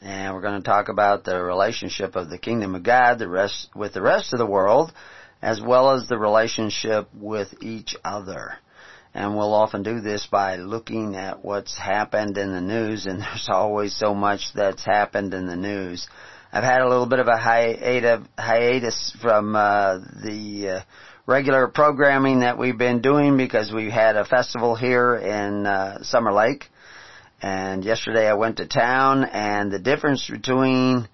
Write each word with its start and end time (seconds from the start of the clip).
And 0.00 0.34
we're 0.34 0.42
going 0.42 0.62
to 0.62 0.68
talk 0.68 0.88
about 0.88 1.24
the 1.24 1.42
relationship 1.42 2.14
of 2.14 2.30
the 2.30 2.38
Kingdom 2.38 2.74
of 2.74 2.82
God 2.82 3.18
the 3.18 3.28
rest, 3.28 3.68
with 3.74 3.94
the 3.94 4.02
rest 4.02 4.32
of 4.32 4.38
the 4.38 4.46
world, 4.46 4.92
as 5.42 5.60
well 5.60 5.90
as 5.90 6.06
the 6.06 6.18
relationship 6.18 7.08
with 7.14 7.54
each 7.62 7.96
other. 8.04 8.54
And 9.14 9.36
we'll 9.36 9.54
often 9.54 9.82
do 9.82 10.00
this 10.00 10.26
by 10.30 10.56
looking 10.56 11.16
at 11.16 11.44
what's 11.44 11.76
happened 11.76 12.38
in 12.38 12.52
the 12.52 12.60
news, 12.60 13.06
and 13.06 13.20
there's 13.22 13.48
always 13.48 13.96
so 13.96 14.14
much 14.14 14.52
that's 14.54 14.84
happened 14.84 15.34
in 15.34 15.46
the 15.46 15.56
news. 15.56 16.08
I've 16.52 16.64
had 16.64 16.80
a 16.80 16.88
little 16.88 17.06
bit 17.06 17.18
of 17.18 17.28
a 17.28 17.36
hiatus, 17.36 19.16
from 19.20 19.54
uh, 19.54 19.98
the 19.98 20.68
uh, 20.68 20.80
regular 21.26 21.68
programming 21.68 22.40
that 22.40 22.56
we've 22.56 22.78
been 22.78 23.02
doing 23.02 23.36
because 23.36 23.70
we've 23.70 23.92
had 23.92 24.16
a 24.16 24.24
festival 24.24 24.74
here 24.74 25.14
in 25.16 25.66
uh, 25.66 26.02
Summer 26.02 26.32
Lake. 26.32 26.70
And 27.40 27.84
yesterday 27.84 28.28
I 28.28 28.34
went 28.34 28.56
to 28.56 28.66
town 28.66 29.24
and 29.24 29.70
the 29.70 29.78
difference 29.78 30.28
between 30.28 31.08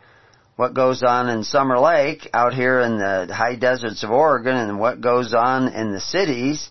what 0.57 0.75
goes 0.75 1.03
on 1.03 1.29
in 1.29 1.45
Summer 1.45 1.79
Lake 1.79 2.29
out 2.33 2.55
here 2.55 2.81
in 2.81 2.99
the 2.99 3.35
high 3.35 3.57
deserts 3.57 4.03
of 4.05 4.11
Oregon 4.11 4.57
and 4.57 4.79
what 4.79 5.01
goes 5.01 5.35
on 5.35 5.69
in 5.69 5.93
the 5.93 6.01
cities 6.01 6.71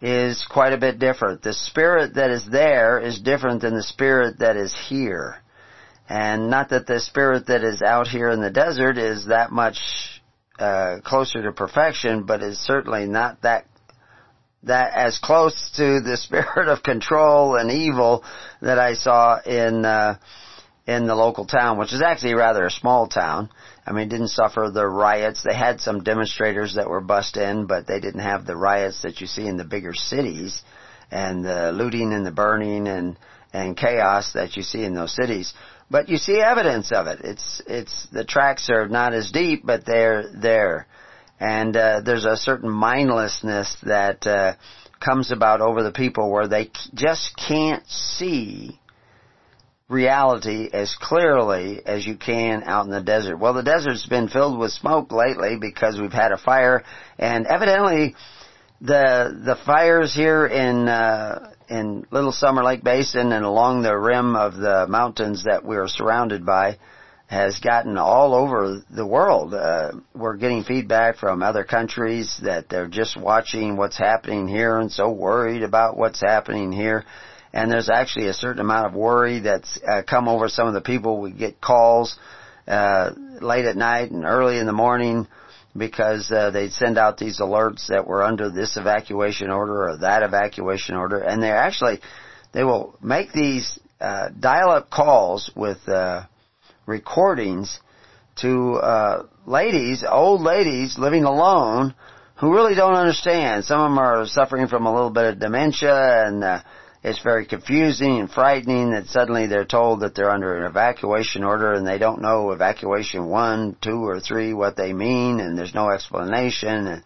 is 0.00 0.46
quite 0.48 0.72
a 0.72 0.78
bit 0.78 0.98
different. 0.98 1.42
The 1.42 1.54
spirit 1.54 2.14
that 2.14 2.30
is 2.30 2.46
there 2.50 3.00
is 3.00 3.18
different 3.18 3.62
than 3.62 3.74
the 3.74 3.82
spirit 3.82 4.38
that 4.40 4.56
is 4.56 4.74
here. 4.88 5.38
And 6.08 6.50
not 6.50 6.68
that 6.68 6.86
the 6.86 7.00
spirit 7.00 7.46
that 7.46 7.64
is 7.64 7.82
out 7.82 8.06
here 8.06 8.30
in 8.30 8.40
the 8.40 8.50
desert 8.50 8.98
is 8.98 9.26
that 9.26 9.50
much 9.50 9.78
uh, 10.58 10.96
closer 11.02 11.42
to 11.42 11.52
perfection, 11.52 12.24
but 12.24 12.42
is 12.42 12.58
certainly 12.58 13.06
not 13.06 13.42
that 13.42 13.66
that 14.62 14.94
as 14.94 15.18
close 15.18 15.70
to 15.76 16.00
the 16.00 16.16
spirit 16.20 16.68
of 16.68 16.82
control 16.82 17.56
and 17.56 17.70
evil 17.70 18.24
that 18.60 18.78
I 18.78 18.94
saw 18.94 19.40
in 19.40 19.84
uh, 19.84 20.18
in 20.86 21.06
the 21.06 21.14
local 21.14 21.46
town, 21.46 21.78
which 21.78 21.92
is 21.92 22.00
actually 22.00 22.34
rather 22.34 22.64
a 22.66 22.70
small 22.70 23.08
town. 23.08 23.50
I 23.84 23.92
mean, 23.92 24.08
didn't 24.08 24.28
suffer 24.28 24.70
the 24.72 24.86
riots. 24.86 25.42
They 25.42 25.54
had 25.54 25.80
some 25.80 26.02
demonstrators 26.02 26.74
that 26.74 26.88
were 26.88 27.00
bust 27.00 27.36
in, 27.36 27.66
but 27.66 27.86
they 27.86 28.00
didn't 28.00 28.20
have 28.20 28.46
the 28.46 28.56
riots 28.56 29.02
that 29.02 29.20
you 29.20 29.26
see 29.26 29.46
in 29.46 29.56
the 29.56 29.64
bigger 29.64 29.94
cities 29.94 30.62
and 31.10 31.44
the 31.44 31.72
looting 31.72 32.12
and 32.12 32.26
the 32.26 32.32
burning 32.32 32.88
and 32.88 33.16
and 33.52 33.76
chaos 33.76 34.32
that 34.34 34.56
you 34.56 34.62
see 34.62 34.84
in 34.84 34.94
those 34.94 35.14
cities. 35.14 35.54
But 35.90 36.08
you 36.08 36.16
see 36.16 36.40
evidence 36.40 36.90
of 36.92 37.06
it. 37.06 37.20
It's 37.22 37.62
it's 37.66 38.06
the 38.12 38.24
tracks 38.24 38.68
are 38.70 38.88
not 38.88 39.14
as 39.14 39.30
deep, 39.30 39.64
but 39.64 39.86
they're 39.86 40.28
there, 40.34 40.86
and 41.40 41.76
uh, 41.76 42.00
there's 42.04 42.24
a 42.24 42.36
certain 42.36 42.70
mindlessness 42.70 43.76
that 43.82 44.26
uh, 44.26 44.54
comes 45.00 45.30
about 45.30 45.60
over 45.60 45.82
the 45.82 45.92
people 45.92 46.30
where 46.30 46.48
they 46.48 46.70
just 46.94 47.36
can't 47.36 47.86
see 47.88 48.78
reality 49.88 50.68
as 50.72 50.96
clearly 51.00 51.80
as 51.86 52.06
you 52.06 52.16
can 52.16 52.62
out 52.64 52.86
in 52.86 52.90
the 52.90 53.02
desert. 53.02 53.36
Well, 53.36 53.54
the 53.54 53.62
desert's 53.62 54.06
been 54.06 54.28
filled 54.28 54.58
with 54.58 54.72
smoke 54.72 55.12
lately 55.12 55.56
because 55.60 56.00
we've 56.00 56.12
had 56.12 56.32
a 56.32 56.38
fire, 56.38 56.82
and 57.18 57.46
evidently 57.46 58.14
the 58.80 59.40
the 59.44 59.56
fires 59.64 60.14
here 60.14 60.46
in 60.46 60.88
uh, 60.88 61.52
in 61.68 62.06
Little 62.10 62.32
Summer 62.32 62.64
Lake 62.64 62.82
Basin 62.82 63.32
and 63.32 63.44
along 63.44 63.82
the 63.82 63.96
rim 63.96 64.36
of 64.36 64.54
the 64.54 64.86
mountains 64.88 65.44
that 65.44 65.64
we're 65.64 65.88
surrounded 65.88 66.44
by 66.44 66.78
has 67.26 67.58
gotten 67.58 67.98
all 67.98 68.34
over 68.34 68.82
the 68.88 69.06
world. 69.06 69.52
Uh, 69.52 69.92
we're 70.14 70.36
getting 70.36 70.62
feedback 70.62 71.16
from 71.16 71.42
other 71.42 71.64
countries 71.64 72.38
that 72.44 72.68
they're 72.68 72.86
just 72.86 73.20
watching 73.20 73.76
what's 73.76 73.98
happening 73.98 74.46
here 74.46 74.78
and 74.78 74.92
so 74.92 75.10
worried 75.10 75.62
about 75.62 75.96
what's 75.96 76.20
happening 76.20 76.70
here. 76.70 77.04
And 77.52 77.70
there's 77.70 77.88
actually 77.88 78.28
a 78.28 78.34
certain 78.34 78.60
amount 78.60 78.86
of 78.86 78.94
worry 78.94 79.40
that's 79.40 79.78
uh, 79.82 80.02
come 80.08 80.28
over 80.28 80.48
some 80.48 80.68
of 80.68 80.74
the 80.74 80.80
people. 80.80 81.20
We 81.20 81.32
get 81.32 81.60
calls 81.60 82.16
uh, 82.68 83.12
late 83.40 83.64
at 83.64 83.76
night 83.76 84.10
and 84.10 84.24
early 84.24 84.58
in 84.58 84.66
the 84.66 84.72
morning 84.72 85.26
because 85.76 86.30
uh, 86.30 86.50
they'd 86.50 86.72
send 86.72 86.98
out 86.98 87.18
these 87.18 87.40
alerts 87.40 87.88
that 87.88 88.06
were 88.06 88.22
under 88.22 88.50
this 88.50 88.76
evacuation 88.76 89.50
order 89.50 89.88
or 89.88 89.98
that 89.98 90.22
evacuation 90.22 90.96
order, 90.96 91.18
and 91.18 91.42
they 91.42 91.50
actually 91.50 92.00
they 92.52 92.64
will 92.64 92.96
make 93.02 93.32
these 93.32 93.78
uh, 94.00 94.28
dial-up 94.38 94.90
calls 94.90 95.50
with 95.54 95.86
uh, 95.88 96.24
recordings 96.86 97.80
to 98.36 98.74
uh, 98.74 99.26
ladies, 99.46 100.04
old 100.08 100.40
ladies 100.40 100.98
living 100.98 101.24
alone, 101.24 101.94
who 102.36 102.54
really 102.54 102.74
don't 102.74 102.94
understand. 102.94 103.64
Some 103.64 103.80
of 103.80 103.90
them 103.90 103.98
are 103.98 104.26
suffering 104.26 104.68
from 104.68 104.86
a 104.86 104.92
little 104.92 105.10
bit 105.10 105.24
of 105.24 105.38
dementia 105.38 106.26
and. 106.26 106.42
Uh, 106.44 106.60
it's 107.06 107.22
very 107.22 107.46
confusing 107.46 108.18
and 108.18 108.28
frightening 108.28 108.90
that 108.90 109.06
suddenly 109.06 109.46
they're 109.46 109.64
told 109.64 110.00
that 110.00 110.16
they're 110.16 110.28
under 110.28 110.56
an 110.56 110.64
evacuation 110.64 111.44
order 111.44 111.72
and 111.72 111.86
they 111.86 111.98
don't 111.98 112.20
know 112.20 112.50
evacuation 112.50 113.28
one, 113.28 113.76
two, 113.80 114.04
or 114.04 114.18
three 114.18 114.52
what 114.52 114.74
they 114.74 114.92
mean 114.92 115.38
and 115.38 115.56
there's 115.56 115.72
no 115.72 115.90
explanation 115.90 116.88
and, 116.88 117.04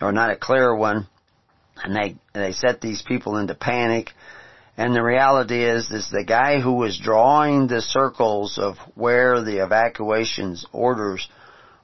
or 0.00 0.12
not 0.12 0.30
a 0.30 0.36
clear 0.36 0.72
one. 0.72 1.08
And 1.82 1.96
they, 1.96 2.16
they 2.32 2.52
set 2.52 2.80
these 2.80 3.02
people 3.02 3.36
into 3.36 3.56
panic. 3.56 4.10
And 4.76 4.94
the 4.94 5.02
reality 5.02 5.64
is, 5.64 5.90
is 5.90 6.08
the 6.10 6.24
guy 6.24 6.60
who 6.60 6.72
was 6.72 6.98
drawing 6.98 7.66
the 7.66 7.82
circles 7.82 8.58
of 8.58 8.76
where 8.94 9.42
the 9.42 9.62
evacuations 9.62 10.64
orders 10.72 11.28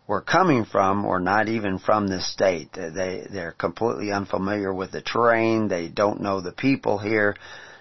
were 0.06 0.22
coming 0.22 0.65
from 0.65 1.04
or 1.04 1.21
not 1.21 1.48
even 1.48 1.78
from 1.78 2.09
the 2.09 2.22
state. 2.22 2.72
They, 2.72 3.27
they're 3.31 3.53
completely 3.53 4.10
unfamiliar 4.10 4.72
with 4.72 4.91
the 4.91 5.03
terrain. 5.03 5.69
They 5.69 5.88
don't 5.88 6.22
know 6.22 6.41
the 6.41 6.53
people 6.53 6.97
here. 6.97 7.37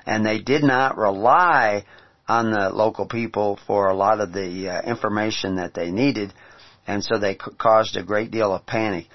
And 0.06 0.26
they 0.26 0.40
did 0.40 0.64
not 0.64 0.98
rely 0.98 1.86
on 2.28 2.52
the 2.52 2.70
local 2.70 3.06
people 3.06 3.58
for 3.66 3.88
a 3.88 3.96
lot 3.96 4.20
of 4.20 4.34
the 4.34 4.70
uh, 4.70 4.82
information 4.82 5.56
that 5.56 5.74
they 5.74 5.90
needed. 5.90 6.34
And 6.86 7.02
so 7.02 7.18
they 7.18 7.36
caused 7.36 7.96
a 7.96 8.04
great 8.04 8.30
deal 8.30 8.54
of 8.54 8.66
panic. 8.66 9.08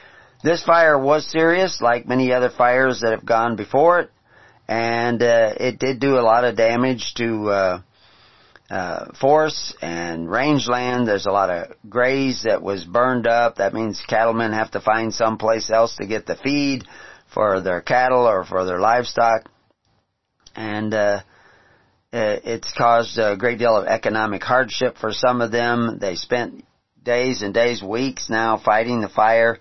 This 0.42 0.64
fire 0.64 0.98
was 0.98 1.30
serious, 1.30 1.82
like 1.82 2.08
many 2.08 2.32
other 2.32 2.50
fires 2.50 3.02
that 3.02 3.12
have 3.12 3.26
gone 3.26 3.56
before 3.56 4.00
it. 4.00 4.10
And 4.72 5.22
uh, 5.22 5.52
it 5.60 5.78
did 5.78 6.00
do 6.00 6.18
a 6.18 6.24
lot 6.24 6.44
of 6.44 6.56
damage 6.56 7.12
to 7.16 7.50
uh, 7.50 7.82
uh, 8.70 9.04
forests 9.20 9.74
and 9.82 10.30
rangeland. 10.30 11.06
There's 11.06 11.26
a 11.26 11.30
lot 11.30 11.50
of 11.50 11.76
graze 11.90 12.44
that 12.44 12.62
was 12.62 12.82
burned 12.82 13.26
up. 13.26 13.56
That 13.56 13.74
means 13.74 14.02
cattlemen 14.08 14.54
have 14.54 14.70
to 14.70 14.80
find 14.80 15.12
someplace 15.12 15.70
else 15.70 15.96
to 15.96 16.06
get 16.06 16.24
the 16.24 16.36
feed 16.36 16.84
for 17.34 17.60
their 17.60 17.82
cattle 17.82 18.26
or 18.26 18.46
for 18.46 18.64
their 18.64 18.80
livestock. 18.80 19.50
And, 20.56 20.94
uh, 20.94 21.20
it's 22.10 22.72
caused 22.72 23.18
a 23.18 23.36
great 23.36 23.58
deal 23.58 23.76
of 23.76 23.86
economic 23.86 24.42
hardship 24.42 24.96
for 24.96 25.12
some 25.12 25.42
of 25.42 25.52
them. 25.52 25.98
They 26.00 26.14
spent 26.14 26.64
days 27.02 27.42
and 27.42 27.52
days, 27.52 27.82
weeks 27.82 28.30
now 28.30 28.56
fighting 28.56 29.02
the 29.02 29.10
fire. 29.10 29.58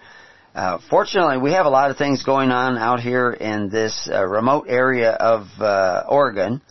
Uh, 0.53 0.79
fortunately, 0.89 1.37
we 1.37 1.53
have 1.53 1.65
a 1.65 1.69
lot 1.69 1.91
of 1.91 1.97
things 1.97 2.23
going 2.23 2.51
on 2.51 2.77
out 2.77 2.99
here 2.99 3.31
in 3.31 3.69
this 3.69 4.09
uh, 4.11 4.25
remote 4.25 4.65
area 4.67 5.11
of 5.11 5.47
uh, 5.61 6.03
Oregon 6.09 6.61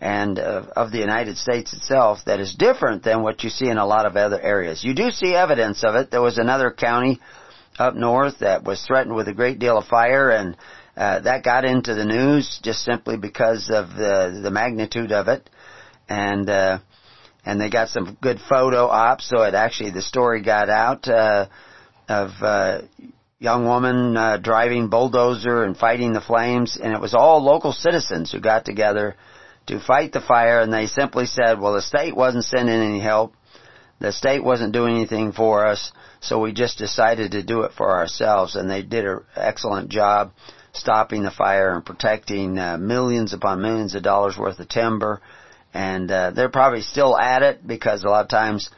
and 0.00 0.38
uh, 0.38 0.64
of 0.74 0.90
the 0.90 0.98
United 0.98 1.36
States 1.36 1.72
itself 1.72 2.18
that 2.26 2.40
is 2.40 2.56
different 2.56 3.04
than 3.04 3.22
what 3.22 3.44
you 3.44 3.50
see 3.50 3.68
in 3.68 3.78
a 3.78 3.86
lot 3.86 4.04
of 4.04 4.16
other 4.16 4.40
areas. 4.40 4.82
You 4.82 4.94
do 4.94 5.12
see 5.12 5.34
evidence 5.34 5.84
of 5.84 5.94
it. 5.94 6.10
There 6.10 6.20
was 6.22 6.38
another 6.38 6.72
county 6.72 7.20
up 7.78 7.94
north 7.94 8.40
that 8.40 8.64
was 8.64 8.82
threatened 8.84 9.14
with 9.14 9.28
a 9.28 9.32
great 9.32 9.60
deal 9.60 9.78
of 9.78 9.86
fire 9.86 10.30
and 10.30 10.56
uh, 10.96 11.20
that 11.20 11.44
got 11.44 11.64
into 11.64 11.94
the 11.94 12.04
news 12.04 12.58
just 12.64 12.82
simply 12.82 13.16
because 13.16 13.70
of 13.72 13.90
the 13.90 14.40
the 14.42 14.50
magnitude 14.50 15.12
of 15.12 15.28
it 15.28 15.48
and 16.08 16.50
uh 16.50 16.78
and 17.46 17.58
they 17.60 17.70
got 17.70 17.88
some 17.88 18.18
good 18.20 18.38
photo 18.48 18.86
ops 18.86 19.30
so 19.30 19.42
it 19.44 19.54
actually 19.54 19.90
the 19.92 20.02
story 20.02 20.42
got 20.42 20.68
out 20.68 21.08
uh 21.08 21.46
of 22.08 22.30
uh 22.42 22.82
young 23.40 23.64
woman 23.64 24.14
uh, 24.18 24.36
driving 24.36 24.88
bulldozer 24.88 25.64
and 25.64 25.74
fighting 25.74 26.12
the 26.12 26.20
flames 26.20 26.76
and 26.76 26.92
it 26.92 27.00
was 27.00 27.14
all 27.14 27.42
local 27.42 27.72
citizens 27.72 28.30
who 28.30 28.38
got 28.38 28.66
together 28.66 29.16
to 29.66 29.80
fight 29.80 30.12
the 30.12 30.20
fire 30.20 30.60
and 30.60 30.70
they 30.70 30.86
simply 30.86 31.24
said, 31.24 31.58
well, 31.58 31.72
the 31.72 31.80
state 31.80 32.14
wasn't 32.14 32.44
sending 32.44 32.74
any 32.74 33.00
help. 33.00 33.34
The 33.98 34.12
state 34.12 34.44
wasn't 34.44 34.74
doing 34.74 34.96
anything 34.96 35.32
for 35.32 35.66
us, 35.66 35.90
so 36.20 36.38
we 36.38 36.52
just 36.52 36.76
decided 36.76 37.32
to 37.32 37.42
do 37.42 37.62
it 37.62 37.72
for 37.72 37.90
ourselves 37.90 38.56
and 38.56 38.70
they 38.70 38.82
did 38.82 39.06
an 39.06 39.20
excellent 39.34 39.88
job 39.88 40.32
stopping 40.74 41.22
the 41.22 41.30
fire 41.30 41.74
and 41.74 41.84
protecting 41.84 42.58
uh, 42.58 42.76
millions 42.76 43.32
upon 43.32 43.62
millions 43.62 43.94
of 43.94 44.02
dollars 44.02 44.36
worth 44.36 44.60
of 44.60 44.68
timber. 44.68 45.22
And 45.72 46.10
uh, 46.10 46.32
they're 46.32 46.50
probably 46.50 46.82
still 46.82 47.16
at 47.16 47.42
it 47.42 47.66
because 47.66 48.04
a 48.04 48.08
lot 48.08 48.24
of 48.24 48.28
times, 48.28 48.68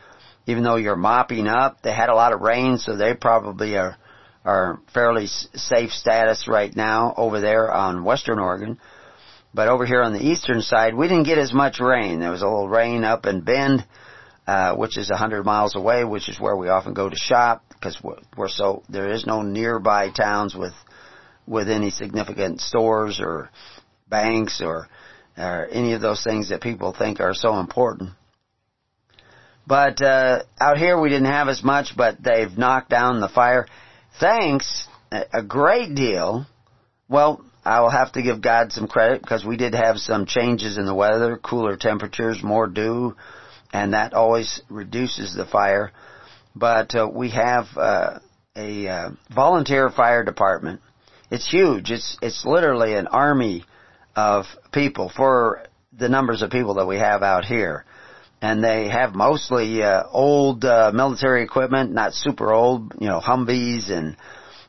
even 0.47 0.63
though 0.63 0.77
you're 0.77 0.95
mopping 0.95 1.49
up, 1.49 1.83
they 1.83 1.93
had 1.93 2.11
a 2.11 2.15
lot 2.15 2.33
of 2.33 2.43
rain, 2.43 2.79
so 2.79 2.97
they 2.97 3.15
probably 3.15 3.77
are 3.77 3.97
are 4.45 4.81
fairly 4.93 5.27
safe 5.27 5.91
status 5.91 6.49
right 6.49 6.75
now 6.75 7.15
over 7.17 7.41
there 7.41 7.73
on 7.73 8.05
western 8.05 8.39
Oregon. 8.39 8.79
But 9.55 9.69
over 9.69 9.85
here 9.85 10.03
on 10.03 10.15
the 10.15 10.27
eastern 10.27 10.63
side, 10.63 10.95
we 10.95 11.09
didn't 11.09 11.27
get 11.27 11.39
as 11.39 11.53
much 11.53 11.79
rain. 11.79 12.21
There 12.21 12.31
was 12.31 12.43
a 12.43 12.47
little 12.47 12.69
rain 12.69 13.05
up 13.05 13.27
in 13.27 13.43
Bend, 13.43 13.85
uh, 14.47 14.75
which 14.75 14.97
is 14.97 15.11
a 15.11 15.17
hundred 15.17 15.45
miles 15.45 15.77
away, 15.77 16.05
which 16.05 16.29
is 16.29 16.41
where 16.41 16.57
we 16.57 16.69
often 16.69 16.95
go 16.95 17.09
to 17.09 17.17
shop 17.17 17.63
because 17.69 17.99
we're, 18.03 18.19
we're 18.37 18.49
so 18.49 18.83
there 18.89 19.11
is 19.11 19.27
no 19.27 19.43
nearby 19.43 20.11
towns 20.11 20.55
with 20.55 20.73
with 21.47 21.69
any 21.69 21.91
significant 21.91 22.61
stores 22.61 23.21
or 23.21 23.51
banks 24.09 24.63
or 24.63 24.89
or 25.37 25.69
any 25.71 25.93
of 25.93 26.01
those 26.01 26.25
things 26.25 26.49
that 26.49 26.61
people 26.61 26.95
think 26.97 27.21
are 27.21 27.35
so 27.35 27.59
important. 27.59 28.11
But 29.67 30.03
uh, 30.03 30.43
out 30.61 30.79
here 30.79 31.01
we 31.01 31.09
didn't 31.09 31.27
have 31.27 31.49
as 31.49 31.63
much, 31.63 31.97
but 31.97 32.23
they've 32.23 32.57
knocked 32.57 32.91
down 32.91 33.21
the 33.21 33.29
fire. 33.29 33.67
Thanks 34.21 34.87
a 35.11 35.43
great 35.43 35.95
deal. 35.95 36.47
Well, 37.09 37.45
I 37.65 37.81
will 37.81 37.91
have 37.91 38.13
to 38.13 38.23
give 38.23 38.41
God 38.41 38.73
some 38.73 38.89
credit 38.89 39.21
because 39.21 39.45
we 39.45 39.57
did 39.57 39.75
have 39.75 39.99
some 39.99 40.27
changes 40.27 40.79
in 40.79 40.87
the 40.87 40.95
weather, 40.95 41.37
cooler 41.37 41.77
temperatures, 41.77 42.43
more 42.43 42.67
dew, 42.67 43.17
and 43.73 43.93
that 43.93 44.15
always 44.15 44.63
reduces 44.69 45.35
the 45.35 45.47
fire. 45.47 45.93
But 46.55 46.95
uh, 46.95 47.09
we 47.13 47.31
have 47.31 47.67
uh, 47.77 48.19
a 48.57 48.89
uh, 48.89 49.11
volunteer 49.35 49.91
fire 49.91 50.25
department. 50.25 50.81
It's 51.31 51.51
huge. 51.51 51.91
It's 51.91 52.19
it's 52.21 52.45
literally 52.45 52.95
an 52.95 53.07
army 53.07 53.65
of 54.15 54.45
people 54.73 55.11
for 55.15 55.65
the 55.97 56.09
numbers 56.09 56.43
of 56.43 56.51
people 56.51 56.75
that 56.75 56.87
we 56.87 56.97
have 56.97 57.23
out 57.23 57.45
here. 57.45 57.85
And 58.43 58.63
they 58.63 58.89
have 58.89 59.15
mostly 59.15 59.83
uh, 59.83 60.03
old 60.11 60.65
uh, 60.65 60.91
military 60.93 61.43
equipment, 61.45 61.93
not 61.93 62.13
super 62.13 62.53
old, 62.53 62.93
you 63.01 63.07
know, 63.07 63.21
Humvees 63.21 63.91
and 63.91 64.17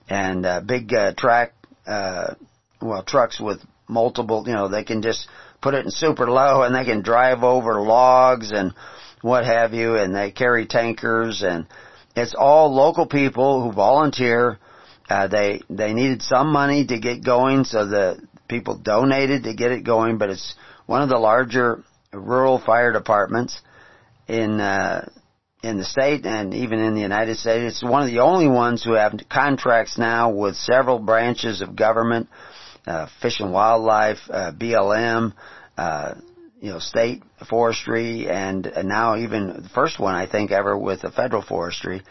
and 0.07 0.45
uh, 0.45 0.61
big 0.61 0.93
uh, 0.93 1.13
track 1.17 1.53
uh, 1.87 2.35
well, 2.81 3.03
trucks 3.03 3.39
with 3.39 3.61
multiple, 3.87 4.43
you 4.45 4.53
know, 4.53 4.67
they 4.67 4.83
can 4.83 5.01
just 5.01 5.27
put 5.61 5.73
it 5.73 5.85
in 5.85 5.91
super 5.91 6.29
low 6.29 6.63
and 6.63 6.75
they 6.75 6.85
can 6.85 7.01
drive 7.01 7.43
over 7.43 7.81
logs 7.81 8.51
and 8.51 8.73
what 9.21 9.45
have 9.45 9.73
you 9.73 9.95
and 9.95 10.13
they 10.13 10.31
carry 10.31 10.65
tankers 10.65 11.41
and 11.43 11.65
it's 12.15 12.35
all 12.37 12.73
local 12.73 13.05
people 13.05 13.63
who 13.63 13.71
volunteer. 13.71 14.59
Uh, 15.09 15.27
they, 15.27 15.61
they 15.69 15.93
needed 15.93 16.21
some 16.21 16.51
money 16.51 16.85
to 16.85 16.99
get 16.99 17.23
going 17.23 17.63
so 17.63 17.87
the 17.87 18.19
people 18.47 18.77
donated 18.77 19.43
to 19.43 19.53
get 19.53 19.71
it 19.71 19.83
going, 19.83 20.17
but 20.17 20.29
it's 20.29 20.55
one 20.85 21.01
of 21.01 21.09
the 21.09 21.17
larger 21.17 21.83
rural 22.13 22.59
fire 22.59 22.91
departments 22.91 23.59
in, 24.27 24.59
uh, 24.59 25.09
in 25.63 25.77
the 25.77 25.85
state 25.85 26.25
and 26.25 26.53
even 26.53 26.79
in 26.79 26.93
the 26.93 27.01
United 27.01 27.37
States. 27.37 27.75
It's 27.75 27.83
one 27.83 28.01
of 28.01 28.07
the 28.07 28.19
only 28.19 28.47
ones 28.47 28.83
who 28.83 28.93
have 28.93 29.13
contracts 29.29 29.97
now 29.97 30.31
with 30.31 30.55
several 30.55 30.99
branches 30.99 31.61
of 31.61 31.75
government 31.75 32.27
uh, 32.85 33.07
Fish 33.21 33.39
and 33.39 33.53
Wildlife, 33.53 34.17
uh, 34.29 34.51
BLM, 34.51 35.33
uh, 35.77 36.15
you 36.59 36.69
know, 36.69 36.79
state 36.79 37.23
forestry, 37.49 38.29
and, 38.29 38.71
now 38.83 39.15
even 39.17 39.63
the 39.63 39.69
first 39.69 39.99
one 39.99 40.15
I 40.15 40.27
think 40.27 40.51
ever 40.51 40.77
with 40.77 41.01
the 41.01 41.11
federal 41.11 41.41
forestry. 41.41 42.01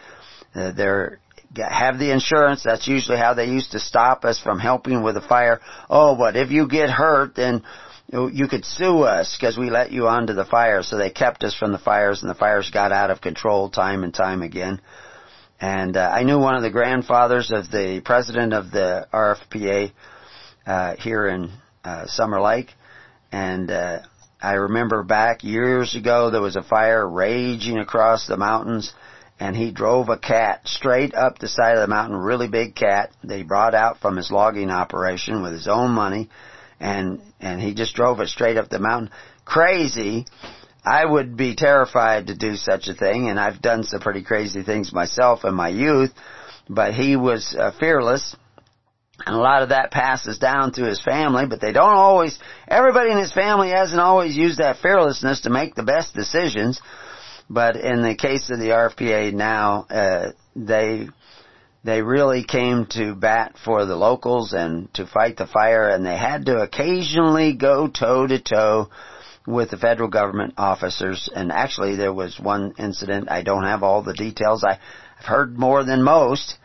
Uh, 0.55 0.73
they're 0.73 1.19
have 1.57 1.99
the 1.99 2.11
insurance. 2.11 2.63
That's 2.63 2.89
usually 2.89 3.19
how 3.19 3.35
they 3.35 3.47
used 3.47 3.73
to 3.73 3.79
stop 3.79 4.25
us 4.25 4.41
from 4.41 4.59
helping 4.59 5.03
with 5.03 5.17
a 5.17 5.21
fire. 5.21 5.61
Oh, 5.91 6.17
but 6.17 6.37
if 6.37 6.51
you 6.51 6.67
get 6.67 6.89
hurt, 6.89 7.35
then 7.35 7.63
you 8.13 8.47
could 8.47 8.65
sue 8.65 9.03
us 9.03 9.37
because 9.39 9.57
we 9.57 9.71
let 9.71 9.91
you 9.91 10.07
onto 10.07 10.35
the 10.35 10.45
fire. 10.45 10.83
So 10.83 10.99
they 10.99 11.11
kept 11.11 11.45
us 11.45 11.55
from 11.55 11.73
the 11.73 11.79
fires, 11.79 12.23
and 12.23 12.31
the 12.31 12.35
fires 12.35 12.71
got 12.71 12.93
out 12.93 13.11
of 13.11 13.21
control 13.21 13.71
time 13.71 14.05
and 14.05 14.13
time 14.13 14.43
again. 14.43 14.81
And 15.61 15.97
uh, 15.97 16.11
I 16.13 16.25
knew 16.25 16.39
one 16.39 16.57
of 16.57 16.63
the 16.63 16.71
grandfathers 16.71 17.51
of 17.53 17.71
the 17.71 18.03
president 18.05 18.53
of 18.53 18.71
the 18.71 19.07
RFPA 19.13 19.93
uh, 20.67 20.97
here 20.97 21.27
in 21.29 21.51
uh, 21.85 22.07
Summer 22.07 22.41
Lake, 22.41 22.71
and 23.31 23.71
uh, 23.71 24.01
I 24.41 24.55
remember 24.55 25.05
back 25.05 25.45
years 25.45 25.95
ago 25.95 26.31
there 26.31 26.43
was 26.43 26.57
a 26.57 26.63
fire 26.63 27.09
raging 27.09 27.79
across 27.79 28.27
the 28.27 28.37
mountains, 28.37 28.93
and 29.39 29.57
he 29.57 29.71
drove 29.71 30.09
a 30.09 30.19
cat 30.19 30.63
straight 30.65 31.15
up 31.15 31.39
the 31.39 31.49
side 31.49 31.77
of 31.77 31.81
the 31.81 31.95
mountain, 31.95 32.17
really 32.17 32.49
big 32.49 32.75
cat 32.75 33.11
that 33.25 33.37
he 33.37 33.45
brought 33.45 33.75
out 33.75 34.01
from 34.01 34.17
his 34.17 34.31
logging 34.31 34.71
operation 34.71 35.43
with 35.43 35.53
his 35.53 35.69
own 35.69 35.93
money, 35.93 36.29
and 36.83 37.21
and 37.41 37.61
he 37.61 37.75
just 37.75 37.95
drove 37.95 38.21
it 38.21 38.29
straight 38.29 38.57
up 38.57 38.69
the 38.69 38.79
mountain. 38.79 39.11
Crazy. 39.45 40.27
I 40.85 41.05
would 41.05 41.37
be 41.37 41.55
terrified 41.55 42.27
to 42.27 42.35
do 42.35 42.57
such 42.57 42.89
a 42.89 42.95
thing, 42.95 43.29
and 43.29 43.39
I've 43.39 43.63
done 43.63 43.85
some 43.85 44.01
pretty 44.01 44.23
crazy 44.23 44.63
things 44.63 44.93
myself 44.93 45.45
in 45.45 45.55
my 45.55 45.69
youth, 45.69 46.11
but 46.69 46.93
he 46.93 47.17
was 47.17 47.55
uh, 47.57 47.71
fearless 47.79 48.35
and 49.27 49.37
a 49.37 49.39
lot 49.39 49.63
of 49.63 49.69
that 49.69 49.91
passes 49.91 50.39
down 50.39 50.73
to 50.73 50.85
his 50.85 51.01
family, 51.01 51.47
but 51.47 51.61
they 51.61 51.73
don't 51.73 51.95
always, 51.95 52.39
everybody 52.67 53.11
in 53.11 53.19
his 53.19 53.33
family 53.33 53.71
hasn't 53.71 54.01
always 54.01 54.37
used 54.37 54.59
that 54.59 54.79
fearlessness 54.79 55.43
to 55.43 55.51
make 55.51 55.75
the 55.75 55.83
best 55.83 56.15
decisions. 56.15 56.81
But 57.49 57.77
in 57.77 58.03
the 58.03 58.17
case 58.17 58.51
of 58.51 58.59
the 58.59 58.71
RFPA 58.71 59.33
now, 59.33 59.87
uh, 59.89 60.33
they, 60.57 61.09
they 61.85 62.03
really 62.03 62.45
came 62.45 62.87
to 62.87 63.15
bat 63.15 63.57
for 63.65 63.85
the 63.87 63.97
locals 63.97 64.53
and 64.53 64.93
to 64.95 65.07
fight 65.07 65.37
the 65.37 65.47
fire 65.47 65.89
and 65.89 66.07
they 66.07 66.17
had 66.17 66.47
to 66.47 66.59
occasionally 66.59 67.55
go 67.55 67.89
toe 67.89 68.27
to 68.27 68.39
toe 68.39 68.89
with 69.47 69.71
the 69.71 69.77
federal 69.77 70.09
government 70.09 70.55
officers. 70.57 71.29
And 71.35 71.51
actually 71.51 71.97
there 71.97 72.13
was 72.13 72.39
one 72.39 72.75
incident, 72.79 73.31
I 73.31 73.43
don't 73.43 73.65
have 73.65 73.83
all 73.83 74.03
the 74.03 74.15
details, 74.15 74.63
I, 74.63 74.79
I've 75.19 75.27
heard 75.27 75.59
more 75.59 75.83
than 75.85 76.03
most, 76.03 76.57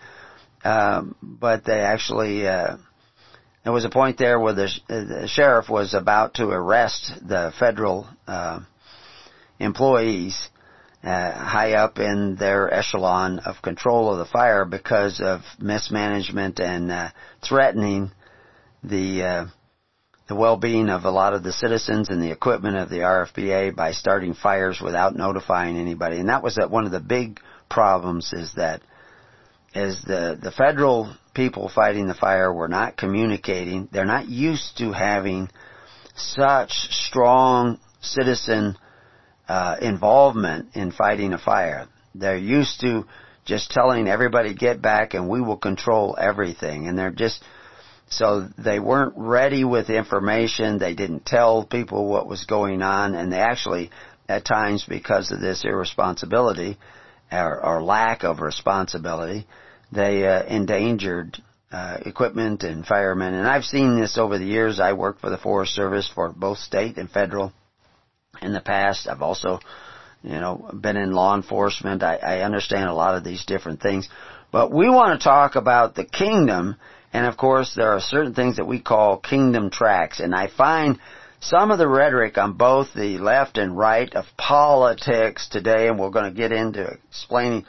um, 0.63 1.15
but 1.21 1.65
they 1.65 1.79
actually, 1.79 2.47
uh, 2.47 2.77
there 3.63 3.73
was 3.73 3.85
a 3.85 3.89
point 3.89 4.19
there 4.19 4.39
where 4.39 4.53
the, 4.53 4.69
the 4.87 5.27
sheriff 5.27 5.67
was 5.67 5.95
about 5.95 6.35
to 6.35 6.47
arrest 6.47 7.11
the 7.27 7.51
federal 7.57 8.07
uh, 8.27 8.59
employees 9.59 10.49
uh, 11.03 11.31
high 11.31 11.73
up 11.73 11.99
in 11.99 12.35
their 12.38 12.73
echelon 12.73 13.39
of 13.39 13.61
control 13.61 14.11
of 14.11 14.17
the 14.17 14.25
fire 14.25 14.65
because 14.65 15.21
of 15.21 15.41
mismanagement 15.59 16.59
and 16.59 16.91
uh, 16.91 17.09
threatening 17.41 18.11
the 18.83 19.23
uh, 19.23 19.45
the 20.27 20.35
well-being 20.35 20.89
of 20.89 21.05
a 21.05 21.11
lot 21.11 21.33
of 21.33 21.44
the 21.44 21.53
citizens 21.53 22.09
and 22.09 22.21
the 22.21 22.31
equipment 22.31 22.75
of 22.75 22.89
the 22.89 22.99
RFPA 22.99 23.75
by 23.75 23.91
starting 23.91 24.33
fires 24.33 24.81
without 24.81 25.15
notifying 25.15 25.77
anybody. 25.77 26.17
And 26.17 26.27
that 26.29 26.44
was 26.44 26.56
that 26.56 26.69
one 26.69 26.85
of 26.85 26.92
the 26.92 26.99
big 26.99 27.39
problems 27.69 28.33
is 28.33 28.54
that 28.56 28.81
is 29.73 30.01
the, 30.01 30.37
the 30.42 30.51
federal 30.51 31.13
people 31.33 31.69
fighting 31.73 32.07
the 32.07 32.13
fire 32.13 32.51
were 32.51 32.68
not 32.68 32.97
communicating. 32.97 33.87
They're 33.92 34.06
not 34.06 34.27
used 34.27 34.77
to 34.80 34.92
having 34.92 35.49
such 36.16 36.71
strong 36.92 37.80
citizen 38.01 38.75
uh, 39.47 39.77
involvement 39.81 40.75
in 40.75 40.92
fighting 40.92 41.33
a 41.33 41.37
fire. 41.37 41.87
They're 42.16 42.37
used 42.37 42.81
to 42.81 43.06
just 43.45 43.71
telling 43.71 44.07
everybody 44.07 44.54
get 44.54 44.81
back 44.81 45.13
and 45.13 45.30
we 45.30 45.42
will 45.42 45.57
control 45.57 46.18
everything. 46.19 46.87
And 46.87 46.97
they're 46.97 47.11
just, 47.11 47.44
so 48.09 48.47
they 48.57 48.80
weren't 48.80 49.13
ready 49.16 49.63
with 49.63 49.89
information. 49.89 50.80
They 50.80 50.95
didn't 50.95 51.25
tell 51.25 51.63
people 51.63 52.07
what 52.07 52.27
was 52.27 52.45
going 52.45 52.81
on 52.81 53.16
and 53.16 53.31
they 53.31 53.39
actually, 53.39 53.92
at 54.27 54.45
times 54.45 54.85
because 54.87 55.31
of 55.31 55.39
this 55.39 55.63
irresponsibility, 55.63 56.77
or, 57.31 57.66
or 57.66 57.83
lack 57.83 58.23
of 58.23 58.39
responsibility, 58.39 59.47
they 59.92 60.27
uh, 60.27 60.44
endangered 60.44 61.37
uh, 61.71 61.97
equipment 62.06 62.63
and 62.63 62.85
firemen. 62.85 63.33
And 63.33 63.47
I've 63.47 63.66
seen 63.66 63.99
this 63.99 64.18
over 64.18 64.37
the 64.37 64.45
years. 64.45 64.80
I 64.80 64.94
worked 64.94 65.21
for 65.21 65.30
the 65.30 65.37
Forest 65.37 65.73
Service 65.73 66.09
for 66.13 66.30
both 66.30 66.57
state 66.59 66.97
and 66.97 67.09
federal 67.09 67.54
in 68.41 68.53
the 68.53 68.61
past. 68.61 69.07
I've 69.07 69.21
also, 69.21 69.59
you 70.23 70.39
know, 70.39 70.69
been 70.79 70.97
in 70.97 71.11
law 71.11 71.35
enforcement. 71.35 72.03
I, 72.03 72.15
I 72.17 72.39
understand 72.41 72.89
a 72.89 72.94
lot 72.94 73.15
of 73.15 73.23
these 73.23 73.45
different 73.45 73.81
things. 73.81 74.09
But 74.51 74.71
we 74.71 74.89
want 74.89 75.19
to 75.19 75.23
talk 75.23 75.56
about 75.56 75.95
the 75.95 76.06
kingdom, 76.06 76.77
and 77.11 77.25
of 77.25 77.37
course 77.37 77.73
there 77.75 77.91
are 77.91 77.99
certain 77.99 78.33
things 78.33 78.57
that 78.57 78.67
we 78.67 78.79
call 78.79 79.17
kingdom 79.17 79.69
tracks. 79.69 80.19
And 80.19 80.33
I 80.33 80.47
find 80.47 80.99
some 81.39 81.69
of 81.69 81.77
the 81.77 81.87
rhetoric 81.87 82.37
on 82.37 82.53
both 82.53 82.94
the 82.94 83.17
left 83.17 83.57
and 83.57 83.77
right 83.77 84.11
of 84.15 84.25
politics 84.37 85.49
today, 85.49 85.87
and 85.87 85.99
we're 85.99 86.09
going 86.09 86.33
to 86.33 86.37
get 86.37 86.51
into 86.51 86.97
explaining 87.09 87.65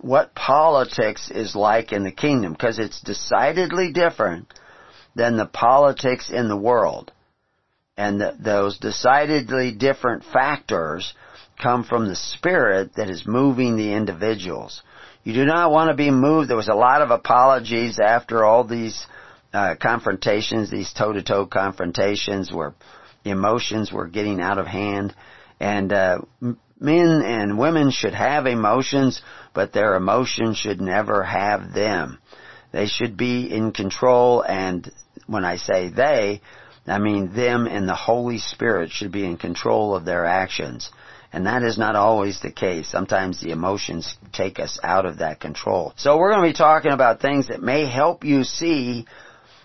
what 0.00 0.34
politics 0.34 1.30
is 1.30 1.56
like 1.56 1.92
in 1.92 2.04
the 2.04 2.12
kingdom, 2.12 2.52
because 2.52 2.78
it's 2.78 3.00
decidedly 3.00 3.92
different 3.92 4.52
than 5.14 5.36
the 5.36 5.46
politics 5.46 6.30
in 6.30 6.48
the 6.48 6.56
world. 6.56 7.12
And 7.96 8.20
those 8.38 8.78
decidedly 8.78 9.72
different 9.72 10.24
factors 10.24 11.14
come 11.60 11.84
from 11.84 12.08
the 12.08 12.16
spirit 12.16 12.94
that 12.96 13.08
is 13.08 13.26
moving 13.26 13.76
the 13.76 13.94
individuals. 13.94 14.82
You 15.24 15.32
do 15.32 15.46
not 15.46 15.72
want 15.72 15.88
to 15.88 15.96
be 15.96 16.10
moved. 16.10 16.50
There 16.50 16.56
was 16.56 16.68
a 16.68 16.74
lot 16.74 17.02
of 17.02 17.10
apologies 17.10 17.98
after 17.98 18.44
all 18.44 18.64
these 18.64 19.06
uh, 19.52 19.74
confrontations, 19.80 20.70
these 20.70 20.92
toe-to-toe 20.92 21.46
confrontations 21.46 22.52
where 22.52 22.74
emotions 23.24 23.90
were 23.90 24.06
getting 24.06 24.40
out 24.40 24.58
of 24.58 24.66
hand. 24.66 25.14
And 25.58 25.92
uh, 25.92 26.18
men 26.78 27.22
and 27.24 27.58
women 27.58 27.90
should 27.90 28.14
have 28.14 28.46
emotions, 28.46 29.22
but 29.54 29.72
their 29.72 29.96
emotions 29.96 30.58
should 30.58 30.80
never 30.80 31.24
have 31.24 31.72
them. 31.72 32.18
They 32.72 32.86
should 32.86 33.16
be 33.16 33.50
in 33.50 33.72
control 33.72 34.42
and 34.42 34.90
when 35.26 35.44
I 35.44 35.56
say 35.56 35.88
they, 35.88 36.40
I 36.86 36.98
mean 36.98 37.34
them 37.34 37.66
and 37.66 37.88
the 37.88 37.94
Holy 37.94 38.38
Spirit 38.38 38.90
should 38.90 39.12
be 39.12 39.24
in 39.24 39.36
control 39.36 39.94
of 39.94 40.04
their 40.04 40.24
actions. 40.24 40.90
And 41.32 41.46
that 41.46 41.62
is 41.62 41.76
not 41.76 41.96
always 41.96 42.40
the 42.40 42.52
case. 42.52 42.88
Sometimes 42.88 43.40
the 43.40 43.50
emotions 43.50 44.16
take 44.32 44.58
us 44.58 44.78
out 44.82 45.04
of 45.04 45.18
that 45.18 45.40
control. 45.40 45.92
So 45.96 46.16
we're 46.16 46.30
going 46.30 46.44
to 46.44 46.52
be 46.52 46.56
talking 46.56 46.92
about 46.92 47.20
things 47.20 47.48
that 47.48 47.60
may 47.60 47.86
help 47.86 48.24
you 48.24 48.44
see 48.44 49.06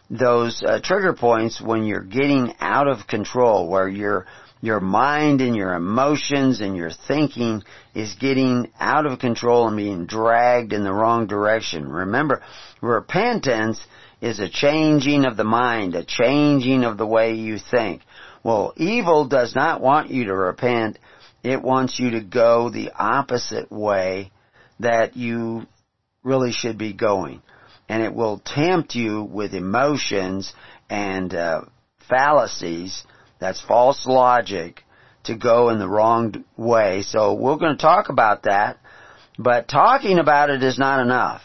those 0.10 0.62
uh, 0.62 0.80
trigger 0.84 1.14
points 1.14 1.62
when 1.62 1.86
you're 1.86 2.04
getting 2.04 2.54
out 2.60 2.88
of 2.88 3.08
control, 3.08 3.70
where 3.70 3.88
your 3.88 4.26
your 4.60 4.80
mind 4.80 5.42
and 5.42 5.56
your 5.56 5.74
emotions 5.74 6.62
and 6.62 6.76
your 6.76 6.92
thinking 6.92 7.64
is 7.96 8.14
getting 8.16 8.72
out 8.80 9.08
of 9.08 9.18
control 9.18 9.68
and 9.68 9.76
being 9.76 10.06
dragged 10.06 10.72
in 10.72 10.84
the 10.84 10.94
wrong 10.94 11.26
direction. 11.26 11.88
Remember, 11.88 12.44
repentance 12.80 13.84
is 14.22 14.40
a 14.40 14.50
changing 14.50 15.26
of 15.26 15.36
the 15.36 15.44
mind, 15.44 15.96
a 15.96 16.06
changing 16.06 16.84
of 16.84 16.98
the 16.98 17.08
way 17.08 17.34
you 17.34 17.58
think. 17.58 18.02
Well, 18.44 18.74
evil 18.78 19.28
does 19.28 19.56
not 19.56 19.82
want 19.82 20.12
you 20.12 20.26
to 20.26 20.36
repent. 20.36 21.00
It 21.44 21.62
wants 21.62 22.00
you 22.00 22.12
to 22.12 22.22
go 22.22 22.70
the 22.70 22.92
opposite 22.96 23.72
way 23.72 24.32
that 24.80 25.18
you 25.18 25.66
really 26.24 26.52
should 26.52 26.78
be 26.78 26.94
going. 26.94 27.42
And 27.90 28.04
it 28.04 28.14
will 28.14 28.42
tempt 28.46 28.96
you 28.96 29.24
with 29.24 29.54
emotions 29.54 30.54
and 30.90 31.34
uh, 31.34 31.62
fallacies, 32.08 33.04
that's 33.40 33.62
false 33.62 34.06
logic, 34.06 34.84
to 35.24 35.36
go 35.36 35.70
in 35.70 35.80
the 35.80 35.90
wrong 35.90 36.46
way. 36.58 37.02
So 37.02 37.34
we're 37.34 37.58
going 37.58 37.76
to 37.76 37.82
talk 37.82 38.10
about 38.10 38.44
that, 38.44 38.78
but 39.38 39.68
talking 39.68 40.20
about 40.20 40.50
it 40.50 40.64
is 40.64 40.80
not 40.80 41.00
enough. 41.00 41.42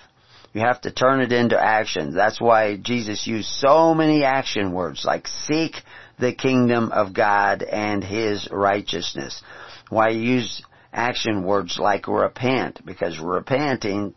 You 0.57 0.63
have 0.63 0.81
to 0.81 0.91
turn 0.91 1.21
it 1.21 1.33
into 1.33 1.63
action. 1.63 2.15
That's 2.15 2.41
why 2.41 2.79
Jesus 2.79 3.27
used 3.27 3.47
so 3.47 3.93
many 3.93 4.25
action 4.25 4.73
words 4.73 5.05
like 5.05 5.29
seek 5.29 5.83
the 6.19 6.33
kingdom 6.33 6.93
of 6.93 7.13
God 7.13 7.63
and 7.63 8.03
His 8.03 8.49
righteousness. 8.51 9.43
Why 9.91 10.13
he 10.15 10.21
used 10.21 10.65
action 10.95 11.45
words 11.45 11.79
like 11.79 12.09
repent, 12.09 12.81
because 12.87 13.19
repenting 13.19 14.15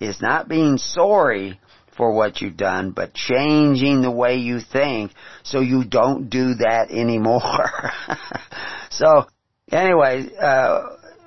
is 0.00 0.20
not 0.20 0.48
being 0.48 0.76
sorry 0.76 1.60
for 1.96 2.12
what 2.12 2.40
you've 2.40 2.56
done, 2.56 2.90
but 2.90 3.14
changing 3.14 4.02
the 4.02 4.10
way 4.10 4.38
you 4.38 4.58
think 4.58 5.12
so 5.44 5.60
you 5.60 5.84
don't 5.84 6.28
do 6.28 6.54
that 6.54 6.90
anymore. 6.90 7.92
so, 8.90 9.26
anyway, 9.70 10.28
uh, 10.36 10.82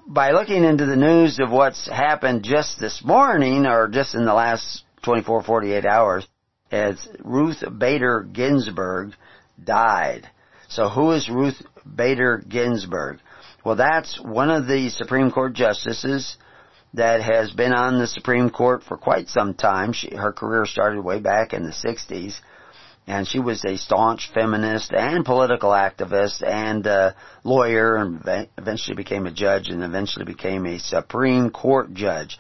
by 0.10 0.32
looking 0.32 0.64
into 0.64 0.88
the 0.88 0.96
news 0.96 1.38
of 1.40 1.52
what's 1.52 1.88
happened 1.88 2.42
just 2.42 2.80
this 2.80 3.04
morning 3.06 3.68
or 3.68 3.88
just 3.88 4.16
in 4.16 4.26
the 4.26 4.34
last 4.34 4.84
24, 5.04 5.44
48 5.44 5.86
hours, 5.86 6.28
as 6.72 7.08
Ruth 7.24 7.64
Bader 7.78 8.24
Ginsburg 8.24 9.14
died. 9.64 10.28
So 10.68 10.90
who 10.90 11.12
is 11.12 11.30
Ruth 11.30 11.62
Bader 11.96 12.44
Ginsburg? 12.48 13.20
Well, 13.64 13.76
that's 13.76 14.20
one 14.20 14.50
of 14.50 14.66
the 14.66 14.90
Supreme 14.90 15.30
Court 15.30 15.54
justices 15.54 16.38
that 16.96 17.22
has 17.22 17.52
been 17.52 17.72
on 17.72 18.00
the 18.00 18.08
Supreme 18.08 18.50
Court 18.50 18.82
for 18.82 18.98
quite 18.98 19.28
some 19.28 19.54
time. 19.54 19.94
She, 19.94 20.16
her 20.16 20.34
career 20.34 20.66
started 20.66 21.04
way 21.04 21.20
back 21.20 21.54
in 21.54 21.62
the 21.62 21.70
60s 21.70 22.34
and 23.10 23.28
she 23.28 23.40
was 23.40 23.66
a 23.66 23.76
staunch 23.76 24.30
feminist 24.36 24.94
and 24.94 25.26
political 25.26 25.72
activist 25.72 26.48
and 26.48 26.86
uh, 26.86 27.12
lawyer 27.44 27.96
and 27.96 28.48
eventually 28.56 28.96
became 28.96 29.26
a 29.26 29.32
judge 29.32 29.70
and 29.70 29.84
eventually 29.84 30.26
became 30.26 30.68
a 30.68 30.78
Supreme 30.78 31.50
Court 31.50 31.92
judge. 31.92 32.38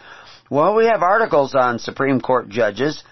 Well, 0.47 0.75
we 0.75 0.85
have 0.85 1.01
articles 1.01 1.55
on 1.55 1.79
Supreme 1.79 2.21
Court 2.21 2.49
judges 2.49 3.03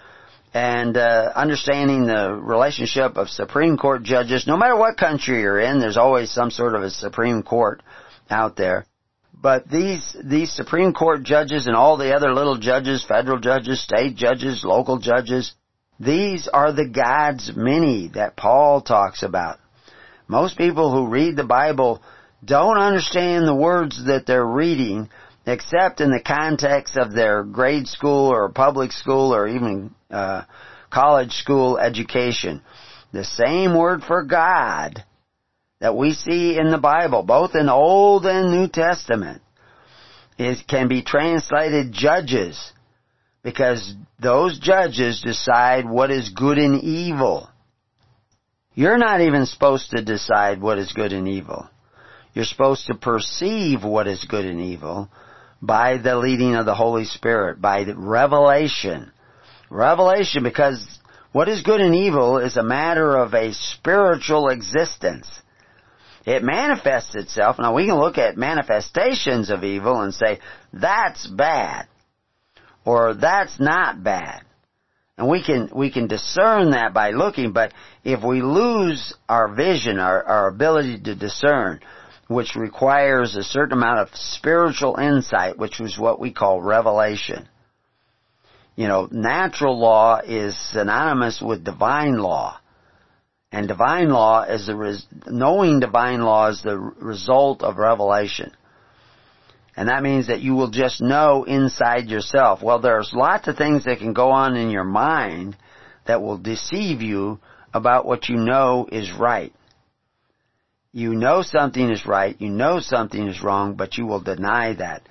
and 0.54 0.96
uh, 0.96 1.32
understanding 1.34 2.06
the 2.06 2.32
relationship 2.32 3.16
of 3.16 3.28
Supreme 3.28 3.76
Court 3.76 4.04
judges. 4.04 4.46
No 4.46 4.56
matter 4.56 4.76
what 4.76 4.96
country 4.96 5.40
you're 5.40 5.58
in, 5.58 5.80
there's 5.80 5.96
always 5.96 6.30
some 6.30 6.52
sort 6.52 6.76
of 6.76 6.82
a 6.82 6.90
Supreme 6.90 7.42
Court 7.42 7.82
out 8.30 8.54
there. 8.54 8.86
But 9.34 9.68
these 9.68 10.16
these 10.24 10.52
Supreme 10.52 10.92
Court 10.92 11.24
judges 11.24 11.66
and 11.66 11.74
all 11.76 11.96
the 11.96 12.14
other 12.14 12.32
little 12.32 12.56
judges, 12.58 13.04
federal 13.04 13.38
judges, 13.40 13.82
state 13.82 14.14
judges, 14.14 14.64
local 14.64 14.98
judges, 14.98 15.54
these 16.00 16.48
are 16.48 16.72
the 16.72 16.88
gods 16.88 17.52
many 17.56 18.08
that 18.14 18.36
Paul 18.36 18.80
talks 18.80 19.22
about. 19.22 19.58
Most 20.28 20.56
people 20.56 20.92
who 20.92 21.10
read 21.10 21.36
the 21.36 21.44
Bible 21.44 22.02
don't 22.44 22.78
understand 22.78 23.46
the 23.46 23.54
words 23.54 24.04
that 24.06 24.26
they're 24.26 24.46
reading 24.46 25.08
except 25.46 26.00
in 26.00 26.10
the 26.10 26.20
context 26.20 26.96
of 26.96 27.12
their 27.12 27.42
grade 27.42 27.88
school 27.88 28.30
or 28.30 28.48
public 28.50 28.92
school 28.92 29.34
or 29.34 29.48
even 29.48 29.94
uh, 30.10 30.42
college 30.90 31.32
school 31.32 31.78
education. 31.78 32.62
The 33.12 33.24
same 33.24 33.76
word 33.76 34.02
for 34.02 34.22
God 34.22 35.02
that 35.80 35.96
we 35.96 36.12
see 36.12 36.58
in 36.58 36.70
the 36.70 36.78
Bible, 36.78 37.22
both 37.22 37.54
in 37.54 37.68
Old 37.68 38.26
and 38.26 38.50
New 38.50 38.68
Testament, 38.68 39.40
it 40.38 40.68
can 40.68 40.86
be 40.88 41.02
translated 41.02 41.92
judges 41.92 42.72
because 43.48 43.94
those 44.20 44.58
judges 44.58 45.22
decide 45.22 45.88
what 45.88 46.10
is 46.10 46.28
good 46.28 46.58
and 46.58 46.82
evil. 46.82 47.48
You're 48.74 48.98
not 48.98 49.22
even 49.22 49.46
supposed 49.46 49.90
to 49.92 50.04
decide 50.04 50.60
what 50.60 50.78
is 50.78 50.92
good 50.92 51.14
and 51.14 51.26
evil. 51.26 51.66
You're 52.34 52.44
supposed 52.44 52.88
to 52.88 52.94
perceive 52.94 53.84
what 53.84 54.06
is 54.06 54.22
good 54.24 54.44
and 54.44 54.60
evil 54.60 55.08
by 55.62 55.96
the 55.96 56.18
leading 56.18 56.56
of 56.56 56.66
the 56.66 56.74
Holy 56.74 57.06
Spirit, 57.06 57.58
by 57.58 57.86
revelation. 57.96 59.12
Revelation 59.70 60.42
because 60.42 60.86
what 61.32 61.48
is 61.48 61.62
good 61.62 61.80
and 61.80 61.94
evil 61.94 62.36
is 62.36 62.58
a 62.58 62.62
matter 62.62 63.16
of 63.16 63.32
a 63.32 63.54
spiritual 63.54 64.48
existence. 64.50 65.26
It 66.26 66.42
manifests 66.42 67.14
itself. 67.14 67.56
Now 67.58 67.74
we 67.74 67.86
can 67.86 67.98
look 67.98 68.18
at 68.18 68.36
manifestations 68.36 69.48
of 69.48 69.64
evil 69.64 70.02
and 70.02 70.12
say, 70.12 70.38
that's 70.74 71.26
bad 71.26 71.88
or 72.88 73.12
that's 73.12 73.60
not 73.60 74.02
bad. 74.02 74.40
And 75.18 75.28
we 75.28 75.42
can, 75.42 75.68
we 75.74 75.90
can 75.90 76.06
discern 76.06 76.70
that 76.70 76.94
by 76.94 77.10
looking, 77.10 77.52
but 77.52 77.74
if 78.02 78.24
we 78.24 78.40
lose 78.40 79.12
our 79.28 79.54
vision, 79.54 79.98
our, 79.98 80.24
our 80.24 80.48
ability 80.48 80.98
to 81.00 81.14
discern, 81.14 81.80
which 82.28 82.56
requires 82.56 83.36
a 83.36 83.42
certain 83.42 83.76
amount 83.76 83.98
of 83.98 84.08
spiritual 84.14 84.96
insight, 84.96 85.58
which 85.58 85.82
is 85.82 85.98
what 85.98 86.18
we 86.18 86.32
call 86.32 86.62
revelation. 86.62 87.46
You 88.74 88.88
know, 88.88 89.06
natural 89.10 89.78
law 89.78 90.22
is 90.24 90.56
synonymous 90.72 91.42
with 91.42 91.64
divine 91.64 92.16
law. 92.16 92.58
And 93.52 93.68
divine 93.68 94.08
law 94.08 94.44
is 94.44 94.66
the, 94.66 94.76
res- 94.76 95.06
knowing 95.26 95.80
divine 95.80 96.22
law 96.22 96.48
is 96.48 96.62
the 96.62 96.78
result 96.78 97.62
of 97.62 97.76
revelation. 97.76 98.52
And 99.78 99.90
that 99.90 100.02
means 100.02 100.26
that 100.26 100.40
you 100.40 100.56
will 100.56 100.70
just 100.70 101.00
know 101.00 101.44
inside 101.44 102.08
yourself. 102.08 102.64
Well, 102.64 102.80
there's 102.80 103.12
lots 103.14 103.46
of 103.46 103.56
things 103.56 103.84
that 103.84 104.00
can 104.00 104.12
go 104.12 104.32
on 104.32 104.56
in 104.56 104.70
your 104.70 104.82
mind 104.82 105.56
that 106.04 106.20
will 106.20 106.36
deceive 106.36 107.00
you 107.00 107.38
about 107.72 108.04
what 108.04 108.28
you 108.28 108.34
know 108.34 108.88
is 108.90 109.12
right. 109.12 109.52
You 110.92 111.14
know 111.14 111.42
something 111.42 111.90
is 111.90 112.04
right, 112.06 112.34
you 112.40 112.48
know 112.48 112.80
something 112.80 113.28
is 113.28 113.40
wrong, 113.40 113.74
but 113.74 113.96
you 113.96 114.04
will 114.04 114.20
deny 114.20 114.74
that. 114.74 115.02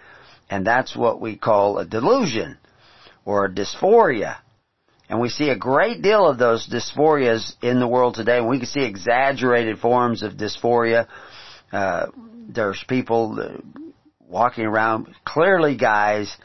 And 0.50 0.68
that's 0.68 0.98
what 0.98 1.22
we 1.22 1.38
call 1.38 1.78
a 1.78 1.86
delusion 1.86 2.58
or 3.24 3.46
a 3.46 3.50
dysphoria. 3.50 4.36
And 5.08 5.22
we 5.22 5.30
see 5.30 5.48
a 5.48 5.58
great 5.58 6.02
deal 6.02 6.28
of 6.28 6.38
those 6.38 6.68
dysphorias 6.68 7.54
in 7.62 7.80
the 7.80 7.88
world 7.88 8.16
today. 8.16 8.42
We 8.42 8.58
can 8.58 8.68
see 8.68 8.84
exaggerated 8.84 9.80
forms 9.80 10.24
of 10.24 10.34
dysphoria. 10.34 11.08
Uh, 11.72 12.08
there's 12.50 12.84
people 12.86 13.62
walking 14.28 14.66
around, 14.66 15.08
clearly 15.26 15.78
guys, 15.78 16.36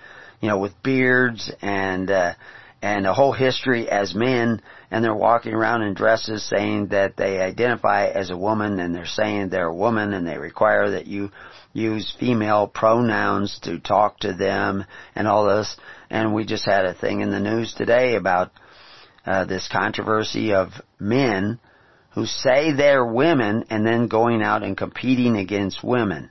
you 0.41 0.49
know, 0.49 0.59
with 0.59 0.83
beards 0.83 1.51
and, 1.61 2.11
uh, 2.11 2.35
and 2.81 3.07
a 3.07 3.15
whole 3.15 3.33
history 3.33 3.89
as 3.89 4.15
men, 4.15 4.61
and 4.91 5.05
they're 5.05 5.15
walking 5.15 5.53
around 5.53 5.83
in 5.83 5.95
dresses 5.95 6.49
saying 6.49 6.89
that 6.89 7.17
they 7.17 7.41
identify 7.41 8.07
as 8.07 8.31
a 8.31 8.37
woman, 8.37 8.81
and 8.81 8.95
they're 8.95 9.07
saying 9.07 9.49
they're 9.49 9.69
a 9.69 9.75
woman, 9.75 10.12
and 10.12 10.27
they 10.27 10.37
require 10.37 10.91
that 10.91 11.07
you 11.07 11.31
use 11.73 12.15
female 12.19 12.67
pronouns 12.67 13.59
to 13.62 13.79
talk 13.79 14.19
to 14.21 14.33
them, 14.33 14.85
and 15.15 15.29
all 15.29 15.47
this. 15.47 15.77
And 16.11 16.35
we 16.35 16.45
just 16.45 16.67
had 16.67 16.85
a 16.85 16.95
thing 16.95 17.21
in 17.21 17.31
the 17.31 17.41
news 17.41 17.73
today 17.75 18.17
about 18.17 18.51
uh, 19.25 19.45
this 19.45 19.69
controversy 19.71 20.53
of 20.53 20.73
men 20.99 21.59
who 22.15 22.27
say 22.27 22.73
they're 22.73 23.07
women 23.07 23.65
and 23.71 23.87
then 23.87 24.09
going 24.09 24.43
out 24.43 24.62
and 24.62 24.77
competing 24.77 25.37
against 25.37 25.83
women. 25.83 26.31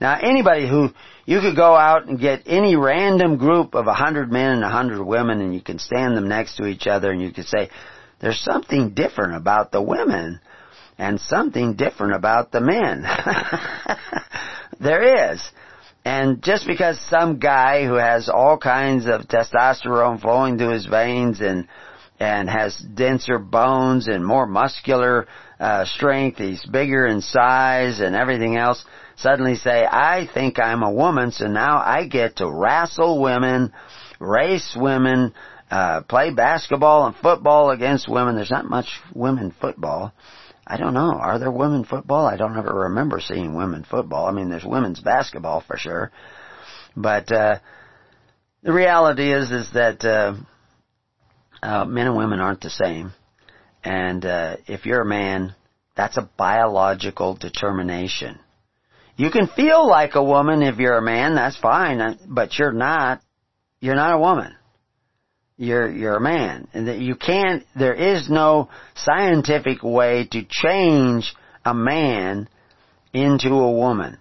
Now 0.00 0.18
anybody 0.20 0.68
who, 0.68 0.90
you 1.26 1.40
could 1.40 1.56
go 1.56 1.74
out 1.74 2.06
and 2.06 2.20
get 2.20 2.42
any 2.46 2.76
random 2.76 3.36
group 3.36 3.74
of 3.74 3.86
a 3.86 3.94
hundred 3.94 4.30
men 4.30 4.52
and 4.52 4.64
a 4.64 4.70
hundred 4.70 5.02
women 5.02 5.40
and 5.40 5.54
you 5.54 5.60
can 5.60 5.78
stand 5.78 6.16
them 6.16 6.28
next 6.28 6.56
to 6.56 6.66
each 6.66 6.86
other 6.86 7.10
and 7.10 7.20
you 7.20 7.32
could 7.32 7.46
say, 7.46 7.70
there's 8.20 8.40
something 8.40 8.90
different 8.90 9.36
about 9.36 9.72
the 9.72 9.82
women 9.82 10.40
and 10.98 11.20
something 11.20 11.74
different 11.74 12.14
about 12.14 12.50
the 12.50 12.60
men. 12.60 13.04
there 14.80 15.32
is. 15.32 15.42
And 16.04 16.42
just 16.42 16.66
because 16.66 16.98
some 17.08 17.38
guy 17.38 17.84
who 17.84 17.94
has 17.94 18.28
all 18.28 18.56
kinds 18.56 19.06
of 19.06 19.22
testosterone 19.22 20.20
flowing 20.20 20.58
through 20.58 20.72
his 20.72 20.86
veins 20.86 21.40
and 21.40 21.68
and 22.20 22.50
has 22.50 22.76
denser 22.76 23.38
bones 23.38 24.08
and 24.08 24.26
more 24.26 24.46
muscular 24.46 25.28
uh, 25.60 25.84
strength, 25.84 26.38
he's 26.38 26.64
bigger 26.66 27.06
in 27.06 27.20
size 27.20 28.00
and 28.00 28.16
everything 28.16 28.56
else, 28.56 28.84
suddenly 29.18 29.56
say, 29.56 29.84
I 29.84 30.28
think 30.32 30.58
I'm 30.58 30.82
a 30.82 30.92
woman, 30.92 31.32
so 31.32 31.46
now 31.46 31.78
I 31.78 32.06
get 32.06 32.36
to 32.36 32.50
wrestle 32.50 33.20
women, 33.20 33.72
race 34.20 34.76
women, 34.78 35.34
uh, 35.70 36.02
play 36.02 36.32
basketball 36.32 37.06
and 37.06 37.16
football 37.16 37.70
against 37.70 38.08
women. 38.08 38.36
There's 38.36 38.50
not 38.50 38.64
much 38.64 38.86
women 39.14 39.54
football. 39.60 40.12
I 40.66 40.76
don't 40.76 40.94
know. 40.94 41.12
Are 41.12 41.38
there 41.38 41.50
women 41.50 41.84
football? 41.84 42.26
I 42.26 42.36
don't 42.36 42.56
ever 42.56 42.72
remember 42.72 43.20
seeing 43.20 43.54
women 43.54 43.84
football. 43.88 44.26
I 44.26 44.32
mean, 44.32 44.50
there's 44.50 44.64
women's 44.64 45.00
basketball 45.00 45.62
for 45.66 45.76
sure. 45.76 46.10
But, 46.96 47.30
uh, 47.32 47.58
the 48.62 48.72
reality 48.72 49.32
is, 49.32 49.50
is 49.50 49.70
that, 49.72 50.04
uh, 50.04 50.34
uh, 51.62 51.84
men 51.84 52.06
and 52.06 52.16
women 52.16 52.40
aren't 52.40 52.60
the 52.60 52.70
same. 52.70 53.12
And, 53.82 54.24
uh, 54.24 54.56
if 54.66 54.86
you're 54.86 55.02
a 55.02 55.06
man, 55.06 55.54
that's 55.96 56.16
a 56.16 56.28
biological 56.36 57.34
determination. 57.34 58.38
You 59.18 59.32
can 59.32 59.48
feel 59.48 59.84
like 59.84 60.14
a 60.14 60.22
woman 60.22 60.62
if 60.62 60.78
you're 60.78 60.96
a 60.96 61.02
man, 61.02 61.34
that's 61.34 61.56
fine, 61.56 62.20
but 62.28 62.56
you're 62.56 62.70
not, 62.70 63.20
you're 63.80 63.96
not 63.96 64.14
a 64.14 64.18
woman. 64.18 64.54
You're, 65.56 65.90
you're 65.90 66.14
a 66.14 66.20
man. 66.20 66.68
And 66.72 66.86
that 66.86 66.98
you 66.98 67.16
can't, 67.16 67.64
there 67.76 67.94
is 67.94 68.30
no 68.30 68.68
scientific 68.94 69.82
way 69.82 70.28
to 70.30 70.44
change 70.48 71.34
a 71.64 71.74
man 71.74 72.48
into 73.12 73.48
a 73.54 73.72
woman. 73.72 74.18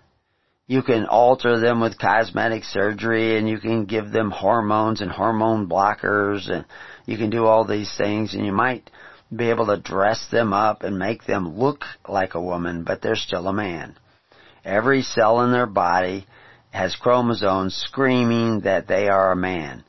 You 0.65 0.81
can 0.81 1.05
alter 1.05 1.59
them 1.59 1.79
with 1.79 1.99
cosmetic 1.99 2.63
surgery 2.63 3.37
and 3.37 3.47
you 3.47 3.59
can 3.59 3.85
give 3.85 4.11
them 4.11 4.31
hormones 4.31 5.01
and 5.01 5.11
hormone 5.11 5.69
blockers 5.69 6.49
and 6.49 6.65
you 7.05 7.17
can 7.17 7.29
do 7.29 7.45
all 7.45 7.65
these 7.65 7.95
things 7.95 8.33
and 8.33 8.43
you 8.43 8.51
might 8.51 8.89
be 9.33 9.51
able 9.51 9.67
to 9.67 9.77
dress 9.77 10.27
them 10.31 10.53
up 10.53 10.81
and 10.81 10.97
make 10.97 11.23
them 11.25 11.55
look 11.55 11.83
like 12.09 12.33
a 12.33 12.41
woman, 12.41 12.83
but 12.83 13.03
they're 13.03 13.13
still 13.15 13.47
a 13.47 13.53
man. 13.53 13.95
Every 14.67 15.01
cell 15.01 15.41
in 15.41 15.51
their 15.51 15.65
body 15.65 16.27
has 16.71 16.95
chromosomes 16.95 17.73
screaming 17.75 18.61
that 18.61 18.87
they 18.87 19.07
are 19.07 19.31
a 19.31 19.35
man. 19.35 19.83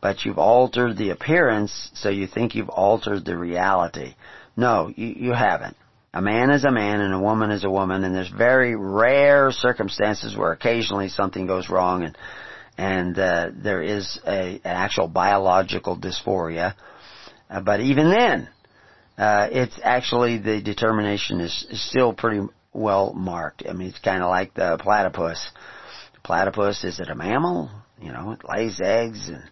But 0.00 0.24
you've 0.24 0.38
altered 0.38 0.96
the 0.96 1.10
appearance, 1.10 1.90
so 1.94 2.08
you 2.08 2.26
think 2.26 2.54
you've 2.54 2.70
altered 2.70 3.24
the 3.24 3.36
reality. 3.36 4.14
No, 4.56 4.90
you, 4.94 5.06
you 5.06 5.32
haven't. 5.32 5.76
A 6.14 6.22
man 6.22 6.50
is 6.50 6.64
a 6.64 6.70
man 6.70 7.00
and 7.00 7.14
a 7.14 7.20
woman 7.20 7.50
is 7.50 7.64
a 7.64 7.70
woman, 7.70 8.04
and 8.04 8.14
there's 8.14 8.28
very 8.30 8.74
rare 8.74 9.52
circumstances 9.52 10.36
where 10.36 10.52
occasionally 10.52 11.08
something 11.08 11.46
goes 11.46 11.68
wrong 11.68 12.02
and 12.02 12.16
and 12.78 13.18
uh, 13.18 13.50
there 13.54 13.82
is 13.82 14.18
a, 14.26 14.54
an 14.54 14.60
actual 14.64 15.06
biological 15.06 15.96
dysphoria. 15.96 16.74
Uh, 17.50 17.60
but 17.60 17.80
even 17.80 18.10
then, 18.10 18.48
uh, 19.18 19.48
it's 19.52 19.78
actually 19.82 20.38
the 20.38 20.62
determination 20.62 21.40
is, 21.40 21.66
is 21.70 21.86
still 21.86 22.14
pretty 22.14 22.46
well 22.72 23.12
marked. 23.12 23.64
I 23.68 23.72
mean, 23.72 23.88
it's 23.88 23.98
kind 23.98 24.22
of 24.22 24.30
like 24.30 24.54
the 24.54 24.78
platypus. 24.80 25.50
Platypus 26.22 26.84
is 26.84 27.00
it 27.00 27.10
a 27.10 27.14
mammal? 27.14 27.70
You 28.00 28.12
know, 28.12 28.32
it 28.32 28.40
lays 28.48 28.80
eggs 28.82 29.28
and 29.28 29.42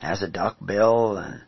has 0.00 0.22
a 0.22 0.28
duck 0.28 0.56
bill, 0.64 1.16
and 1.16 1.42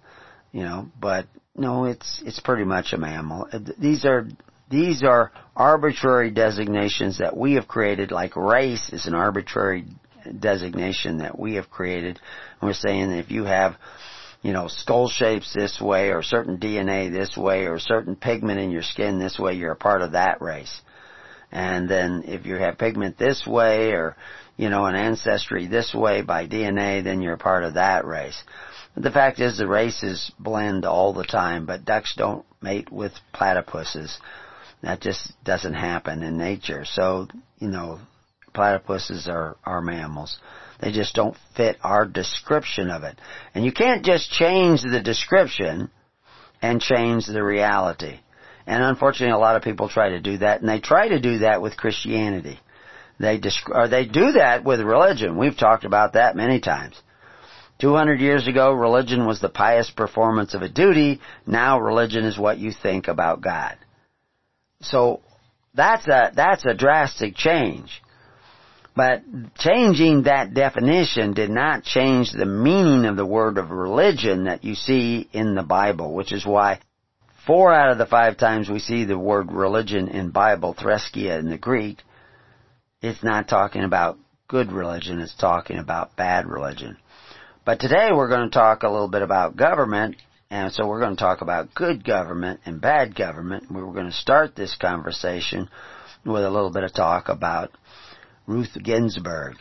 you 0.53 0.63
know, 0.63 0.89
but 1.01 1.27
no, 1.57 1.85
it's 1.85 2.23
it's 2.25 2.41
pretty 2.41 2.65
much 2.65 2.93
a 2.93 2.99
mammal. 2.99 3.49
Uh, 3.53 3.61
these 3.79 4.05
are 4.05 4.27
these 4.71 5.03
are 5.03 5.33
arbitrary 5.55 6.31
designations 6.31 7.19
that 7.19 7.37
we 7.37 7.55
have 7.55 7.69
created. 7.69 8.11
Like 8.11 8.37
race 8.37 8.91
is 8.93 9.07
an 9.07 9.15
arbitrary 9.15 9.85
designation 10.39 11.19
that 11.19 11.39
we 11.39 11.55
have 11.55 11.71
created. 11.71 12.19
And 12.61 12.69
we're 12.69 12.75
saying 12.75 13.11
that 13.11 13.19
if 13.19 13.31
you 13.31 13.45
have 13.45 13.77
you 14.45 14.53
know, 14.53 14.69
skull 14.69 15.09
shapes 15.09 15.55
this 15.55 15.81
way 15.81 16.11
or 16.11 16.23
certain 16.23 16.59
DNA 16.59 17.11
this 17.11 17.35
way 17.35 17.65
or 17.67 17.79
certain 17.79 18.15
pigment 18.15 18.61
in 18.61 18.71
your 18.71 18.83
skin 18.83 19.19
this 19.19 19.39
way, 19.39 19.55
you're 19.55 19.73
a 19.73 19.77
part 19.77 20.03
of 20.03 20.13
that 20.13 20.43
race. 20.43 20.83
And 21.55 21.89
then 21.89 22.25
if 22.27 22.47
you 22.47 22.57
have 22.57 22.79
pigment 22.79 23.17
this 23.17 23.47
way 23.47 23.93
or, 23.93 24.17
you 24.57 24.69
know, 24.69 24.87
an 24.87 24.97
ancestry 24.97 25.69
this 25.69 25.95
way 25.95 26.21
by 26.21 26.49
DNA, 26.49 27.03
then 27.03 27.23
you're 27.23 27.37
part 27.37 27.63
of 27.63 27.75
that 27.75 28.05
race. 28.05 28.43
The 28.97 29.13
fact 29.13 29.39
is 29.39 29.57
the 29.57 29.69
races 29.69 30.33
blend 30.37 30.85
all 30.85 31.13
the 31.13 31.25
time, 31.25 31.65
but 31.65 31.85
ducks 31.85 32.15
don't 32.17 32.45
mate 32.61 32.91
with 32.91 33.13
platypuses. 33.33 34.17
That 34.83 35.01
just 35.01 35.33
doesn't 35.45 35.75
happen 35.75 36.25
in 36.25 36.37
nature. 36.37 36.85
So, 36.85 37.29
you 37.59 37.69
know, 37.69 38.01
platypuses 38.53 39.29
are, 39.29 39.57
are 39.65 39.81
mammals. 39.81 40.39
They 40.81 40.91
just 40.91 41.15
don't 41.15 41.37
fit 41.57 41.77
our 41.83 42.05
description 42.05 42.91
of 42.91 43.05
it. 43.05 43.17
And 43.55 43.65
you 43.65 43.73
can't 43.73 44.05
just 44.05 44.29
change 44.31 44.83
the 44.83 45.01
description 45.01 45.91
and 46.61 46.81
change 46.81 47.27
the 47.27 47.45
reality. 47.45 48.19
And 48.67 48.83
unfortunately, 48.83 49.35
a 49.35 49.39
lot 49.39 49.57
of 49.57 49.63
people 49.63 49.89
try 49.89 50.11
to 50.11 50.21
do 50.21 50.39
that, 50.39 50.61
and 50.61 50.69
they 50.69 50.81
try 50.81 51.09
to 51.09 51.21
do 51.21 51.39
that 51.39 51.61
with 51.61 51.77
Christianity. 51.77 52.59
They 53.21 53.39
desc- 53.39 53.75
or 53.75 53.89
they 53.89 54.07
do 54.07 54.33
that 54.33 54.65
with 54.65 54.81
religion. 54.81 55.37
We've 55.39 55.57
talked 55.57 55.85
about 55.85 56.15
that 56.15 56.37
many 56.37 56.61
times. 56.61 57.01
200 57.81 58.21
years 58.21 58.47
ago, 58.47 58.73
religion 58.73 59.27
was 59.27 59.41
the 59.41 59.49
pious 59.49 59.91
performance 59.91 60.55
of 60.55 60.63
a 60.63 60.69
duty. 60.69 61.21
Now 61.47 61.81
religion 61.81 62.25
is 62.25 62.39
what 62.39 62.59
you 62.59 62.73
think 62.73 63.09
about 63.09 63.41
God. 63.41 63.77
So, 64.81 65.21
that's 65.75 66.07
a, 66.07 66.31
that's 66.35 66.65
a 66.65 66.75
drastic 66.75 67.35
change. 67.35 68.01
But 68.97 69.23
changing 69.57 70.23
that 70.23 70.55
definition 70.55 71.35
did 71.35 71.51
not 71.51 71.83
change 71.83 72.31
the 72.31 72.47
meaning 72.47 73.07
of 73.07 73.17
the 73.17 73.27
word 73.27 73.59
of 73.59 73.71
religion 73.71 74.45
that 74.45 74.63
you 74.63 74.77
see 74.77 75.29
in 75.33 75.57
the 75.57 75.65
Bible, 75.65 76.15
which 76.15 76.33
is 76.33 76.47
why 76.47 76.79
four 77.47 77.73
out 77.73 77.91
of 77.91 77.99
the 77.99 78.07
five 78.07 78.37
times 78.37 78.69
we 78.69 78.79
see 78.79 79.05
the 79.05 79.19
word 79.19 79.53
religion 79.53 80.09
in 80.09 80.31
Bible, 80.31 80.75
threskia 80.75 81.39
in 81.39 81.49
the 81.49 81.59
Greek, 81.59 81.99
it's 83.01 83.23
not 83.23 83.49
talking 83.49 83.85
about 83.85 84.19
good 84.49 84.73
religion, 84.73 85.21
it's 85.21 85.35
talking 85.37 85.79
about 85.79 86.17
bad 86.17 86.47
religion. 86.47 86.97
But 87.65 87.81
today 87.81 88.11
we're 88.13 88.29
going 88.29 88.51
to 88.51 88.55
talk 88.55 88.83
a 88.83 88.91
little 88.91 89.09
bit 89.09 89.23
about 89.23 89.57
government, 89.57 90.17
and 90.51 90.73
so 90.73 90.87
we're 90.87 91.01
going 91.01 91.17
to 91.17 91.23
talk 91.23 91.41
about 91.41 91.75
good 91.75 92.05
government 92.05 92.61
and 92.65 92.81
bad 92.81 93.15
government. 93.15 93.71
We're 93.71 93.93
going 93.93 94.07
to 94.07 94.13
start 94.13 94.55
this 94.55 94.77
conversation 94.81 95.69
with 96.25 96.45
a 96.45 96.51
little 96.51 96.71
bit 96.71 96.85
of 96.85 96.95
talk 96.95 97.29
about 97.29 97.71
Ruth 98.47 98.77
Ginsburg. 98.83 99.57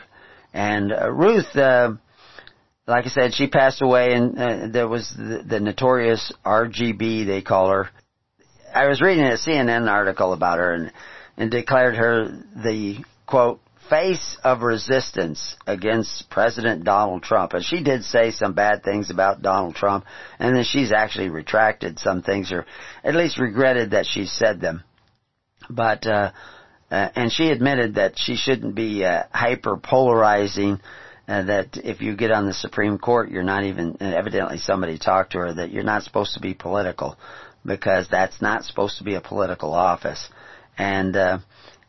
And 0.52 0.92
uh, 0.92 1.10
Ruth, 1.10 1.56
uh, 1.56 1.92
like 2.86 3.06
I 3.06 3.08
said, 3.08 3.34
she 3.34 3.46
passed 3.46 3.80
away, 3.80 4.12
and 4.12 4.38
uh, 4.38 4.68
there 4.70 4.88
was 4.88 5.12
the, 5.16 5.42
the 5.46 5.60
notorious 5.60 6.32
RGB, 6.44 7.26
they 7.26 7.42
call 7.42 7.70
her. 7.70 7.88
I 8.74 8.88
was 8.88 9.00
reading 9.00 9.24
a 9.24 9.38
CNN 9.38 9.88
article 9.88 10.32
about 10.32 10.58
her 10.58 10.74
and, 10.74 10.92
and 11.36 11.50
declared 11.50 11.96
her 11.96 12.28
the, 12.56 12.98
quote, 13.26 13.60
face 13.88 14.36
of 14.42 14.62
resistance 14.62 15.56
against 15.66 16.28
President 16.30 16.84
Donald 16.84 17.22
Trump. 17.22 17.52
And 17.52 17.64
she 17.64 17.82
did 17.82 18.04
say 18.04 18.30
some 18.30 18.54
bad 18.54 18.82
things 18.82 19.10
about 19.10 19.42
Donald 19.42 19.74
Trump, 19.74 20.04
and 20.38 20.56
then 20.56 20.64
she's 20.64 20.92
actually 20.92 21.28
retracted 21.28 21.98
some 21.98 22.22
things, 22.22 22.52
or 22.52 22.66
at 23.02 23.14
least 23.14 23.38
regretted 23.38 23.92
that 23.92 24.06
she 24.06 24.26
said 24.26 24.60
them. 24.60 24.82
But, 25.70 26.06
uh, 26.06 26.32
uh, 26.90 27.08
and 27.16 27.32
she 27.32 27.48
admitted 27.48 27.94
that 27.94 28.14
she 28.16 28.36
shouldn't 28.36 28.74
be 28.74 29.04
uh, 29.04 29.24
hyper 29.32 29.76
polarizing. 29.76 30.80
Uh, 31.26 31.42
that 31.42 31.76
if 31.78 32.02
you 32.02 32.14
get 32.16 32.30
on 32.30 32.44
the 32.46 32.52
Supreme 32.52 32.98
Court, 32.98 33.30
you're 33.30 33.42
not 33.42 33.64
even. 33.64 33.96
evidently, 34.00 34.58
somebody 34.58 34.98
talked 34.98 35.32
to 35.32 35.38
her 35.38 35.54
that 35.54 35.70
you're 35.70 35.82
not 35.82 36.02
supposed 36.02 36.34
to 36.34 36.40
be 36.40 36.52
political 36.52 37.16
because 37.64 38.08
that's 38.10 38.42
not 38.42 38.64
supposed 38.64 38.98
to 38.98 39.04
be 39.04 39.14
a 39.14 39.22
political 39.22 39.72
office. 39.72 40.28
And 40.76 41.16
uh, 41.16 41.38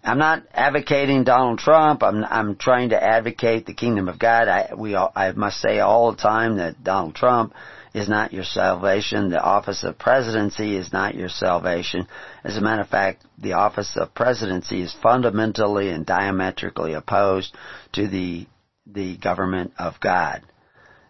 I'm 0.03 0.19
not 0.19 0.43
advocating 0.53 1.23
Donald 1.23 1.59
Trump. 1.59 2.03
I'm 2.03 2.23
I'm 2.23 2.55
trying 2.55 2.89
to 2.89 3.03
advocate 3.03 3.65
the 3.65 3.73
kingdom 3.73 4.07
of 4.07 4.19
God. 4.19 4.47
I 4.47 4.73
we 4.77 4.95
all, 4.95 5.11
I 5.15 5.31
must 5.31 5.59
say 5.59 5.79
all 5.79 6.11
the 6.11 6.21
time 6.21 6.57
that 6.57 6.83
Donald 6.83 7.15
Trump 7.15 7.53
is 7.95 8.09
not 8.09 8.33
your 8.33 8.43
salvation. 8.43 9.29
The 9.29 9.41
office 9.41 9.83
of 9.85 9.97
presidency 9.97 10.75
is 10.75 10.91
not 10.91 11.15
your 11.15 11.29
salvation. 11.29 12.07
As 12.43 12.57
a 12.57 12.61
matter 12.61 12.81
of 12.81 12.89
fact, 12.89 13.23
the 13.37 13.53
office 13.53 13.95
of 13.95 14.13
presidency 14.13 14.81
is 14.81 14.93
fundamentally 15.01 15.89
and 15.89 16.05
diametrically 16.05 16.93
opposed 16.93 17.55
to 17.93 18.07
the, 18.07 18.47
the 18.85 19.17
government 19.17 19.73
of 19.77 19.99
God. 19.99 20.43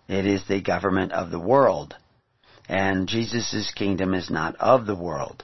It 0.07 0.25
is 0.25 0.47
the 0.47 0.61
government 0.61 1.11
of 1.11 1.31
the 1.31 1.39
world. 1.39 1.95
And 2.67 3.07
Jesus' 3.07 3.71
kingdom 3.75 4.13
is 4.13 4.29
not 4.29 4.55
of 4.57 4.85
the 4.85 4.95
world. 4.95 5.43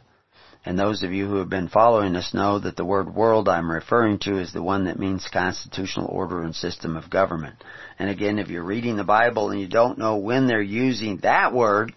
And 0.63 0.77
those 0.77 1.01
of 1.01 1.11
you 1.11 1.27
who 1.27 1.37
have 1.37 1.49
been 1.49 1.69
following 1.69 2.15
us 2.15 2.35
know 2.35 2.59
that 2.59 2.75
the 2.75 2.85
word 2.85 3.13
world 3.15 3.49
I'm 3.49 3.71
referring 3.71 4.19
to 4.19 4.37
is 4.37 4.53
the 4.53 4.61
one 4.61 4.85
that 4.85 4.99
means 4.99 5.27
constitutional 5.27 6.07
order 6.07 6.43
and 6.43 6.55
system 6.55 6.95
of 6.95 7.09
government. 7.09 7.55
And 7.97 8.09
again, 8.09 8.37
if 8.37 8.49
you're 8.49 8.63
reading 8.63 8.95
the 8.95 9.03
Bible 9.03 9.49
and 9.49 9.59
you 9.59 9.67
don't 9.67 9.97
know 9.97 10.17
when 10.17 10.45
they're 10.45 10.61
using 10.61 11.17
that 11.17 11.51
word, 11.51 11.93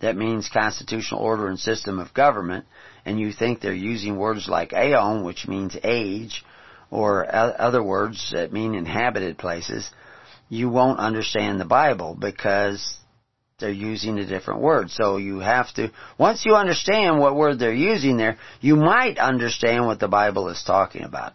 that 0.00 0.16
means 0.16 0.48
constitutional 0.48 1.20
order 1.20 1.48
and 1.48 1.58
system 1.58 1.98
of 1.98 2.14
government, 2.14 2.64
and 3.04 3.20
you 3.20 3.32
think 3.32 3.60
they're 3.60 3.72
using 3.72 4.16
words 4.16 4.48
like 4.48 4.72
aeon, 4.72 5.24
which 5.24 5.46
means 5.46 5.76
age, 5.82 6.44
or 6.90 7.26
other 7.34 7.82
words 7.82 8.32
that 8.32 8.52
mean 8.52 8.74
inhabited 8.74 9.38
places, 9.38 9.90
you 10.48 10.68
won't 10.68 10.98
understand 10.98 11.60
the 11.60 11.64
Bible 11.64 12.16
because 12.18 12.96
they're 13.58 13.70
using 13.70 14.18
a 14.18 14.26
different 14.26 14.60
word. 14.60 14.90
So 14.90 15.16
you 15.16 15.38
have 15.40 15.72
to, 15.74 15.90
once 16.18 16.44
you 16.44 16.54
understand 16.54 17.18
what 17.18 17.36
word 17.36 17.58
they're 17.58 17.72
using 17.72 18.16
there, 18.16 18.38
you 18.60 18.76
might 18.76 19.18
understand 19.18 19.86
what 19.86 19.98
the 19.98 20.08
Bible 20.08 20.48
is 20.48 20.62
talking 20.62 21.02
about. 21.02 21.32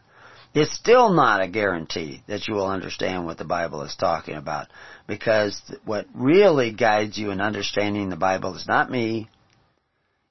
It's 0.54 0.76
still 0.76 1.10
not 1.14 1.42
a 1.42 1.48
guarantee 1.48 2.24
that 2.28 2.48
you 2.48 2.56
will 2.56 2.68
understand 2.68 3.26
what 3.26 3.38
the 3.38 3.46
Bible 3.46 3.84
is 3.84 3.96
talking 3.96 4.36
about 4.36 4.68
because 5.08 5.60
what 5.86 6.08
really 6.14 6.74
guides 6.74 7.18
you 7.18 7.32
in 7.32 7.40
understanding 7.40 8.10
the 8.10 8.18
Bible 8.18 8.56
is 8.56 8.68
not 8.68 8.92
me, 8.92 9.30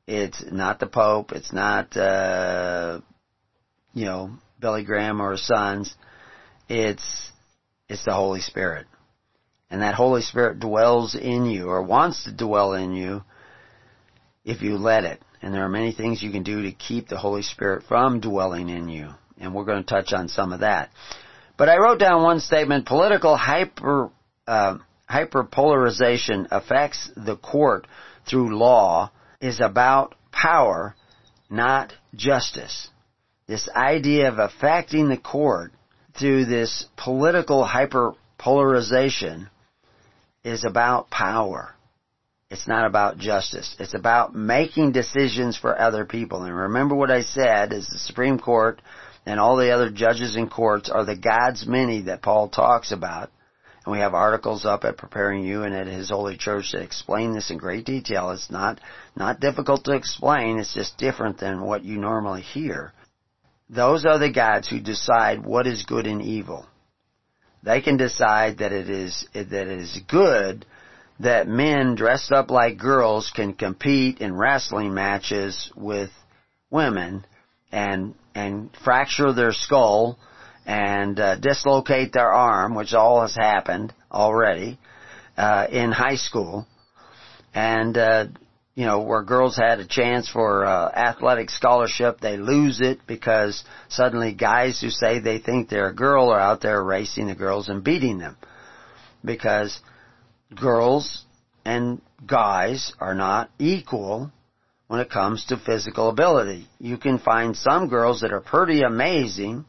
it's 0.06 0.44
not 0.50 0.78
the 0.78 0.87
Pope, 0.87 1.33
it's 1.33 1.52
not, 1.52 1.96
uh, 1.96 3.00
you 3.94 4.04
know, 4.04 4.30
Billy 4.61 4.85
Graham 4.85 5.20
or 5.20 5.33
his 5.33 5.46
sons. 5.46 5.94
It's, 6.68 7.31
it's 7.88 8.05
the 8.05 8.14
Holy 8.14 8.40
Spirit. 8.40 8.87
And 9.70 9.83
that 9.83 9.94
Holy 9.94 10.23
Spirit 10.23 10.61
dwells 10.61 11.14
in 11.14 11.46
you 11.46 11.68
or 11.68 11.83
wants 11.83 12.25
to 12.25 12.33
dwell 12.33 12.75
in 12.75 12.94
you 12.94 13.23
if 14.44 14.62
you 14.62 14.77
let 14.77 15.05
it. 15.05 15.23
And 15.42 15.55
there 15.55 15.64
are 15.64 15.68
many 15.70 15.92
things 15.92 16.23
you 16.23 16.31
can 16.31 16.42
do 16.42 16.62
to 16.62 16.73
keep 16.73 17.09
the 17.09 17.16
Holy 17.16 17.42
Spirit 17.42 17.85
from 17.88 18.20
dwelling 18.20 18.68
in 18.68 18.88
you. 18.88 19.11
And 19.38 19.55
we're 19.55 19.64
going 19.64 19.83
to 19.83 19.88
touch 19.88 20.12
on 20.12 20.29
some 20.29 20.53
of 20.53 20.61
that. 20.61 20.90
But 21.57 21.68
I 21.68 21.79
wrote 21.79 21.99
down 21.99 22.23
one 22.23 22.40
statement, 22.40 22.87
political 22.87 23.37
hyper, 23.37 24.11
uh, 24.46 24.79
hyperpolarization 25.09 26.49
affects 26.51 27.11
the 27.16 27.37
court 27.37 27.87
through 28.29 28.57
law 28.57 29.11
is 29.40 29.61
about 29.61 30.14
power, 30.31 30.94
not 31.49 31.92
justice. 32.14 32.88
This 33.50 33.68
idea 33.74 34.28
of 34.28 34.38
affecting 34.38 35.08
the 35.08 35.16
court 35.16 35.72
through 36.16 36.44
this 36.44 36.86
political 36.96 37.66
hyperpolarization 37.66 39.50
is 40.44 40.62
about 40.62 41.10
power. 41.10 41.74
It's 42.48 42.68
not 42.68 42.86
about 42.86 43.18
justice. 43.18 43.74
It's 43.80 43.94
about 43.94 44.36
making 44.36 44.92
decisions 44.92 45.56
for 45.56 45.76
other 45.76 46.04
people. 46.04 46.44
And 46.44 46.56
remember 46.56 46.94
what 46.94 47.10
I 47.10 47.22
said 47.22 47.72
is 47.72 47.88
the 47.88 47.98
Supreme 47.98 48.38
Court 48.38 48.80
and 49.26 49.40
all 49.40 49.56
the 49.56 49.72
other 49.72 49.90
judges 49.90 50.36
and 50.36 50.48
courts 50.48 50.88
are 50.88 51.04
the 51.04 51.16
gods 51.16 51.66
many 51.66 52.02
that 52.02 52.22
Paul 52.22 52.50
talks 52.50 52.92
about. 52.92 53.32
And 53.84 53.90
we 53.90 53.98
have 53.98 54.14
articles 54.14 54.64
up 54.64 54.84
at 54.84 54.96
Preparing 54.96 55.42
You 55.42 55.64
and 55.64 55.74
at 55.74 55.88
His 55.88 56.10
Holy 56.10 56.36
Church 56.36 56.70
that 56.70 56.82
explain 56.82 57.34
this 57.34 57.50
in 57.50 57.58
great 57.58 57.84
detail. 57.84 58.30
It's 58.30 58.48
not, 58.48 58.80
not 59.16 59.40
difficult 59.40 59.86
to 59.86 59.96
explain. 59.96 60.60
It's 60.60 60.72
just 60.72 60.98
different 60.98 61.40
than 61.40 61.62
what 61.62 61.82
you 61.82 61.98
normally 61.98 62.42
hear. 62.42 62.92
Those 63.72 64.04
are 64.04 64.18
the 64.18 64.33
gods 64.33 64.68
who 64.68 64.80
decide 64.80 65.44
what 65.44 65.66
is 65.66 65.85
good 65.85 66.06
and 66.06 66.20
evil. 66.20 66.66
They 67.62 67.80
can 67.80 67.96
decide 67.96 68.59
that 68.59 68.72
it 68.72 68.90
is, 68.90 69.26
that 69.33 69.52
it 69.52 69.68
is 69.68 70.00
good 70.09 70.66
that 71.20 71.46
men 71.46 71.94
dressed 71.94 72.33
up 72.33 72.50
like 72.50 72.78
girls 72.78 73.30
can 73.35 73.52
compete 73.52 74.18
in 74.18 74.35
wrestling 74.35 74.92
matches 74.92 75.70
with 75.76 76.11
women 76.70 77.24
and, 77.70 78.14
and 78.35 78.70
fracture 78.83 79.33
their 79.33 79.52
skull 79.52 80.18
and 80.66 81.20
uh, 81.20 81.37
dislocate 81.37 82.12
their 82.12 82.33
arm, 82.33 82.74
which 82.74 82.92
all 82.92 83.20
has 83.20 83.37
happened 83.37 83.92
already 84.11 84.78
uh, 85.37 85.66
in 85.70 85.92
high 85.92 86.16
school, 86.16 86.66
and 87.54 87.96
uh, 87.96 88.26
you 88.80 88.86
know, 88.86 89.00
where 89.02 89.22
girls 89.22 89.58
had 89.58 89.78
a 89.78 89.86
chance 89.86 90.26
for 90.26 90.64
uh, 90.64 90.90
athletic 90.90 91.50
scholarship, 91.50 92.18
they 92.18 92.38
lose 92.38 92.80
it 92.80 93.00
because 93.06 93.62
suddenly 93.90 94.32
guys 94.32 94.80
who 94.80 94.88
say 94.88 95.18
they 95.18 95.38
think 95.38 95.68
they're 95.68 95.90
a 95.90 95.94
girl 95.94 96.30
are 96.30 96.40
out 96.40 96.62
there 96.62 96.82
racing 96.82 97.26
the 97.26 97.34
girls 97.34 97.68
and 97.68 97.84
beating 97.84 98.16
them. 98.16 98.38
Because 99.22 99.78
girls 100.58 101.26
and 101.62 102.00
guys 102.26 102.94
are 102.98 103.14
not 103.14 103.50
equal 103.58 104.32
when 104.88 105.00
it 105.00 105.10
comes 105.10 105.44
to 105.44 105.58
physical 105.58 106.08
ability. 106.08 106.66
You 106.78 106.96
can 106.96 107.18
find 107.18 107.54
some 107.54 107.90
girls 107.90 108.22
that 108.22 108.32
are 108.32 108.40
pretty 108.40 108.80
amazing, 108.80 109.66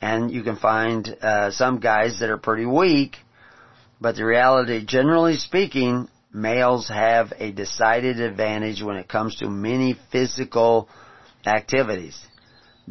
and 0.00 0.30
you 0.30 0.42
can 0.42 0.56
find 0.56 1.06
uh, 1.20 1.50
some 1.50 1.78
guys 1.78 2.20
that 2.20 2.30
are 2.30 2.38
pretty 2.38 2.64
weak, 2.64 3.16
but 4.00 4.16
the 4.16 4.24
reality, 4.24 4.82
generally 4.82 5.36
speaking, 5.36 6.08
males 6.40 6.88
have 6.88 7.32
a 7.38 7.52
decided 7.52 8.20
advantage 8.20 8.82
when 8.82 8.96
it 8.96 9.08
comes 9.08 9.36
to 9.36 9.48
many 9.48 9.96
physical 10.10 10.88
activities 11.46 12.18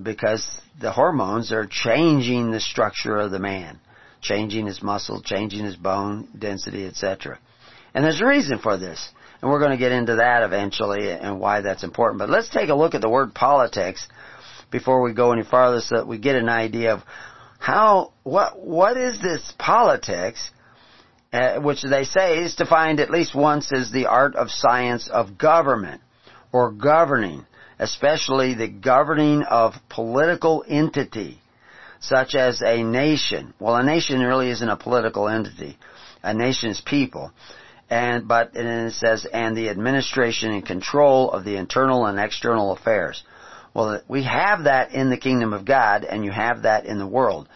because 0.01 0.61
the 0.79 0.91
hormones 0.91 1.51
are 1.51 1.65
changing 1.65 2.51
the 2.51 2.59
structure 2.59 3.17
of 3.17 3.31
the 3.31 3.39
man, 3.39 3.79
changing 4.21 4.67
his 4.67 4.83
muscle, 4.83 5.21
changing 5.21 5.65
his 5.65 5.75
bone 5.75 6.27
density, 6.37 6.85
etc. 6.85 7.39
And 7.93 8.03
there's 8.03 8.21
a 8.21 8.25
reason 8.25 8.59
for 8.59 8.77
this. 8.77 9.11
And 9.41 9.51
we're 9.51 9.59
going 9.59 9.71
to 9.71 9.77
get 9.77 9.91
into 9.91 10.15
that 10.15 10.43
eventually 10.43 11.11
and 11.11 11.39
why 11.39 11.61
that's 11.61 11.83
important. 11.83 12.19
But 12.19 12.29
let's 12.29 12.49
take 12.49 12.69
a 12.69 12.75
look 12.75 12.95
at 12.95 13.01
the 13.01 13.09
word 13.09 13.33
politics 13.33 14.07
before 14.71 15.01
we 15.01 15.13
go 15.13 15.31
any 15.31 15.43
farther 15.43 15.79
so 15.79 15.97
that 15.97 16.07
we 16.07 16.17
get 16.17 16.35
an 16.35 16.49
idea 16.49 16.93
of 16.93 17.01
how, 17.59 18.13
what, 18.23 18.59
what 18.59 18.97
is 18.97 19.21
this 19.21 19.41
politics 19.57 20.51
uh, 21.37 21.61
which 21.61 21.83
they 21.83 22.03
say 22.03 22.43
is 22.43 22.55
defined 22.55 22.99
at 22.99 23.11
least 23.11 23.35
once 23.35 23.71
as 23.71 23.91
the 23.91 24.07
art 24.07 24.35
of 24.35 24.49
science 24.49 25.07
of 25.07 25.37
government 25.37 26.01
or 26.51 26.71
governing, 26.71 27.45
especially 27.77 28.55
the 28.55 28.67
governing 28.67 29.43
of 29.43 29.75
political 29.87 30.65
entity, 30.67 31.39
such 31.99 32.33
as 32.33 32.63
a 32.63 32.81
nation. 32.81 33.53
Well, 33.59 33.75
a 33.75 33.83
nation 33.83 34.19
really 34.19 34.49
isn't 34.49 34.67
a 34.67 34.77
political 34.77 35.27
entity. 35.27 35.77
A 36.23 36.33
nation 36.33 36.71
is 36.71 36.81
people. 36.81 37.31
And, 37.87 38.27
but, 38.27 38.55
and 38.55 38.87
it 38.87 38.93
says, 38.93 39.27
and 39.31 39.55
the 39.55 39.69
administration 39.69 40.51
and 40.51 40.65
control 40.65 41.29
of 41.31 41.45
the 41.45 41.55
internal 41.55 42.07
and 42.07 42.19
external 42.19 42.71
affairs. 42.71 43.23
Well, 43.75 44.01
we 44.07 44.23
have 44.23 44.63
that 44.63 44.91
in 44.91 45.11
the 45.11 45.17
kingdom 45.17 45.53
of 45.53 45.65
God, 45.65 46.03
and 46.03 46.25
you 46.25 46.31
have 46.31 46.63
that 46.63 46.85
in 46.87 46.97
the 46.97 47.07
world. 47.07 47.47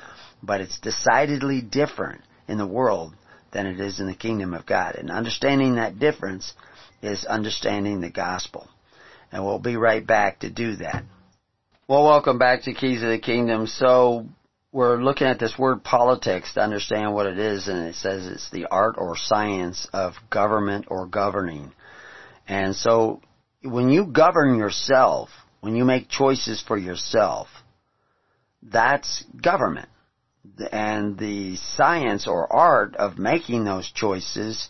But 0.44 0.62
it's 0.62 0.80
decidedly 0.80 1.62
different 1.62 2.22
in 2.48 2.60
the 2.60 2.67
world 2.67 3.15
than 3.52 3.66
it 3.66 3.80
is 3.80 4.00
in 4.00 4.08
the 4.08 4.16
kingdom 4.16 4.54
of 4.54 4.66
God. 4.66 4.96
And 4.96 5.12
understanding 5.12 5.76
that 5.76 6.00
difference 6.00 6.54
is 7.02 7.26
understanding 7.26 8.02
the 8.02 8.10
gospel. 8.10 8.68
And 9.32 9.46
we'll 9.46 9.60
be 9.60 9.78
right 9.78 10.06
back 10.06 10.40
to 10.40 10.50
do 10.50 10.78
that. 10.78 11.04
Well, 11.88 12.06
welcome 12.06 12.38
back 12.38 12.64
to 12.64 12.74
Keys 12.74 13.04
of 13.04 13.10
the 13.10 13.20
Kingdom. 13.20 13.68
So, 13.68 14.26
we're 14.72 15.04
looking 15.04 15.28
at 15.28 15.38
this 15.38 15.60
word 15.60 15.84
politics 15.84 16.54
to 16.54 16.62
understand 16.62 17.14
what 17.14 17.26
it 17.26 17.38
is, 17.38 17.68
and 17.68 17.88
it 17.88 17.96
says 17.96 18.26
it's 18.26 18.50
the 18.52 18.68
art 18.68 18.96
or 18.98 19.18
science 19.18 19.86
of 19.92 20.14
government 20.30 20.86
or 20.88 21.08
governing. 21.08 21.74
And 22.48 22.74
so, 22.74 23.22
when 23.62 23.90
you 23.90 24.06
govern 24.06 24.58
yourself, 24.58 25.30
when 25.60 25.76
you 25.76 25.84
make 25.84 26.08
choices 26.08 26.64
for 26.66 26.78
yourself, 26.78 27.50
that's 28.64 29.26
government 29.42 29.90
and 30.72 31.18
the 31.18 31.56
science 31.56 32.28
or 32.28 32.52
art 32.52 32.96
of 32.96 33.18
making 33.18 33.64
those 33.64 33.90
choices 33.92 34.70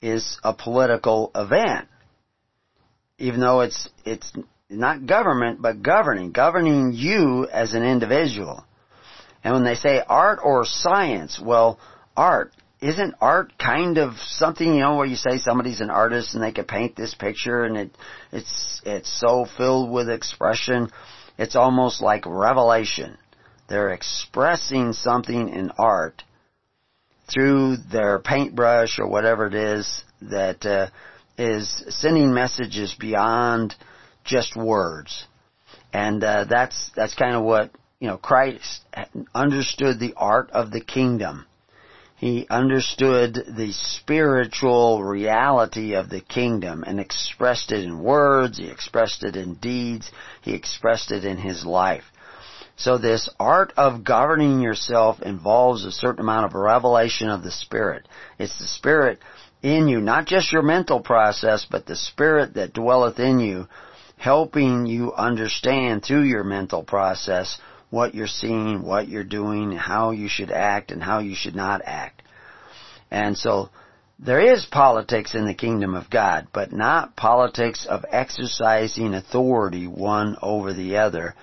is 0.00 0.38
a 0.42 0.52
political 0.52 1.30
event. 1.34 1.88
Even 3.18 3.40
though 3.40 3.60
it's, 3.60 3.88
it's 4.04 4.32
not 4.68 5.06
government, 5.06 5.62
but 5.62 5.82
governing, 5.82 6.32
governing 6.32 6.92
you 6.92 7.46
as 7.52 7.74
an 7.74 7.84
individual. 7.84 8.64
And 9.44 9.54
when 9.54 9.64
they 9.64 9.74
say 9.74 10.02
art 10.06 10.40
or 10.42 10.64
science, 10.64 11.40
well, 11.40 11.78
art, 12.16 12.52
isn't 12.80 13.14
art 13.20 13.52
kind 13.58 13.98
of 13.98 14.14
something, 14.18 14.74
you 14.74 14.80
know, 14.80 14.96
where 14.96 15.06
you 15.06 15.14
say 15.14 15.38
somebody's 15.38 15.80
an 15.80 15.90
artist 15.90 16.34
and 16.34 16.42
they 16.42 16.50
could 16.50 16.66
paint 16.66 16.96
this 16.96 17.14
picture 17.14 17.62
and 17.62 17.76
it, 17.76 17.96
it's, 18.32 18.82
it's 18.84 19.20
so 19.20 19.46
filled 19.56 19.90
with 19.90 20.10
expression, 20.10 20.90
it's 21.38 21.54
almost 21.54 22.02
like 22.02 22.26
revelation. 22.26 23.16
They're 23.72 23.94
expressing 23.94 24.92
something 24.92 25.48
in 25.48 25.70
art 25.78 26.24
through 27.26 27.78
their 27.90 28.18
paintbrush 28.18 28.98
or 28.98 29.08
whatever 29.08 29.46
it 29.46 29.54
is 29.54 30.04
that 30.20 30.66
uh, 30.66 30.88
is 31.38 31.82
sending 31.88 32.34
messages 32.34 32.94
beyond 33.00 33.74
just 34.24 34.54
words. 34.54 35.24
And 35.90 36.22
uh, 36.22 36.44
that's 36.50 36.90
that's 36.94 37.14
kind 37.14 37.34
of 37.34 37.44
what 37.44 37.70
you 37.98 38.08
know. 38.08 38.18
Christ 38.18 38.82
understood 39.34 39.98
the 39.98 40.12
art 40.18 40.50
of 40.50 40.70
the 40.70 40.82
kingdom. 40.82 41.46
He 42.16 42.46
understood 42.50 43.32
the 43.56 43.72
spiritual 43.72 45.02
reality 45.02 45.94
of 45.94 46.10
the 46.10 46.20
kingdom 46.20 46.84
and 46.86 47.00
expressed 47.00 47.72
it 47.72 47.84
in 47.84 48.02
words. 48.02 48.58
He 48.58 48.68
expressed 48.68 49.24
it 49.24 49.34
in 49.34 49.54
deeds. 49.54 50.10
He 50.42 50.52
expressed 50.52 51.10
it 51.10 51.24
in 51.24 51.38
his 51.38 51.64
life. 51.64 52.04
So 52.76 52.98
this 52.98 53.28
art 53.38 53.72
of 53.76 54.04
governing 54.04 54.60
yourself 54.60 55.20
involves 55.22 55.84
a 55.84 55.92
certain 55.92 56.20
amount 56.20 56.46
of 56.46 56.54
revelation 56.54 57.28
of 57.28 57.42
the 57.42 57.50
Spirit. 57.50 58.08
It's 58.38 58.58
the 58.58 58.66
Spirit 58.66 59.18
in 59.62 59.88
you, 59.88 60.00
not 60.00 60.26
just 60.26 60.52
your 60.52 60.62
mental 60.62 61.00
process, 61.00 61.66
but 61.70 61.86
the 61.86 61.96
Spirit 61.96 62.54
that 62.54 62.72
dwelleth 62.72 63.18
in 63.20 63.40
you, 63.40 63.68
helping 64.16 64.86
you 64.86 65.12
understand 65.12 66.04
through 66.04 66.22
your 66.22 66.44
mental 66.44 66.82
process 66.82 67.58
what 67.90 68.14
you're 68.14 68.26
seeing, 68.26 68.82
what 68.82 69.08
you're 69.08 69.22
doing, 69.22 69.72
how 69.72 70.10
you 70.12 70.28
should 70.28 70.50
act 70.50 70.90
and 70.90 71.02
how 71.02 71.18
you 71.18 71.34
should 71.34 71.54
not 71.54 71.82
act. 71.84 72.22
And 73.10 73.36
so 73.36 73.68
there 74.18 74.40
is 74.40 74.64
politics 74.64 75.34
in 75.34 75.44
the 75.44 75.54
kingdom 75.54 75.94
of 75.94 76.08
God, 76.08 76.48
but 76.52 76.72
not 76.72 77.16
politics 77.16 77.86
of 77.86 78.04
exercising 78.10 79.14
authority 79.14 79.86
one 79.86 80.36
over 80.40 80.72
the 80.72 80.96
other, 80.96 81.34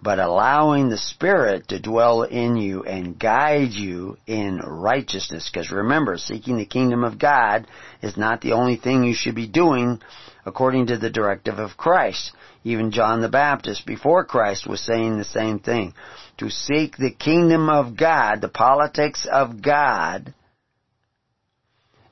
but 0.00 0.18
allowing 0.18 0.88
the 0.88 0.98
Spirit 0.98 1.68
to 1.68 1.80
dwell 1.80 2.22
in 2.22 2.56
you 2.56 2.84
and 2.84 3.18
guide 3.18 3.72
you 3.72 4.16
in 4.26 4.58
righteousness. 4.58 5.50
Because 5.52 5.70
remember, 5.70 6.16
seeking 6.18 6.56
the 6.56 6.66
kingdom 6.66 7.02
of 7.02 7.18
God 7.18 7.66
is 8.00 8.16
not 8.16 8.40
the 8.40 8.52
only 8.52 8.76
thing 8.76 9.02
you 9.02 9.14
should 9.14 9.34
be 9.34 9.48
doing 9.48 10.00
according 10.46 10.86
to 10.86 10.98
the 10.98 11.10
directive 11.10 11.58
of 11.58 11.76
Christ. 11.76 12.32
Even 12.62 12.92
John 12.92 13.20
the 13.20 13.28
Baptist 13.28 13.86
before 13.86 14.24
Christ 14.24 14.66
was 14.66 14.80
saying 14.80 15.18
the 15.18 15.24
same 15.24 15.58
thing. 15.58 15.94
To 16.38 16.48
seek 16.48 16.96
the 16.96 17.10
kingdom 17.10 17.68
of 17.68 17.96
God, 17.96 18.40
the 18.40 18.48
politics 18.48 19.26
of 19.30 19.60
God, 19.60 20.32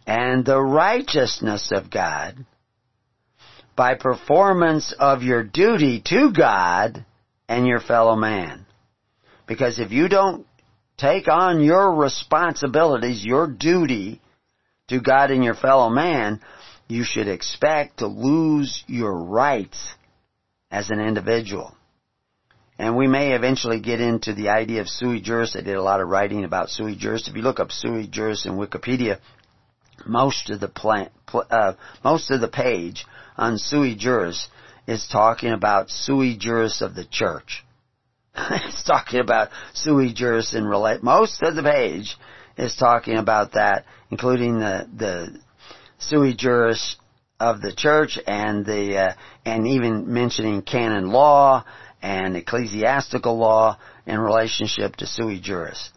and 0.07 0.45
the 0.45 0.61
righteousness 0.61 1.71
of 1.73 1.91
God 1.91 2.45
by 3.77 3.95
performance 3.95 4.93
of 4.99 5.23
your 5.23 5.45
duty 5.45 6.01
to 6.07 6.33
God 6.33 7.05
and 7.49 7.67
your 7.67 7.81
fellow 7.81 8.17
man. 8.17 8.67
Because 9.47 9.79
if 9.79 9.93
you 9.93 10.09
don't 10.09 10.47
take 10.97 11.29
on 11.29 11.61
your 11.61 11.95
responsibilities, 11.95 13.25
your 13.25 13.47
duty 13.47 14.21
to 14.89 15.01
God 15.01 15.31
and 15.31 15.45
your 15.45 15.55
fellow 15.55 15.91
man, 15.91 16.41
you 16.89 17.05
should 17.05 17.29
expect 17.29 17.99
to 17.99 18.07
lose 18.07 18.85
your 18.87 19.13
rights 19.13 19.95
as 20.71 20.91
an 20.91 21.01
individual. 21.01 21.77
And 22.79 22.97
we 22.97 23.07
may 23.07 23.33
eventually 23.33 23.81
get 23.81 24.01
into 24.01 24.35
the 24.35 24.51
idea 24.51 24.83
of 24.83 24.89
sui 24.89 25.21
juris. 25.21 25.57
I 25.57 25.63
did 25.63 25.77
a 25.77 25.83
lot 25.83 26.01
of 26.01 26.09
writing 26.09 26.45
about 26.45 26.69
sui 26.69 26.95
juris. 26.95 27.27
If 27.27 27.35
you 27.35 27.43
look 27.43 27.59
up 27.59 27.73
sui 27.73 28.07
juris 28.07 28.45
in 28.45 28.53
Wikipedia, 28.53 29.19
most 30.05 30.51
of 30.51 30.61
the 30.61 31.11
uh, 31.51 31.73
most 32.05 32.31
of 32.31 32.41
the 32.41 32.49
page 32.49 33.07
on 33.37 33.57
sui 33.59 33.95
juris 33.95 34.49
is 34.87 35.09
talking 35.11 35.53
about 35.53 35.91
sui 35.91 36.37
juris 36.37 36.81
of 36.81 36.95
the 36.95 37.05
church. 37.05 37.65
it's 38.37 38.85
talking 38.85 39.21
about 39.21 39.49
sui 39.75 40.13
juris 40.13 40.55
in 40.55 40.65
relate. 40.65 41.03
Most 41.03 41.43
of 41.43 41.55
the 41.55 41.63
page 41.63 42.17
is 42.57 42.77
talking 42.77 43.17
about 43.17 43.53
that, 43.53 43.85
including 44.11 44.59
the 44.59 44.89
the 44.97 45.41
sui 45.99 46.35
juris 46.35 46.97
of 47.41 47.61
the 47.61 47.75
church 47.75 48.19
and 48.27 48.65
the 48.65 48.97
uh, 48.97 49.13
and 49.45 49.67
even 49.67 50.13
mentioning 50.13 50.63
canon 50.63 51.11
law 51.11 51.65
and 52.03 52.37
ecclesiastical 52.37 53.37
law 53.37 53.79
in 54.07 54.19
relationship 54.19 54.97
to 54.97 55.07
sui 55.07 55.41
juris. 55.41 55.91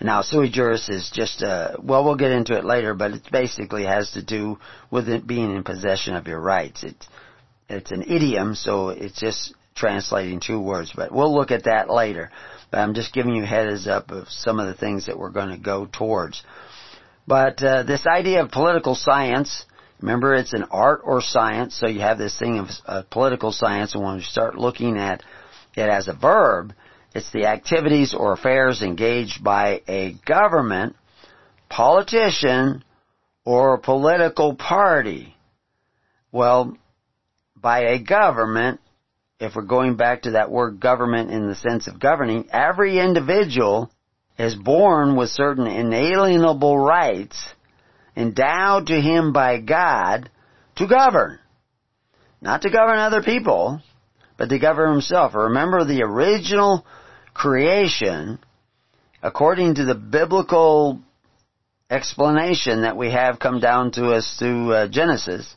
Now, 0.00 0.22
sui 0.22 0.50
juris 0.50 0.88
is 0.88 1.10
just 1.12 1.42
a, 1.42 1.76
well, 1.80 2.04
we'll 2.04 2.16
get 2.16 2.32
into 2.32 2.56
it 2.58 2.64
later, 2.64 2.92
but 2.92 3.12
it 3.12 3.22
basically 3.30 3.84
has 3.84 4.10
to 4.12 4.22
do 4.22 4.58
with 4.90 5.08
it 5.08 5.26
being 5.26 5.54
in 5.54 5.62
possession 5.62 6.16
of 6.16 6.26
your 6.26 6.40
rights. 6.40 6.82
It's, 6.82 7.06
it's 7.72 7.90
an 7.90 8.02
idiom, 8.02 8.54
so 8.54 8.90
it's 8.90 9.18
just 9.18 9.54
translating 9.74 10.40
two 10.40 10.60
words, 10.60 10.92
but 10.94 11.12
we'll 11.12 11.34
look 11.34 11.50
at 11.50 11.64
that 11.64 11.90
later. 11.90 12.30
But 12.70 12.80
I'm 12.80 12.94
just 12.94 13.12
giving 13.12 13.34
you 13.34 13.44
heads 13.44 13.86
up 13.86 14.10
of 14.10 14.28
some 14.28 14.60
of 14.60 14.66
the 14.66 14.74
things 14.74 15.06
that 15.06 15.18
we're 15.18 15.30
going 15.30 15.50
to 15.50 15.58
go 15.58 15.86
towards. 15.90 16.42
But 17.26 17.62
uh, 17.62 17.82
this 17.84 18.06
idea 18.06 18.42
of 18.42 18.50
political 18.50 18.94
science, 18.94 19.64
remember 20.00 20.34
it's 20.34 20.52
an 20.52 20.64
art 20.70 21.02
or 21.04 21.20
science, 21.20 21.74
so 21.74 21.86
you 21.86 22.00
have 22.00 22.18
this 22.18 22.38
thing 22.38 22.58
of 22.58 22.68
uh, 22.86 23.02
political 23.10 23.52
science, 23.52 23.94
and 23.94 24.02
when 24.04 24.16
you 24.16 24.22
start 24.22 24.56
looking 24.56 24.96
at 24.96 25.22
it 25.74 25.88
as 25.88 26.08
a 26.08 26.14
verb, 26.14 26.74
it's 27.14 27.30
the 27.30 27.46
activities 27.46 28.14
or 28.14 28.32
affairs 28.32 28.82
engaged 28.82 29.44
by 29.44 29.82
a 29.86 30.14
government, 30.26 30.96
politician, 31.68 32.84
or 33.44 33.74
a 33.74 33.78
political 33.78 34.54
party. 34.54 35.34
Well, 36.30 36.76
by 37.62 37.92
a 37.92 37.98
government, 37.98 38.80
if 39.38 39.54
we're 39.54 39.62
going 39.62 39.96
back 39.96 40.22
to 40.22 40.32
that 40.32 40.50
word 40.50 40.80
government 40.80 41.30
in 41.30 41.48
the 41.48 41.54
sense 41.54 41.86
of 41.86 42.00
governing, 42.00 42.48
every 42.52 42.98
individual 42.98 43.90
is 44.38 44.54
born 44.54 45.16
with 45.16 45.30
certain 45.30 45.66
inalienable 45.66 46.76
rights 46.76 47.42
endowed 48.16 48.88
to 48.88 49.00
him 49.00 49.32
by 49.32 49.58
God 49.58 50.28
to 50.76 50.86
govern. 50.86 51.38
Not 52.40 52.62
to 52.62 52.70
govern 52.70 52.98
other 52.98 53.22
people, 53.22 53.80
but 54.36 54.48
to 54.48 54.58
govern 54.58 54.92
himself. 54.92 55.34
Remember 55.34 55.84
the 55.84 56.02
original 56.02 56.84
creation, 57.32 58.38
according 59.22 59.76
to 59.76 59.84
the 59.84 59.94
biblical 59.94 61.00
explanation 61.88 62.82
that 62.82 62.96
we 62.96 63.10
have 63.10 63.38
come 63.38 63.60
down 63.60 63.92
to 63.92 64.12
us 64.12 64.36
through 64.38 64.72
uh, 64.72 64.88
Genesis, 64.88 65.54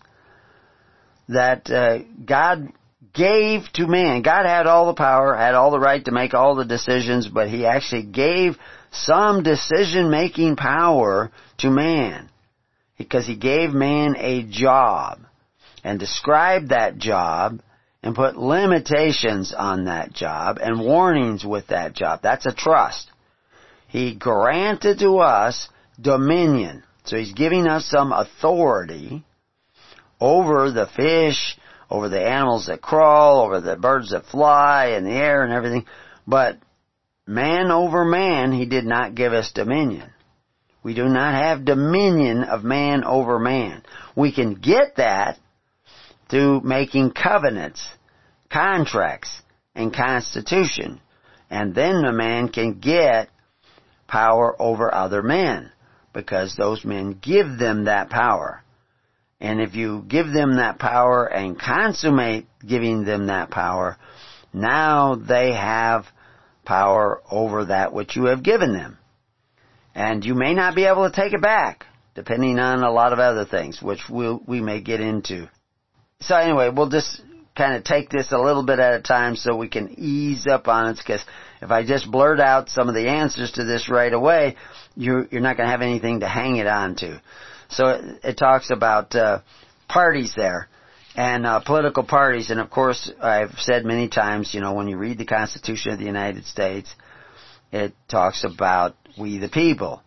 that 1.30 1.70
uh, 1.70 2.00
God 2.26 2.72
gave 3.14 3.62
to 3.74 3.88
man. 3.88 4.22
God 4.22 4.46
had 4.46 4.68
all 4.68 4.88
the 4.88 4.94
power, 4.94 5.36
had 5.36 5.56
all 5.56 5.72
the 5.72 5.80
right 5.80 6.04
to 6.06 6.12
make 6.12 6.34
all 6.34 6.56
the 6.56 6.66
decisions, 6.66 7.28
but 7.28 7.50
He 7.50 7.66
actually 7.66 8.04
gave 8.04 8.58
some 8.92 9.44
decision 9.44 10.10
making 10.10 10.56
power 10.56 11.32
to 11.60 11.70
man. 11.70 12.30
Because 12.98 13.26
He 13.26 13.36
gave 13.36 13.72
man 13.72 14.16
a 14.18 14.44
job 14.44 15.20
and 15.84 16.00
described 16.00 16.70
that 16.70 16.98
job 16.98 17.62
and 18.04 18.16
put 18.16 18.38
limitations 18.38 19.54
on 19.58 19.86
that 19.86 20.14
job 20.14 20.58
and 20.62 20.80
warnings 20.80 21.44
with 21.44 21.68
that 21.68 21.94
job. 21.94 22.20
That's 22.22 22.46
a 22.46 22.54
trust. 22.54 23.10
He 23.88 24.16
granted 24.16 25.00
to 25.00 25.20
us 25.20 25.70
dominion. 26.00 26.84
So 27.06 27.18
He's 27.18 27.34
giving 27.34 27.68
us 27.68 27.86
some 27.86 28.12
authority 28.12 29.24
over 30.20 30.72
the 30.72 30.88
fish, 30.88 31.58
over 31.90 32.10
the 32.10 32.22
animals 32.22 32.68
that 32.68 32.82
crawl, 32.82 33.42
over 33.42 33.62
the 33.62 33.76
birds 33.76 34.12
that 34.12 34.26
fly 34.26 34.96
in 34.98 35.04
the 35.04 35.12
air 35.12 35.44
and 35.44 35.54
everything. 35.54 35.86
But 36.26 36.58
man 37.28 37.72
over 37.72 38.06
man, 38.06 38.52
he 38.52 38.66
did 38.66 38.86
not 38.86 39.16
give 39.16 39.34
us 39.34 39.52
dominion. 39.52 40.10
We 40.84 40.94
do 40.94 41.06
not 41.06 41.34
have 41.34 41.66
dominion 41.66 42.44
of 42.44 42.64
man 42.64 43.04
over 43.04 43.40
man. 43.40 43.84
We 44.16 44.32
can 44.32 44.54
get 44.54 44.98
that 44.98 45.40
through 46.30 46.62
making 46.62 47.12
covenants, 47.12 47.88
contracts, 48.52 49.42
and 49.74 49.94
constitution. 49.94 51.02
And 51.50 51.74
then 51.74 52.02
the 52.02 52.12
man 52.12 52.50
can 52.50 52.80
get 52.80 53.30
power 54.08 54.56
over 54.60 54.94
other 54.94 55.22
men 55.22 55.72
because 56.14 56.56
those 56.56 56.86
men 56.86 57.20
give 57.22 57.58
them 57.58 57.86
that 57.86 58.10
power. 58.10 58.64
And 59.46 59.62
if 59.62 59.76
you 59.76 60.04
give 60.08 60.34
them 60.34 60.56
that 60.56 60.80
power 60.80 61.28
and 61.28 61.60
consummate 61.60 62.48
giving 62.68 63.06
them 63.06 63.28
that 63.28 63.52
power, 63.52 63.96
now 64.52 65.14
they 65.14 65.54
have 65.54 66.08
power 66.66 67.22
over 67.30 67.66
that 67.66 67.94
which 67.94 68.16
you 68.16 68.26
have 68.26 68.42
given 68.42 68.74
them. 68.74 68.98
And 69.94 70.26
you 70.26 70.34
may 70.34 70.56
not 70.56 70.74
be 70.74 70.86
able 70.86 71.08
to 71.08 71.16
take 71.16 71.34
it 71.34 71.44
back, 71.44 71.86
depending 72.16 72.58
on 72.58 72.82
a 72.82 72.92
lot 72.92 73.14
of 73.14 73.20
other 73.20 73.46
things, 73.46 73.84
which 73.84 74.10
we'll, 74.10 74.42
we 74.48 74.62
may 74.62 74.82
get 74.82 75.00
into. 75.00 75.48
So 76.22 76.36
anyway, 76.36 76.72
we'll 76.76 76.90
just 76.90 77.22
kind 77.56 77.76
of 77.76 77.84
take 77.84 78.10
this 78.10 78.32
a 78.32 78.40
little 78.40 78.64
bit 78.66 78.80
at 78.80 79.00
a 79.00 79.02
time 79.04 79.36
so 79.36 79.56
we 79.56 79.70
can 79.70 79.94
ease 80.00 80.48
up 80.48 80.68
on 80.68 80.90
it, 80.90 80.98
because 80.98 81.24
if 81.62 81.70
I 81.70 81.86
just 81.86 82.10
blurt 82.10 82.40
out 82.40 82.70
some 82.70 82.90
of 82.90 82.96
the 82.96 83.10
answers 83.10 83.52
to 83.52 83.64
this 83.64 83.90
right 83.90 84.12
away, 84.12 84.56
you're, 84.96 85.28
you're 85.30 85.42
not 85.42 85.56
going 85.56 85.68
to 85.68 85.72
have 85.72 85.84
anything 85.84 86.22
to 86.22 86.28
hang 86.28 86.56
it 86.56 86.66
on 86.66 86.96
to. 86.96 87.22
So 87.70 87.88
it, 87.88 88.20
it 88.24 88.38
talks 88.38 88.70
about 88.72 89.16
uh, 89.16 89.40
parties 89.88 90.34
there 90.36 90.68
and 91.16 91.46
uh, 91.46 91.60
political 91.62 92.04
parties. 92.04 92.50
And 92.50 92.60
of 92.60 92.70
course, 92.70 93.12
I've 93.22 93.58
said 93.58 93.86
many 93.86 94.10
times, 94.10 94.54
you 94.54 94.62
know, 94.62 94.74
when 94.74 94.88
you 94.88 94.98
read 94.98 95.18
the 95.18 95.26
Constitution 95.26 95.92
of 95.92 96.00
the 96.00 96.06
United 96.06 96.46
States, 96.46 96.94
it 97.72 97.94
talks 98.10 98.44
about 98.44 98.96
we 99.18 99.38
the 99.38 99.50
people. 99.50 100.02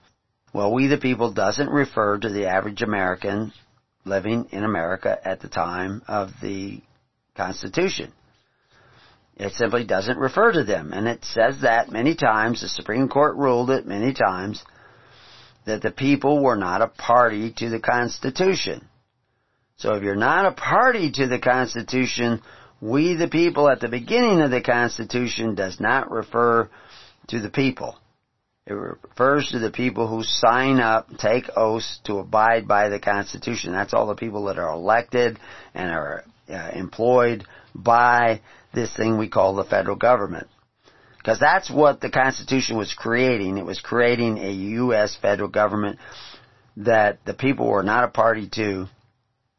Well, 0.53 0.73
we 0.73 0.87
the 0.87 0.99
people 0.99 1.33
doesn't 1.33 1.69
refer 1.69 2.19
to 2.19 2.29
the 2.29 2.47
average 2.47 2.83
American 2.83 3.53
living 4.05 4.49
in 4.53 4.65
America 4.65 5.19
at 5.23 5.41
the 5.41 5.49
time 5.49 6.03
of 6.09 6.31
the 6.43 6.81
Constitution. 7.37 8.13
It 9.37 9.53
simply 9.53 9.85
doesn't 9.85 10.19
refer 10.19 10.53
to 10.53 10.65
them. 10.65 10.93
And 10.93 11.07
it 11.07 11.25
says 11.25 11.61
that 11.63 11.93
many 11.93 12.17
times. 12.17 12.61
The 12.61 12.69
Supreme 12.69 13.09
Court 13.09 13.37
ruled 13.37 13.71
it 13.71 13.87
many 13.87 14.13
times 14.13 14.65
that 15.69 15.83
the 15.83 15.91
people 15.91 16.43
were 16.43 16.57
not 16.57 16.83
a 16.83 16.89
party 16.89 17.53
to 17.59 17.69
the 17.69 17.81
Constitution. 17.81 18.89
So 19.77 19.95
if 19.95 20.03
you're 20.03 20.17
not 20.17 20.47
a 20.47 20.53
party 20.53 21.13
to 21.13 21.27
the 21.27 21.39
Constitution, 21.39 22.43
we 22.81 23.15
the 23.15 23.29
people 23.29 23.69
at 23.69 23.81
the 23.81 23.89
beginning 23.89 24.41
of 24.41 24.51
the 24.51 24.61
Constitution 24.61 25.55
does 25.55 25.79
not 25.79 26.11
refer 26.11 26.69
to 27.29 27.41
the 27.41 27.51
people. 27.51 27.97
It 28.67 28.73
refers 28.73 29.51
to 29.51 29.59
the 29.59 29.71
people 29.71 30.09
who 30.09 30.23
sign 30.23 30.81
up, 30.81 31.09
take 31.19 31.45
oaths 31.57 32.01
to 32.05 32.19
abide 32.19 32.69
by 32.69 32.89
the 32.89 32.99
Constitution. 32.99 33.73
That's 33.73 33.95
all 33.95 34.07
the 34.07 34.15
people 34.15 34.45
that 34.47 34.59
are 34.59 34.73
elected 34.73 35.39
and 35.75 35.91
are 35.91 36.25
uh, 36.51 36.71
employed 36.75 37.45
by 37.75 38.41
this 38.75 38.95
thing 38.95 39.17
we 39.17 39.29
call 39.29 39.55
the 39.55 39.65
federal 39.65 39.97
government. 39.97 40.49
Because 41.29 41.41
that's 41.41 41.71
what 41.71 42.01
the 42.01 42.09
Constitution 42.09 42.79
was 42.79 42.95
creating. 42.95 43.59
It 43.59 43.67
was 43.67 43.83
creating 43.83 44.39
a 44.39 44.51
U.S. 44.51 45.15
federal 45.21 45.51
government 45.51 45.99
that 46.79 47.19
the 47.27 47.35
people 47.35 47.69
were 47.69 47.83
not 47.83 48.05
a 48.05 48.09
party 48.09 48.49
to 48.55 48.87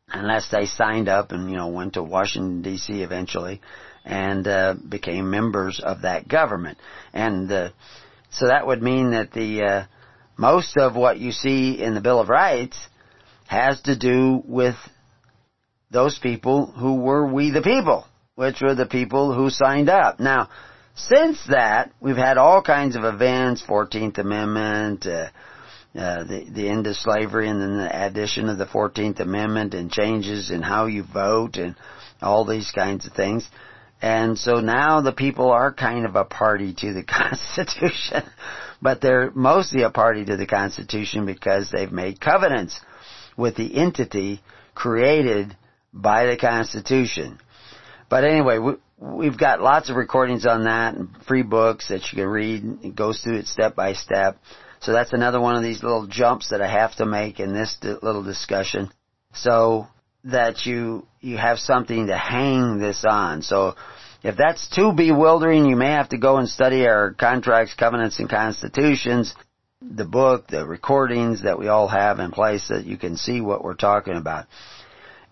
unless 0.08 0.49
they 0.49 0.65
signed 0.65 1.08
up 1.08 1.32
and, 1.32 1.47
you 1.47 1.58
know, 1.58 1.67
went 1.67 1.93
to 1.93 2.01
Washington 2.01 2.63
D.C. 2.63 3.03
eventually 3.03 3.62
and 4.03 4.47
uh, 4.47 4.73
became 4.73 5.29
members 5.29 5.79
of 5.79 6.01
that 6.01 6.27
government. 6.27 6.79
And 7.13 7.51
uh, 7.51 7.69
so 8.32 8.47
that 8.47 8.65
would 8.65 8.82
mean 8.82 9.12
that 9.12 9.32
the 9.32 9.62
uh, 9.62 9.86
most 10.38 10.75
of 10.75 10.95
what 10.95 11.19
you 11.19 11.32
see 11.32 11.79
in 11.79 11.93
the 11.93 12.01
Bill 12.01 12.19
of 12.19 12.29
Rights 12.29 12.79
has 13.45 13.79
to 13.84 13.95
do 13.95 14.41
with 14.43 14.75
those 15.91 16.17
people 16.17 16.65
who 16.65 16.95
were 16.95 17.32
we 17.32 17.51
the 17.51 17.62
people, 17.62 18.08
which 18.34 18.60
were 18.60 18.73
the 18.73 18.88
people 18.88 19.36
who 19.36 19.51
signed 19.51 19.89
up. 19.89 20.19
Now, 20.19 20.49
since 20.95 21.45
that, 21.47 21.91
we've 21.99 22.17
had 22.17 22.38
all 22.38 22.62
kinds 22.62 22.95
of 22.95 23.04
events, 23.04 23.63
14th 23.67 24.17
Amendment, 24.17 25.06
uh, 25.06 25.30
uh, 25.95 26.23
the, 26.23 26.45
the 26.52 26.69
end 26.69 26.86
of 26.88 26.95
slavery 26.95 27.49
and 27.49 27.62
then 27.62 27.78
the 27.78 28.06
addition 28.06 28.47
of 28.47 28.58
the 28.58 28.65
14th 28.65 29.19
Amendment 29.19 29.73
and 29.73 29.91
changes 29.91 30.52
in 30.52 30.62
how 30.62 30.86
you 30.86 31.04
vote 31.04 31.58
and 31.58 31.75
all 32.21 32.45
these 32.45 32.71
kinds 32.71 33.08
of 33.08 33.13
things. 33.13 33.49
And 34.02 34.38
so 34.38 34.60
now 34.60 35.02
the 35.02 35.12
people 35.12 35.49
are 35.52 35.73
kind 35.73 36.06
of 36.06 36.15
a 36.15 36.23
party 36.23 36.73
to 36.73 36.93
the 36.93 37.04
Constitution, 37.08 38.23
but 38.82 39.02
they're 39.02 39.32
mostly 39.32 39.82
a 39.82 39.89
party 39.89 40.25
to 40.25 40.38
the 40.38 40.45
Constitution 40.45 41.25
because 41.25 41.71
they've 41.71 41.91
made 41.91 42.21
covenants 42.21 42.80
with 43.36 43.56
the 43.56 43.75
entity 43.75 44.41
created 44.75 45.56
by 45.93 46.28
the 46.28 46.38
Constitution. 46.38 47.39
But 48.10 48.23
anyway, 48.23 48.60
we, 49.00 49.26
have 49.28 49.38
got 49.38 49.62
lots 49.62 49.90
of 49.90 49.96
recordings 49.96 50.46
on 50.46 50.66
that 50.66 50.96
and 50.96 51.10
free 51.28 51.44
books 51.44 51.88
that 51.90 52.12
you 52.12 52.18
can 52.18 52.28
read. 52.28 52.64
It 52.84 52.96
goes 52.96 53.22
through 53.22 53.38
it 53.38 53.48
step 53.48 53.76
by 53.76 53.94
step. 53.94 54.38
So 54.82 54.94
that's 54.94 55.14
another 55.14 55.40
one 55.40 55.56
of 55.56 55.64
these 55.64 55.84
little 55.84 56.08
jumps 56.08 56.50
that 56.50 56.62
I 56.62 56.70
have 56.70 56.96
to 56.98 57.06
make 57.06 57.40
in 57.40 57.54
this 57.54 57.78
little 57.82 58.24
discussion. 58.24 58.92
So 59.34 59.88
that 60.26 60.66
you, 60.66 61.06
you 61.22 61.38
have 61.38 61.60
something 61.60 62.08
to 62.08 62.18
hang 62.18 62.80
this 62.80 63.06
on. 63.08 63.42
So 63.42 63.76
if 64.24 64.36
that's 64.36 64.68
too 64.68 64.92
bewildering, 64.94 65.66
you 65.66 65.76
may 65.76 65.92
have 65.92 66.10
to 66.10 66.18
go 66.18 66.38
and 66.38 66.50
study 66.50 66.86
our 66.86 67.14
contracts, 67.14 67.74
covenants, 67.74 68.20
and 68.20 68.30
constitutions, 68.30 69.34
the 69.82 70.06
book, 70.06 70.48
the 70.48 70.66
recordings 70.66 71.44
that 71.44 71.58
we 71.58 71.70
all 71.70 71.88
have 71.88 72.20
in 72.20 72.32
place 72.32 72.68
that 72.68 72.86
you 72.86 72.98
can 72.98 73.16
see 73.16 73.40
what 73.40 73.64
we're 73.64 73.76
talking 73.76 74.16
about. 74.16 74.46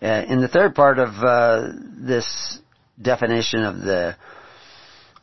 Uh, 0.01 0.23
in 0.27 0.39
the 0.41 0.47
third 0.47 0.75
part 0.75 0.99
of 0.99 1.09
uh, 1.23 1.69
this 1.97 2.59
definition 3.01 3.63
of 3.63 3.79
the 3.79 4.15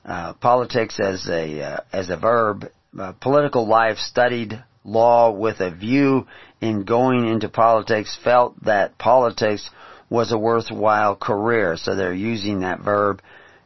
uh, 0.05 0.35
politics 0.35 1.01
as 1.01 1.29
a 1.29 1.63
uh, 1.63 1.81
as 1.93 2.11
a 2.11 2.17
verb, 2.17 2.67
uh, 2.99 3.13
political 3.13 3.67
life 3.67 3.99
studied 3.99 4.63
law 4.85 5.31
with 5.31 5.61
a 5.61 5.71
view 5.71 6.27
in 6.61 6.85
going 6.85 7.27
into 7.27 7.49
politics 7.49 8.17
felt 8.23 8.63
that 8.65 8.99
politics 8.99 9.71
was 10.11 10.33
a 10.33 10.39
worthwhile 10.39 11.17
career. 11.17 11.77
So 11.77 11.97
they're 11.97 12.13
using 12.13 12.61
that 12.61 12.81
verb, 12.81 13.23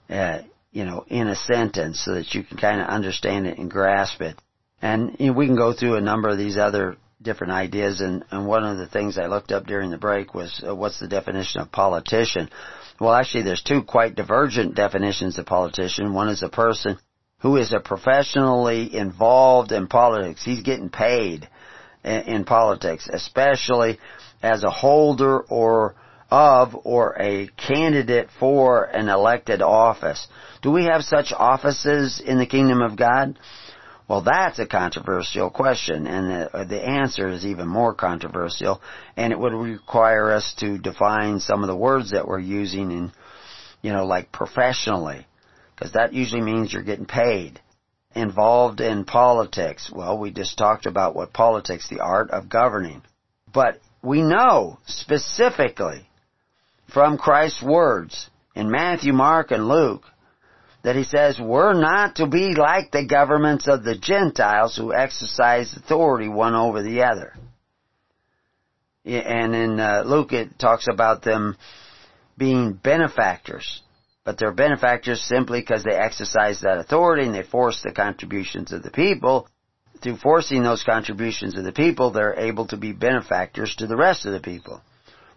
uh, 0.08 0.42
you 0.72 0.84
know, 0.84 1.04
in 1.08 1.28
a 1.28 1.34
sentence 1.34 2.00
so 2.04 2.14
that 2.14 2.34
you 2.34 2.44
can 2.44 2.56
kind 2.56 2.80
of 2.80 2.86
understand 2.86 3.46
it 3.46 3.58
and 3.58 3.70
grasp 3.70 4.20
it. 4.20 4.40
And 4.80 5.16
you 5.18 5.26
know, 5.26 5.32
we 5.32 5.46
can 5.46 5.56
go 5.56 5.72
through 5.72 5.96
a 5.96 6.00
number 6.00 6.28
of 6.28 6.38
these 6.38 6.56
other 6.56 6.96
different 7.20 7.52
ideas. 7.52 8.00
And, 8.00 8.24
and 8.30 8.46
one 8.46 8.64
of 8.64 8.78
the 8.78 8.86
things 8.86 9.18
I 9.18 9.26
looked 9.26 9.52
up 9.52 9.66
during 9.66 9.90
the 9.90 9.98
break 9.98 10.34
was 10.34 10.62
uh, 10.66 10.74
what's 10.74 11.00
the 11.00 11.08
definition 11.08 11.60
of 11.60 11.72
politician? 11.72 12.48
Well, 13.00 13.14
actually, 13.14 13.44
there's 13.44 13.62
two 13.62 13.82
quite 13.82 14.14
divergent 14.14 14.74
definitions 14.74 15.38
of 15.38 15.46
politician. 15.46 16.14
One 16.14 16.28
is 16.28 16.42
a 16.42 16.48
person 16.48 16.98
who 17.40 17.56
is 17.56 17.72
a 17.72 17.80
professionally 17.80 18.94
involved 18.94 19.70
in 19.72 19.86
politics. 19.86 20.44
He's 20.44 20.62
getting 20.62 20.88
paid 20.88 21.48
in, 22.04 22.22
in 22.22 22.44
politics, 22.44 23.08
especially 23.12 23.98
as 24.42 24.64
a 24.64 24.70
holder 24.70 25.40
or 25.40 25.94
of 26.30 26.76
or 26.84 27.16
a 27.18 27.48
candidate 27.56 28.28
for 28.38 28.84
an 28.84 29.08
elected 29.08 29.62
office. 29.62 30.26
Do 30.60 30.70
we 30.70 30.84
have 30.84 31.02
such 31.02 31.32
offices 31.32 32.20
in 32.20 32.38
the 32.38 32.46
kingdom 32.46 32.82
of 32.82 32.96
God? 32.96 33.38
Well, 34.08 34.22
that's 34.22 34.58
a 34.58 34.66
controversial 34.66 35.50
question, 35.50 36.06
and 36.06 36.30
the, 36.30 36.56
uh, 36.56 36.64
the, 36.64 36.82
answer 36.82 37.28
is 37.28 37.44
even 37.44 37.68
more 37.68 37.92
controversial, 37.92 38.80
and 39.16 39.32
it 39.32 39.38
would 39.38 39.52
require 39.52 40.32
us 40.32 40.54
to 40.60 40.78
define 40.78 41.40
some 41.40 41.62
of 41.62 41.68
the 41.68 41.76
words 41.76 42.12
that 42.12 42.26
we're 42.26 42.38
using 42.38 42.90
in, 42.90 43.12
you 43.82 43.92
know, 43.92 44.06
like 44.06 44.32
professionally 44.32 45.26
because 45.78 45.92
that 45.92 46.12
usually 46.12 46.42
means 46.42 46.72
you're 46.72 46.82
getting 46.82 47.06
paid. 47.06 47.60
Involved 48.14 48.80
in 48.80 49.04
politics. 49.04 49.90
Well, 49.94 50.18
we 50.18 50.32
just 50.32 50.58
talked 50.58 50.86
about 50.86 51.14
what 51.14 51.32
politics, 51.32 51.88
the 51.88 52.00
art 52.00 52.30
of 52.30 52.48
governing. 52.48 53.02
But 53.52 53.80
we 54.02 54.22
know 54.22 54.78
specifically 54.86 56.08
from 56.92 57.16
Christ's 57.16 57.62
words 57.62 58.28
in 58.56 58.70
Matthew, 58.70 59.12
Mark, 59.12 59.52
and 59.52 59.68
Luke 59.68 60.02
that 60.88 60.96
he 60.96 61.04
says 61.04 61.38
we're 61.38 61.74
not 61.74 62.16
to 62.16 62.26
be 62.26 62.54
like 62.54 62.90
the 62.90 63.04
governments 63.04 63.68
of 63.68 63.84
the 63.84 63.94
Gentiles 63.94 64.74
who 64.74 64.94
exercise 64.94 65.76
authority 65.76 66.30
one 66.30 66.54
over 66.54 66.82
the 66.82 67.02
other. 67.02 67.34
And 69.04 69.54
in 69.54 69.78
uh, 69.78 70.04
Luke 70.06 70.32
it 70.32 70.58
talks 70.58 70.86
about 70.90 71.22
them 71.22 71.58
being 72.38 72.72
benefactors 72.72 73.82
but 74.24 74.38
they're 74.38 74.52
benefactors 74.52 75.22
simply 75.22 75.60
because 75.60 75.84
they 75.84 75.94
exercise 75.94 76.62
that 76.62 76.78
authority 76.78 77.24
and 77.24 77.34
they 77.34 77.42
force 77.42 77.82
the 77.82 77.92
contributions 77.92 78.72
of 78.72 78.82
the 78.82 78.90
people. 78.90 79.46
Through 80.02 80.16
forcing 80.16 80.62
those 80.62 80.84
contributions 80.84 81.56
of 81.56 81.64
the 81.64 81.72
people, 81.72 82.12
they're 82.12 82.38
able 82.38 82.66
to 82.68 82.78
be 82.78 82.92
benefactors 82.92 83.74
to 83.76 83.86
the 83.86 83.96
rest 83.96 84.24
of 84.24 84.32
the 84.32 84.40
people. 84.40 84.80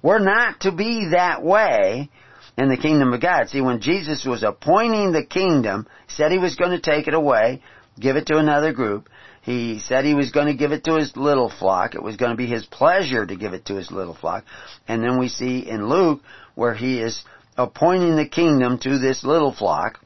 We're 0.01 0.19
not 0.19 0.61
to 0.61 0.71
be 0.71 1.09
that 1.11 1.43
way 1.43 2.09
in 2.57 2.69
the 2.69 2.77
kingdom 2.77 3.13
of 3.13 3.21
God. 3.21 3.49
See, 3.49 3.61
when 3.61 3.81
Jesus 3.81 4.25
was 4.25 4.43
appointing 4.43 5.11
the 5.11 5.25
kingdom, 5.25 5.87
said 6.07 6.31
he 6.31 6.37
was 6.37 6.55
going 6.55 6.71
to 6.71 6.79
take 6.79 7.07
it 7.07 7.13
away, 7.13 7.61
give 7.99 8.15
it 8.15 8.27
to 8.27 8.37
another 8.37 8.73
group. 8.73 9.09
He 9.41 9.79
said 9.79 10.05
he 10.05 10.13
was 10.13 10.31
going 10.31 10.47
to 10.47 10.53
give 10.53 10.71
it 10.71 10.83
to 10.83 10.97
his 10.97 11.15
little 11.17 11.49
flock. 11.49 11.95
It 11.95 12.03
was 12.03 12.17
going 12.17 12.31
to 12.31 12.37
be 12.37 12.45
his 12.45 12.65
pleasure 12.65 13.25
to 13.25 13.35
give 13.35 13.53
it 13.53 13.65
to 13.65 13.75
his 13.75 13.91
little 13.91 14.13
flock. 14.13 14.45
And 14.87 15.03
then 15.03 15.19
we 15.19 15.29
see 15.29 15.59
in 15.59 15.89
Luke 15.89 16.21
where 16.53 16.75
he 16.75 16.99
is 17.01 17.23
appointing 17.57 18.15
the 18.15 18.27
kingdom 18.27 18.77
to 18.79 18.99
this 18.99 19.23
little 19.23 19.53
flock 19.53 19.99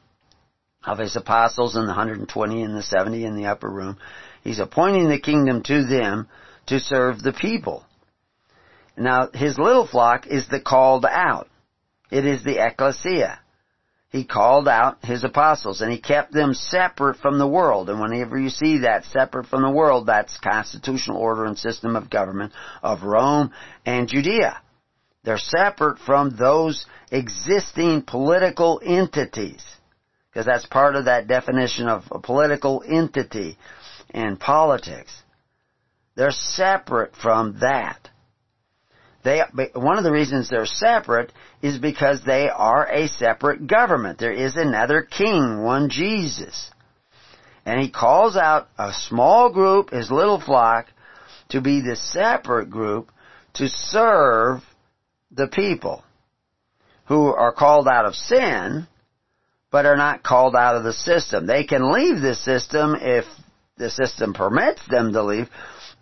of 0.84 0.98
his 0.98 1.16
apostles 1.16 1.74
and 1.76 1.84
the 1.84 1.92
120 1.92 2.62
and 2.62 2.76
the 2.76 2.82
70 2.82 3.24
in 3.24 3.36
the 3.36 3.46
upper 3.46 3.68
room. 3.68 3.98
He's 4.42 4.60
appointing 4.60 5.08
the 5.08 5.20
kingdom 5.20 5.62
to 5.64 5.84
them 5.84 6.28
to 6.66 6.80
serve 6.80 7.22
the 7.22 7.32
people. 7.32 7.84
Now, 8.96 9.28
his 9.34 9.58
little 9.58 9.86
flock 9.86 10.26
is 10.26 10.48
the 10.48 10.60
called 10.60 11.04
out. 11.04 11.48
It 12.10 12.24
is 12.24 12.44
the 12.44 12.64
ecclesia. 12.64 13.40
He 14.10 14.24
called 14.24 14.68
out 14.68 15.04
his 15.04 15.24
apostles 15.24 15.80
and 15.80 15.90
he 15.90 15.98
kept 15.98 16.32
them 16.32 16.54
separate 16.54 17.18
from 17.18 17.38
the 17.38 17.46
world. 17.46 17.90
And 17.90 18.00
whenever 18.00 18.38
you 18.38 18.48
see 18.48 18.78
that 18.78 19.04
separate 19.04 19.46
from 19.46 19.62
the 19.62 19.70
world, 19.70 20.06
that's 20.06 20.38
constitutional 20.38 21.18
order 21.18 21.44
and 21.44 21.58
system 21.58 21.96
of 21.96 22.08
government 22.08 22.52
of 22.82 23.02
Rome 23.02 23.52
and 23.84 24.08
Judea. 24.08 24.60
They're 25.24 25.38
separate 25.38 25.98
from 25.98 26.36
those 26.36 26.86
existing 27.10 28.02
political 28.02 28.80
entities. 28.84 29.62
Because 30.30 30.46
that's 30.46 30.66
part 30.66 30.96
of 30.96 31.06
that 31.06 31.26
definition 31.26 31.88
of 31.88 32.04
a 32.10 32.20
political 32.20 32.84
entity 32.86 33.58
and 34.10 34.38
politics. 34.38 35.22
They're 36.14 36.30
separate 36.30 37.16
from 37.16 37.58
that. 37.60 38.08
They, 39.26 39.42
one 39.74 39.98
of 39.98 40.04
the 40.04 40.12
reasons 40.12 40.48
they're 40.48 40.66
separate 40.66 41.32
is 41.60 41.78
because 41.78 42.22
they 42.24 42.48
are 42.48 42.86
a 42.86 43.08
separate 43.08 43.66
government. 43.66 44.20
There 44.20 44.30
is 44.30 44.54
another 44.54 45.02
king, 45.02 45.64
one 45.64 45.90
Jesus. 45.90 46.70
And 47.64 47.80
he 47.80 47.90
calls 47.90 48.36
out 48.36 48.68
a 48.78 48.92
small 48.92 49.52
group, 49.52 49.90
his 49.90 50.12
little 50.12 50.40
flock, 50.40 50.86
to 51.48 51.60
be 51.60 51.80
the 51.80 51.96
separate 51.96 52.70
group 52.70 53.10
to 53.54 53.68
serve 53.68 54.60
the 55.32 55.48
people 55.48 56.04
who 57.06 57.26
are 57.26 57.52
called 57.52 57.88
out 57.88 58.04
of 58.04 58.14
sin, 58.14 58.86
but 59.72 59.86
are 59.86 59.96
not 59.96 60.22
called 60.22 60.54
out 60.54 60.76
of 60.76 60.84
the 60.84 60.92
system. 60.92 61.48
They 61.48 61.64
can 61.64 61.92
leave 61.92 62.20
the 62.20 62.36
system 62.36 62.94
if 63.00 63.24
the 63.76 63.90
system 63.90 64.34
permits 64.34 64.82
them 64.88 65.12
to 65.12 65.24
leave, 65.24 65.48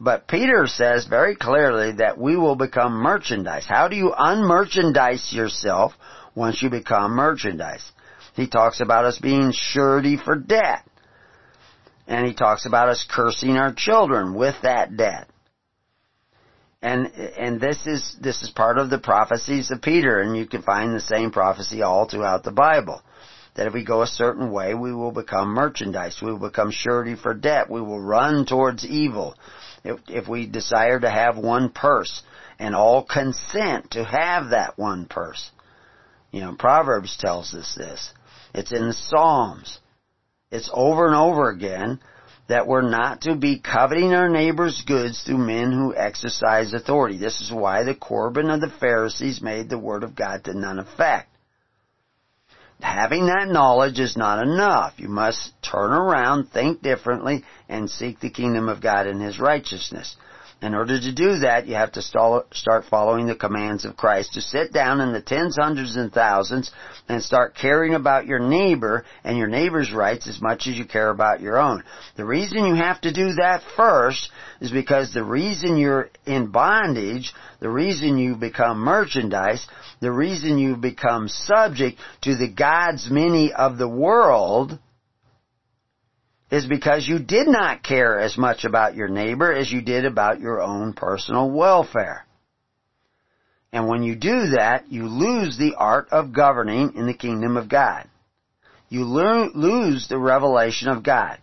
but 0.05 0.29
Peter 0.29 0.67
says 0.67 1.07
very 1.07 1.35
clearly 1.35 1.93
that 1.93 2.19
we 2.19 2.37
will 2.37 2.57
become 2.57 2.93
merchandise. 2.93 3.65
How 3.67 3.89
do 3.89 3.97
you 3.97 4.13
unmerchandise 4.17 5.33
yourself 5.33 5.95
once 6.35 6.63
you 6.63 6.69
become 6.69 7.13
merchandise? 7.13 7.91
He 8.35 8.47
talks 8.47 8.81
about 8.81 9.07
us 9.07 9.19
being 9.19 9.53
surety 9.53 10.19
for 10.19 10.37
debt. 10.37 10.85
And 12.07 12.27
he 12.27 12.35
talks 12.35 12.67
about 12.67 12.91
us 12.91 13.07
cursing 13.11 13.57
our 13.57 13.73
children 13.73 14.35
with 14.35 14.57
that 14.63 14.95
debt. 14.95 15.27
And, 16.83 17.07
and 17.07 17.59
this 17.59 17.87
is, 17.87 18.15
this 18.21 18.43
is 18.43 18.51
part 18.51 18.77
of 18.77 18.91
the 18.91 18.99
prophecies 18.99 19.71
of 19.71 19.81
Peter, 19.81 20.21
and 20.21 20.37
you 20.37 20.47
can 20.47 20.61
find 20.61 20.95
the 20.95 21.01
same 21.01 21.31
prophecy 21.31 21.81
all 21.81 22.07
throughout 22.07 22.45
the 22.45 22.53
Bible. 22.53 23.01
that 23.55 23.67
if 23.67 23.73
we 23.73 23.85
go 23.85 24.03
a 24.03 24.07
certain 24.07 24.51
way, 24.51 24.75
we 24.75 24.93
will 24.93 25.13
become 25.13 25.49
merchandise. 25.49 26.21
We 26.21 26.33
will 26.33 26.51
become 26.51 26.71
surety 26.71 27.15
for 27.15 27.35
debt. 27.35 27.71
We 27.71 27.81
will 27.81 28.01
run 28.01 28.47
towards 28.47 28.85
evil. 28.85 29.35
If, 29.85 30.01
if 30.09 30.29
we 30.29 30.47
desire 30.47 30.99
to 30.99 31.11
have 31.11 31.37
one 31.37 31.71
purse 31.71 32.23
and 32.59 32.75
all 32.75 33.05
consent 33.05 33.93
to 33.93 34.05
have 34.05 34.51
that 34.51 34.79
one 34.79 35.07
purse. 35.07 35.51
You 36.31 36.41
know, 36.41 36.57
Proverbs 36.59 37.17
tells 37.19 37.55
us 37.55 37.75
this. 37.77 38.13
It's 38.55 38.73
in 38.73 38.89
the 38.89 38.95
Psalms. 38.95 39.79
It's 40.51 40.71
over 40.73 41.07
and 41.07 41.17
over 41.17 41.51
again 41.51 42.01
that 42.49 42.67
we're 42.67 42.89
not 42.89 43.23
to 43.23 43.35
be 43.35 43.59
coveting 43.59 44.13
our 44.13 44.29
neighbor's 44.29 44.83
goods 44.87 45.23
through 45.23 45.39
men 45.39 45.73
who 45.73 45.95
exercise 45.95 46.73
authority. 46.73 47.17
This 47.17 47.41
is 47.41 47.51
why 47.53 47.85
the 47.85 47.95
Corban 47.95 48.51
of 48.51 48.61
the 48.61 48.73
Pharisees 48.81 49.41
made 49.41 49.69
the 49.69 49.79
Word 49.79 50.03
of 50.03 50.15
God 50.15 50.45
to 50.45 50.55
none 50.55 50.79
effect. 50.79 51.34
Having 52.85 53.27
that 53.27 53.49
knowledge 53.49 53.99
is 53.99 54.15
not 54.15 54.43
enough. 54.47 54.93
You 54.99 55.09
must 55.09 55.53
turn 55.63 55.91
around, 55.91 56.51
think 56.51 56.83
differently, 56.83 57.43
and 57.67 57.91
seek 57.91 58.21
the 58.21 58.29
kingdom 58.29 58.69
of 58.69 58.83
God 58.83 59.07
and 59.07 59.23
His 59.23 59.41
righteousness. 59.41 60.17
In 60.65 60.75
order 60.75 60.99
to 60.99 61.13
do 61.13 61.41
that, 61.41 61.67
you 61.67 61.75
have 61.75 61.93
to 61.93 62.01
start 62.01 62.85
following 62.89 63.27
the 63.27 63.35
commands 63.35 63.85
of 63.85 63.99
Christ. 63.99 64.33
To 64.33 64.41
sit 64.41 64.73
down 64.73 65.03
in 65.03 65.13
the 65.13 65.21
tens, 65.21 65.59
hundreds, 65.61 65.97
and 65.97 66.11
thousands 66.11 66.73
and 67.07 67.23
start 67.23 67.55
caring 67.55 67.93
about 67.93 68.25
your 68.25 68.39
neighbor 68.39 69.05
and 69.25 69.37
your 69.37 69.47
neighbor's 69.47 69.93
rights 69.93 70.27
as 70.27 70.41
much 70.41 70.67
as 70.67 70.79
you 70.79 70.87
care 70.87 71.11
about 71.11 71.43
your 71.43 71.59
own. 71.59 71.85
The 72.17 72.25
reason 72.25 72.65
you 72.65 72.77
have 72.77 72.99
to 73.03 73.13
do 73.13 73.35
that 73.35 73.63
first 73.77 74.31
is 74.63 74.71
because 74.71 75.13
the 75.13 75.23
reason 75.23 75.77
you're 75.77 76.09
in 76.25 76.47
bondage, 76.47 77.35
the 77.61 77.69
reason 77.69 78.17
you 78.17 78.35
become 78.35 78.79
merchandise, 78.79 79.67
the 80.01 80.13
reason 80.13 80.57
you 80.57 80.77
become 80.77 81.29
subject 81.29 82.01
to 82.23 82.37
the 82.37 82.49
gods 82.49 83.11
many 83.11 83.53
of 83.53 83.77
the 83.77 83.89
world 83.89 84.79
is 86.55 86.67
because 86.67 87.09
you 87.09 87.19
did 87.19 87.49
not 87.49 87.83
care 87.83 88.21
as 88.21 88.39
much 88.39 88.65
about 88.65 88.95
your 88.95 89.09
neighbor 89.09 89.53
as 89.53 89.73
you 89.73 89.83
did 89.83 90.05
about 90.05 90.39
your 90.39 90.63
own 90.63 90.93
personal 90.93 91.51
welfare. 91.51 92.25
And 93.73 93.89
when 93.89 94.05
you 94.05 94.15
do 94.15 94.51
that, 94.51 94.85
you 94.89 95.09
lose 95.09 95.59
the 95.59 95.75
art 95.77 96.07
of 96.13 96.33
governing 96.33 96.93
in 96.95 97.07
the 97.07 97.13
kingdom 97.15 97.57
of 97.57 97.69
God. 97.69 98.09
You 98.89 99.05
lo- 99.05 99.51
lose 99.53 100.07
the 100.07 100.17
revelation 100.17 100.87
of 100.87 101.03
God. 101.03 101.39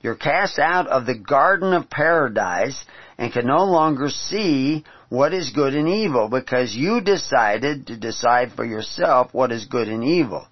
You're 0.00 0.14
cast 0.14 0.58
out 0.58 0.86
of 0.86 1.04
the 1.04 1.18
garden 1.18 1.74
of 1.74 1.90
paradise 1.90 2.82
and 3.18 3.34
can 3.34 3.46
no 3.46 3.64
longer 3.64 4.08
see 4.08 4.82
what 5.10 5.34
is 5.34 5.50
good 5.50 5.74
and 5.74 5.86
evil 5.86 6.30
because 6.30 6.74
you 6.74 7.02
decided 7.02 7.88
to 7.88 7.98
decide 7.98 8.52
for 8.52 8.64
yourself 8.64 9.34
what 9.34 9.52
is 9.52 9.66
good 9.66 9.88
and 9.88 10.02
evil. 10.02 10.48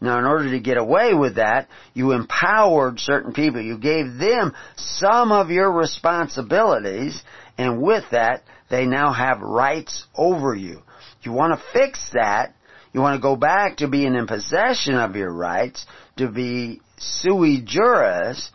Now, 0.00 0.18
in 0.18 0.26
order 0.26 0.50
to 0.50 0.60
get 0.60 0.76
away 0.76 1.14
with 1.14 1.36
that, 1.36 1.68
you 1.94 2.12
empowered 2.12 3.00
certain 3.00 3.32
people. 3.32 3.62
You 3.62 3.78
gave 3.78 4.18
them 4.18 4.54
some 4.76 5.32
of 5.32 5.50
your 5.50 5.72
responsibilities, 5.72 7.22
and 7.56 7.80
with 7.80 8.04
that, 8.10 8.42
they 8.68 8.84
now 8.84 9.12
have 9.12 9.40
rights 9.40 10.06
over 10.14 10.54
you. 10.54 10.82
You 11.22 11.32
want 11.32 11.58
to 11.58 11.64
fix 11.72 12.10
that. 12.12 12.54
You 12.92 13.00
want 13.00 13.16
to 13.16 13.22
go 13.22 13.36
back 13.36 13.78
to 13.78 13.88
being 13.88 14.14
in 14.14 14.26
possession 14.26 14.96
of 14.96 15.16
your 15.16 15.32
rights, 15.32 15.86
to 16.16 16.28
be 16.28 16.80
sui 16.98 17.62
juris. 17.62 18.50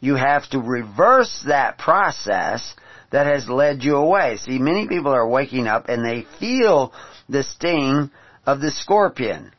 You 0.00 0.14
have 0.14 0.48
to 0.50 0.60
reverse 0.60 1.44
that 1.46 1.78
process 1.78 2.74
that 3.10 3.26
has 3.26 3.48
led 3.48 3.82
you 3.82 3.96
away. 3.96 4.36
See, 4.36 4.58
many 4.58 4.86
people 4.86 5.12
are 5.12 5.26
waking 5.26 5.66
up 5.66 5.88
and 5.88 6.04
they 6.04 6.26
feel 6.38 6.92
the 7.28 7.42
sting 7.42 8.10
of 8.44 8.60
the 8.60 8.70
scorpion 8.70 9.52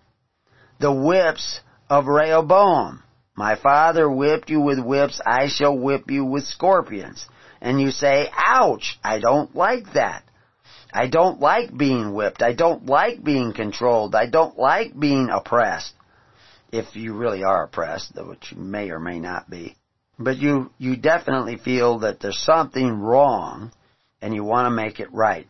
the 0.79 0.91
whips 0.91 1.61
of 1.89 2.07
Rehoboam. 2.07 3.03
My 3.35 3.55
father 3.55 4.09
whipped 4.09 4.49
you 4.49 4.61
with 4.61 4.79
whips, 4.79 5.21
I 5.25 5.47
shall 5.47 5.77
whip 5.77 6.09
you 6.09 6.25
with 6.25 6.45
scorpions. 6.45 7.25
And 7.61 7.79
you 7.79 7.91
say, 7.91 8.29
ouch, 8.35 8.99
I 9.03 9.19
don't 9.19 9.55
like 9.55 9.93
that. 9.93 10.23
I 10.93 11.07
don't 11.07 11.39
like 11.39 11.75
being 11.75 12.13
whipped. 12.13 12.41
I 12.41 12.53
don't 12.53 12.85
like 12.85 13.23
being 13.23 13.53
controlled. 13.53 14.15
I 14.15 14.27
don't 14.27 14.57
like 14.57 14.97
being 14.97 15.29
oppressed. 15.29 15.93
If 16.71 16.95
you 16.95 17.13
really 17.13 17.43
are 17.43 17.63
oppressed, 17.63 18.13
which 18.15 18.51
you 18.51 18.57
may 18.57 18.89
or 18.89 18.99
may 18.99 19.19
not 19.19 19.49
be. 19.49 19.75
But 20.19 20.37
you, 20.37 20.71
you 20.77 20.95
definitely 20.95 21.57
feel 21.57 21.99
that 21.99 22.19
there's 22.19 22.39
something 22.39 22.99
wrong 22.99 23.71
and 24.21 24.33
you 24.33 24.43
want 24.43 24.65
to 24.65 24.71
make 24.71 24.99
it 24.99 25.13
right. 25.13 25.47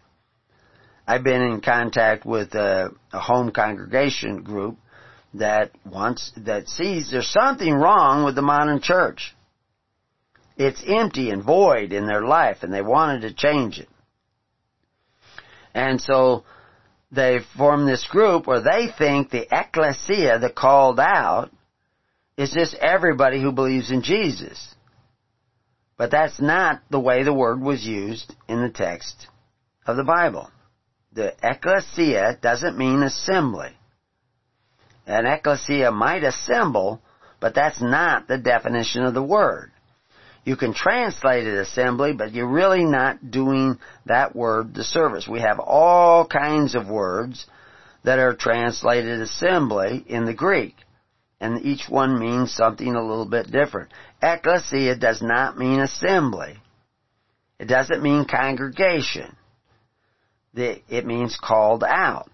I've 1.08 1.24
been 1.24 1.42
in 1.42 1.62
contact 1.62 2.26
with 2.26 2.54
a, 2.54 2.90
a 3.14 3.20
home 3.20 3.52
congregation 3.52 4.44
group 4.44 4.78
that 5.34 5.72
wants, 5.86 6.32
that 6.38 6.68
sees 6.68 7.12
there's 7.12 7.30
something 7.30 7.74
wrong 7.74 8.26
with 8.26 8.36
the 8.36 8.42
modern 8.42 8.82
church. 8.82 9.36
It's 10.58 10.84
empty 10.88 11.30
and 11.30 11.44
void 11.44 11.94
in 11.94 12.08
their 12.08 12.24
life 12.24 12.64
and 12.64 12.74
they 12.74 12.82
wanted 12.82 13.22
to 13.22 13.34
change 13.34 13.80
it. 13.80 13.90
And 15.74 16.02
so 16.02 16.44
they 17.12 17.40
form 17.56 17.86
this 17.86 18.06
group 18.08 18.48
where 18.48 18.62
they 18.62 18.88
think 18.98 19.30
the 19.30 19.48
ecclesia, 19.52 20.40
the 20.40 20.50
called 20.50 21.00
out, 21.00 21.52
is 22.38 22.52
just 22.52 22.74
everybody 22.76 23.42
who 23.42 23.52
believes 23.52 23.92
in 23.92 24.02
Jesus. 24.02 24.76
But 25.98 26.12
that's 26.12 26.42
not 26.42 26.82
the 26.90 27.00
way 27.00 27.24
the 27.24 27.34
word 27.34 27.62
was 27.62 27.86
used 27.86 28.36
in 28.48 28.62
the 28.62 28.70
text 28.70 29.28
of 29.86 29.98
the 29.98 30.04
Bible. 30.04 30.50
The 31.14 31.34
ecclesia 31.42 32.38
doesn't 32.42 32.78
mean 32.78 33.04
assembly. 33.04 33.77
An 35.08 35.26
ecclesia 35.26 35.90
might 35.92 36.24
assemble, 36.24 37.02
but 37.40 37.56
that's 37.56 37.82
not 37.82 38.28
the 38.28 38.38
definition 38.38 39.04
of 39.04 39.14
the 39.14 39.24
word. 39.24 39.72
You 40.44 40.58
can 40.58 40.74
translate 40.74 41.48
it 41.48 41.58
assembly, 41.58 42.14
but 42.14 42.34
you're 42.34 42.48
really 42.48 42.84
not 42.84 43.32
doing 43.32 43.80
that 44.06 44.36
word 44.36 44.74
the 44.74 44.84
service. 44.84 45.28
We 45.28 45.40
have 45.40 45.60
all 45.60 46.26
kinds 46.28 46.76
of 46.76 46.90
words 46.90 47.46
that 48.04 48.20
are 48.20 48.36
translated 48.36 49.22
assembly 49.22 50.04
in 50.08 50.26
the 50.26 50.34
Greek. 50.34 50.76
And 51.40 51.66
each 51.66 51.88
one 51.90 52.20
means 52.20 52.54
something 52.54 52.96
a 52.96 53.02
little 53.02 53.26
bit 53.26 53.52
different. 53.52 53.92
Ecclesia 54.22 54.96
does 54.96 55.22
not 55.22 55.58
mean 55.58 55.80
assembly. 55.80 56.58
It 57.60 57.66
doesn't 57.66 58.04
mean 58.04 58.26
congregation. 58.26 59.36
It 60.54 61.06
means 61.06 61.38
called 61.42 61.84
out 61.84 62.30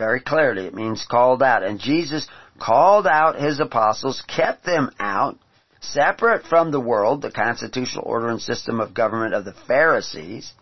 very 0.00 0.20
clearly. 0.20 0.64
It 0.64 0.74
means 0.74 1.06
called 1.08 1.42
out. 1.42 1.62
And 1.62 1.78
Jesus 1.78 2.26
called 2.58 3.06
out 3.06 3.38
his 3.38 3.60
apostles, 3.60 4.22
kept 4.26 4.64
them 4.64 4.90
out, 4.98 5.38
separate 5.82 6.46
from 6.46 6.70
the 6.70 6.80
world, 6.80 7.20
the 7.20 7.30
constitutional 7.30 8.04
order 8.06 8.28
and 8.28 8.40
system 8.40 8.80
of 8.80 8.94
government 8.94 9.34
of 9.34 9.44
the 9.44 9.52
Pharisees. 9.68 10.52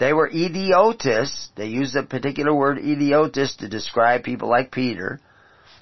They 0.00 0.12
were 0.12 0.28
idiotists. 0.28 1.50
They 1.56 1.66
used 1.66 1.94
a 1.94 2.02
particular 2.02 2.52
word 2.52 2.78
idiotis 2.78 3.58
to 3.58 3.68
describe 3.68 4.24
people 4.24 4.48
like 4.48 4.72
Peter, 4.72 5.20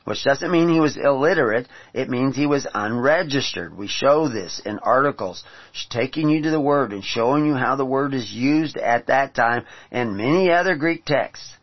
which 0.04 0.24
doesn't 0.24 0.52
mean 0.52 0.68
he 0.68 0.80
was 0.80 0.98
illiterate. 0.98 1.68
It 1.94 2.10
means 2.10 2.36
he 2.36 2.46
was 2.46 2.66
unregistered. 2.74 3.74
We 3.74 3.88
show 3.88 4.28
this 4.28 4.60
in 4.62 4.78
articles 4.80 5.42
taking 5.88 6.28
you 6.28 6.42
to 6.42 6.50
the 6.50 6.60
word 6.60 6.92
and 6.92 7.02
showing 7.02 7.46
you 7.46 7.54
how 7.54 7.76
the 7.76 7.86
word 7.86 8.12
is 8.12 8.30
used 8.30 8.76
at 8.76 9.06
that 9.06 9.34
time 9.34 9.64
and 9.90 10.18
many 10.18 10.50
other 10.50 10.76
Greek 10.76 11.06
texts 11.06 11.54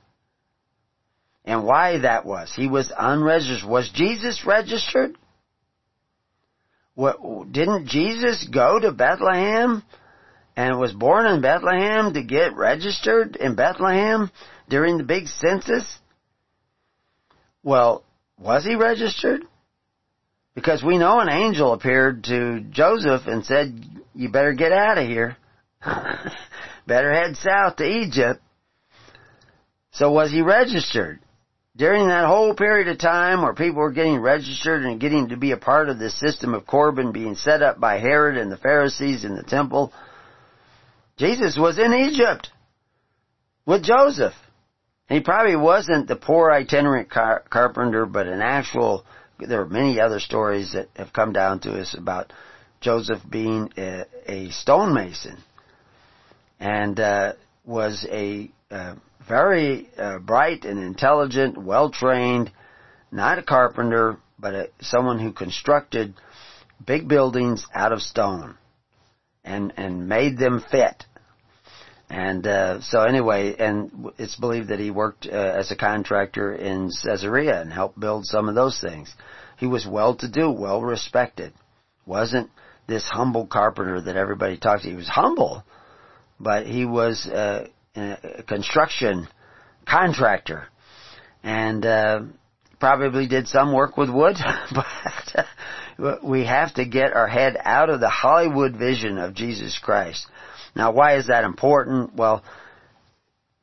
and 1.46 1.64
why 1.64 2.00
that 2.00 2.26
was. 2.26 2.52
He 2.54 2.68
was 2.68 2.92
unregistered. 2.98 3.70
Was 3.70 3.90
Jesus 3.90 4.44
registered? 4.46 5.16
What, 6.96 7.52
didn't 7.52 7.88
Jesus 7.88 8.48
go 8.52 8.80
to 8.80 8.92
Bethlehem 8.92 9.84
and 10.56 10.80
was 10.80 10.92
born 10.92 11.28
in 11.28 11.42
Bethlehem 11.42 12.14
to 12.14 12.24
get 12.24 12.56
registered 12.56 13.36
in 13.36 13.56
Bethlehem 13.56 14.32
during 14.70 14.98
the 14.98 15.04
big 15.04 15.28
census? 15.28 16.00
Well, 17.64 18.04
was 18.40 18.66
he 18.66 18.76
registered? 18.76 19.44
Because 20.56 20.82
we 20.82 20.98
know 20.98 21.20
an 21.20 21.30
angel 21.30 21.74
appeared 21.74 22.24
to 22.26 22.62
Joseph 22.62 23.28
and 23.28 23.46
said, 23.46 23.84
you 24.16 24.30
better 24.30 24.54
get 24.54 24.72
out 24.72 24.98
of 24.98 25.08
here. 25.08 25.38
better 26.88 27.14
head 27.14 27.36
south 27.36 27.76
to 27.76 27.86
Egypt. 27.86 28.42
So 29.92 30.12
was 30.12 30.32
he 30.32 30.42
registered? 30.42 31.20
During 31.78 32.08
that 32.08 32.28
whole 32.28 32.54
period 32.54 32.88
of 32.88 32.98
time 32.98 33.42
where 33.42 33.54
people 33.54 33.82
were 33.82 33.92
getting 33.92 34.20
registered 34.20 34.84
and 34.84 35.00
getting 35.00 35.30
to 35.30 35.38
be 35.38 35.52
a 35.52 35.58
part 35.58 35.90
of 35.90 36.00
this 36.00 36.18
system 36.20 36.54
of 36.54 36.66
Corban 36.66 37.12
being 37.12 37.36
set 37.36 37.62
up 37.62 37.80
by 37.80 38.00
Herod 38.00 38.38
and 38.38 38.52
the 38.52 38.58
Pharisees 38.58 39.26
in 39.26 39.36
the 39.36 39.44
temple, 39.44 39.92
Jesus 41.18 41.58
was 41.58 41.78
in 41.78 41.94
Egypt 41.94 42.50
with 43.66 43.84
Joseph. 43.84 44.34
He 45.10 45.20
probably 45.20 45.56
wasn't 45.56 46.08
the 46.08 46.16
poor 46.16 46.52
itinerant 46.52 47.10
car- 47.10 47.44
carpenter, 47.50 48.06
but 48.06 48.28
an 48.28 48.42
actual, 48.42 49.06
there 49.40 49.62
are 49.62 49.70
many 49.70 50.00
other 50.00 50.20
stories 50.20 50.74
that 50.74 50.88
have 50.96 51.14
come 51.14 51.34
down 51.34 51.60
to 51.62 51.80
us 51.80 51.96
about 51.98 52.32
Joseph 52.80 53.22
being 53.30 53.72
a, 53.78 54.06
a 54.28 54.50
stonemason 54.50 55.38
and 56.60 57.00
uh, 57.00 57.34
was 57.66 58.06
a 58.10 58.50
uh, 58.72 58.96
very 59.28 59.90
uh, 59.98 60.20
bright 60.20 60.66
and 60.66 60.80
intelligent, 60.80 61.58
well 61.58 61.90
trained, 61.90 62.52
not 63.12 63.40
a 63.40 63.44
carpenter, 63.44 64.18
but 64.40 64.54
a, 64.54 64.70
someone 64.82 65.20
who 65.20 65.32
constructed 65.32 66.14
big 66.86 67.08
buildings 67.08 67.66
out 67.74 67.92
of 67.92 68.02
stone 68.02 68.58
and 69.44 69.74
and 69.78 70.08
made 70.08 70.38
them 70.38 70.64
fit. 70.72 71.06
And 72.10 72.46
uh, 72.46 72.82
so 72.82 73.02
anyway, 73.02 73.56
and 73.58 74.12
it's 74.20 74.36
believed 74.36 74.70
that 74.70 74.80
he 74.80 74.92
worked 74.92 75.26
uh, 75.26 75.32
as 75.32 75.72
a 75.72 75.76
contractor 75.76 76.54
in 76.54 76.92
Caesarea 77.04 77.60
and 77.60 77.74
helped 77.74 78.00
build 78.00 78.26
some 78.26 78.48
of 78.48 78.54
those 78.54 78.80
things. 78.80 79.14
He 79.58 79.66
was 79.66 79.88
well 79.88 80.16
to 80.18 80.30
do, 80.30 80.52
well 80.52 80.82
respected. 80.82 81.54
Wasn't 82.06 82.52
this 82.88 83.06
humble 83.06 83.48
carpenter 83.48 84.02
that 84.02 84.16
everybody 84.16 84.58
talked 84.58 84.84
to. 84.84 84.90
He 84.90 84.96
was 84.96 85.08
humble, 85.08 85.64
but 86.40 86.68
he 86.68 86.86
was 86.86 87.26
uh, 87.28 87.68
a 87.96 88.44
construction 88.44 89.28
contractor, 89.88 90.68
and 91.44 91.86
uh, 91.86 92.22
probably 92.80 93.28
did 93.28 93.48
some 93.48 93.74
work 93.74 93.98
with 93.98 94.10
wood. 94.10 94.36
but 95.98 96.24
we 96.24 96.46
have 96.46 96.74
to 96.76 96.86
get 96.86 97.14
our 97.14 97.28
head 97.28 97.58
out 97.64 97.90
of 97.90 98.00
the 98.00 98.10
Hollywood 98.10 98.76
vision 98.76 99.18
of 99.18 99.34
Jesus 99.34 99.80
Christ 99.80 100.28
now, 100.76 100.92
why 100.92 101.16
is 101.16 101.28
that 101.28 101.46
important? 101.46 102.16
Well, 102.16 102.44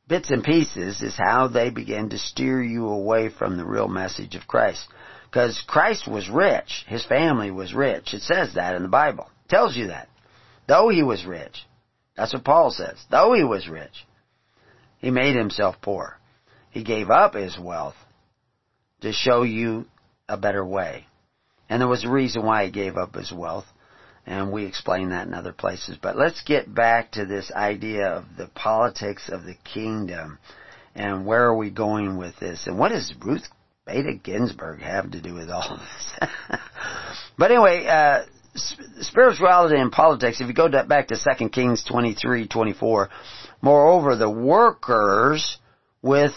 bits 0.07 0.31
and 0.31 0.43
pieces 0.43 1.01
is 1.01 1.15
how 1.15 1.47
they 1.47 1.69
begin 1.69 2.09
to 2.09 2.17
steer 2.17 2.61
you 2.61 2.87
away 2.87 3.29
from 3.29 3.57
the 3.57 3.65
real 3.65 3.87
message 3.87 4.35
of 4.35 4.47
Christ. 4.47 4.87
Because 5.29 5.63
Christ 5.67 6.07
was 6.07 6.29
rich. 6.29 6.85
His 6.87 7.05
family 7.05 7.51
was 7.51 7.73
rich. 7.73 8.13
It 8.13 8.21
says 8.21 8.55
that 8.55 8.75
in 8.75 8.83
the 8.83 8.89
Bible. 8.89 9.29
It 9.45 9.49
tells 9.49 9.75
you 9.75 9.87
that. 9.87 10.09
Though 10.67 10.89
he 10.89 11.03
was 11.03 11.25
rich. 11.25 11.65
That's 12.15 12.33
what 12.33 12.43
Paul 12.43 12.71
says. 12.71 12.97
Though 13.09 13.33
he 13.33 13.43
was 13.43 13.67
rich. 13.67 14.05
He 15.03 15.11
made 15.11 15.35
himself 15.35 15.75
poor. 15.81 16.17
He 16.71 16.81
gave 16.81 17.09
up 17.09 17.33
his 17.33 17.59
wealth 17.59 17.97
to 19.01 19.11
show 19.11 19.43
you 19.43 19.85
a 20.29 20.37
better 20.37 20.65
way. 20.65 21.07
And 21.67 21.81
there 21.81 21.89
was 21.89 22.05
a 22.05 22.09
reason 22.09 22.45
why 22.45 22.63
he 22.63 22.71
gave 22.71 22.95
up 22.95 23.13
his 23.13 23.29
wealth 23.29 23.65
and 24.25 24.49
we 24.49 24.63
explain 24.63 25.09
that 25.09 25.27
in 25.27 25.33
other 25.33 25.51
places. 25.51 25.97
But 26.01 26.15
let's 26.15 26.41
get 26.43 26.73
back 26.73 27.11
to 27.11 27.25
this 27.25 27.51
idea 27.51 28.07
of 28.07 28.23
the 28.37 28.47
politics 28.47 29.27
of 29.27 29.43
the 29.43 29.57
kingdom 29.65 30.39
and 30.95 31.25
where 31.25 31.43
are 31.47 31.57
we 31.57 31.69
going 31.69 32.15
with 32.15 32.39
this 32.39 32.65
and 32.65 32.79
what 32.79 32.93
does 32.93 33.13
Ruth 33.21 33.45
Bader 33.85 34.13
Ginsburg 34.13 34.79
have 34.79 35.11
to 35.11 35.19
do 35.19 35.33
with 35.33 35.49
all 35.49 35.69
of 35.69 35.79
this? 35.79 36.29
but 37.37 37.51
anyway, 37.51 37.85
uh, 37.87 38.23
spirituality 38.55 39.75
and 39.75 39.91
politics, 39.91 40.39
if 40.39 40.47
you 40.47 40.53
go 40.53 40.69
back 40.85 41.09
to 41.09 41.17
2 41.37 41.49
Kings 41.49 41.83
23, 41.83 42.47
24, 42.47 43.09
moreover, 43.63 44.15
the 44.15 44.29
workers 44.29 45.57
with 46.01 46.33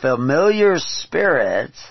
familiar 0.00 0.74
spirits 0.76 1.82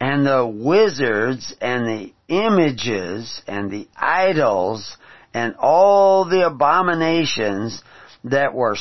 and 0.00 0.26
the 0.26 0.46
wizards 0.46 1.54
and 1.60 1.86
the 1.86 2.12
images 2.28 3.42
and 3.46 3.70
the 3.70 3.86
idols 3.94 4.96
and 5.34 5.54
all 5.56 6.24
the 6.24 6.46
abominations 6.46 7.82
that 8.24 8.54
were 8.54 8.76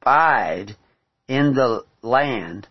spied 0.00 0.76
in 1.28 1.54
the 1.54 1.84
land 2.02 2.66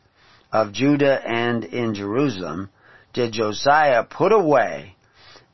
of 0.52 0.74
Judah 0.74 1.20
and 1.26 1.64
in 1.64 1.96
Jerusalem 1.96 2.70
did 3.14 3.32
Josiah 3.32 4.04
put 4.04 4.34
away 4.34 4.96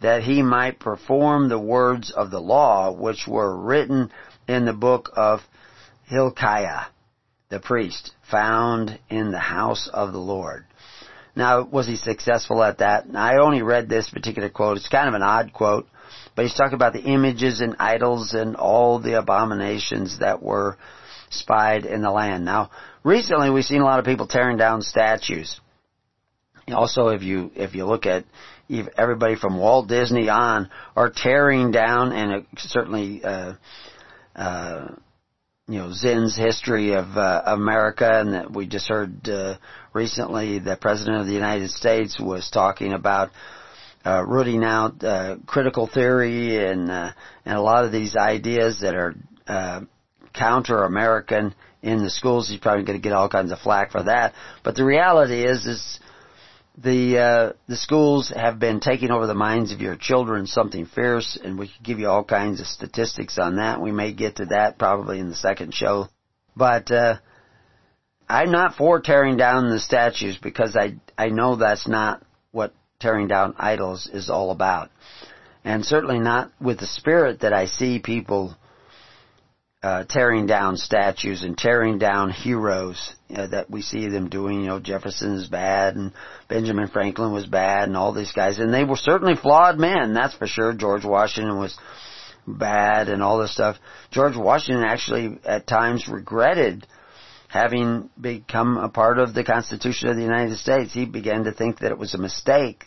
that 0.01 0.23
he 0.23 0.41
might 0.41 0.79
perform 0.79 1.49
the 1.49 1.59
words 1.59 2.09
of 2.11 2.31
the 2.31 2.41
law 2.41 2.91
which 2.91 3.27
were 3.27 3.55
written 3.55 4.11
in 4.47 4.65
the 4.65 4.73
book 4.73 5.11
of 5.15 5.41
Hilkiah, 6.11 6.87
the 7.47 7.59
priest, 7.59 8.11
found 8.29 8.99
in 9.09 9.31
the 9.31 9.39
house 9.39 9.89
of 9.91 10.11
the 10.11 10.19
Lord. 10.19 10.65
Now, 11.37 11.63
was 11.63 11.87
he 11.87 11.95
successful 11.95 12.61
at 12.61 12.79
that? 12.79 13.05
I 13.15 13.37
only 13.37 13.61
read 13.61 13.87
this 13.87 14.09
particular 14.09 14.49
quote. 14.49 14.75
It's 14.75 14.89
kind 14.89 15.07
of 15.07 15.13
an 15.13 15.21
odd 15.23 15.53
quote, 15.53 15.87
but 16.35 16.43
he's 16.43 16.53
talking 16.53 16.73
about 16.73 16.91
the 16.91 17.03
images 17.03 17.61
and 17.61 17.77
idols 17.79 18.33
and 18.33 18.57
all 18.57 18.99
the 18.99 19.17
abominations 19.17 20.19
that 20.19 20.43
were 20.43 20.77
spied 21.29 21.85
in 21.85 22.01
the 22.01 22.11
land. 22.11 22.43
Now, 22.43 22.71
recently 23.05 23.49
we've 23.49 23.63
seen 23.63 23.79
a 23.79 23.85
lot 23.85 23.99
of 23.99 24.05
people 24.05 24.27
tearing 24.27 24.57
down 24.57 24.81
statues. 24.81 25.61
Also, 26.67 27.07
if 27.07 27.23
you 27.23 27.51
if 27.55 27.73
you 27.73 27.85
look 27.85 28.05
at 28.05 28.25
everybody 28.97 29.35
from 29.35 29.57
Walt 29.57 29.87
Disney 29.87 30.27
on 30.27 30.69
are 30.93 31.09
tearing 31.09 31.71
down, 31.71 32.11
and 32.11 32.45
certainly 32.57 33.23
uh, 33.23 33.53
uh, 34.35 34.89
you 35.67 35.77
know 35.77 35.91
Zinn's 35.91 36.35
history 36.35 36.93
of 36.93 37.17
uh, 37.17 37.43
America, 37.45 38.09
and 38.09 38.33
that 38.33 38.51
we 38.51 38.67
just 38.67 38.89
heard 38.89 39.27
uh, 39.29 39.57
recently 39.93 40.59
the 40.59 40.75
President 40.75 41.21
of 41.21 41.27
the 41.27 41.33
United 41.33 41.71
States 41.71 42.19
was 42.19 42.49
talking 42.49 42.93
about 42.93 43.29
uh, 44.05 44.23
rooting 44.25 44.63
out 44.63 45.03
uh, 45.03 45.37
critical 45.45 45.87
theory 45.87 46.65
and 46.65 46.89
uh, 46.89 47.11
and 47.45 47.57
a 47.57 47.61
lot 47.61 47.85
of 47.85 47.91
these 47.91 48.15
ideas 48.15 48.81
that 48.81 48.95
are 48.95 49.15
uh, 49.47 49.81
counter-American 50.33 51.53
in 51.81 52.03
the 52.03 52.09
schools. 52.09 52.49
He's 52.49 52.59
probably 52.59 52.83
going 52.83 52.99
to 52.99 53.03
get 53.03 53.13
all 53.13 53.29
kinds 53.29 53.51
of 53.51 53.59
flack 53.59 53.91
for 53.91 54.03
that. 54.03 54.33
But 54.63 54.75
the 54.75 54.85
reality 54.85 55.43
is, 55.43 55.65
is 55.65 55.99
the 56.77 57.17
uh, 57.17 57.53
the 57.67 57.75
schools 57.75 58.29
have 58.29 58.59
been 58.59 58.79
taking 58.79 59.11
over 59.11 59.27
the 59.27 59.33
minds 59.33 59.73
of 59.73 59.81
your 59.81 59.95
children 59.95 60.47
something 60.47 60.85
fierce, 60.85 61.37
and 61.43 61.59
we 61.59 61.67
could 61.67 61.83
give 61.83 61.99
you 61.99 62.07
all 62.07 62.23
kinds 62.23 62.61
of 62.61 62.67
statistics 62.67 63.37
on 63.37 63.57
that. 63.57 63.81
We 63.81 63.91
may 63.91 64.13
get 64.13 64.37
to 64.37 64.45
that 64.47 64.79
probably 64.79 65.19
in 65.19 65.29
the 65.29 65.35
second 65.35 65.73
show, 65.73 66.07
but 66.55 66.89
uh, 66.89 67.17
I'm 68.29 68.51
not 68.51 68.75
for 68.75 69.01
tearing 69.01 69.35
down 69.35 69.69
the 69.69 69.79
statues 69.79 70.37
because 70.37 70.75
I 70.75 70.95
I 71.17 71.29
know 71.29 71.57
that's 71.57 71.87
not 71.87 72.23
what 72.51 72.73
tearing 72.99 73.27
down 73.27 73.55
idols 73.57 74.09
is 74.11 74.29
all 74.29 74.51
about, 74.51 74.91
and 75.65 75.85
certainly 75.85 76.19
not 76.19 76.51
with 76.61 76.79
the 76.79 76.87
spirit 76.87 77.41
that 77.41 77.53
I 77.53 77.65
see 77.65 77.99
people 77.99 78.55
uh, 79.83 80.03
tearing 80.03 80.45
down 80.45 80.77
statues 80.77 81.43
and 81.43 81.57
tearing 81.57 81.97
down 81.97 82.29
heroes 82.29 83.15
that 83.29 83.69
we 83.69 83.81
see 83.81 84.07
them 84.09 84.29
doing. 84.29 84.61
You 84.61 84.67
know, 84.67 84.79
Jefferson 84.79 85.33
is 85.33 85.47
bad 85.47 85.95
and 85.95 86.13
Benjamin 86.47 86.87
Franklin 86.87 87.33
was 87.33 87.47
bad 87.47 87.87
and 87.87 87.97
all 87.97 88.13
these 88.13 88.31
guys. 88.31 88.59
And 88.59 88.73
they 88.73 88.83
were 88.83 88.95
certainly 88.95 89.35
flawed 89.35 89.79
men, 89.79 90.13
that's 90.13 90.35
for 90.35 90.45
sure. 90.45 90.73
George 90.73 91.03
Washington 91.03 91.57
was 91.57 91.75
bad 92.45 93.09
and 93.09 93.23
all 93.23 93.39
this 93.39 93.53
stuff. 93.53 93.77
George 94.11 94.37
Washington 94.37 94.83
actually 94.83 95.39
at 95.45 95.65
times 95.65 96.07
regretted 96.07 96.85
having 97.47 98.09
become 98.19 98.77
a 98.77 98.87
part 98.87 99.17
of 99.17 99.33
the 99.33 99.43
Constitution 99.43 100.09
of 100.09 100.15
the 100.15 100.21
United 100.21 100.57
States. 100.57 100.93
He 100.93 101.05
began 101.05 101.45
to 101.45 101.51
think 101.51 101.79
that 101.79 101.91
it 101.91 101.97
was 101.97 102.13
a 102.13 102.19
mistake 102.19 102.85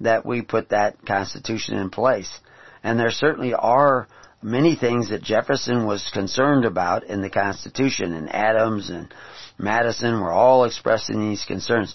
that 0.00 0.26
we 0.26 0.42
put 0.42 0.70
that 0.70 1.06
Constitution 1.06 1.78
in 1.78 1.90
place. 1.90 2.40
And 2.82 2.98
there 2.98 3.10
certainly 3.10 3.54
are 3.54 4.08
many 4.42 4.76
things 4.76 5.10
that 5.10 5.22
Jefferson 5.22 5.86
was 5.86 6.10
concerned 6.12 6.64
about 6.64 7.04
in 7.04 7.22
the 7.22 7.30
Constitution, 7.30 8.12
and 8.12 8.34
Adams 8.34 8.90
and 8.90 9.12
Madison 9.58 10.20
were 10.20 10.32
all 10.32 10.64
expressing 10.64 11.20
these 11.20 11.44
concerns. 11.44 11.94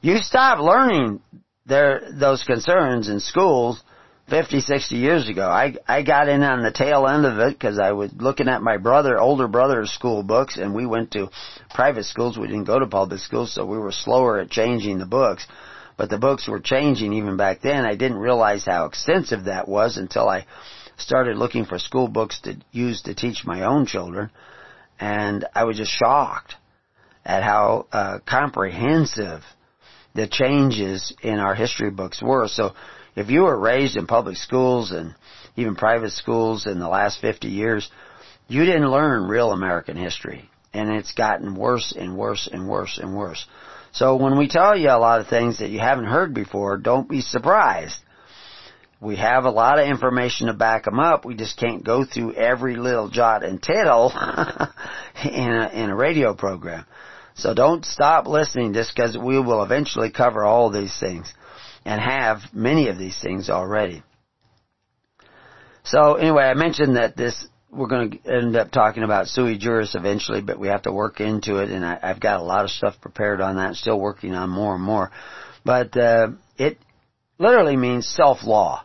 You 0.00 0.18
stop 0.18 0.60
learning 0.60 1.20
their, 1.66 2.02
those 2.12 2.44
concerns 2.44 3.08
in 3.08 3.20
schools 3.20 3.82
50, 4.28 4.60
60 4.60 4.96
years 4.96 5.28
ago. 5.28 5.48
I, 5.48 5.76
I 5.86 6.02
got 6.02 6.28
in 6.28 6.42
on 6.42 6.62
the 6.62 6.70
tail 6.70 7.06
end 7.06 7.24
of 7.24 7.38
it 7.38 7.58
because 7.58 7.78
I 7.78 7.92
was 7.92 8.12
looking 8.16 8.48
at 8.48 8.62
my 8.62 8.76
brother, 8.76 9.18
older 9.18 9.48
brother's 9.48 9.90
school 9.90 10.22
books, 10.22 10.56
and 10.56 10.74
we 10.74 10.86
went 10.86 11.12
to 11.12 11.30
private 11.74 12.04
schools. 12.04 12.36
We 12.36 12.46
didn't 12.46 12.64
go 12.64 12.78
to 12.78 12.86
public 12.86 13.20
schools, 13.20 13.54
so 13.54 13.64
we 13.64 13.78
were 13.78 13.92
slower 13.92 14.38
at 14.40 14.50
changing 14.50 14.98
the 14.98 15.06
books. 15.06 15.46
But 15.96 16.10
the 16.10 16.18
books 16.18 16.46
were 16.46 16.60
changing 16.60 17.12
even 17.14 17.36
back 17.36 17.60
then. 17.60 17.84
I 17.84 17.96
didn't 17.96 18.18
realize 18.18 18.64
how 18.64 18.84
extensive 18.84 19.44
that 19.44 19.66
was 19.66 19.96
until 19.96 20.28
I 20.28 20.46
started 20.98 21.36
looking 21.36 21.64
for 21.64 21.78
school 21.78 22.08
books 22.08 22.40
to 22.42 22.56
use 22.72 23.02
to 23.02 23.14
teach 23.14 23.44
my 23.46 23.62
own 23.62 23.86
children, 23.86 24.30
and 25.00 25.46
I 25.54 25.64
was 25.64 25.78
just 25.78 25.92
shocked 25.92 26.56
at 27.24 27.42
how 27.42 27.86
uh, 27.92 28.18
comprehensive 28.26 29.42
the 30.14 30.26
changes 30.26 31.14
in 31.22 31.38
our 31.38 31.54
history 31.54 31.90
books 31.90 32.20
were. 32.22 32.48
So, 32.48 32.74
if 33.14 33.30
you 33.30 33.42
were 33.42 33.58
raised 33.58 33.96
in 33.96 34.06
public 34.06 34.36
schools 34.36 34.92
and 34.92 35.14
even 35.56 35.74
private 35.74 36.12
schools 36.12 36.66
in 36.66 36.78
the 36.78 36.88
last 36.88 37.20
50 37.20 37.48
years, 37.48 37.90
you 38.46 38.64
didn't 38.64 38.90
learn 38.90 39.28
real 39.28 39.50
American 39.50 39.96
history. 39.96 40.48
And 40.72 40.90
it's 40.90 41.12
gotten 41.12 41.56
worse 41.56 41.92
and 41.96 42.16
worse 42.16 42.48
and 42.50 42.68
worse 42.68 42.98
and 42.98 43.16
worse. 43.16 43.44
So 43.92 44.16
when 44.16 44.38
we 44.38 44.48
tell 44.48 44.76
you 44.76 44.90
a 44.90 44.98
lot 44.98 45.20
of 45.20 45.28
things 45.28 45.58
that 45.58 45.70
you 45.70 45.80
haven't 45.80 46.04
heard 46.04 46.32
before, 46.32 46.76
don't 46.76 47.08
be 47.08 47.20
surprised 47.20 47.98
we 49.00 49.16
have 49.16 49.44
a 49.44 49.50
lot 49.50 49.78
of 49.78 49.86
information 49.86 50.48
to 50.48 50.52
back 50.52 50.84
them 50.84 50.98
up. 50.98 51.24
We 51.24 51.34
just 51.34 51.56
can't 51.56 51.84
go 51.84 52.04
through 52.04 52.34
every 52.34 52.76
little 52.76 53.08
jot 53.08 53.44
and 53.44 53.62
tittle 53.62 54.10
in, 55.24 55.52
a, 55.52 55.70
in 55.72 55.90
a 55.90 55.94
radio 55.94 56.34
program. 56.34 56.84
So 57.34 57.54
don't 57.54 57.84
stop 57.84 58.26
listening 58.26 58.72
just 58.72 58.92
because 58.94 59.16
we 59.16 59.38
will 59.38 59.62
eventually 59.62 60.10
cover 60.10 60.44
all 60.44 60.70
these 60.70 60.98
things 60.98 61.32
and 61.84 62.00
have 62.00 62.40
many 62.52 62.88
of 62.88 62.98
these 62.98 63.18
things 63.20 63.48
already. 63.48 64.02
So 65.84 66.14
anyway, 66.14 66.42
I 66.42 66.54
mentioned 66.54 66.96
that 66.96 67.16
this, 67.16 67.46
we're 67.70 67.86
going 67.86 68.10
to 68.10 68.28
end 68.28 68.56
up 68.56 68.72
talking 68.72 69.04
about 69.04 69.28
sui 69.28 69.56
juris 69.56 69.94
eventually, 69.94 70.42
but 70.42 70.58
we 70.58 70.68
have 70.68 70.82
to 70.82 70.92
work 70.92 71.20
into 71.20 71.58
it 71.58 71.70
and 71.70 71.84
I, 71.86 71.98
I've 72.02 72.20
got 72.20 72.40
a 72.40 72.42
lot 72.42 72.64
of 72.64 72.70
stuff 72.70 73.00
prepared 73.00 73.40
on 73.40 73.56
that, 73.56 73.76
still 73.76 74.00
working 74.00 74.34
on 74.34 74.50
more 74.50 74.74
and 74.74 74.82
more. 74.82 75.12
But 75.64 75.96
uh, 75.96 76.30
it 76.56 76.78
literally 77.38 77.76
means 77.76 78.08
self-law. 78.08 78.82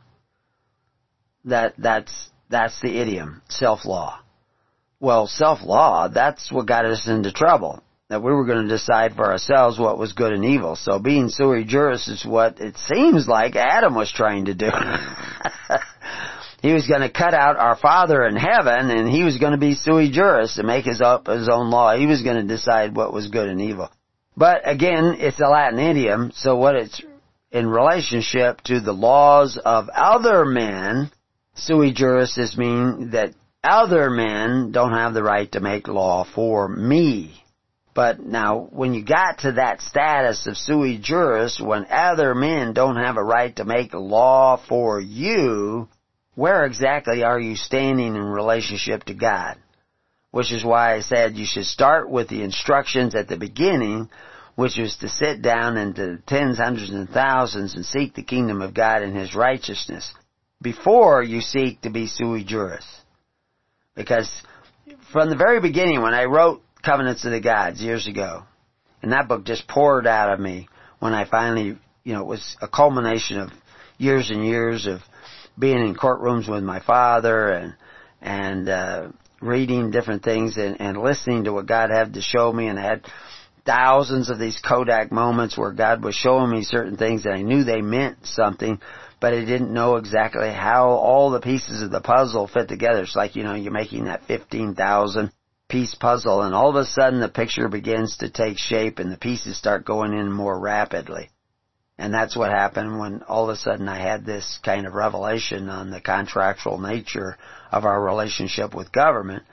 That 1.46 1.74
that's 1.78 2.30
that's 2.50 2.80
the 2.82 3.00
idiom, 3.00 3.42
self-law. 3.50 4.20
Well, 5.00 5.28
self-law, 5.28 6.10
that's 6.10 6.52
what 6.52 6.68
got 6.68 6.86
us 6.86 7.08
into 7.08 7.32
trouble. 7.32 7.84
That 8.10 8.22
we 8.22 8.32
were 8.32 8.46
going 8.46 8.64
to 8.64 8.74
decide 8.74 9.16
for 9.16 9.32
ourselves 9.32 9.80
what 9.80 9.98
was 9.98 10.14
good 10.14 10.34
and 10.34 10.46
evil. 10.46 10.76
So 10.76 11.00
being 11.00 11.30
sui 11.30 11.64
juris 11.64 12.08
is 12.08 12.26
what 12.26 12.60
it 12.60 12.78
seems 12.78 13.28
like 13.28 13.56
Adam 13.56 13.96
was 13.96 14.12
trying 14.12 14.46
to 14.46 14.54
do. 14.54 14.70
he 16.62 16.74
was 16.74 16.88
going 16.88 17.02
to 17.02 17.10
cut 17.10 17.34
out 17.34 17.58
our 17.58 17.76
Father 17.76 18.24
in 18.26 18.36
heaven 18.36 18.92
and 18.92 19.10
he 19.10 19.24
was 19.24 19.38
going 19.38 19.54
to 19.54 19.58
be 19.58 19.74
sui 19.74 20.12
juris 20.12 20.58
and 20.58 20.68
make 20.68 20.86
his 20.86 21.02
up 21.02 21.28
his 21.28 21.50
own 21.50 21.72
law. 21.72 21.96
He 21.96 22.06
was 22.06 22.22
going 22.22 22.38
to 22.38 22.44
decide 22.44 22.96
what 22.96 23.14
was 23.14 23.28
good 23.28 23.50
and 23.50 23.60
evil. 23.60 23.90
But 24.36 24.62
again, 24.70 25.18
it's 25.20 25.40
a 25.40 25.48
Latin 25.48 25.80
idiom, 25.80 26.32
so 26.34 26.56
what 26.56 26.76
it's 26.76 27.02
in 27.52 27.68
relationship 27.68 28.62
to 28.62 28.80
the 28.80 28.94
laws 28.94 29.58
of 29.64 29.90
other 29.90 30.44
men, 30.44 31.12
sui 31.56 31.94
juris 31.94 32.38
is 32.38 32.58
mean 32.58 33.12
that 33.12 33.34
other 33.64 34.10
men 34.10 34.72
don't 34.72 34.94
have 34.94 35.14
the 35.14 35.24
right 35.24 35.52
to 35.52 35.60
make 35.60 35.88
law 35.88 36.24
for 36.24 36.68
me. 36.68 37.44
But 37.94 38.20
now, 38.20 38.68
when 38.72 38.94
you 38.94 39.04
got 39.06 39.40
to 39.40 39.54
that 39.54 39.82
status 39.82 40.48
of 40.48 40.58
sui 40.58 40.98
juris, 40.98 41.60
when 41.60 41.86
other 41.90 42.34
men 42.34 42.74
don't 42.74 42.96
have 42.96 43.18
a 43.18 43.24
right 43.24 43.56
to 43.58 43.66
make 43.66 43.94
law 43.94 44.58
for 44.58 45.00
you, 45.00 45.88
where 46.34 46.66
exactly 46.66 47.24
are 47.24 47.40
you 47.40 47.56
standing 47.56 48.16
in 48.16 48.24
relationship 48.24 49.04
to 49.06 49.14
God? 49.14 49.58
Which 50.32 50.52
is 50.52 50.66
why 50.66 50.96
I 50.96 51.02
said 51.02 51.36
you 51.36 51.46
should 51.46 51.68
start 51.68 52.10
with 52.10 52.28
the 52.30 52.42
instructions 52.42 53.14
at 53.14 53.28
the 53.28 53.38
beginning, 53.38 54.10
which 54.56 54.78
was 54.78 54.96
to 54.98 55.08
sit 55.08 55.44
down 55.44 55.78
into 55.78 56.02
the 56.02 56.22
tens, 56.26 56.58
hundreds, 56.58 56.90
and 56.90 57.08
thousands 57.08 57.76
and 57.76 57.86
seek 57.86 58.16
the 58.16 58.24
kingdom 58.24 58.64
of 58.64 58.74
God 58.74 59.04
and 59.04 59.16
His 59.16 59.36
righteousness 59.36 60.12
before 60.64 61.22
you 61.22 61.42
seek 61.42 61.82
to 61.82 61.90
be 61.90 62.08
sui 62.08 62.44
juris. 62.44 62.86
Because 63.96 64.32
from 65.12 65.30
the 65.30 65.36
very 65.36 65.60
beginning 65.60 66.02
when 66.02 66.14
I 66.14 66.26
wrote 66.26 66.64
Covenants 66.84 67.26
of 67.26 67.32
the 67.32 67.40
Gods 67.40 67.82
years 67.82 68.08
ago, 68.08 68.44
and 69.02 69.12
that 69.12 69.28
book 69.28 69.44
just 69.44 69.68
poured 69.68 70.08
out 70.08 70.34
of 70.34 70.40
me 70.40 70.68
when 71.00 71.14
I 71.14 71.26
finally, 71.30 71.78
you 72.04 72.14
know, 72.14 72.22
it 72.22 72.28
was 72.28 72.58
a 72.62 72.68
culmination 72.68 73.40
of 73.40 73.52
years 73.98 74.32
and 74.32 74.46
years 74.46 74.88
of 74.88 75.02
being 75.60 75.78
in 75.78 75.96
courtrooms 75.96 76.50
with 76.50 76.64
my 76.64 76.80
father 76.80 77.50
and 77.50 77.76
and 78.22 78.70
uh, 78.70 79.10
reading 79.42 79.92
different 79.92 80.24
things 80.24 80.58
and, 80.58 80.80
and 80.80 80.98
listening 80.98 81.44
to 81.44 81.54
what 81.54 81.66
God 81.66 81.90
had 81.92 82.14
to 82.14 82.22
show 82.22 82.52
me, 82.52 82.68
and 82.68 82.80
I 82.80 82.84
had 82.84 83.06
thousands 83.66 84.30
of 84.30 84.40
these 84.40 84.60
Kodak 84.60 85.12
moments 85.12 85.58
where 85.58 85.72
God 85.72 86.04
was 86.04 86.16
showing 86.16 86.50
me 86.50 86.64
certain 86.64 86.98
things 86.98 87.26
and 87.26 87.34
I 87.34 87.42
knew 87.42 87.64
they 87.64 87.82
meant 87.82 88.26
something, 88.26 88.80
but 89.24 89.34
I 89.34 89.46
didn't 89.46 89.72
know 89.72 89.96
exactly 89.96 90.52
how 90.52 90.90
all 90.90 91.30
the 91.30 91.40
pieces 91.40 91.82
of 91.82 91.92
the 91.92 92.02
puzzle 92.02 92.46
fit 92.46 92.68
together. 92.68 93.04
It's 93.04 93.16
like, 93.16 93.38
you 93.38 93.44
know, 93.44 93.54
you're 93.54 93.72
making 93.72 94.04
that 94.04 94.26
15,000 94.28 95.32
piece 95.70 95.96
puzzle 95.96 96.42
and 96.42 96.54
all 96.54 96.70
of 96.70 96.76
a 96.76 96.84
sudden 96.84 97.22
the 97.22 97.30
picture 97.30 97.70
begins 97.70 98.18
to 98.18 98.30
take 98.30 98.58
shape 98.58 99.00
and 99.00 99.10
the 99.10 99.18
pieces 99.18 99.58
start 99.58 99.86
going 99.86 100.12
in 100.12 100.30
more 100.30 100.60
rapidly. 100.60 101.30
And 101.98 102.14
that's 102.14 102.36
what 102.36 102.52
happened 102.52 103.00
when 103.00 103.24
all 103.24 103.46
of 103.46 103.54
a 103.54 103.56
sudden 103.56 103.88
I 103.88 103.98
had 103.98 104.26
this 104.26 104.60
kind 104.62 104.86
of 104.86 104.94
revelation 104.94 105.70
on 105.70 105.90
the 105.90 106.02
contractual 106.02 106.78
nature 106.78 107.38
of 107.72 107.86
our 107.86 108.04
relationship 108.04 108.76
with 108.76 108.92
government. 108.92 109.44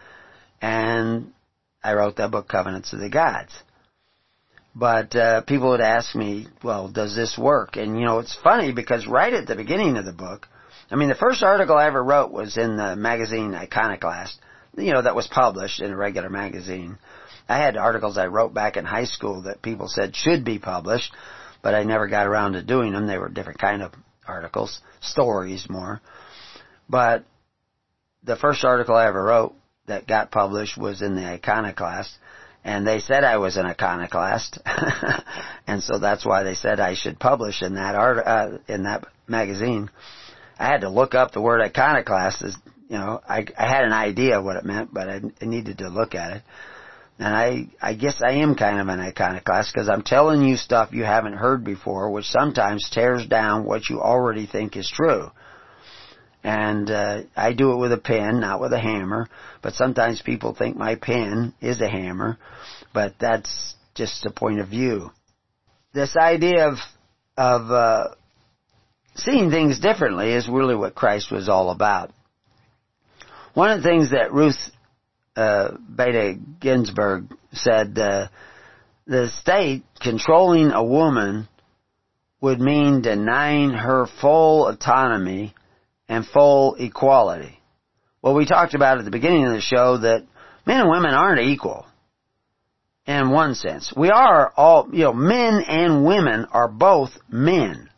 And 0.60 1.32
I 1.80 1.92
wrote 1.94 2.16
that 2.16 2.32
book, 2.32 2.48
Covenants 2.48 2.92
of 2.92 2.98
the 2.98 3.08
Gods. 3.08 3.52
But 4.74 5.16
uh, 5.16 5.42
people 5.42 5.70
would 5.70 5.80
ask 5.80 6.14
me, 6.14 6.46
well, 6.62 6.88
does 6.88 7.14
this 7.14 7.36
work? 7.36 7.76
And 7.76 7.98
you 7.98 8.04
know, 8.04 8.20
it's 8.20 8.36
funny 8.36 8.72
because 8.72 9.06
right 9.06 9.32
at 9.32 9.46
the 9.46 9.56
beginning 9.56 9.96
of 9.96 10.04
the 10.04 10.12
book, 10.12 10.46
I 10.90 10.96
mean, 10.96 11.08
the 11.08 11.14
first 11.14 11.42
article 11.42 11.76
I 11.76 11.86
ever 11.86 12.02
wrote 12.02 12.32
was 12.32 12.56
in 12.56 12.76
the 12.76 12.96
magazine 12.96 13.54
Iconoclast, 13.54 14.38
you 14.76 14.92
know, 14.92 15.02
that 15.02 15.16
was 15.16 15.26
published 15.26 15.80
in 15.80 15.90
a 15.90 15.96
regular 15.96 16.30
magazine. 16.30 16.98
I 17.48 17.58
had 17.58 17.76
articles 17.76 18.16
I 18.16 18.26
wrote 18.26 18.54
back 18.54 18.76
in 18.76 18.84
high 18.84 19.04
school 19.04 19.42
that 19.42 19.62
people 19.62 19.88
said 19.88 20.14
should 20.14 20.44
be 20.44 20.58
published, 20.58 21.12
but 21.62 21.74
I 21.74 21.82
never 21.82 22.08
got 22.08 22.26
around 22.26 22.52
to 22.52 22.62
doing 22.62 22.92
them. 22.92 23.06
They 23.06 23.18
were 23.18 23.28
different 23.28 23.60
kind 23.60 23.82
of 23.82 23.92
articles, 24.26 24.80
stories 25.00 25.68
more. 25.68 26.00
But 26.88 27.24
the 28.22 28.36
first 28.36 28.64
article 28.64 28.94
I 28.94 29.06
ever 29.06 29.22
wrote 29.22 29.54
that 29.86 30.06
got 30.06 30.30
published 30.30 30.78
was 30.78 31.02
in 31.02 31.16
the 31.16 31.26
Iconoclast, 31.26 32.16
and 32.64 32.86
they 32.86 33.00
said 33.00 33.24
I 33.24 33.38
was 33.38 33.56
an 33.56 33.66
iconoclast, 33.66 34.58
and 35.66 35.82
so 35.82 35.98
that's 35.98 36.26
why 36.26 36.42
they 36.42 36.54
said 36.54 36.80
I 36.80 36.94
should 36.94 37.18
publish 37.18 37.62
in 37.62 37.74
that 37.74 37.94
art 37.94 38.18
uh, 38.26 38.58
in 38.68 38.84
that 38.84 39.06
magazine. 39.26 39.90
I 40.58 40.66
had 40.66 40.82
to 40.82 40.90
look 40.90 41.14
up 41.14 41.32
the 41.32 41.40
word 41.40 41.62
iconoclast. 41.62 42.42
As, 42.42 42.56
you 42.88 42.98
know, 42.98 43.20
I, 43.26 43.46
I 43.56 43.68
had 43.68 43.84
an 43.84 43.92
idea 43.92 44.42
what 44.42 44.56
it 44.56 44.64
meant, 44.64 44.92
but 44.92 45.08
I, 45.08 45.20
I 45.40 45.44
needed 45.46 45.78
to 45.78 45.88
look 45.88 46.14
at 46.14 46.36
it. 46.36 46.42
And 47.18 47.34
I, 47.34 47.66
I 47.80 47.94
guess 47.94 48.22
I 48.22 48.32
am 48.36 48.54
kind 48.54 48.80
of 48.80 48.88
an 48.88 48.98
iconoclast 48.98 49.72
because 49.72 49.88
I'm 49.88 50.02
telling 50.02 50.42
you 50.42 50.56
stuff 50.56 50.92
you 50.92 51.04
haven't 51.04 51.34
heard 51.34 51.64
before, 51.64 52.10
which 52.10 52.24
sometimes 52.24 52.88
tears 52.90 53.26
down 53.26 53.64
what 53.64 53.88
you 53.90 54.00
already 54.00 54.46
think 54.46 54.76
is 54.76 54.88
true. 54.88 55.30
And 56.42 56.90
uh, 56.90 57.22
I 57.36 57.52
do 57.52 57.72
it 57.72 57.76
with 57.76 57.92
a 57.92 57.98
pen, 57.98 58.40
not 58.40 58.60
with 58.60 58.72
a 58.72 58.80
hammer. 58.80 59.28
But 59.62 59.74
sometimes 59.74 60.22
people 60.22 60.54
think 60.54 60.76
my 60.76 60.94
pen 60.94 61.54
is 61.60 61.80
a 61.80 61.88
hammer, 61.88 62.38
but 62.94 63.14
that's 63.20 63.74
just 63.94 64.24
a 64.24 64.30
point 64.30 64.60
of 64.60 64.68
view. 64.68 65.10
This 65.92 66.16
idea 66.16 66.68
of 66.68 66.78
of 67.36 67.70
uh, 67.70 68.08
seeing 69.14 69.50
things 69.50 69.80
differently 69.80 70.32
is 70.32 70.48
really 70.48 70.74
what 70.74 70.94
Christ 70.94 71.30
was 71.30 71.48
all 71.48 71.70
about. 71.70 72.12
One 73.54 73.70
of 73.70 73.82
the 73.82 73.88
things 73.88 74.10
that 74.10 74.32
Ruth 74.32 74.58
uh, 75.36 75.72
Bader 75.94 76.34
Ginsburg 76.60 77.24
said, 77.52 77.98
uh, 77.98 78.28
the 79.06 79.30
state 79.40 79.84
controlling 80.00 80.70
a 80.70 80.84
woman 80.84 81.48
would 82.40 82.60
mean 82.60 83.02
denying 83.02 83.70
her 83.70 84.06
full 84.20 84.68
autonomy 84.68 85.54
and 86.10 86.26
full 86.26 86.74
equality. 86.74 87.56
Well, 88.20 88.34
we 88.34 88.44
talked 88.44 88.74
about 88.74 88.98
at 88.98 89.04
the 89.04 89.12
beginning 89.12 89.46
of 89.46 89.52
the 89.52 89.60
show 89.60 89.98
that 89.98 90.26
men 90.66 90.80
and 90.80 90.90
women 90.90 91.14
aren't 91.14 91.40
equal. 91.40 91.86
In 93.06 93.30
one 93.30 93.54
sense. 93.54 93.92
We 93.96 94.10
are 94.10 94.52
all, 94.56 94.88
you 94.92 95.04
know, 95.04 95.12
men 95.12 95.62
and 95.66 96.04
women 96.04 96.46
are 96.50 96.68
both 96.68 97.10
men. 97.30 97.88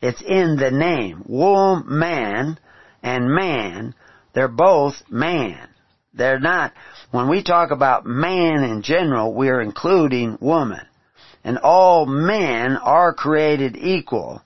It's 0.00 0.22
in 0.22 0.56
the 0.56 0.70
name. 0.70 1.24
Woman 1.26 2.58
and 3.02 3.30
man, 3.30 3.94
they're 4.34 4.48
both 4.48 4.94
man. 5.10 5.68
They're 6.14 6.40
not, 6.40 6.72
when 7.10 7.28
we 7.28 7.42
talk 7.42 7.70
about 7.70 8.06
man 8.06 8.64
in 8.64 8.82
general, 8.82 9.32
we're 9.32 9.60
including 9.60 10.38
woman. 10.40 10.86
And 11.44 11.58
all 11.58 12.06
men 12.06 12.76
are 12.78 13.14
created 13.14 13.76
equal 13.76 14.42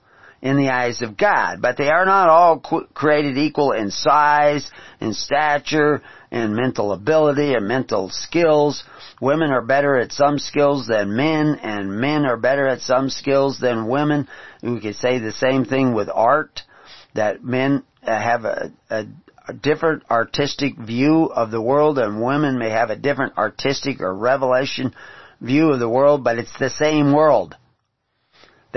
in 0.46 0.56
the 0.56 0.70
eyes 0.70 1.02
of 1.02 1.16
God. 1.16 1.60
But 1.60 1.76
they 1.76 1.88
are 1.88 2.06
not 2.06 2.28
all 2.28 2.60
created 2.94 3.36
equal 3.36 3.72
in 3.72 3.90
size, 3.90 4.70
in 5.00 5.12
stature, 5.12 6.02
in 6.30 6.54
mental 6.54 6.92
ability, 6.92 7.54
and 7.54 7.66
mental 7.66 8.10
skills. 8.10 8.84
Women 9.20 9.50
are 9.50 9.62
better 9.62 9.96
at 9.96 10.12
some 10.12 10.38
skills 10.38 10.86
than 10.86 11.16
men, 11.16 11.58
and 11.62 12.00
men 12.00 12.24
are 12.24 12.36
better 12.36 12.68
at 12.68 12.80
some 12.80 13.10
skills 13.10 13.58
than 13.58 13.88
women. 13.88 14.28
We 14.62 14.80
could 14.80 14.96
say 14.96 15.18
the 15.18 15.32
same 15.32 15.64
thing 15.64 15.94
with 15.94 16.08
art, 16.12 16.62
that 17.14 17.42
men 17.42 17.82
uh, 18.02 18.10
have 18.10 18.44
a, 18.44 18.72
a 18.90 19.06
a 19.48 19.52
different 19.52 20.02
artistic 20.10 20.76
view 20.76 21.26
of 21.26 21.52
the 21.52 21.60
world 21.62 22.00
and 22.00 22.20
women 22.20 22.58
may 22.58 22.70
have 22.70 22.90
a 22.90 22.96
different 22.96 23.38
artistic 23.38 24.00
or 24.00 24.12
revelation 24.12 24.92
view 25.40 25.70
of 25.70 25.78
the 25.78 25.88
world, 25.88 26.24
but 26.24 26.36
it's 26.36 26.58
the 26.58 26.68
same 26.68 27.12
world. 27.12 27.54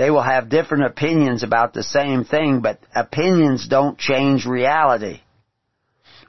They 0.00 0.10
will 0.10 0.22
have 0.22 0.48
different 0.48 0.84
opinions 0.84 1.42
about 1.42 1.74
the 1.74 1.82
same 1.82 2.24
thing, 2.24 2.62
but 2.62 2.78
opinions 2.96 3.68
don't 3.68 3.98
change 3.98 4.46
reality. 4.46 5.20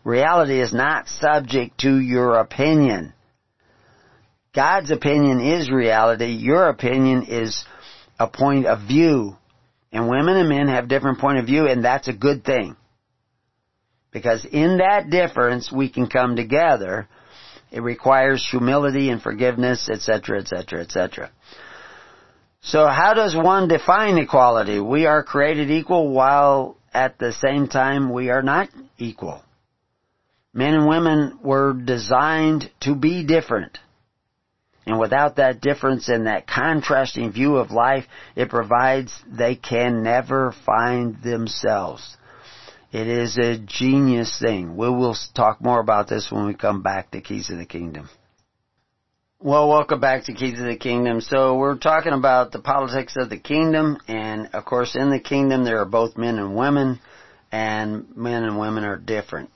Reality 0.03 0.59
is 0.59 0.73
not 0.73 1.07
subject 1.07 1.79
to 1.79 1.97
your 1.97 2.35
opinion. 2.35 3.13
God's 4.53 4.91
opinion 4.91 5.39
is 5.39 5.71
reality. 5.71 6.33
Your 6.33 6.67
opinion 6.67 7.27
is 7.29 7.63
a 8.19 8.27
point 8.27 8.65
of 8.65 8.89
view. 8.89 9.37
And 9.93 10.09
women 10.09 10.35
and 10.35 10.49
men 10.49 10.67
have 10.67 10.89
different 10.89 11.19
point 11.19 11.37
of 11.37 11.45
view, 11.45 11.65
and 11.65 11.85
that's 11.85 12.09
a 12.09 12.13
good 12.13 12.43
thing. 12.43 12.75
Because 14.11 14.43
in 14.43 14.79
that 14.79 15.09
difference, 15.09 15.71
we 15.71 15.87
can 15.87 16.07
come 16.07 16.35
together. 16.35 17.07
It 17.71 17.83
requires 17.83 18.45
humility 18.45 19.09
and 19.09 19.21
forgiveness, 19.21 19.87
etc., 19.89 20.41
etc., 20.41 20.81
etc. 20.81 21.31
So 22.61 22.85
how 22.87 23.13
does 23.13 23.35
one 23.35 23.67
define 23.67 24.17
equality? 24.17 24.79
We 24.79 25.07
are 25.07 25.23
created 25.23 25.71
equal 25.71 26.11
while 26.11 26.77
at 26.93 27.17
the 27.17 27.33
same 27.33 27.67
time 27.67 28.13
we 28.13 28.29
are 28.29 28.43
not 28.43 28.69
equal. 28.97 29.41
Men 30.53 30.75
and 30.75 30.87
women 30.87 31.39
were 31.43 31.73
designed 31.73 32.69
to 32.81 32.93
be 32.93 33.25
different. 33.25 33.79
And 34.85 34.99
without 34.99 35.37
that 35.37 35.61
difference 35.61 36.09
and 36.09 36.27
that 36.27 36.47
contrasting 36.47 37.31
view 37.31 37.57
of 37.57 37.71
life, 37.71 38.05
it 38.35 38.49
provides 38.49 39.13
they 39.27 39.55
can 39.55 40.03
never 40.03 40.53
find 40.65 41.21
themselves. 41.21 42.17
It 42.91 43.07
is 43.07 43.37
a 43.37 43.57
genius 43.57 44.37
thing. 44.39 44.75
We 44.75 44.89
will 44.89 45.15
talk 45.33 45.61
more 45.61 45.79
about 45.79 46.09
this 46.09 46.31
when 46.31 46.45
we 46.45 46.53
come 46.53 46.81
back 46.81 47.11
to 47.11 47.21
Keys 47.21 47.49
of 47.49 47.57
the 47.57 47.65
Kingdom. 47.65 48.09
Well, 49.43 49.69
welcome 49.69 49.99
back 49.99 50.25
to 50.25 50.35
Keys 50.35 50.59
of 50.59 50.67
the 50.67 50.77
Kingdom. 50.77 51.19
So 51.19 51.55
we're 51.55 51.79
talking 51.79 52.13
about 52.13 52.51
the 52.51 52.59
politics 52.59 53.15
of 53.17 53.31
the 53.31 53.39
kingdom, 53.39 53.97
and 54.07 54.51
of 54.53 54.65
course 54.65 54.95
in 54.95 55.09
the 55.09 55.19
kingdom 55.19 55.63
there 55.63 55.79
are 55.79 55.85
both 55.85 56.15
men 56.15 56.37
and 56.37 56.55
women, 56.55 56.99
and 57.51 58.15
men 58.15 58.43
and 58.43 58.59
women 58.59 58.83
are 58.83 58.97
different. 58.97 59.49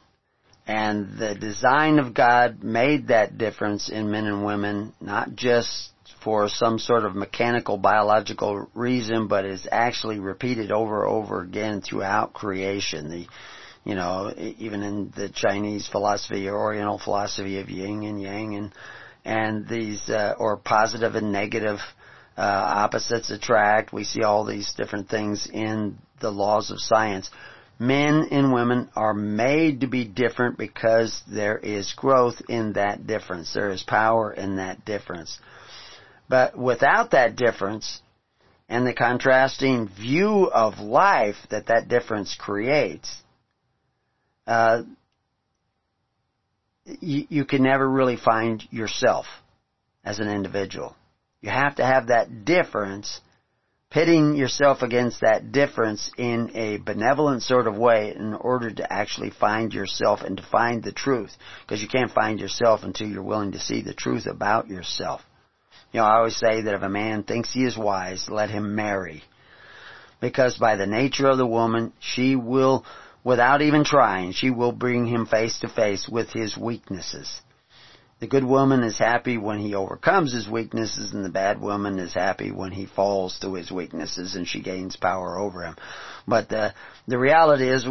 And 0.65 1.19
the 1.19 1.35
design 1.35 1.99
of 1.99 2.15
God 2.15 2.63
made 2.63 3.09
that 3.09 3.37
difference 3.37 3.89
in 3.89 4.09
men 4.09 4.25
and 4.25 4.43
women, 4.43 4.91
not 4.99 5.35
just 5.35 5.91
for 6.23 6.49
some 6.49 6.79
sort 6.79 7.05
of 7.05 7.15
mechanical 7.15 7.77
biological 7.77 8.67
reason, 8.73 9.27
but 9.27 9.45
is 9.45 9.67
actually 9.71 10.17
repeated 10.17 10.71
over 10.71 11.03
and 11.03 11.13
over 11.13 11.41
again 11.41 11.81
throughout 11.81 12.33
creation. 12.33 13.11
The, 13.11 13.27
you 13.83 13.93
know, 13.93 14.33
even 14.35 14.81
in 14.81 15.13
the 15.15 15.29
Chinese 15.29 15.87
philosophy 15.87 16.47
or 16.47 16.57
Oriental 16.57 16.97
philosophy 16.97 17.59
of 17.59 17.69
yin 17.69 18.01
and 18.01 18.19
yang 18.19 18.55
and, 18.55 18.73
and 19.25 19.67
these, 19.67 20.09
uh, 20.09 20.35
or 20.37 20.57
positive 20.57 21.15
and 21.15 21.31
negative, 21.31 21.79
uh, 22.37 22.41
opposites 22.41 23.29
attract. 23.29 23.91
We 23.91 24.03
see 24.03 24.23
all 24.23 24.45
these 24.45 24.73
different 24.73 25.09
things 25.09 25.49
in 25.51 25.97
the 26.21 26.31
laws 26.31 26.71
of 26.71 26.79
science 26.79 27.29
men 27.79 28.27
and 28.31 28.53
women 28.53 28.89
are 28.95 29.13
made 29.13 29.81
to 29.81 29.87
be 29.87 30.05
different 30.05 30.57
because 30.57 31.21
there 31.27 31.57
is 31.57 31.93
growth 31.93 32.41
in 32.47 32.73
that 32.73 33.05
difference. 33.05 33.53
There 33.53 33.71
is 33.71 33.83
power 33.83 34.31
in 34.31 34.57
that 34.57 34.85
difference. 34.85 35.37
But 36.29 36.57
without 36.57 37.11
that 37.11 37.35
difference 37.35 38.01
and 38.69 38.87
the 38.87 38.93
contrasting 38.93 39.89
view 39.89 40.49
of 40.51 40.79
life 40.79 41.35
that 41.51 41.67
that 41.67 41.87
difference 41.87 42.35
creates, 42.39 43.13
uh, 44.47 44.83
you, 46.85 47.25
you 47.29 47.45
can 47.45 47.63
never 47.63 47.89
really 47.89 48.17
find 48.17 48.63
yourself 48.71 49.25
as 50.03 50.19
an 50.19 50.29
individual. 50.29 50.95
You 51.41 51.49
have 51.49 51.75
to 51.75 51.85
have 51.85 52.07
that 52.07 52.45
difference 52.45 53.21
pitting 53.91 54.35
yourself 54.35 54.81
against 54.81 55.21
that 55.21 55.51
difference 55.51 56.11
in 56.17 56.51
a 56.53 56.77
benevolent 56.77 57.41
sort 57.41 57.67
of 57.67 57.77
way 57.77 58.13
in 58.15 58.33
order 58.33 58.69
to 58.69 58.91
actually 58.91 59.29
find 59.29 59.73
yourself 59.73 60.21
and 60.21 60.37
to 60.37 60.43
find 60.43 60.83
the 60.83 60.91
truth. 60.91 61.31
Because 61.61 61.81
you 61.81 61.87
can't 61.87 62.11
find 62.11 62.39
yourself 62.39 62.81
until 62.83 63.07
you're 63.07 63.23
willing 63.23 63.53
to 63.53 63.59
see 63.59 63.81
the 63.81 63.93
truth 63.93 64.25
about 64.25 64.67
yourself. 64.67 65.21
You 65.93 66.01
know, 66.01 66.07
I 66.07 66.17
always 66.17 66.35
say 66.35 66.61
that 66.61 66.73
if 66.73 66.81
a 66.81 66.89
man 66.89 67.23
thinks 67.23 67.53
he 67.53 67.63
is 67.63 67.77
wise, 67.77 68.27
let 68.29 68.49
him 68.49 68.75
marry. 68.75 69.23
Because 70.19 70.57
by 70.57 70.75
the 70.75 70.87
nature 70.87 71.27
of 71.27 71.37
the 71.37 71.47
woman, 71.47 71.93
she 71.99 72.35
will, 72.35 72.83
without 73.25 73.61
even 73.61 73.83
trying, 73.83 74.31
she 74.31 74.51
will 74.51 74.71
bring 74.71 75.07
him 75.07 75.25
face 75.25 75.59
to 75.59 75.67
face 75.67 76.07
with 76.07 76.29
his 76.29 76.55
weaknesses. 76.55 77.41
The 78.19 78.27
good 78.27 78.45
woman 78.45 78.83
is 78.83 78.97
happy 78.97 79.37
when 79.37 79.59
he 79.59 79.75
overcomes 79.75 80.31
his 80.31 80.47
weaknesses 80.47 81.13
and 81.13 81.25
the 81.25 81.29
bad 81.29 81.59
woman 81.59 81.99
is 81.99 82.13
happy 82.13 82.51
when 82.51 82.71
he 82.71 82.85
falls 82.85 83.37
to 83.39 83.55
his 83.55 83.69
weaknesses 83.69 84.35
and 84.35 84.47
she 84.47 84.61
gains 84.61 84.95
power 84.95 85.37
over 85.37 85.63
him. 85.63 85.75
But 86.25 86.47
the, 86.47 86.73
the 87.07 87.17
reality 87.17 87.67
is, 87.67 87.85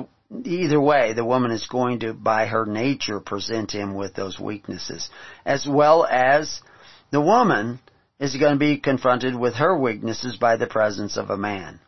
either 0.45 0.81
way, 0.81 1.13
the 1.13 1.27
woman 1.27 1.51
is 1.51 1.67
going 1.67 2.01
to, 2.01 2.15
by 2.15 2.47
her 2.47 2.65
nature, 2.65 3.21
present 3.21 3.73
him 3.73 3.95
with 3.95 4.15
those 4.15 4.41
weaknesses. 4.41 5.11
As 5.45 5.67
well 5.69 6.07
as 6.07 6.63
the 7.11 7.21
woman 7.21 7.81
is 8.19 8.37
going 8.37 8.55
to 8.55 8.59
be 8.59 8.79
confronted 8.79 9.35
with 9.35 9.55
her 9.57 9.77
weaknesses 9.79 10.37
by 10.37 10.57
the 10.57 10.67
presence 10.67 11.19
of 11.19 11.29
a 11.29 11.37
man. 11.37 11.81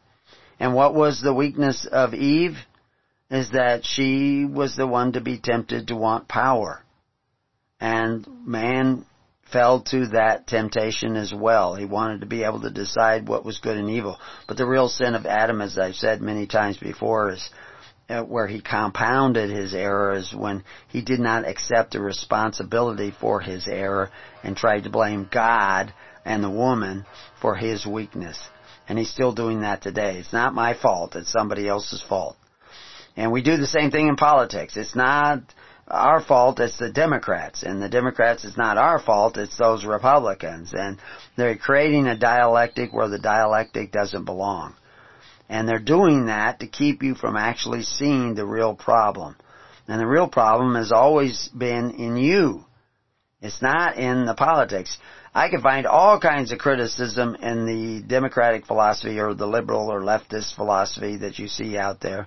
And 0.59 0.74
what 0.74 0.94
was 0.94 1.22
the 1.22 1.34
weakness 1.34 1.86
of 1.90 2.12
Eve? 2.12 2.59
Is 3.31 3.51
that 3.51 3.85
she 3.85 4.45
was 4.45 4.77
the 4.77 4.87
one 4.87 5.12
to 5.12 5.20
be 5.20 5.39
tempted 5.39 5.89
to 5.89 5.97
want 5.97 6.29
power. 6.29 6.83
And 7.81 8.27
man 8.47 9.05
fell 9.53 9.81
to 9.81 10.09
that 10.09 10.47
temptation 10.47 11.16
as 11.16 11.33
well. 11.33 11.74
He 11.74 11.85
wanted 11.85 12.20
to 12.20 12.27
be 12.27 12.45
able 12.45 12.61
to 12.62 12.70
decide 12.70 13.29
what 13.29 13.45
was 13.45 13.59
good 13.59 13.77
and 13.77 13.91
evil. 13.91 14.18
But 14.49 14.57
the 14.57 14.66
real 14.66 14.89
sin 14.89 15.14
of 15.14 15.27
Adam, 15.27 15.61
as 15.61 15.79
I've 15.79 15.95
said 15.95 16.20
many 16.20 16.47
times 16.47 16.79
before, 16.79 17.33
is 17.33 17.51
uh, 18.09 18.22
where 18.22 18.47
he 18.47 18.61
compounded 18.61 19.51
his 19.51 19.74
errors 19.74 20.33
when 20.37 20.62
he 20.89 21.03
did 21.03 21.20
not 21.20 21.47
accept 21.47 21.93
the 21.93 22.01
responsibility 22.01 23.12
for 23.20 23.41
his 23.41 23.66
error 23.68 24.11
and 24.43 24.57
tried 24.57 24.85
to 24.85 24.91
blame 24.91 25.29
God 25.31 25.93
and 26.24 26.43
the 26.43 26.51
woman 26.51 27.05
for 27.41 27.57
his 27.57 27.87
weakness. 27.87 28.39
And 28.89 28.99
he's 28.99 29.11
still 29.11 29.33
doing 29.33 29.62
that 29.62 29.83
today. 29.83 30.18
It's 30.18 30.33
not 30.33 30.55
my 30.55 30.74
fault. 30.74 31.16
It's 31.16 31.33
somebody 31.33 31.68
else's 31.68 32.03
fault. 32.03 32.37
And 33.17 33.33
we 33.33 33.43
do 33.43 33.57
the 33.57 33.67
same 33.67 33.91
thing 33.91 34.09
in 34.09 34.17
politics. 34.17 34.77
It's 34.77 34.95
not 34.95 35.43
our 35.89 36.21
fault, 36.21 36.61
it's 36.61 36.79
the 36.79 36.91
Democrats. 36.91 37.62
And 37.62 37.81
the 37.81 37.89
Democrats, 37.89 38.45
it's 38.45 38.57
not 38.57 38.77
our 38.77 38.99
fault, 38.99 39.39
it's 39.39 39.57
those 39.57 39.85
Republicans. 39.85 40.73
And 40.75 40.99
they're 41.37 41.57
creating 41.57 42.07
a 42.07 42.19
dialectic 42.19 42.93
where 42.93 43.09
the 43.09 43.19
dialectic 43.19 43.93
doesn't 43.93 44.25
belong. 44.25 44.75
And 45.49 45.69
they're 45.69 45.79
doing 45.79 46.27
that 46.27 46.61
to 46.61 46.67
keep 46.67 47.03
you 47.03 47.14
from 47.14 47.37
actually 47.37 47.83
seeing 47.83 48.35
the 48.35 48.45
real 48.45 48.75
problem. 48.75 49.37
And 49.89 50.01
the 50.01 50.07
real 50.07 50.29
problem 50.29 50.75
has 50.75 50.91
always 50.91 51.49
been 51.57 51.93
in 51.93 52.17
you. 52.17 52.64
It's 53.41 53.62
not 53.62 53.97
in 53.97 54.27
the 54.27 54.35
politics. 54.35 54.99
I 55.33 55.49
can 55.49 55.61
find 55.61 55.87
all 55.87 56.19
kinds 56.19 56.51
of 56.51 56.59
criticism 56.59 57.37
in 57.37 57.67
the 57.67 58.03
democratic 58.07 58.67
philosophy 58.67 59.21
or 59.21 59.35
the 59.35 59.47
liberal 59.47 59.93
or 59.93 60.01
leftist 60.01 60.57
philosophy 60.57 61.19
that 61.19 61.39
you 61.39 61.47
see 61.47 61.79
out 61.79 62.01
there 62.01 62.27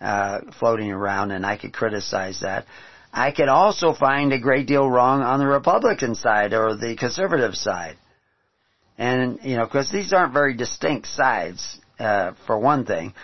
uh, 0.00 0.40
floating 0.58 0.90
around, 0.90 1.30
and 1.30 1.44
I 1.44 1.56
could 1.56 1.72
criticize 1.72 2.40
that. 2.40 2.66
I 3.12 3.30
could 3.30 3.48
also 3.48 3.92
find 3.92 4.32
a 4.32 4.40
great 4.40 4.66
deal 4.66 4.88
wrong 4.90 5.22
on 5.22 5.38
the 5.38 5.46
Republican 5.46 6.14
side 6.14 6.52
or 6.52 6.76
the 6.76 6.96
conservative 6.96 7.54
side. 7.54 7.96
And, 8.98 9.38
you 9.42 9.56
know, 9.56 9.64
because 9.64 9.90
these 9.90 10.12
aren't 10.12 10.32
very 10.32 10.54
distinct 10.54 11.06
sides, 11.06 11.78
uh, 11.98 12.32
for 12.46 12.58
one 12.58 12.84
thing. 12.84 13.14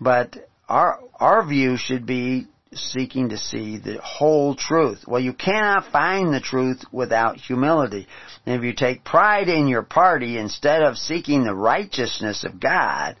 But 0.00 0.36
our, 0.68 1.00
our 1.20 1.46
view 1.46 1.76
should 1.76 2.06
be 2.06 2.46
seeking 2.72 3.28
to 3.28 3.38
see 3.38 3.78
the 3.78 4.00
whole 4.02 4.54
truth. 4.54 5.04
Well, 5.06 5.20
you 5.20 5.32
cannot 5.32 5.92
find 5.92 6.32
the 6.32 6.40
truth 6.40 6.84
without 6.90 7.36
humility. 7.36 8.06
And 8.46 8.56
if 8.56 8.64
you 8.64 8.72
take 8.72 9.04
pride 9.04 9.48
in 9.48 9.68
your 9.68 9.82
party 9.82 10.38
instead 10.38 10.82
of 10.82 10.96
seeking 10.96 11.44
the 11.44 11.54
righteousness 11.54 12.44
of 12.44 12.60
God, 12.60 13.16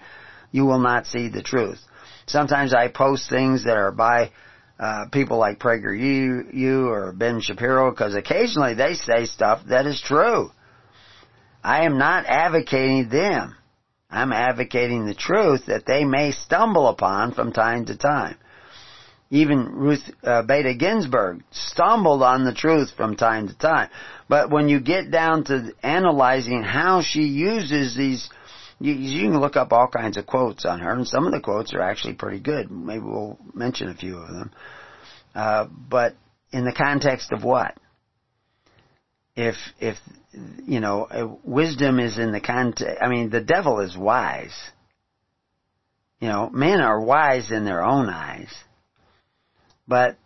you 0.50 0.64
will 0.64 0.80
not 0.80 1.06
see 1.06 1.28
the 1.28 1.42
truth. 1.42 1.80
Sometimes 2.26 2.72
I 2.72 2.88
post 2.88 3.28
things 3.28 3.64
that 3.64 3.76
are 3.76 3.92
by 3.92 4.30
uh, 4.78 5.06
people 5.12 5.38
like 5.38 5.58
PragerU 5.58 6.52
U 6.54 6.88
or 6.88 7.12
Ben 7.12 7.40
Shapiro 7.40 7.90
because 7.90 8.14
occasionally 8.14 8.74
they 8.74 8.94
say 8.94 9.26
stuff 9.26 9.62
that 9.68 9.86
is 9.86 10.00
true. 10.00 10.50
I 11.62 11.84
am 11.84 11.98
not 11.98 12.26
advocating 12.26 13.08
them. 13.08 13.56
I'm 14.10 14.32
advocating 14.32 15.06
the 15.06 15.14
truth 15.14 15.66
that 15.66 15.86
they 15.86 16.04
may 16.04 16.32
stumble 16.32 16.88
upon 16.88 17.32
from 17.32 17.52
time 17.52 17.86
to 17.86 17.96
time. 17.96 18.36
Even 19.30 19.66
Ruth 19.74 20.02
uh, 20.22 20.42
Bader 20.42 20.74
Ginsburg 20.74 21.42
stumbled 21.50 22.22
on 22.22 22.44
the 22.44 22.52
truth 22.52 22.92
from 22.96 23.16
time 23.16 23.48
to 23.48 23.58
time. 23.58 23.88
But 24.28 24.50
when 24.50 24.68
you 24.68 24.80
get 24.80 25.10
down 25.10 25.44
to 25.44 25.72
analyzing 25.82 26.62
how 26.62 27.02
she 27.02 27.22
uses 27.22 27.96
these 27.96 28.28
you, 28.84 28.92
you 28.92 29.30
can 29.30 29.40
look 29.40 29.56
up 29.56 29.72
all 29.72 29.88
kinds 29.88 30.18
of 30.18 30.26
quotes 30.26 30.66
on 30.66 30.80
her, 30.80 30.92
and 30.92 31.08
some 31.08 31.26
of 31.26 31.32
the 31.32 31.40
quotes 31.40 31.72
are 31.72 31.80
actually 31.80 32.14
pretty 32.14 32.38
good. 32.38 32.70
Maybe 32.70 33.00
we'll 33.00 33.38
mention 33.54 33.88
a 33.88 33.94
few 33.94 34.18
of 34.18 34.28
them. 34.28 34.50
Uh, 35.34 35.66
but 35.88 36.14
in 36.52 36.66
the 36.66 36.72
context 36.72 37.32
of 37.32 37.42
what? 37.42 37.74
If 39.34 39.56
if 39.80 39.96
you 40.66 40.80
know 40.80 41.40
wisdom 41.42 41.98
is 41.98 42.18
in 42.18 42.30
the 42.30 42.42
context, 42.42 42.98
I 43.00 43.08
mean 43.08 43.30
the 43.30 43.40
devil 43.40 43.80
is 43.80 43.96
wise. 43.96 44.54
You 46.20 46.28
know, 46.28 46.50
men 46.50 46.80
are 46.80 47.00
wise 47.00 47.50
in 47.50 47.64
their 47.64 47.82
own 47.82 48.08
eyes, 48.10 48.52
but 49.88 50.16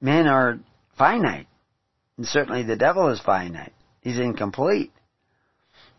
men 0.00 0.26
are 0.26 0.58
finite, 0.98 1.46
and 2.16 2.26
certainly 2.26 2.64
the 2.64 2.76
devil 2.76 3.08
is 3.08 3.20
finite. 3.20 3.72
He's 4.00 4.18
incomplete. 4.18 4.92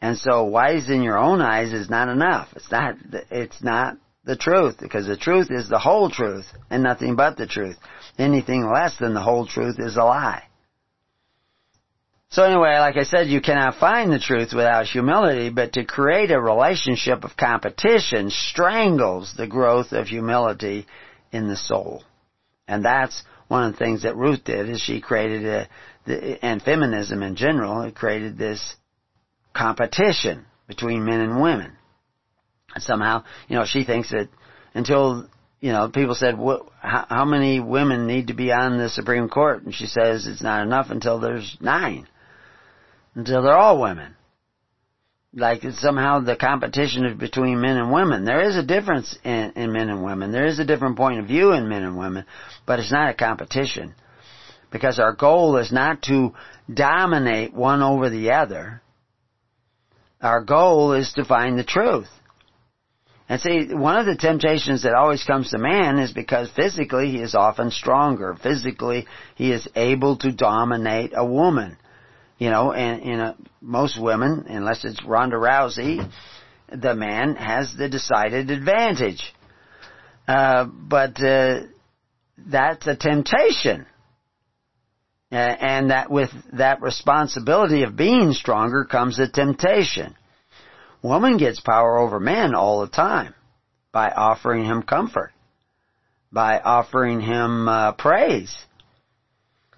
And 0.01 0.17
so 0.17 0.43
wise 0.45 0.89
in 0.89 1.03
your 1.03 1.17
own 1.17 1.41
eyes 1.41 1.71
is 1.73 1.89
not 1.89 2.09
enough. 2.09 2.49
It's 2.55 2.71
not, 2.71 2.95
it's 3.29 3.63
not 3.63 3.97
the 4.23 4.35
truth 4.35 4.77
because 4.79 5.05
the 5.05 5.17
truth 5.17 5.49
is 5.51 5.69
the 5.69 5.79
whole 5.79 6.09
truth 6.09 6.45
and 6.69 6.83
nothing 6.83 7.15
but 7.15 7.37
the 7.37 7.47
truth. 7.47 7.77
Anything 8.17 8.67
less 8.67 8.97
than 8.97 9.13
the 9.13 9.21
whole 9.21 9.45
truth 9.45 9.75
is 9.79 9.97
a 9.97 10.03
lie. 10.03 10.43
So 12.29 12.43
anyway, 12.43 12.77
like 12.79 12.95
I 12.95 13.03
said, 13.03 13.27
you 13.27 13.41
cannot 13.41 13.75
find 13.75 14.11
the 14.11 14.19
truth 14.19 14.53
without 14.53 14.85
humility, 14.85 15.49
but 15.49 15.73
to 15.73 15.83
create 15.83 16.31
a 16.31 16.39
relationship 16.39 17.25
of 17.25 17.35
competition 17.35 18.29
strangles 18.29 19.33
the 19.35 19.47
growth 19.47 19.91
of 19.91 20.07
humility 20.07 20.87
in 21.33 21.49
the 21.49 21.57
soul. 21.57 22.03
And 22.69 22.85
that's 22.85 23.21
one 23.49 23.65
of 23.65 23.73
the 23.73 23.79
things 23.79 24.03
that 24.03 24.15
Ruth 24.15 24.45
did 24.45 24.69
is 24.69 24.79
she 24.79 25.01
created 25.01 25.45
a, 25.45 25.67
the, 26.05 26.43
and 26.43 26.61
feminism 26.61 27.21
in 27.21 27.35
general, 27.35 27.91
created 27.91 28.37
this 28.37 28.77
competition 29.53 30.45
between 30.67 31.05
men 31.05 31.21
and 31.21 31.41
women. 31.41 31.73
And 32.73 32.83
somehow, 32.83 33.23
you 33.47 33.57
know, 33.57 33.65
she 33.65 33.83
thinks 33.83 34.11
that 34.11 34.29
until, 34.73 35.27
you 35.59 35.71
know, 35.71 35.89
people 35.89 36.15
said, 36.15 36.37
what, 36.37 36.67
how, 36.79 37.05
how 37.09 37.25
many 37.25 37.59
women 37.59 38.07
need 38.07 38.27
to 38.27 38.33
be 38.33 38.51
on 38.51 38.77
the 38.77 38.89
Supreme 38.89 39.29
Court? 39.29 39.63
And 39.63 39.75
she 39.75 39.87
says 39.87 40.27
it's 40.27 40.41
not 40.41 40.63
enough 40.63 40.87
until 40.89 41.19
there's 41.19 41.57
nine. 41.59 42.07
Until 43.15 43.43
they're 43.43 43.57
all 43.57 43.81
women 43.81 44.15
like 45.33 45.63
somehow 45.77 46.19
the 46.19 46.35
competition 46.35 47.05
is 47.05 47.17
between 47.17 47.61
men 47.61 47.77
and 47.77 47.91
women. 47.91 48.25
There 48.25 48.41
is 48.41 48.57
a 48.57 48.63
difference 48.63 49.17
in, 49.23 49.53
in 49.55 49.71
men 49.71 49.89
and 49.89 50.03
women. 50.03 50.31
There 50.31 50.45
is 50.45 50.59
a 50.59 50.65
different 50.65 50.97
point 50.97 51.19
of 51.19 51.27
view 51.27 51.53
in 51.53 51.69
men 51.69 51.83
and 51.83 51.97
women, 51.97 52.25
but 52.65 52.79
it's 52.79 52.91
not 52.91 53.09
a 53.09 53.13
competition. 53.13 53.95
Because 54.71 54.99
our 54.99 55.13
goal 55.13 55.57
is 55.57 55.71
not 55.71 56.01
to 56.03 56.33
dominate 56.73 57.53
one 57.53 57.81
over 57.81 58.09
the 58.09 58.31
other. 58.31 58.81
Our 60.21 60.43
goal 60.43 60.93
is 60.93 61.13
to 61.13 61.25
find 61.25 61.57
the 61.57 61.63
truth. 61.63 62.09
And 63.27 63.39
see, 63.39 63.73
one 63.73 63.97
of 63.97 64.05
the 64.05 64.17
temptations 64.17 64.83
that 64.83 64.93
always 64.93 65.23
comes 65.23 65.51
to 65.51 65.57
man 65.57 65.99
is 65.99 66.11
because 66.11 66.51
physically 66.51 67.11
he 67.11 67.21
is 67.21 67.33
often 67.33 67.71
stronger. 67.71 68.35
Physically 68.35 69.07
he 69.35 69.51
is 69.51 69.67
able 69.75 70.17
to 70.17 70.31
dominate 70.31 71.13
a 71.15 71.25
woman. 71.25 71.77
You 72.37 72.49
know, 72.49 72.73
and, 72.73 73.21
uh, 73.21 73.33
most 73.61 74.01
women, 74.01 74.45
unless 74.49 74.83
it's 74.83 75.03
Ronda 75.05 75.37
Rousey, 75.37 76.11
the 76.69 76.95
man 76.95 77.35
has 77.35 77.73
the 77.73 77.87
decided 77.87 78.51
advantage. 78.51 79.33
Uh, 80.27 80.65
but 80.65 81.21
uh, 81.23 81.61
that's 82.37 82.87
a 82.87 82.95
temptation. 82.95 83.85
Uh, 85.31 85.35
and 85.35 85.91
that 85.91 86.11
with 86.11 86.29
that 86.53 86.81
responsibility 86.81 87.83
of 87.83 87.95
being 87.95 88.33
stronger 88.33 88.83
comes 88.83 89.17
a 89.17 89.29
temptation. 89.29 90.15
Woman 91.01 91.37
gets 91.37 91.61
power 91.61 91.97
over 91.97 92.19
man 92.19 92.53
all 92.53 92.81
the 92.81 92.89
time 92.89 93.33
by 93.91 94.09
offering 94.09 94.65
him 94.65 94.83
comfort, 94.83 95.31
by 96.31 96.59
offering 96.59 97.21
him 97.21 97.67
uh, 97.67 97.93
praise 97.93 98.53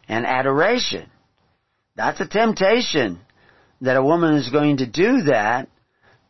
and 0.08 0.26
adoration. 0.26 1.10
That's 1.95 2.20
a 2.20 2.28
temptation 2.28 3.20
that 3.82 3.97
a 3.97 4.04
woman 4.04 4.36
is 4.36 4.49
going 4.49 4.78
to 4.78 4.88
do 4.88 5.24
that 5.24 5.70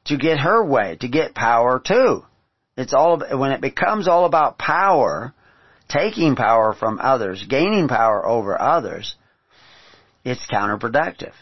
to 0.06 0.18
get 0.18 0.40
her 0.40 0.64
way, 0.66 0.98
to 1.00 1.08
get 1.08 1.34
power 1.34 1.82
too. 1.84 2.24
It's 2.76 2.94
all, 2.94 3.20
when 3.20 3.52
it 3.52 3.62
becomes 3.62 4.08
all 4.08 4.26
about 4.26 4.58
power, 4.58 5.34
taking 5.94 6.36
power 6.36 6.74
from 6.74 7.00
others, 7.00 7.46
gaining 7.48 7.88
power 7.88 8.26
over 8.26 8.60
others, 8.60 9.16
it's 10.26 10.46
counterproductive. 10.48 11.34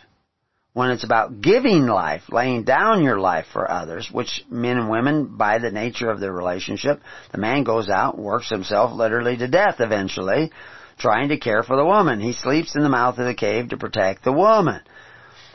When 0.74 0.92
it's 0.92 1.04
about 1.04 1.42
giving 1.42 1.86
life, 1.86 2.24
laying 2.30 2.64
down 2.64 3.04
your 3.04 3.20
life 3.20 3.46
for 3.52 3.70
others, 3.70 4.10
which 4.12 4.44
men 4.50 4.78
and 4.78 4.90
women, 4.90 5.38
by 5.38 5.60
the 5.60 5.72
nature 5.72 6.10
of 6.10 6.20
their 6.20 6.32
relationship, 6.32 7.02
the 7.32 7.38
man 7.38 7.64
goes 7.64 7.90
out 7.90 8.18
works 8.18 8.50
himself 8.50 8.94
literally 8.94 9.36
to 9.38 9.48
death 9.48 9.76
eventually, 9.80 10.52
trying 10.98 11.30
to 11.30 11.38
care 11.38 11.64
for 11.64 11.76
the 11.76 11.86
woman. 11.86 12.22
He 12.22 12.32
sleeps 12.32 12.76
in 12.76 12.84
the 12.84 12.90
mouth 12.90 13.18
of 13.18 13.26
the 13.26 13.34
cave 13.34 13.70
to 13.70 13.78
protect 13.78 14.24
the 14.24 14.32
woman. 14.32 14.80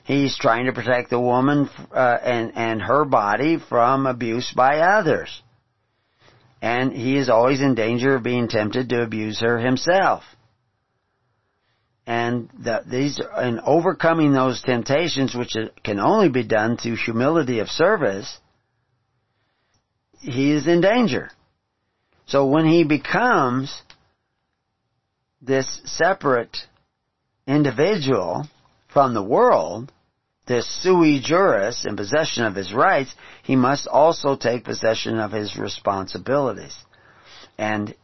He's 0.05 0.36
trying 0.36 0.66
to 0.66 0.72
protect 0.72 1.11
the 1.11 1.20
woman 1.20 1.68
uh, 1.92 2.18
and 2.22 2.53
and 2.55 2.82
her 2.82 3.05
body 3.05 3.59
from 3.59 4.07
abuse 4.07 4.53
by 4.55 4.78
others. 4.78 5.42
And 6.67 6.93
he 6.93 7.17
is 7.17 7.29
always 7.29 7.61
in 7.61 7.77
danger 7.77 8.17
of 8.17 8.25
being 8.25 8.49
tempted 8.49 8.89
to 8.89 9.01
abuse 9.01 9.39
her 9.41 9.57
himself. 9.57 10.25
And 12.09 12.51
the, 12.59 12.83
these 12.85 13.21
in 13.41 13.61
overcoming 13.61 14.33
those 14.33 14.61
temptations, 14.62 15.33
which 15.33 15.57
can 15.85 16.01
only 16.01 16.29
be 16.29 16.43
done 16.43 16.77
through 16.77 16.97
humility 16.97 17.61
of 17.61 17.69
service, 17.69 18.41
he 20.19 20.51
is 20.51 20.67
in 20.67 20.81
danger. 20.81 21.31
So 22.27 22.47
when 22.47 22.67
he 22.67 22.83
becomes 22.83 23.81
this 25.41 25.83
separate 25.85 26.57
individual 27.47 28.49
from 28.89 29.14
the 29.14 29.23
world, 29.23 29.93
this 30.47 30.66
sui 30.82 31.20
juris 31.20 31.84
in 31.84 31.97
possession 31.97 32.44
of 32.44 32.55
his 32.55 32.72
rights, 32.72 33.14
he 33.42 33.57
must 33.57 33.86
also 33.86 34.36
take 34.36 34.64
possession 34.64 35.18
of 35.18 35.32
his 35.32 35.57
responsibilities. 35.57 36.76
And 37.59 37.94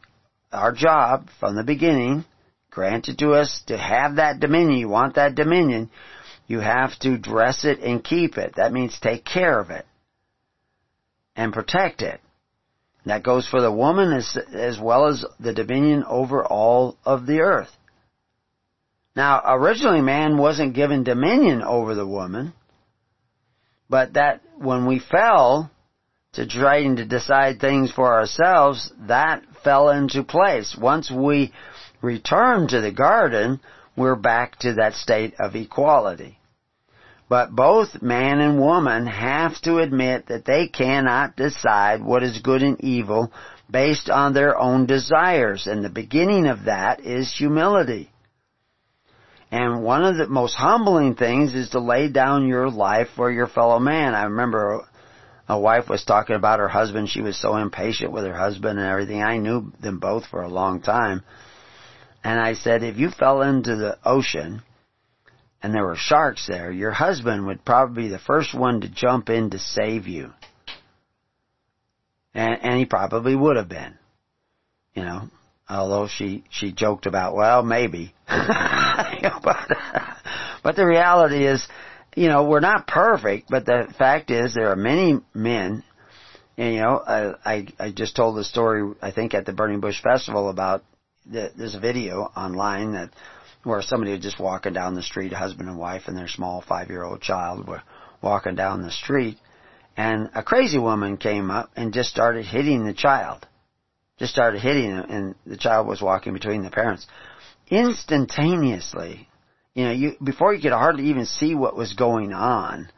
our 0.53 0.73
job 0.73 1.29
from 1.39 1.55
the 1.55 1.63
beginning, 1.63 2.25
granted 2.71 3.19
to 3.19 3.33
us 3.33 3.63
to 3.67 3.79
have 3.79 4.17
that 4.17 4.41
dominion, 4.41 4.79
you 4.79 4.89
want 4.89 5.15
that 5.15 5.35
dominion, 5.35 5.91
you 6.47 6.61
have 6.61 6.99
to 7.01 7.17
dress 7.17 7.65
it 7.65 7.79
and 7.81 8.03
keep 8.03 8.37
it. 8.37 8.55
That 8.57 8.73
means 8.73 8.99
take 8.99 9.25
care 9.25 9.59
of 9.61 9.71
it 9.71 9.87
and 11.37 11.53
protect 11.53 12.03
it. 12.03 12.21
That 13.07 13.23
goes 13.23 13.49
for 13.49 13.61
the 13.61 13.73
woman 13.73 14.13
as, 14.13 14.37
as 14.53 14.79
well 14.79 15.07
as 15.07 15.25
the 15.41 15.53
dominion 15.53 16.05
over 16.05 16.45
all 16.45 16.97
of 17.05 17.27
the 17.27 17.41
earth. 17.41 17.71
Now, 19.15 19.43
originally 19.45 20.01
man 20.01 20.39
wasn't 20.39 20.75
given 20.75 21.05
dominion 21.05 21.63
over 21.63 21.95
the 21.95 22.07
woman, 22.07 22.55
but 23.91 24.15
that 24.15 24.41
when 24.57 24.87
we 24.87 24.99
fell 24.99 25.71
to 26.33 26.47
trying 26.47 26.97
to 26.97 27.05
decide 27.05 27.61
things 27.61 27.93
for 27.93 28.11
ourselves, 28.15 28.91
that 29.07 29.43
fell 29.63 29.91
into 29.91 30.23
place. 30.23 30.75
Once 30.81 31.11
we 31.11 31.53
return 32.01 32.69
to 32.69 32.81
the 32.81 32.91
garden, 32.91 33.61
we're 33.97 34.17
back 34.17 34.59
to 34.61 34.75
that 34.75 34.95
state 34.95 35.35
of 35.39 35.55
equality. 35.55 36.39
But 37.29 37.55
both 37.55 38.03
man 38.03 38.41
and 38.41 38.59
woman 38.59 39.07
have 39.07 39.61
to 39.63 39.79
admit 39.79 40.27
that 40.27 40.45
they 40.45 40.69
cannot 40.69 41.37
decide 41.37 42.03
what 42.03 42.23
is 42.23 42.39
good 42.39 42.63
and 42.63 42.83
evil 42.83 43.33
based 43.71 44.11
on 44.11 44.33
their 44.33 44.59
own 44.59 44.87
desires. 44.87 45.67
And 45.67 45.85
the 45.85 45.91
beginning 45.91 46.47
of 46.47 46.65
that 46.65 47.01
is 47.01 47.35
humility. 47.35 48.12
And 49.53 49.85
one 49.85 50.03
of 50.03 50.17
the 50.17 50.27
most 50.29 50.55
humbling 50.55 51.15
things 51.15 51.55
is 51.55 51.69
to 51.71 51.79
lay 51.79 52.09
down 52.09 52.49
your 52.49 52.71
life 52.71 53.09
for 53.15 53.31
your 53.31 53.47
fellow 53.47 53.79
man. 53.79 54.15
I 54.15 54.25
remember 54.25 54.89
a 55.47 55.61
wife 55.61 55.91
was 55.91 56.07
talking 56.07 56.37
about 56.37 56.59
her 56.59 56.69
husband. 56.69 57.11
She 57.11 57.21
was 57.21 57.39
so 57.39 57.57
impatient 57.57 58.13
with 58.13 58.25
her 58.25 58.35
husband 58.35 58.79
and 58.79 58.89
everything. 58.89 59.23
I 59.23 59.37
knew 59.37 59.71
them 59.79 59.99
both 59.99 60.25
for 60.25 60.41
a 60.41 60.49
long 60.49 60.81
time. 60.81 61.23
And 62.25 62.41
I 62.41 62.55
said, 62.55 62.83
if 62.83 62.97
you 62.97 63.11
fell 63.11 63.43
into 63.43 63.77
the 63.77 63.99
ocean 64.07 64.63
and 65.63 65.75
there 65.75 65.85
were 65.85 65.97
sharks 65.97 66.47
there, 66.49 66.73
your 66.73 66.93
husband 66.93 67.47
would 67.47 67.63
probably 67.63 68.05
be 68.05 68.09
the 68.09 68.19
first 68.19 68.55
one 68.55 68.81
to 68.81 68.89
jump 68.89 69.29
in 69.29 69.51
to 69.51 69.59
save 69.59 70.07
you. 70.07 70.33
And, 72.33 72.59
and 72.63 72.79
he 72.79 72.87
probably 72.87 73.37
would 73.37 73.59
have 73.59 73.69
been. 73.69 73.99
You 74.95 75.05
know, 75.05 75.29
although 75.73 76.07
she, 76.07 76.45
she 76.51 76.73
joked 76.73 77.07
about, 77.07 77.35
well, 77.35 77.63
maybe. 77.63 78.15
but, 78.29 79.69
but 80.63 80.77
the 80.77 80.87
reality 80.87 81.47
is, 81.47 81.67
you 82.15 82.29
know, 82.29 82.45
we're 82.45 82.61
not 82.61 82.87
perfect, 82.87 83.49
but 83.49 83.65
the 83.65 83.93
fact 83.99 84.31
is 84.31 84.55
there 84.55 84.71
are 84.71 84.77
many 84.77 85.21
men, 85.35 85.83
and 86.59 86.75
you 86.75 86.81
know, 86.81 86.99
I, 86.99 87.35
I, 87.45 87.67
I 87.79 87.91
just 87.91 88.15
told 88.15 88.37
the 88.37 88.45
story, 88.45 88.93
I 89.01 89.11
think 89.11 89.35
at 89.35 89.47
the 89.47 89.53
Burning 89.53 89.81
Bush 89.81 90.03
Festival 90.03 90.51
about, 90.51 90.85
the, 91.25 91.53
there's 91.57 91.75
a 91.75 91.81
video 91.81 92.31
online 92.37 92.93
that 92.93 93.11
where 93.65 93.81
somebody 93.81 94.13
was 94.13 94.21
just 94.21 94.41
walking 94.41 94.73
down 94.73 94.95
the 94.95 95.03
street, 95.03 95.33
husband 95.33 95.69
and 95.69 95.79
wife 95.79 96.03
and 96.07 96.17
their 96.17 96.29
small 96.29 96.61
five-year-old 96.61 97.21
child 97.21 97.67
were 97.67 97.83
walking 98.21 98.57
down 98.57 98.83
the 98.83 98.91
street, 98.91 99.39
and 99.97 100.31
a 100.35 100.43
crazy 100.43 100.79
woman 100.79 101.17
came 101.17 101.51
up 101.51 101.71
and 101.77 101.95
just 101.95 102.11
started 102.11 102.45
hitting 102.45 102.85
the 102.85 102.93
child. 102.93 103.47
Just 104.23 104.35
started 104.35 104.61
hitting 104.61 104.85
him, 104.85 105.05
and 105.09 105.35
the 105.45 105.57
child 105.57 105.89
was 105.89 106.01
walking 106.01 106.33
between 106.33 106.63
the 106.63 106.71
parents. 106.71 107.09
Instantaneously, 107.67 109.29
you 109.75 109.85
know, 109.85 109.91
you, 109.91 110.13
before 110.23 110.55
you 110.55 110.63
could 110.63 110.71
hardly 110.71 111.07
even 111.07 111.27
see 111.27 111.57
what 111.57 111.75
was 111.75 111.95
going 111.95 112.33
on, 112.33 112.89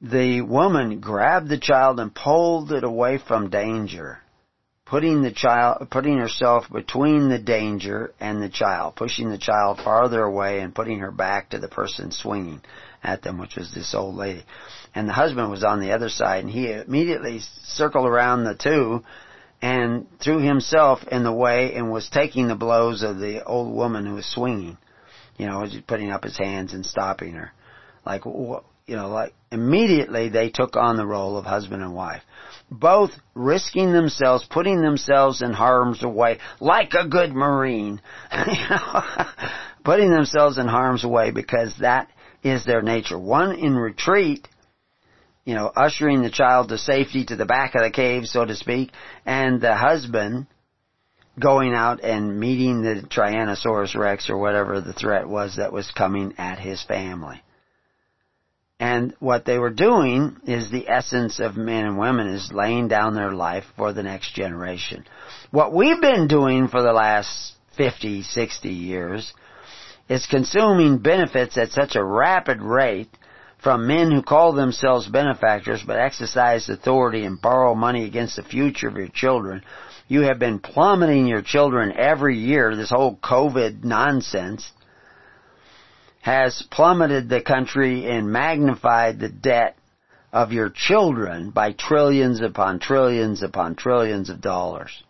the 0.00 0.40
woman 0.40 1.00
grabbed 1.00 1.50
the 1.50 1.58
child 1.58 2.00
and 2.00 2.14
pulled 2.14 2.72
it 2.72 2.84
away 2.84 3.18
from 3.18 3.50
danger 3.50 4.22
putting 4.88 5.20
the 5.20 5.30
child, 5.30 5.86
putting 5.90 6.16
herself 6.16 6.64
between 6.72 7.28
the 7.28 7.38
danger 7.38 8.14
and 8.18 8.42
the 8.42 8.48
child, 8.48 8.96
pushing 8.96 9.28
the 9.28 9.36
child 9.36 9.78
farther 9.84 10.22
away 10.22 10.60
and 10.60 10.74
putting 10.74 11.00
her 11.00 11.10
back 11.10 11.50
to 11.50 11.58
the 11.58 11.68
person 11.68 12.10
swinging 12.10 12.62
at 13.04 13.20
them, 13.20 13.38
which 13.38 13.56
was 13.56 13.70
this 13.74 13.94
old 13.94 14.14
lady. 14.14 14.42
And 14.94 15.06
the 15.06 15.12
husband 15.12 15.50
was 15.50 15.62
on 15.62 15.80
the 15.80 15.92
other 15.92 16.08
side 16.08 16.42
and 16.42 16.50
he 16.50 16.72
immediately 16.72 17.40
circled 17.64 18.06
around 18.06 18.44
the 18.44 18.54
two 18.54 19.04
and 19.60 20.06
threw 20.20 20.38
himself 20.38 21.00
in 21.10 21.24
the 21.24 21.32
way 21.32 21.74
and 21.74 21.90
was 21.90 22.08
taking 22.08 22.48
the 22.48 22.54
blows 22.54 23.02
of 23.02 23.18
the 23.18 23.44
old 23.44 23.74
woman 23.74 24.06
who 24.06 24.14
was 24.14 24.26
swinging. 24.26 24.78
You 25.36 25.46
know, 25.46 25.60
was 25.60 25.76
putting 25.86 26.10
up 26.10 26.24
his 26.24 26.36
hands 26.36 26.72
and 26.72 26.84
stopping 26.84 27.34
her. 27.34 27.52
Like, 28.04 28.24
you 28.24 28.96
know, 28.96 29.08
like 29.08 29.34
immediately 29.52 30.28
they 30.28 30.50
took 30.50 30.76
on 30.76 30.96
the 30.96 31.06
role 31.06 31.36
of 31.36 31.44
husband 31.44 31.82
and 31.82 31.94
wife. 31.94 32.22
Both 32.70 33.12
risking 33.34 33.92
themselves, 33.92 34.46
putting 34.50 34.80
themselves 34.80 35.42
in 35.42 35.52
harm's 35.52 36.02
way, 36.02 36.38
like 36.60 36.94
a 36.94 37.06
good 37.06 37.32
Marine. 37.32 38.00
you 38.32 38.52
know, 38.70 39.02
putting 39.84 40.10
themselves 40.10 40.58
in 40.58 40.66
harm's 40.66 41.04
way 41.04 41.30
because 41.30 41.74
that 41.80 42.08
is 42.42 42.64
their 42.64 42.82
nature. 42.82 43.18
One 43.18 43.54
in 43.54 43.76
retreat, 43.76 44.48
you 45.48 45.54
know, 45.54 45.72
ushering 45.74 46.20
the 46.20 46.28
child 46.28 46.68
to 46.68 46.76
safety 46.76 47.24
to 47.24 47.34
the 47.34 47.46
back 47.46 47.74
of 47.74 47.80
the 47.80 47.90
cave, 47.90 48.26
so 48.26 48.44
to 48.44 48.54
speak, 48.54 48.90
and 49.24 49.62
the 49.62 49.74
husband 49.74 50.46
going 51.40 51.72
out 51.72 52.04
and 52.04 52.38
meeting 52.38 52.82
the 52.82 53.00
Tyrannosaurus 53.08 53.96
Rex 53.96 54.28
or 54.28 54.36
whatever 54.36 54.82
the 54.82 54.92
threat 54.92 55.26
was 55.26 55.56
that 55.56 55.72
was 55.72 55.90
coming 55.90 56.34
at 56.36 56.58
his 56.58 56.82
family. 56.82 57.42
And 58.78 59.14
what 59.20 59.46
they 59.46 59.58
were 59.58 59.70
doing 59.70 60.36
is 60.46 60.70
the 60.70 60.86
essence 60.86 61.40
of 61.40 61.56
men 61.56 61.86
and 61.86 61.98
women 61.98 62.28
is 62.28 62.52
laying 62.52 62.88
down 62.88 63.14
their 63.14 63.32
life 63.32 63.64
for 63.74 63.94
the 63.94 64.02
next 64.02 64.34
generation. 64.34 65.06
What 65.50 65.72
we've 65.72 66.00
been 66.02 66.28
doing 66.28 66.68
for 66.68 66.82
the 66.82 66.92
last 66.92 67.54
50, 67.78 68.22
60 68.22 68.68
years 68.68 69.32
is 70.10 70.26
consuming 70.26 70.98
benefits 70.98 71.56
at 71.56 71.70
such 71.70 71.96
a 71.96 72.04
rapid 72.04 72.60
rate 72.60 73.08
from 73.68 73.86
men 73.86 74.10
who 74.10 74.22
call 74.22 74.54
themselves 74.54 75.06
benefactors 75.08 75.82
but 75.86 75.98
exercise 75.98 76.70
authority 76.70 77.26
and 77.26 77.38
borrow 77.38 77.74
money 77.74 78.06
against 78.06 78.36
the 78.36 78.42
future 78.42 78.88
of 78.88 78.96
your 78.96 79.08
children. 79.08 79.62
You 80.06 80.22
have 80.22 80.38
been 80.38 80.58
plummeting 80.58 81.26
your 81.26 81.42
children 81.42 81.92
every 81.92 82.38
year, 82.38 82.74
this 82.74 82.88
whole 82.88 83.18
COVID 83.22 83.84
nonsense 83.84 84.72
has 86.22 86.64
plummeted 86.70 87.28
the 87.28 87.42
country 87.42 88.06
and 88.10 88.32
magnified 88.32 89.20
the 89.20 89.28
debt 89.28 89.76
of 90.32 90.50
your 90.52 90.70
children 90.70 91.50
by 91.50 91.72
trillions 91.72 92.40
upon 92.40 92.78
trillions 92.78 93.42
upon 93.42 93.74
trillions 93.74 94.30
of 94.30 94.40
dollars. 94.40 95.02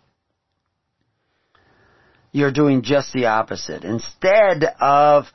You're 2.32 2.50
doing 2.50 2.82
just 2.82 3.12
the 3.12 3.26
opposite. 3.26 3.84
Instead 3.84 4.64
of 4.80 5.26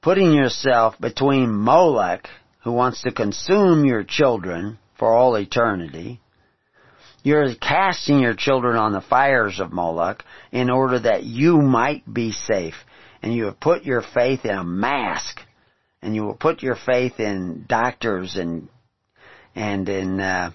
putting 0.00 0.32
yourself 0.32 0.94
between 1.00 1.50
Molech, 1.50 2.28
who 2.64 2.72
wants 2.72 3.02
to 3.02 3.12
consume 3.12 3.84
your 3.84 4.04
children 4.04 4.78
for 4.98 5.10
all 5.12 5.36
eternity, 5.36 6.20
you're 7.22 7.54
casting 7.54 8.20
your 8.20 8.34
children 8.34 8.76
on 8.76 8.92
the 8.92 9.00
fires 9.00 9.60
of 9.60 9.72
Moloch 9.72 10.24
in 10.50 10.70
order 10.70 10.98
that 10.98 11.24
you 11.24 11.58
might 11.58 12.02
be 12.12 12.32
safe. 12.32 12.74
And 13.22 13.32
you 13.32 13.44
have 13.44 13.60
put 13.60 13.84
your 13.84 14.02
faith 14.02 14.44
in 14.44 14.50
a 14.50 14.64
mask, 14.64 15.40
and 16.02 16.14
you 16.14 16.24
will 16.24 16.34
put 16.34 16.62
your 16.62 16.74
faith 16.74 17.20
in 17.20 17.66
doctors 17.68 18.36
and 18.36 18.68
and 19.54 19.88
in 19.88 20.18
uh, 20.18 20.50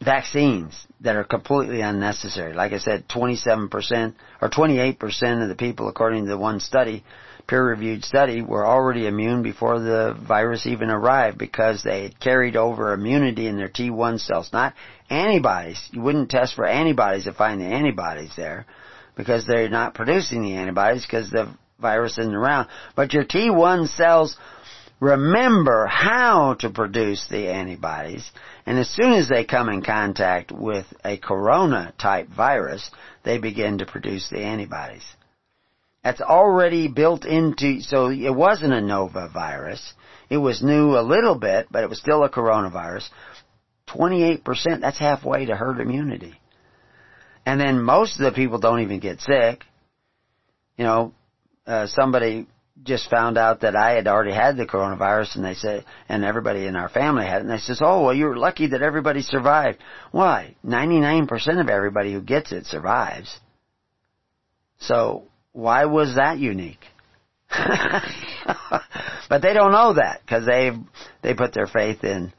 vaccines 0.00 0.86
that 1.00 1.16
are 1.16 1.24
completely 1.24 1.80
unnecessary. 1.80 2.54
Like 2.54 2.72
I 2.72 2.78
said, 2.78 3.08
27% 3.08 4.14
or 4.40 4.48
28% 4.48 5.42
of 5.42 5.48
the 5.48 5.54
people, 5.56 5.88
according 5.88 6.26
to 6.26 6.36
one 6.36 6.60
study, 6.60 7.04
peer-reviewed 7.46 8.04
study, 8.04 8.42
were 8.42 8.66
already 8.66 9.06
immune 9.06 9.42
before 9.42 9.78
the 9.78 10.16
virus 10.26 10.66
even 10.66 10.90
arrived 10.90 11.38
because 11.38 11.82
they 11.82 12.04
had 12.04 12.20
carried 12.20 12.56
over 12.56 12.92
immunity 12.92 13.46
in 13.46 13.56
their 13.56 13.68
T1 13.68 14.20
cells, 14.20 14.50
not 14.52 14.74
antibodies. 15.10 15.80
You 15.92 16.02
wouldn't 16.02 16.30
test 16.30 16.54
for 16.54 16.66
antibodies 16.66 17.24
to 17.24 17.32
find 17.32 17.60
the 17.60 17.66
antibodies 17.66 18.32
there 18.36 18.66
because 19.16 19.46
they're 19.46 19.68
not 19.68 19.94
producing 19.94 20.42
the 20.42 20.54
antibodies 20.54 21.04
because 21.04 21.30
the 21.30 21.54
virus 21.78 22.18
isn't 22.18 22.34
around. 22.34 22.68
But 22.96 23.12
your 23.12 23.24
T1 23.24 23.88
cells 23.88 24.36
remember 25.00 25.86
how 25.86 26.54
to 26.60 26.70
produce 26.70 27.26
the 27.28 27.48
antibodies, 27.48 28.30
and 28.64 28.78
as 28.78 28.88
soon 28.88 29.12
as 29.12 29.28
they 29.28 29.44
come 29.44 29.68
in 29.68 29.82
contact 29.82 30.50
with 30.50 30.86
a 31.04 31.16
corona 31.18 31.92
type 31.98 32.28
virus, 32.28 32.90
they 33.22 33.38
begin 33.38 33.78
to 33.78 33.86
produce 33.86 34.28
the 34.30 34.38
antibodies. 34.38 35.04
That's 36.04 36.20
already 36.20 36.88
built 36.88 37.24
into, 37.24 37.80
so 37.80 38.10
it 38.10 38.34
wasn't 38.34 38.74
a 38.74 38.82
Nova 38.82 39.28
virus. 39.32 39.94
It 40.28 40.36
was 40.36 40.62
new 40.62 40.98
a 40.98 41.00
little 41.00 41.34
bit, 41.34 41.68
but 41.70 41.82
it 41.82 41.88
was 41.88 41.98
still 41.98 42.22
a 42.24 42.28
coronavirus. 42.28 43.08
28%, 43.88 44.80
that's 44.82 44.98
halfway 44.98 45.46
to 45.46 45.56
herd 45.56 45.80
immunity. 45.80 46.34
And 47.46 47.58
then 47.58 47.82
most 47.82 48.18
of 48.18 48.24
the 48.24 48.32
people 48.32 48.58
don't 48.58 48.80
even 48.80 49.00
get 49.00 49.20
sick. 49.20 49.64
You 50.76 50.84
know, 50.84 51.14
uh, 51.66 51.86
somebody 51.86 52.48
just 52.82 53.08
found 53.08 53.38
out 53.38 53.60
that 53.60 53.74
I 53.74 53.92
had 53.92 54.06
already 54.06 54.32
had 54.32 54.58
the 54.58 54.66
coronavirus 54.66 55.36
and 55.36 55.44
they 55.44 55.54
said, 55.54 55.86
and 56.08 56.22
everybody 56.22 56.66
in 56.66 56.76
our 56.76 56.90
family 56.90 57.24
had 57.24 57.38
it, 57.38 57.40
and 57.42 57.50
they 57.50 57.58
says, 57.58 57.80
oh, 57.82 58.04
well, 58.04 58.14
you're 58.14 58.36
lucky 58.36 58.68
that 58.68 58.82
everybody 58.82 59.22
survived. 59.22 59.78
Why? 60.10 60.56
99% 60.64 61.60
of 61.60 61.68
everybody 61.68 62.12
who 62.12 62.20
gets 62.20 62.52
it 62.52 62.66
survives. 62.66 63.38
So, 64.80 65.28
why 65.54 65.86
was 65.86 66.16
that 66.16 66.38
unique? 66.38 66.84
but 69.28 69.40
they 69.40 69.54
don't 69.54 69.72
know 69.72 69.94
that 69.94 70.20
because 70.20 70.44
they 70.44 70.72
they 71.22 71.32
put 71.32 71.54
their 71.54 71.68
faith 71.68 72.02
in 72.02 72.32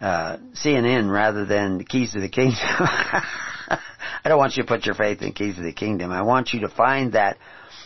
uh, 0.00 0.36
CNN 0.52 1.10
rather 1.10 1.46
than 1.46 1.78
the 1.78 1.84
keys 1.84 2.12
to 2.12 2.20
the 2.20 2.28
kingdom. 2.28 2.58
I 2.60 4.28
don't 4.28 4.38
want 4.38 4.56
you 4.56 4.62
to 4.64 4.68
put 4.68 4.84
your 4.84 4.94
faith 4.94 5.22
in 5.22 5.32
keys 5.32 5.56
to 5.56 5.62
the 5.62 5.72
kingdom. 5.72 6.12
I 6.12 6.22
want 6.22 6.52
you 6.52 6.60
to 6.60 6.68
find 6.68 7.14
that 7.14 7.38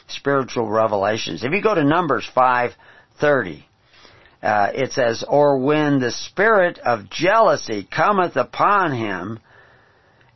spiritual 0.08 0.68
revelations. 0.68 1.44
If 1.44 1.52
you 1.52 1.62
go 1.62 1.74
to 1.74 1.84
Numbers 1.84 2.28
5:30, 2.36 3.62
uh, 4.42 4.70
it 4.74 4.92
says, 4.92 5.22
"Or 5.26 5.58
when 5.58 6.00
the 6.00 6.10
spirit 6.10 6.80
of 6.80 7.08
jealousy 7.08 7.86
cometh 7.88 8.36
upon 8.36 8.92
him, 8.92 9.38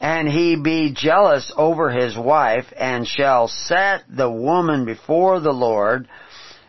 and 0.01 0.28
he 0.28 0.57
be 0.57 0.92
jealous 0.92 1.53
over 1.57 1.90
his 1.90 2.16
wife, 2.16 2.72
and 2.76 3.07
shall 3.07 3.49
set 3.49 4.05
the 4.09 4.30
woman 4.30 4.84
before 4.84 5.40
the 5.40 5.53
Lord, 5.53 6.09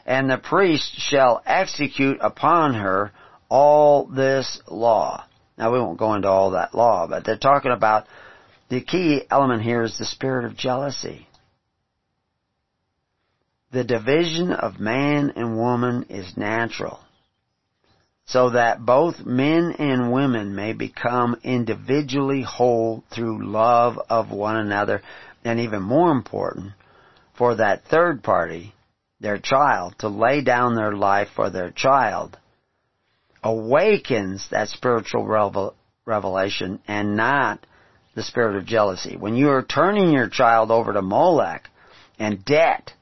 and 0.06 0.30
the 0.30 0.38
priest 0.38 0.94
shall 0.98 1.42
execute 1.46 2.18
upon 2.22 2.74
her 2.74 3.12
all 3.50 4.06
this 4.06 4.62
law." 4.68 5.24
Now 5.58 5.72
we 5.72 5.80
won't 5.80 6.00
go 6.00 6.14
into 6.14 6.30
all 6.30 6.52
that 6.52 6.74
law, 6.74 7.06
but 7.08 7.26
they're 7.26 7.38
talking 7.38 7.72
about 7.72 8.06
the 8.70 8.82
key 8.82 9.24
element 9.30 9.62
here 9.62 9.84
is 9.84 9.98
the 9.98 10.06
spirit 10.06 10.46
of 10.46 10.56
jealousy. 10.56 11.28
The 13.72 13.84
division 13.84 14.52
of 14.52 14.80
man 14.80 15.34
and 15.36 15.58
woman 15.58 16.06
is 16.10 16.38
natural, 16.38 17.00
so 18.30 18.52
that 18.52 18.86
both 18.86 19.26
men 19.26 19.74
and 19.80 20.12
women 20.12 20.56
may 20.56 20.72
become 20.72 21.36
individually 21.44 22.44
whole 22.44 23.04
through 23.10 23.44
love 23.44 23.98
of 24.08 24.30
one 24.30 24.56
another, 24.56 25.02
and 25.44 25.60
even 25.60 25.82
more 25.82 26.12
important, 26.12 26.72
for 27.36 27.56
that 27.56 27.86
third 27.86 28.22
party, 28.22 28.72
their 29.20 29.40
child, 29.40 29.96
to 29.98 30.08
lay 30.08 30.42
down 30.42 30.76
their 30.76 30.94
life 30.94 31.30
for 31.36 31.50
their 31.50 31.72
child, 31.72 32.38
awakens 33.44 34.48
that 34.52 34.70
spiritual 34.70 35.26
revel- 35.26 35.74
revelation 36.06 36.80
and 36.88 37.18
not 37.18 37.66
the 38.14 38.22
spirit 38.22 38.56
of 38.56 38.66
jealousy. 38.66 39.16
When 39.18 39.36
you 39.36 39.50
are 39.50 39.64
turning 39.64 40.12
your 40.12 40.30
child 40.30 40.70
over 40.70 40.94
to 40.94 41.02
Molech 41.02 41.68
and 42.20 42.46
debt, 42.46 42.94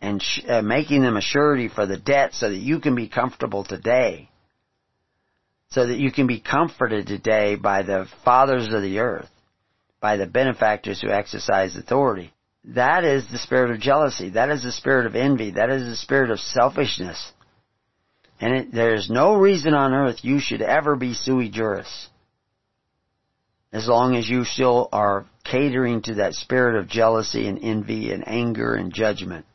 and 0.00 0.22
sh- 0.22 0.40
uh, 0.48 0.62
making 0.62 1.02
them 1.02 1.16
a 1.16 1.20
surety 1.20 1.68
for 1.68 1.86
the 1.86 1.96
debt 1.96 2.34
so 2.34 2.48
that 2.48 2.56
you 2.56 2.78
can 2.78 2.94
be 2.94 3.08
comfortable 3.08 3.64
today. 3.64 4.29
So 5.70 5.86
that 5.86 5.98
you 5.98 6.10
can 6.10 6.26
be 6.26 6.40
comforted 6.40 7.06
today 7.06 7.54
by 7.54 7.82
the 7.82 8.08
fathers 8.24 8.72
of 8.72 8.82
the 8.82 8.98
earth, 8.98 9.30
by 10.00 10.16
the 10.16 10.26
benefactors 10.26 11.00
who 11.00 11.10
exercise 11.10 11.76
authority. 11.76 12.32
That 12.64 13.04
is 13.04 13.26
the 13.30 13.38
spirit 13.38 13.70
of 13.70 13.80
jealousy. 13.80 14.30
That 14.30 14.50
is 14.50 14.62
the 14.62 14.72
spirit 14.72 15.06
of 15.06 15.14
envy. 15.14 15.52
That 15.52 15.70
is 15.70 15.84
the 15.88 15.96
spirit 15.96 16.30
of 16.30 16.40
selfishness. 16.40 17.32
And 18.40 18.54
it, 18.54 18.72
there 18.72 18.94
is 18.94 19.08
no 19.10 19.34
reason 19.34 19.74
on 19.74 19.94
earth 19.94 20.24
you 20.24 20.40
should 20.40 20.62
ever 20.62 20.96
be 20.96 21.14
sui 21.14 21.48
juris. 21.48 22.08
As 23.72 23.86
long 23.86 24.16
as 24.16 24.28
you 24.28 24.44
still 24.44 24.88
are 24.92 25.26
catering 25.44 26.02
to 26.02 26.14
that 26.16 26.34
spirit 26.34 26.76
of 26.76 26.88
jealousy 26.88 27.46
and 27.46 27.58
envy 27.62 28.12
and 28.12 28.26
anger 28.26 28.74
and 28.74 28.92
judgment 28.92 29.46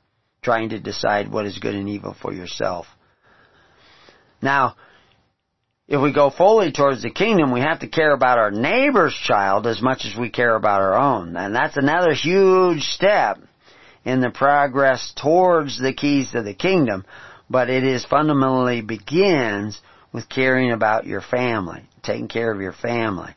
trying 0.42 0.70
to 0.70 0.80
decide 0.80 1.32
what 1.32 1.46
is 1.46 1.58
good 1.58 1.76
and 1.76 1.90
evil 1.90 2.16
for 2.22 2.32
yourself. 2.32 2.86
Now, 4.42 4.76
if 5.88 6.02
we 6.02 6.12
go 6.12 6.32
fully 6.32 6.72
towards 6.72 7.04
the 7.04 7.12
kingdom, 7.12 7.52
we 7.52 7.62
have 7.62 7.80
to 7.80 7.88
care 7.88 8.14
about 8.14 8.40
our 8.40 8.50
neighbor's 8.50 9.14
child 9.14 9.68
as 9.68 9.82
much 9.82 10.04
as 10.06 10.18
we 10.18 10.30
care 10.30 10.56
about 10.56 10.82
our 10.82 10.96
own. 10.96 11.36
And 11.36 11.56
that's 11.56 11.78
another 11.78 12.14
huge 12.14 12.82
step 12.82 13.38
in 14.04 14.20
the 14.20 14.32
progress 14.32 15.14
towards 15.16 15.80
the 15.80 15.94
keys 15.94 16.32
to 16.32 16.42
the 16.42 16.56
kingdom. 16.56 17.06
But 17.50 17.70
it 17.70 17.84
is 17.84 18.04
fundamentally 18.04 18.82
begins 18.82 19.80
with 20.12 20.28
caring 20.28 20.72
about 20.72 21.06
your 21.06 21.22
family, 21.22 21.84
taking 22.02 22.30
care 22.30 22.52
of 22.52 22.62
your 22.62 22.74
family. 22.74 23.36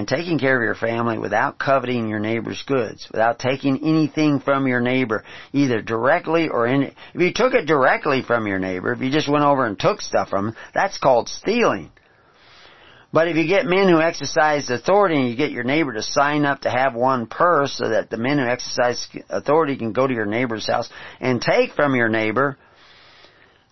And 0.00 0.08
taking 0.08 0.38
care 0.38 0.56
of 0.56 0.62
your 0.62 0.74
family 0.74 1.18
without 1.18 1.58
coveting 1.58 2.08
your 2.08 2.18
neighbor's 2.18 2.62
goods, 2.62 3.06
without 3.12 3.38
taking 3.38 3.84
anything 3.84 4.40
from 4.40 4.66
your 4.66 4.80
neighbor, 4.80 5.24
either 5.52 5.82
directly 5.82 6.48
or 6.48 6.66
in, 6.66 6.84
if 6.84 6.94
you 7.20 7.34
took 7.34 7.52
it 7.52 7.66
directly 7.66 8.22
from 8.22 8.46
your 8.46 8.58
neighbor, 8.58 8.94
if 8.94 9.00
you 9.00 9.10
just 9.10 9.28
went 9.28 9.44
over 9.44 9.66
and 9.66 9.78
took 9.78 10.00
stuff 10.00 10.30
from 10.30 10.46
them, 10.46 10.56
that's 10.72 10.96
called 10.96 11.28
stealing. 11.28 11.90
But 13.12 13.28
if 13.28 13.36
you 13.36 13.46
get 13.46 13.66
men 13.66 13.90
who 13.90 14.00
exercise 14.00 14.70
authority 14.70 15.16
and 15.16 15.28
you 15.28 15.36
get 15.36 15.50
your 15.50 15.64
neighbor 15.64 15.92
to 15.92 16.02
sign 16.02 16.46
up 16.46 16.62
to 16.62 16.70
have 16.70 16.94
one 16.94 17.26
purse 17.26 17.74
so 17.74 17.90
that 17.90 18.08
the 18.08 18.16
men 18.16 18.38
who 18.38 18.46
exercise 18.46 19.06
authority 19.28 19.76
can 19.76 19.92
go 19.92 20.06
to 20.06 20.14
your 20.14 20.24
neighbor's 20.24 20.66
house 20.66 20.88
and 21.20 21.42
take 21.42 21.74
from 21.74 21.94
your 21.94 22.08
neighbor 22.08 22.56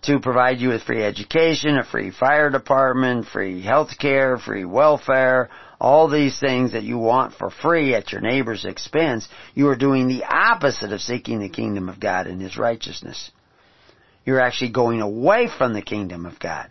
to 0.03 0.21
provide 0.21 0.59
you 0.59 0.69
with 0.69 0.83
free 0.83 1.03
education, 1.03 1.79
a 1.79 1.85
free 1.85 2.11
fire 2.11 2.51
department, 2.51 3.27
free 3.27 3.63
health 3.63 3.99
care, 3.99 4.37
free 4.37 4.67
welfare, 4.67 5.49
all 5.81 6.09
these 6.09 6.39
things 6.39 6.73
that 6.73 6.83
you 6.83 6.99
want 6.99 7.35
for 7.35 7.51
free 7.51 7.95
at 7.95 8.11
your 8.11 8.21
neighbor's 8.21 8.65
expense, 8.65 9.29
you 9.55 9.69
are 9.69 9.77
doing 9.77 10.09
the 10.09 10.25
opposite 10.25 10.93
of 10.93 11.01
seeking 11.01 11.39
the 11.39 11.49
kingdom 11.49 11.89
of 11.89 12.01
God 12.01 12.27
and 12.27 12.41
His 12.43 12.57
righteousness. 12.57 13.31
You're 14.25 14.41
actually 14.41 14.73
going 14.73 15.01
away 15.01 15.49
from 15.49 15.73
the 15.73 15.83
kingdom 15.83 16.27
of 16.27 16.39
God. 16.39 16.71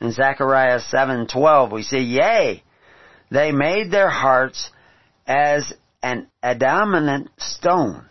In 0.00 0.10
Zechariah 0.10 0.80
7:12 0.80 1.70
we 1.70 1.84
see, 1.84 2.00
"Yea, 2.00 2.62
they 3.30 3.52
made 3.52 3.90
their 3.90 4.10
hearts 4.10 4.70
as 5.26 5.72
an 6.02 6.26
adamant 6.42 7.30
stone, 7.40 8.08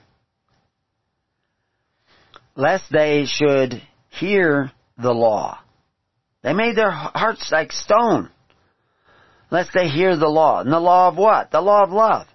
lest 2.55 2.89
they 2.89 3.25
should 3.25 3.81
hear 4.07 4.71
the 4.97 5.13
law." 5.13 5.59
They 6.41 6.53
made 6.53 6.77
their 6.77 6.91
hearts 6.91 7.51
like 7.51 7.73
stone, 7.73 8.29
lest 9.51 9.71
they 9.73 9.87
hear 9.87 10.15
the 10.17 10.27
law. 10.27 10.61
And 10.61 10.71
the 10.71 10.79
law 10.79 11.09
of 11.09 11.17
what? 11.17 11.51
The 11.51 11.61
law 11.61 11.83
of 11.83 11.91
love. 11.91 12.27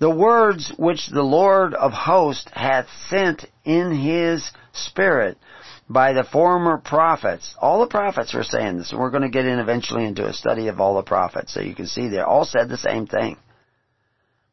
The 0.00 0.10
words 0.10 0.72
which 0.76 1.06
the 1.06 1.22
Lord 1.22 1.74
of 1.74 1.92
hosts 1.92 2.50
hath 2.52 2.86
sent 3.08 3.44
in 3.64 3.92
his 3.92 4.50
spirit 4.72 5.38
by 5.88 6.12
the 6.12 6.24
former 6.24 6.78
prophets. 6.78 7.54
All 7.60 7.80
the 7.80 7.86
prophets 7.86 8.34
are 8.34 8.42
saying 8.42 8.78
this, 8.78 8.90
and 8.90 9.00
we're 9.00 9.10
going 9.10 9.22
to 9.22 9.28
get 9.28 9.46
in 9.46 9.60
eventually 9.60 10.04
into 10.04 10.26
a 10.26 10.32
study 10.32 10.68
of 10.68 10.80
all 10.80 10.96
the 10.96 11.02
prophets, 11.02 11.52
so 11.52 11.60
you 11.60 11.74
can 11.74 11.86
see 11.86 12.08
they 12.08 12.18
all 12.18 12.44
said 12.44 12.68
the 12.68 12.78
same 12.78 13.06
thing. 13.06 13.36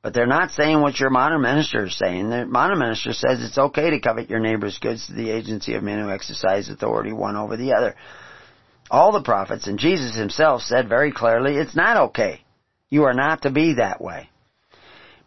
But 0.02 0.14
they're 0.14 0.28
not 0.28 0.52
saying 0.52 0.80
what 0.80 1.00
your 1.00 1.10
modern 1.10 1.42
minister 1.42 1.86
is 1.86 1.98
saying. 1.98 2.30
The 2.30 2.46
modern 2.46 2.80
minister 2.80 3.12
says 3.14 3.42
it's 3.42 3.58
okay 3.58 3.90
to 3.90 4.00
covet 4.00 4.30
your 4.30 4.40
neighbor's 4.40 4.78
goods 4.78 5.08
to 5.08 5.14
the 5.14 5.30
agency 5.32 5.74
of 5.74 5.84
men 5.84 6.00
who 6.00 6.12
exercise 6.12 6.70
authority 6.70 7.12
one 7.12 7.36
over 7.36 7.58
the 7.58 7.74
other. 7.74 7.96
All 8.92 9.12
the 9.12 9.22
prophets, 9.22 9.68
and 9.68 9.78
Jesus 9.78 10.16
himself 10.16 10.62
said 10.64 10.90
very 10.90 11.12
clearly, 11.12 11.56
it's 11.56 11.76
not 11.76 11.98
okay. 12.10 12.42
You 12.90 13.04
are 13.04 13.14
not 13.14 13.44
to 13.44 13.52
be 13.52 13.76
that 13.76 14.02
way. 14.02 14.30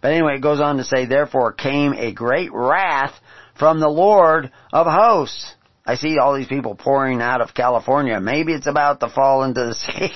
But 0.00 0.12
anyway, 0.12 0.34
it 0.36 0.42
goes 0.42 0.60
on 0.60 0.78
to 0.78 0.84
say, 0.84 1.06
therefore 1.06 1.52
came 1.52 1.92
a 1.92 2.12
great 2.12 2.50
wrath 2.52 3.14
from 3.56 3.78
the 3.78 3.88
Lord 3.88 4.50
of 4.72 4.86
hosts. 4.86 5.54
I 5.86 5.94
see 5.94 6.18
all 6.18 6.36
these 6.36 6.48
people 6.48 6.74
pouring 6.74 7.20
out 7.20 7.40
of 7.40 7.54
California. 7.54 8.20
Maybe 8.20 8.52
it's 8.52 8.66
about 8.66 9.00
to 9.00 9.08
fall 9.08 9.44
into 9.44 9.64
the 9.64 9.74
sea. 9.74 10.10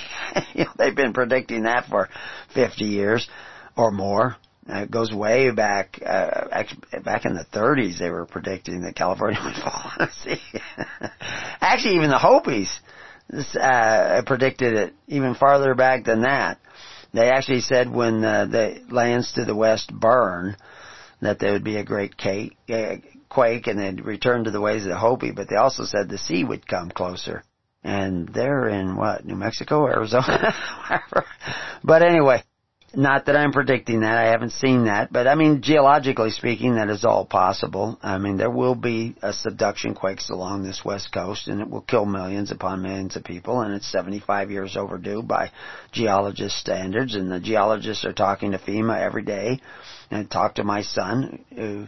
you 0.55 0.65
know, 0.65 0.71
they've 0.77 0.95
been 0.95 1.13
predicting 1.13 1.63
that 1.63 1.87
for 1.87 2.09
50 2.55 2.85
years 2.85 3.29
or 3.77 3.91
more. 3.93 4.37
Uh, 4.69 4.83
it 4.83 4.91
goes 4.91 5.13
way 5.13 5.53
back, 5.53 6.01
uh, 6.05 6.65
back 7.05 7.25
in 7.25 7.35
the 7.35 7.47
30s 7.53 7.99
they 7.99 8.11
were 8.11 8.27
predicting 8.27 8.83
that 8.83 8.97
California 8.97 9.41
would 9.45 9.55
fall 9.55 9.93
into 9.93 10.07
the 10.07 10.37
sea. 10.37 10.61
actually, 11.61 11.95
even 11.95 12.11
the 12.11 12.19
Hopis, 12.19 12.81
uh, 13.33 14.23
predicted 14.27 14.75
it 14.75 14.95
even 15.09 15.35
farther 15.35 15.75
back 15.75 16.05
than 16.05 16.23
that. 16.23 16.59
They 17.13 17.31
actually 17.31 17.61
said 17.61 17.91
when 17.91 18.23
uh, 18.25 18.47
the 18.47 18.83
lands 18.91 19.33
to 19.35 19.45
the 19.45 19.55
west 19.55 19.93
burn, 19.93 20.57
that 21.21 21.39
there 21.39 21.53
would 21.53 21.65
be 21.65 21.77
a 21.77 21.85
great 21.85 22.19
quake, 22.19 22.57
uh, 22.69 22.97
quake 23.29 23.67
and 23.67 23.79
they'd 23.79 24.05
return 24.05 24.45
to 24.45 24.51
the 24.51 24.61
ways 24.61 24.83
of 24.83 24.91
the 24.91 24.99
Hopi, 24.99 25.31
but 25.31 25.49
they 25.49 25.57
also 25.57 25.85
said 25.85 26.09
the 26.09 26.19
sea 26.19 26.45
would 26.45 26.67
come 26.67 26.91
closer. 26.91 27.43
And 27.83 28.29
they're 28.29 28.69
in 28.69 28.97
what, 28.97 29.25
New 29.25 29.37
Mexico, 29.37 29.87
Arizona? 29.87 30.55
but 31.85 32.03
anyway, 32.03 32.43
not 32.95 33.27
that 33.27 33.37
I'm 33.37 33.53
predicting 33.53 34.01
that. 34.01 34.17
I 34.17 34.31
haven't 34.31 34.53
seen 34.53 34.85
that. 34.85 35.13
But 35.13 35.27
I 35.27 35.35
mean, 35.35 35.61
geologically 35.63 36.31
speaking, 36.31 36.77
that 36.77 36.89
is 36.89 37.05
all 37.05 37.25
possible. 37.25 37.99
I 38.03 38.19
mean, 38.19 38.37
there 38.37 38.51
will 38.51 38.75
be 38.75 39.17
a 39.23 39.33
subduction 39.33 39.95
quakes 39.95 40.31
along 40.31 40.63
this 40.63 40.85
west 40.85 41.13
coast 41.13 41.49
and 41.49 41.61
it 41.61 41.69
will 41.69 41.83
kill 41.83 42.07
millions 42.07 42.51
upon 42.51 42.83
millions 42.83 43.17
of 43.17 43.25
people 43.25 43.61
and 43.61 43.75
it's 43.75 43.91
75 43.91 44.51
years 44.51 44.77
overdue 44.77 45.23
by 45.23 45.51
geologist 45.93 46.57
standards 46.57 47.15
and 47.15 47.31
the 47.31 47.41
geologists 47.41 48.05
are 48.05 48.13
talking 48.13 48.53
to 48.53 48.59
FEMA 48.59 48.99
every 48.99 49.23
day 49.23 49.61
and 50.11 50.31
talk 50.31 50.55
to 50.55 50.65
my 50.65 50.83
son 50.83 51.45
who 51.55 51.87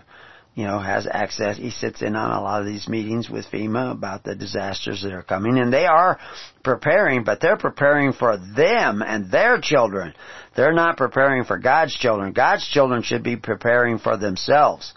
you 0.59 0.65
know, 0.65 0.81
has 0.81 1.07
access. 1.09 1.57
He 1.57 1.71
sits 1.71 2.03
in 2.03 2.17
on 2.17 2.33
a 2.33 2.43
lot 2.43 2.63
of 2.63 2.67
these 2.67 2.89
meetings 2.89 3.31
with 3.31 3.47
FEMA 3.47 3.93
about 3.93 4.25
the 4.25 4.35
disasters 4.35 5.03
that 5.03 5.13
are 5.13 5.23
coming, 5.23 5.57
and 5.57 5.73
they 5.73 5.87
are 5.87 6.19
preparing, 6.65 7.23
but 7.23 7.41
they're 7.41 7.57
preparing 7.57 8.13
for 8.13 8.37
them 8.37 9.01
and 9.01 9.31
their 9.31 9.61
children. 9.61 10.15
They're 10.57 10.73
not 10.73 10.97
preparing 10.97 11.45
for 11.45 11.59
God's 11.59 11.97
children. 11.97 12.33
God's 12.33 12.67
children 12.67 13.05
should 13.05 13.23
be 13.23 13.37
preparing 13.37 14.01
for 14.01 14.17
themselves. 14.17 14.95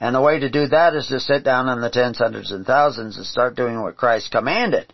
And 0.00 0.12
the 0.12 0.20
way 0.20 0.40
to 0.40 0.50
do 0.50 0.66
that 0.66 0.96
is 0.96 1.06
to 1.06 1.20
sit 1.20 1.44
down 1.44 1.68
in 1.68 1.80
the 1.80 1.88
tens, 1.88 2.18
hundreds, 2.18 2.50
and 2.50 2.66
thousands 2.66 3.16
and 3.16 3.24
start 3.24 3.54
doing 3.54 3.80
what 3.80 3.96
Christ 3.96 4.32
commanded. 4.32 4.92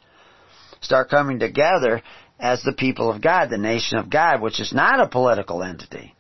Start 0.83 1.09
coming 1.09 1.39
together 1.39 2.03
as 2.39 2.63
the 2.63 2.75
people 2.75 3.11
of 3.11 3.23
God, 3.23 3.49
the 3.49 3.57
nation 3.57 3.97
of 3.97 4.11
God, 4.11 4.43
which 4.43 4.61
is 4.61 4.75
not 4.75 5.01
a 5.01 5.09
political 5.09 5.63
entity 5.63 6.15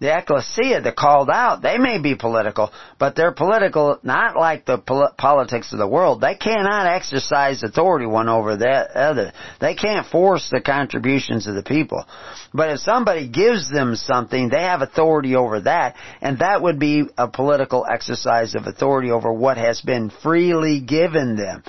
the 0.00 0.16
ecclesia, 0.16 0.80
the 0.80 0.92
called 0.92 1.28
out, 1.28 1.60
they 1.60 1.76
may 1.76 1.98
be 1.98 2.14
political, 2.14 2.72
but 2.98 3.14
they're 3.14 3.32
political 3.32 3.98
not 4.02 4.34
like 4.34 4.64
the 4.64 4.78
pol- 4.78 5.12
politics 5.18 5.72
of 5.72 5.78
the 5.78 5.86
world. 5.86 6.22
They 6.22 6.36
cannot 6.36 6.86
exercise 6.86 7.62
authority 7.62 8.06
one 8.06 8.28
over 8.28 8.56
the 8.56 8.68
other. 8.98 9.32
They 9.60 9.74
can't 9.74 10.06
force 10.06 10.48
the 10.50 10.62
contributions 10.62 11.46
of 11.46 11.54
the 11.54 11.62
people. 11.62 12.06
But 12.54 12.70
if 12.70 12.80
somebody 12.80 13.28
gives 13.28 13.70
them 13.70 13.94
something, 13.94 14.48
they 14.48 14.62
have 14.62 14.80
authority 14.80 15.36
over 15.36 15.60
that, 15.60 15.96
and 16.22 16.38
that 16.38 16.62
would 16.62 16.78
be 16.78 17.04
a 17.18 17.28
political 17.28 17.84
exercise 17.86 18.54
of 18.54 18.66
authority 18.66 19.10
over 19.10 19.30
what 19.30 19.58
has 19.58 19.82
been 19.82 20.10
freely 20.22 20.80
given 20.80 21.36
them. 21.36 21.62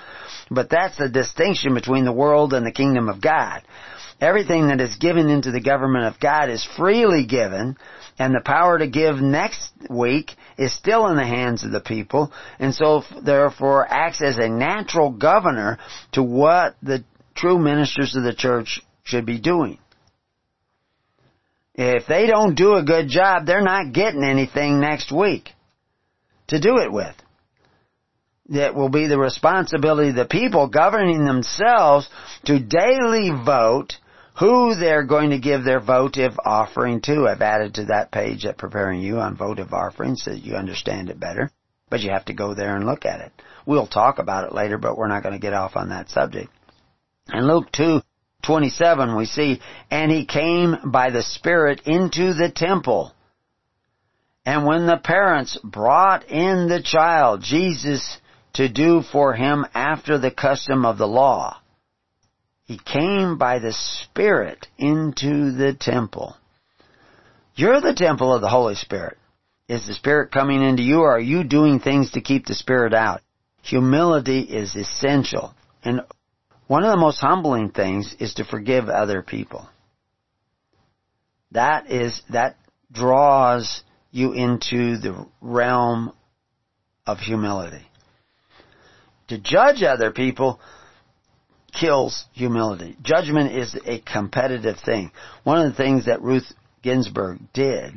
But 0.50 0.70
that's 0.70 0.98
the 0.98 1.10
distinction 1.10 1.74
between 1.74 2.06
the 2.06 2.14
world 2.14 2.54
and 2.54 2.66
the 2.66 2.72
kingdom 2.72 3.10
of 3.10 3.22
God. 3.22 3.62
Everything 4.22 4.68
that 4.68 4.80
is 4.80 4.96
given 4.98 5.30
into 5.30 5.50
the 5.50 5.60
government 5.60 6.06
of 6.06 6.20
God 6.20 6.52
is 6.52 6.64
freely 6.78 7.26
given, 7.26 7.76
and 8.20 8.36
the 8.36 8.40
power 8.40 8.78
to 8.78 8.86
give 8.86 9.16
next 9.16 9.72
week 9.90 10.32
is 10.60 10.72
still 10.76 11.08
in 11.08 11.16
the 11.16 11.26
hands 11.26 11.64
of 11.64 11.72
the 11.72 11.82
people, 11.82 12.32
and 12.60 12.74
so 12.74 13.04
therefore 13.24 13.88
acts 13.92 14.22
as 14.22 14.38
a 14.38 14.48
natural 14.48 15.10
governor 15.10 15.80
to 16.12 16.22
what 16.22 16.76
the 16.84 17.04
true 17.34 17.58
ministers 17.58 18.16
of 18.16 18.22
the 18.22 18.36
church 18.36 18.82
should 19.04 19.26
be 19.26 19.40
doing. 19.40 19.80
If 21.74 22.06
they 22.06 22.28
don't 22.28 22.54
do 22.54 22.76
a 22.76 22.84
good 22.84 23.08
job, 23.08 23.48
they're 23.48 23.64
not 23.64 23.92
getting 23.92 24.24
anything 24.24 24.80
next 24.80 25.12
week 25.12 25.50
to 26.50 26.60
do 26.60 26.78
it 26.78 26.92
with. 26.92 27.16
That 28.50 28.76
will 28.76 28.90
be 28.90 29.08
the 29.08 29.18
responsibility 29.18 30.10
of 30.10 30.16
the 30.16 30.26
people 30.26 30.68
governing 30.68 31.26
themselves 31.26 32.08
to 32.46 32.60
daily 32.60 33.32
vote 33.32 33.98
who 34.42 34.74
they're 34.74 35.04
going 35.04 35.30
to 35.30 35.38
give 35.38 35.64
their 35.64 35.80
votive 35.80 36.34
offering 36.44 37.00
to. 37.02 37.28
I've 37.28 37.44
added 37.44 37.76
to 37.76 37.86
that 37.86 38.12
page 38.12 38.44
at 38.44 38.58
Preparing 38.58 39.00
You 39.00 39.20
on 39.20 39.38
votive 39.38 39.72
offerings 39.72 40.24
so 40.24 40.32
that 40.32 40.44
you 40.44 40.56
understand 40.56 41.12
it 41.12 41.20
better. 41.20 41.52
But 41.92 42.00
you 42.00 42.10
have 42.10 42.26
to 42.26 42.34
go 42.34 42.56
there 42.56 42.76
and 42.76 42.88
look 42.88 43.06
at 43.06 43.22
it. 43.22 43.32
We'll 43.68 43.86
talk 43.86 44.18
about 44.18 44.46
it 44.46 44.56
later, 44.56 44.80
but 44.80 44.98
we're 44.98 45.10
not 45.10 45.22
going 45.22 45.36
to 45.36 45.40
get 45.40 45.54
off 45.54 45.76
on 45.76 45.90
that 45.90 46.10
subject. 46.10 46.50
In 47.32 47.48
Luke 47.48 47.72
2, 47.72 48.02
27 48.44 49.16
we 49.16 49.26
see, 49.26 49.62
And 49.92 50.12
he 50.12 50.26
came 50.26 50.76
by 50.86 51.12
the 51.12 51.22
Spirit 51.22 51.82
into 51.86 52.34
the 52.34 52.50
temple. 52.50 53.14
And 54.44 54.66
when 54.66 54.88
the 54.88 54.98
parents 54.98 55.60
brought 55.64 56.28
in 56.32 56.68
the 56.68 56.82
child, 56.82 57.44
Jesus, 57.44 58.18
to 58.54 58.68
do 58.68 59.04
for 59.04 59.36
him 59.36 59.68
after 59.76 60.18
the 60.18 60.32
custom 60.32 60.84
of 60.84 60.98
the 60.98 61.08
law, 61.08 61.61
he 62.72 62.78
came 62.78 63.38
by 63.38 63.60
the 63.60 63.74
Spirit 63.74 64.66
into 64.78 65.52
the 65.52 65.74
temple. 65.78 66.38
You're 67.54 67.82
the 67.82 67.94
temple 67.94 68.34
of 68.34 68.40
the 68.40 68.48
Holy 68.48 68.76
Spirit. 68.76 69.18
Is 69.68 69.86
the 69.86 69.94
Spirit 69.94 70.32
coming 70.32 70.64
into 70.64 70.82
you 70.82 71.02
or 71.02 71.12
are 71.12 71.20
you 71.20 71.44
doing 71.44 71.82
things 71.82 72.12
to 72.12 72.22
keep 72.22 72.46
the 72.46 72.56
Spirit 72.56 72.94
out? 72.94 73.20
Humility 73.62 74.40
is 74.40 74.74
essential. 74.78 75.54
And 75.84 76.00
one 76.68 76.86
of 76.86 76.92
the 76.92 76.98
most 76.98 77.20
humbling 77.20 77.72
things 77.72 78.16
is 78.20 78.36
to 78.36 78.46
forgive 78.46 78.88
other 78.88 79.22
people. 79.22 79.68
That 81.52 81.92
is, 81.92 82.22
that 82.30 82.56
draws 82.90 83.84
you 84.12 84.32
into 84.32 84.96
the 84.96 85.28
realm 85.42 86.14
of 87.06 87.20
humility. 87.20 87.86
To 89.28 89.38
judge 89.38 89.84
other 89.84 90.12
people 90.12 90.62
kills 91.72 92.26
humility. 92.34 92.96
Judgment 93.02 93.52
is 93.52 93.76
a 93.86 94.00
competitive 94.00 94.78
thing. 94.80 95.12
One 95.44 95.66
of 95.66 95.72
the 95.72 95.78
things 95.78 96.06
that 96.06 96.22
Ruth 96.22 96.52
Ginsburg 96.82 97.40
did 97.54 97.94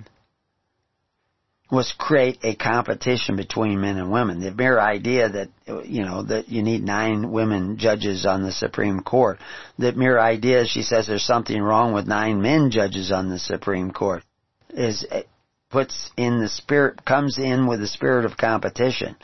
was 1.70 1.94
create 1.98 2.38
a 2.42 2.54
competition 2.54 3.36
between 3.36 3.80
men 3.80 3.98
and 3.98 4.12
women. 4.12 4.40
The 4.40 4.52
mere 4.52 4.78
idea 4.78 5.28
that, 5.28 5.48
you 5.86 6.04
know, 6.04 6.22
that 6.24 6.48
you 6.48 6.62
need 6.62 6.82
nine 6.82 7.32
women 7.32 7.78
judges 7.78 8.26
on 8.26 8.42
the 8.42 8.52
Supreme 8.52 9.00
Court. 9.00 9.38
The 9.78 9.92
mere 9.92 10.18
idea, 10.18 10.66
she 10.66 10.82
says 10.82 11.06
there's 11.06 11.24
something 11.24 11.60
wrong 11.60 11.92
with 11.92 12.06
nine 12.06 12.42
men 12.42 12.70
judges 12.70 13.10
on 13.10 13.28
the 13.28 13.38
Supreme 13.38 13.90
Court 13.90 14.22
is, 14.70 15.06
eh, 15.10 15.22
puts 15.70 16.10
in 16.16 16.40
the 16.40 16.48
spirit, 16.48 17.04
comes 17.04 17.38
in 17.38 17.66
with 17.66 17.80
the 17.80 17.88
spirit 17.88 18.24
of 18.24 18.36
competition. 18.36 19.16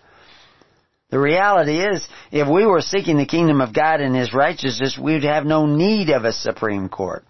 The 1.10 1.18
reality 1.18 1.80
is, 1.80 2.06
if 2.30 2.48
we 2.48 2.64
were 2.64 2.80
seeking 2.80 3.18
the 3.18 3.26
kingdom 3.26 3.60
of 3.60 3.74
God 3.74 4.00
and 4.00 4.14
His 4.14 4.32
righteousness, 4.32 4.96
we'd 4.98 5.24
have 5.24 5.44
no 5.44 5.66
need 5.66 6.10
of 6.10 6.24
a 6.24 6.32
Supreme 6.32 6.88
Court, 6.88 7.24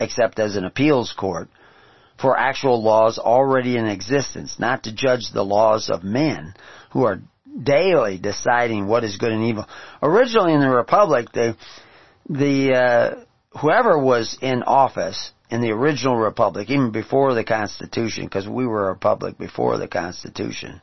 except 0.00 0.40
as 0.40 0.56
an 0.56 0.64
appeals 0.64 1.12
court, 1.12 1.48
for 2.20 2.36
actual 2.36 2.82
laws 2.82 3.18
already 3.18 3.76
in 3.76 3.86
existence, 3.86 4.58
not 4.58 4.84
to 4.84 4.92
judge 4.92 5.30
the 5.32 5.44
laws 5.44 5.90
of 5.90 6.02
men 6.02 6.54
who 6.90 7.04
are 7.04 7.20
daily 7.62 8.18
deciding 8.18 8.86
what 8.86 9.04
is 9.04 9.16
good 9.16 9.32
and 9.32 9.44
evil. 9.44 9.66
Originally 10.02 10.52
in 10.52 10.60
the 10.60 10.68
Republic, 10.68 11.30
the, 11.32 11.56
the, 12.28 12.74
uh, 12.74 13.58
whoever 13.60 13.98
was 13.98 14.36
in 14.40 14.64
office 14.64 15.30
in 15.50 15.60
the 15.60 15.70
original 15.70 16.16
Republic, 16.16 16.68
even 16.68 16.90
before 16.90 17.34
the 17.34 17.44
Constitution, 17.44 18.24
because 18.24 18.48
we 18.48 18.66
were 18.66 18.86
a 18.86 18.92
republic 18.92 19.38
before 19.38 19.78
the 19.78 19.86
Constitution, 19.86 20.80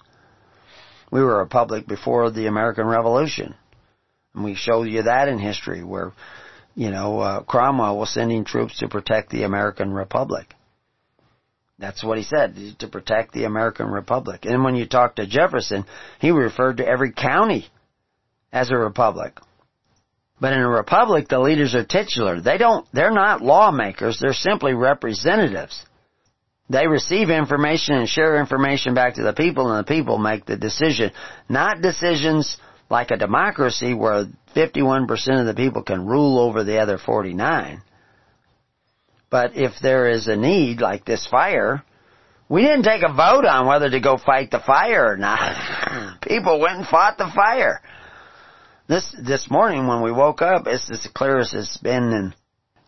we 1.11 1.21
were 1.21 1.35
a 1.35 1.43
republic 1.43 1.85
before 1.85 2.31
the 2.31 2.47
American 2.47 2.87
Revolution. 2.87 3.53
And 4.33 4.43
we 4.43 4.55
showed 4.55 4.83
you 4.83 5.03
that 5.03 5.27
in 5.27 5.37
history 5.37 5.83
where, 5.83 6.13
you 6.73 6.89
know, 6.89 7.19
uh, 7.19 7.43
Cromwell 7.43 7.97
was 7.97 8.13
sending 8.13 8.45
troops 8.45 8.79
to 8.79 8.87
protect 8.87 9.29
the 9.29 9.43
American 9.43 9.91
Republic. 9.93 10.55
That's 11.77 12.03
what 12.03 12.17
he 12.17 12.23
said, 12.23 12.55
to 12.79 12.87
protect 12.87 13.33
the 13.33 13.43
American 13.43 13.87
Republic. 13.87 14.45
And 14.45 14.63
when 14.63 14.75
you 14.75 14.85
talk 14.85 15.15
to 15.15 15.27
Jefferson, 15.27 15.85
he 16.19 16.31
referred 16.31 16.77
to 16.77 16.87
every 16.87 17.11
county 17.11 17.67
as 18.53 18.69
a 18.69 18.77
republic. 18.77 19.37
But 20.39 20.53
in 20.53 20.59
a 20.59 20.69
republic, 20.69 21.27
the 21.27 21.39
leaders 21.39 21.75
are 21.75 21.83
titular. 21.83 22.39
They 22.39 22.57
don't, 22.57 22.87
they're 22.93 23.11
not 23.11 23.41
lawmakers, 23.41 24.19
they're 24.19 24.33
simply 24.33 24.73
representatives. 24.73 25.83
They 26.71 26.87
receive 26.87 27.29
information 27.29 27.95
and 27.95 28.07
share 28.07 28.39
information 28.39 28.93
back 28.93 29.15
to 29.15 29.23
the 29.23 29.33
people 29.33 29.69
and 29.69 29.85
the 29.85 29.93
people 29.93 30.17
make 30.17 30.45
the 30.45 30.55
decision. 30.55 31.11
Not 31.49 31.81
decisions 31.81 32.55
like 32.89 33.11
a 33.11 33.17
democracy 33.17 33.93
where 33.93 34.27
51% 34.55 35.39
of 35.41 35.45
the 35.47 35.53
people 35.53 35.83
can 35.83 36.05
rule 36.05 36.39
over 36.39 36.63
the 36.63 36.77
other 36.77 36.97
49. 36.97 37.81
But 39.29 39.57
if 39.57 39.73
there 39.81 40.07
is 40.07 40.27
a 40.27 40.37
need 40.37 40.79
like 40.79 41.03
this 41.03 41.27
fire, 41.27 41.83
we 42.47 42.61
didn't 42.61 42.83
take 42.83 43.03
a 43.03 43.13
vote 43.13 43.45
on 43.45 43.67
whether 43.67 43.89
to 43.89 43.99
go 43.99 44.17
fight 44.17 44.49
the 44.51 44.61
fire 44.61 45.11
or 45.11 45.17
not. 45.17 46.21
people 46.21 46.61
went 46.61 46.77
and 46.77 46.87
fought 46.87 47.17
the 47.17 47.29
fire. 47.35 47.81
This, 48.87 49.13
this 49.21 49.51
morning 49.51 49.87
when 49.87 50.01
we 50.01 50.11
woke 50.13 50.41
up, 50.41 50.67
it's 50.67 50.89
as 50.89 51.05
clear 51.13 51.39
as 51.39 51.53
it's 51.53 51.75
been 51.75 52.13
in, 52.13 52.33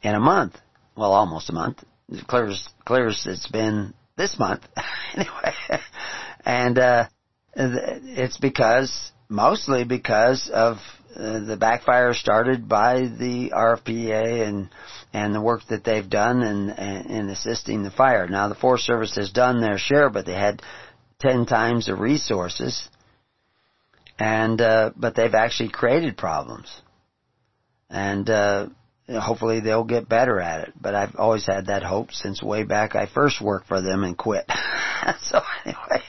in 0.01 0.15
a 0.15 0.21
month. 0.21 0.57
Well, 0.95 1.11
almost 1.11 1.49
a 1.49 1.53
month 1.53 1.83
clear 2.27 3.07
as 3.07 3.25
it's 3.25 3.47
been 3.47 3.93
this 4.17 4.37
month. 4.39 4.63
Anyway. 5.15 5.53
And 6.45 6.79
uh 6.79 7.05
it's 7.55 8.37
because 8.37 9.11
mostly 9.29 9.83
because 9.83 10.49
of 10.51 10.77
uh, 11.15 11.39
the 11.39 11.57
backfire 11.57 12.13
started 12.13 12.67
by 12.67 13.01
the 13.01 13.51
RFPA 13.55 14.47
and 14.47 14.69
and 15.13 15.35
the 15.35 15.41
work 15.41 15.61
that 15.69 15.83
they've 15.83 16.09
done 16.09 16.41
in, 16.41 16.69
in 16.71 17.29
assisting 17.29 17.83
the 17.83 17.91
fire. 17.91 18.27
Now 18.27 18.47
the 18.47 18.55
Forest 18.55 18.85
Service 18.85 19.15
has 19.15 19.29
done 19.29 19.61
their 19.61 19.77
share, 19.77 20.09
but 20.09 20.25
they 20.25 20.33
had 20.33 20.63
ten 21.19 21.45
times 21.45 21.85
the 21.85 21.95
resources, 21.95 22.89
and 24.17 24.59
uh, 24.59 24.91
but 24.95 25.15
they've 25.15 25.35
actually 25.35 25.69
created 25.69 26.17
problems, 26.17 26.81
and 27.91 28.27
uh, 29.07 29.19
hopefully 29.19 29.59
they'll 29.59 29.83
get 29.83 30.07
better 30.07 30.39
at 30.39 30.67
it. 30.67 30.73
But 30.79 30.95
I've 30.95 31.15
always 31.17 31.45
had 31.45 31.67
that 31.67 31.83
hope 31.83 32.11
since 32.11 32.41
way 32.41 32.63
back 32.63 32.95
I 32.95 33.07
first 33.07 33.41
worked 33.41 33.67
for 33.67 33.81
them 33.81 34.03
and 34.03 34.17
quit. 34.17 34.45
so 35.21 35.41
anyway, 35.65 36.03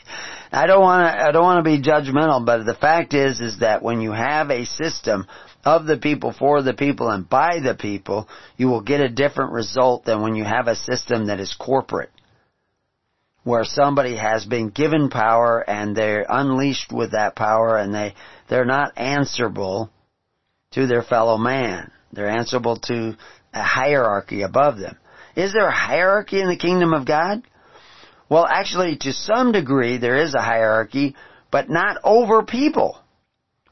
I 0.53 0.67
don't 0.67 0.83
want 0.83 1.07
to 1.07 1.25
I 1.25 1.33
don't 1.33 1.43
want 1.43 1.65
to 1.65 1.71
be 1.71 1.83
judgmental, 1.83 2.45
but 2.45 2.65
the 2.65 2.75
fact 2.75 3.15
is 3.15 3.41
is 3.41 3.59
that 3.59 3.83
when 3.83 4.01
you 4.01 4.13
have 4.13 4.51
a 4.51 4.65
system 4.65 5.27
of 5.65 5.87
the 5.87 5.97
people 5.97 6.33
for 6.33 6.63
the 6.63 6.75
people 6.75 7.11
and 7.11 7.29
by 7.29 7.59
the 7.61 7.75
people, 7.75 8.29
you 8.57 8.69
will 8.69 8.83
get 8.83 9.01
a 9.01 9.09
different 9.09 9.53
result 9.53 10.05
than 10.05 10.23
when 10.23 10.35
you 10.35 10.45
have 10.45 10.69
a 10.69 10.77
system 10.77 11.27
that 11.27 11.41
is 11.41 11.57
corporate. 11.59 12.11
Where 13.43 13.65
somebody 13.65 14.17
has 14.17 14.47
been 14.47 14.71
given 14.71 15.11
power 15.11 15.59
and 15.69 15.95
they're 15.95 16.25
unleashed 16.29 16.93
with 16.93 17.13
that 17.13 17.37
power 17.37 17.77
and 17.77 17.95
they, 17.95 18.15
they're 18.49 18.65
not 18.65 18.97
answerable 18.97 19.91
to 20.73 20.87
their 20.87 21.03
fellow 21.03 21.37
man. 21.37 21.91
They're 22.15 22.29
answerable 22.29 22.77
to 22.77 23.17
a 23.53 23.63
hierarchy 23.63 24.43
above 24.43 24.79
them. 24.79 24.97
Is 25.37 25.53
there 25.53 25.67
a 25.67 25.75
hierarchy 25.75 26.41
in 26.41 26.49
the 26.49 26.57
kingdom 26.57 26.95
of 26.95 27.07
God? 27.07 27.43
Well, 28.29 28.47
actually, 28.47 28.97
to 28.99 29.13
some 29.13 29.53
degree, 29.53 29.99
there 29.99 30.19
is 30.19 30.35
a 30.35 30.41
hierarchy, 30.41 31.17
but 31.51 31.69
not 31.69 31.99
over 32.05 32.43
people. 32.43 32.99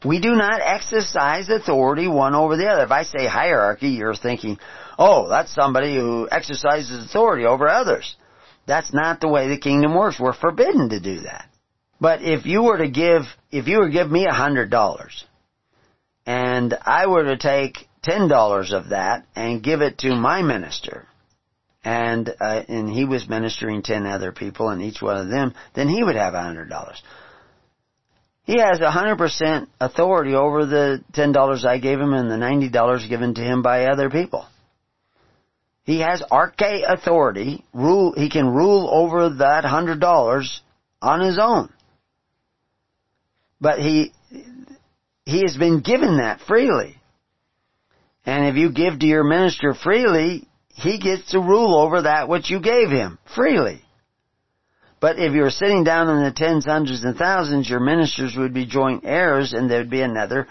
We 0.04 0.20
do 0.20 0.32
not 0.32 0.60
exercise 0.60 1.48
authority 1.48 2.08
one 2.08 2.34
over 2.34 2.56
the 2.56 2.66
other. 2.66 2.84
If 2.84 2.90
I 2.90 3.04
say 3.04 3.26
hierarchy, 3.26 3.90
you're 3.90 4.14
thinking, 4.14 4.58
oh, 4.98 5.28
that's 5.28 5.54
somebody 5.54 5.94
who 5.94 6.28
exercises 6.30 7.04
authority 7.04 7.44
over 7.44 7.68
others. 7.68 8.16
That's 8.66 8.92
not 8.92 9.20
the 9.20 9.28
way 9.28 9.48
the 9.48 9.58
kingdom 9.58 9.94
works. 9.94 10.18
We're 10.18 10.32
forbidden 10.32 10.90
to 10.90 11.00
do 11.00 11.20
that. 11.20 11.48
But 12.00 12.22
if 12.22 12.46
you 12.46 12.62
were 12.62 12.78
to 12.78 12.88
give, 12.88 13.22
if 13.50 13.68
you 13.68 13.78
were 13.78 13.86
to 13.86 13.92
give 13.92 14.10
me 14.10 14.26
a 14.26 14.34
hundred 14.34 14.70
dollars, 14.70 15.24
and 16.26 16.76
I 16.84 17.06
were 17.06 17.24
to 17.24 17.36
take 17.36 17.88
ten 18.02 18.28
dollars 18.28 18.72
of 18.72 18.90
that 18.90 19.24
and 19.34 19.62
give 19.62 19.80
it 19.80 19.98
to 19.98 20.14
my 20.14 20.42
minister, 20.42 21.06
and 21.84 22.28
uh, 22.40 22.62
and 22.68 22.90
he 22.90 23.04
was 23.04 23.28
ministering 23.28 23.82
ten 23.82 24.06
other 24.06 24.32
people, 24.32 24.68
and 24.68 24.82
each 24.82 25.00
one 25.00 25.16
of 25.16 25.28
them, 25.28 25.54
then 25.74 25.88
he 25.88 26.02
would 26.02 26.16
have 26.16 26.34
a 26.34 26.42
hundred 26.42 26.68
dollars. 26.68 27.02
He 28.44 28.58
has 28.58 28.80
a 28.80 28.90
hundred 28.90 29.18
percent 29.18 29.68
authority 29.80 30.34
over 30.34 30.66
the 30.66 31.04
ten 31.12 31.32
dollars 31.32 31.64
I 31.64 31.78
gave 31.78 32.00
him 32.00 32.12
and 32.12 32.30
the 32.30 32.36
ninety 32.36 32.68
dollars 32.68 33.06
given 33.06 33.34
to 33.34 33.40
him 33.40 33.62
by 33.62 33.86
other 33.86 34.10
people. 34.10 34.46
He 35.84 36.00
has 36.00 36.22
arche 36.30 36.82
authority. 36.86 37.64
Rule. 37.72 38.14
He 38.16 38.30
can 38.30 38.48
rule 38.48 38.88
over 38.92 39.36
that 39.36 39.64
hundred 39.64 40.00
dollars 40.00 40.60
on 41.00 41.20
his 41.20 41.38
own. 41.40 41.72
But 43.60 43.78
he 43.78 44.12
he 45.24 45.42
has 45.42 45.56
been 45.56 45.80
given 45.80 46.18
that 46.18 46.40
freely. 46.40 46.96
And 48.24 48.46
if 48.46 48.56
you 48.56 48.70
give 48.70 48.98
to 49.00 49.06
your 49.06 49.24
minister 49.24 49.74
freely, 49.74 50.48
he 50.68 50.98
gets 50.98 51.32
to 51.32 51.40
rule 51.40 51.76
over 51.76 52.02
that 52.02 52.28
which 52.28 52.50
you 52.50 52.60
gave 52.60 52.88
him 52.90 53.18
freely. 53.34 53.82
But 55.00 55.18
if 55.18 55.32
you're 55.32 55.50
sitting 55.50 55.82
down 55.82 56.08
in 56.08 56.22
the 56.22 56.30
tens, 56.30 56.64
hundreds, 56.64 57.02
and 57.02 57.16
thousands, 57.16 57.68
your 57.68 57.80
ministers 57.80 58.36
would 58.36 58.54
be 58.54 58.66
joint 58.66 59.02
heirs 59.04 59.52
and 59.52 59.68
there'd 59.68 59.90
be 59.90 60.02
another 60.02 60.46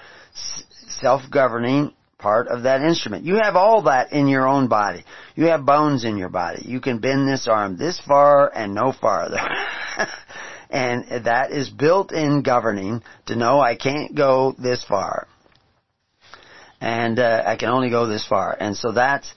self-governing 0.99 1.93
part 2.17 2.49
of 2.49 2.63
that 2.63 2.81
instrument. 2.81 3.23
You 3.23 3.35
have 3.41 3.55
all 3.55 3.83
that 3.83 4.11
in 4.11 4.27
your 4.27 4.47
own 4.47 4.67
body. 4.67 5.05
You 5.35 5.45
have 5.45 5.65
bones 5.65 6.03
in 6.03 6.17
your 6.17 6.29
body. 6.29 6.63
You 6.65 6.81
can 6.81 6.99
bend 6.99 7.27
this 7.27 7.47
arm 7.47 7.77
this 7.77 7.99
far 8.05 8.51
and 8.53 8.75
no 8.75 8.91
farther. 8.91 9.39
and 10.69 11.25
that 11.25 11.51
is 11.51 11.69
built 11.69 12.11
in 12.11 12.43
governing 12.43 13.01
to 13.27 13.37
know 13.37 13.61
I 13.61 13.75
can't 13.75 14.13
go 14.13 14.53
this 14.59 14.83
far 14.83 15.27
and 16.81 17.19
uh, 17.19 17.43
I 17.45 17.55
can 17.55 17.69
only 17.69 17.91
go 17.91 18.07
this 18.07 18.25
far. 18.27 18.57
And 18.59 18.75
so 18.75 18.91
that's 18.91 19.31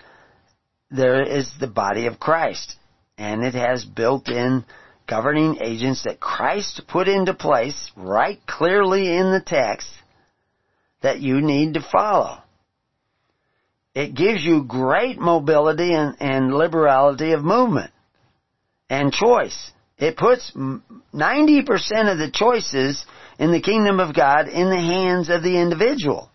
there 0.90 1.22
is 1.22 1.50
the 1.60 1.66
body 1.66 2.06
of 2.06 2.18
Christ, 2.18 2.76
and 3.18 3.44
it 3.44 3.54
has 3.54 3.84
built-in 3.84 4.64
governing 5.06 5.58
agents 5.60 6.04
that 6.04 6.18
Christ 6.18 6.82
put 6.88 7.06
into 7.06 7.34
place 7.34 7.90
right 7.96 8.40
clearly 8.46 9.14
in 9.14 9.30
the 9.30 9.42
text 9.44 9.88
that 11.02 11.20
you 11.20 11.42
need 11.42 11.74
to 11.74 11.86
follow. 11.92 12.38
It 13.94 14.14
gives 14.14 14.42
you 14.42 14.64
great 14.64 15.18
mobility 15.18 15.92
and, 15.92 16.16
and 16.20 16.54
liberality 16.54 17.32
of 17.32 17.44
movement 17.44 17.92
and 18.88 19.12
choice. 19.12 19.72
It 19.98 20.16
puts 20.16 20.50
90% 20.52 20.82
of 21.12 22.18
the 22.18 22.30
choices 22.32 23.04
in 23.38 23.52
the 23.52 23.60
kingdom 23.60 24.00
of 24.00 24.14
God 24.14 24.48
in 24.48 24.70
the 24.70 24.80
hands 24.80 25.28
of 25.28 25.42
the 25.42 25.60
individual. 25.60 26.30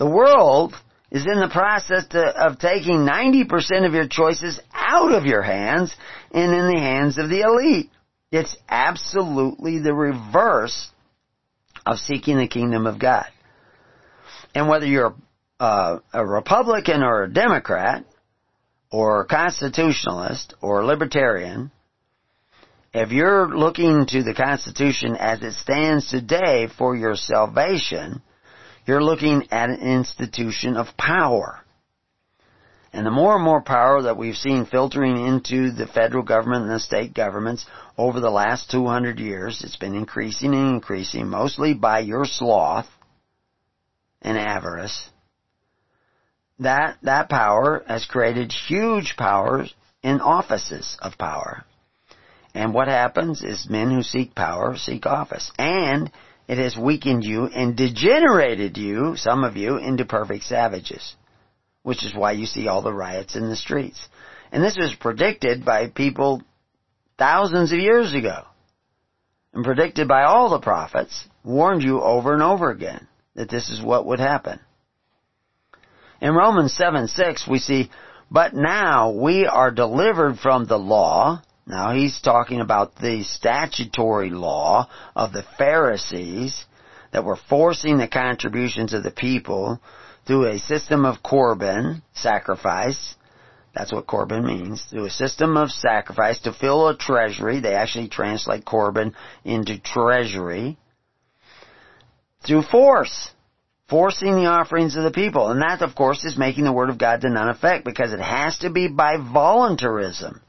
The 0.00 0.06
world 0.06 0.72
is 1.10 1.26
in 1.26 1.38
the 1.38 1.50
process 1.52 2.06
to, 2.12 2.24
of 2.24 2.58
taking 2.58 3.06
90% 3.06 3.86
of 3.86 3.92
your 3.92 4.08
choices 4.08 4.58
out 4.72 5.12
of 5.12 5.26
your 5.26 5.42
hands 5.42 5.94
and 6.32 6.54
in 6.54 6.68
the 6.68 6.80
hands 6.80 7.18
of 7.18 7.28
the 7.28 7.42
elite. 7.42 7.90
It's 8.32 8.56
absolutely 8.66 9.78
the 9.78 9.92
reverse 9.92 10.88
of 11.84 11.98
seeking 11.98 12.38
the 12.38 12.48
kingdom 12.48 12.86
of 12.86 12.98
God. 12.98 13.26
And 14.54 14.70
whether 14.70 14.86
you're 14.86 15.14
uh, 15.60 15.98
a 16.14 16.26
Republican 16.26 17.02
or 17.02 17.24
a 17.24 17.30
Democrat 17.30 18.06
or 18.90 19.20
a 19.20 19.26
constitutionalist 19.26 20.54
or 20.62 20.80
a 20.80 20.86
libertarian, 20.86 21.70
if 22.94 23.12
you're 23.12 23.54
looking 23.54 24.06
to 24.06 24.22
the 24.22 24.32
Constitution 24.32 25.14
as 25.16 25.42
it 25.42 25.52
stands 25.52 26.08
today 26.08 26.68
for 26.78 26.96
your 26.96 27.16
salvation, 27.16 28.22
you're 28.90 29.04
looking 29.04 29.46
at 29.52 29.70
an 29.70 29.78
institution 29.80 30.76
of 30.76 30.96
power. 30.96 31.60
And 32.92 33.06
the 33.06 33.12
more 33.12 33.36
and 33.36 33.44
more 33.44 33.62
power 33.62 34.02
that 34.02 34.16
we've 34.16 34.34
seen 34.34 34.66
filtering 34.66 35.28
into 35.28 35.70
the 35.70 35.86
federal 35.86 36.24
government 36.24 36.64
and 36.64 36.72
the 36.72 36.80
state 36.80 37.14
governments 37.14 37.66
over 37.96 38.18
the 38.18 38.32
last 38.32 38.68
200 38.72 39.20
years, 39.20 39.62
it's 39.62 39.76
been 39.76 39.94
increasing 39.94 40.54
and 40.54 40.74
increasing, 40.74 41.28
mostly 41.28 41.72
by 41.72 42.00
your 42.00 42.24
sloth 42.24 42.88
and 44.22 44.36
avarice. 44.36 45.08
That, 46.58 46.98
that 47.04 47.28
power 47.28 47.84
has 47.86 48.06
created 48.06 48.50
huge 48.50 49.14
powers 49.16 49.72
in 50.02 50.20
offices 50.20 50.96
of 51.00 51.16
power. 51.16 51.64
And 52.54 52.74
what 52.74 52.88
happens 52.88 53.44
is 53.44 53.70
men 53.70 53.92
who 53.92 54.02
seek 54.02 54.34
power 54.34 54.76
seek 54.76 55.06
office. 55.06 55.52
And 55.56 56.10
it 56.50 56.58
has 56.58 56.76
weakened 56.76 57.24
you 57.24 57.46
and 57.46 57.76
degenerated 57.76 58.76
you, 58.76 59.14
some 59.16 59.44
of 59.44 59.56
you, 59.56 59.76
into 59.76 60.04
perfect 60.04 60.44
savages 60.44 61.14
which 61.82 62.04
is 62.04 62.14
why 62.14 62.32
you 62.32 62.46
see 62.46 62.68
all 62.68 62.82
the 62.82 62.92
riots 62.92 63.36
in 63.36 63.48
the 63.48 63.56
streets. 63.56 64.08
And 64.52 64.62
this 64.62 64.76
was 64.76 64.94
predicted 64.94 65.64
by 65.64 65.88
people 65.88 66.42
thousands 67.18 67.72
of 67.72 67.78
years 67.78 68.14
ago. 68.14 68.44
And 69.52 69.64
predicted 69.64 70.06
by 70.06 70.24
all 70.24 70.50
the 70.50 70.60
prophets, 70.60 71.24
warned 71.42 71.82
you 71.82 72.00
over 72.00 72.34
and 72.34 72.42
over 72.42 72.70
again 72.70 73.06
that 73.34 73.48
this 73.48 73.70
is 73.70 73.82
what 73.82 74.06
would 74.06 74.20
happen. 74.20 74.60
In 76.20 76.34
Romans 76.34 76.74
7, 76.74 77.08
6 77.08 77.48
we 77.48 77.58
see, 77.58 77.90
but 78.30 78.54
now 78.54 79.10
we 79.10 79.46
are 79.46 79.70
delivered 79.70 80.38
from 80.38 80.66
the 80.66 80.78
law. 80.78 81.42
Now 81.70 81.92
he's 81.92 82.20
talking 82.20 82.60
about 82.60 82.96
the 82.96 83.22
statutory 83.22 84.30
law 84.30 84.88
of 85.14 85.32
the 85.32 85.44
Pharisees 85.56 86.64
that 87.12 87.24
were 87.24 87.36
forcing 87.36 87.96
the 87.96 88.08
contributions 88.08 88.92
of 88.92 89.04
the 89.04 89.12
people 89.12 89.80
through 90.26 90.46
a 90.46 90.58
system 90.58 91.04
of 91.04 91.22
Corban, 91.22 92.02
sacrifice, 92.12 93.14
that's 93.72 93.92
what 93.92 94.08
Corban 94.08 94.44
means, 94.44 94.82
through 94.82 95.04
a 95.04 95.10
system 95.10 95.56
of 95.56 95.70
sacrifice 95.70 96.40
to 96.40 96.52
fill 96.52 96.88
a 96.88 96.96
treasury, 96.96 97.60
they 97.60 97.74
actually 97.74 98.08
translate 98.08 98.64
Corban 98.64 99.14
into 99.44 99.78
treasury, 99.78 100.76
through 102.44 102.62
force, 102.62 103.30
forcing 103.88 104.34
the 104.34 104.46
offerings 104.46 104.96
of 104.96 105.04
the 105.04 105.12
people. 105.12 105.52
And 105.52 105.62
that, 105.62 105.82
of 105.82 105.94
course, 105.94 106.24
is 106.24 106.36
making 106.36 106.64
the 106.64 106.72
Word 106.72 106.90
of 106.90 106.98
God 106.98 107.20
to 107.20 107.30
none 107.30 107.48
effect 107.48 107.84
because 107.84 108.12
it 108.12 108.20
has 108.20 108.58
to 108.58 108.70
be 108.70 108.88
by 108.88 109.18
voluntarism. 109.18 110.40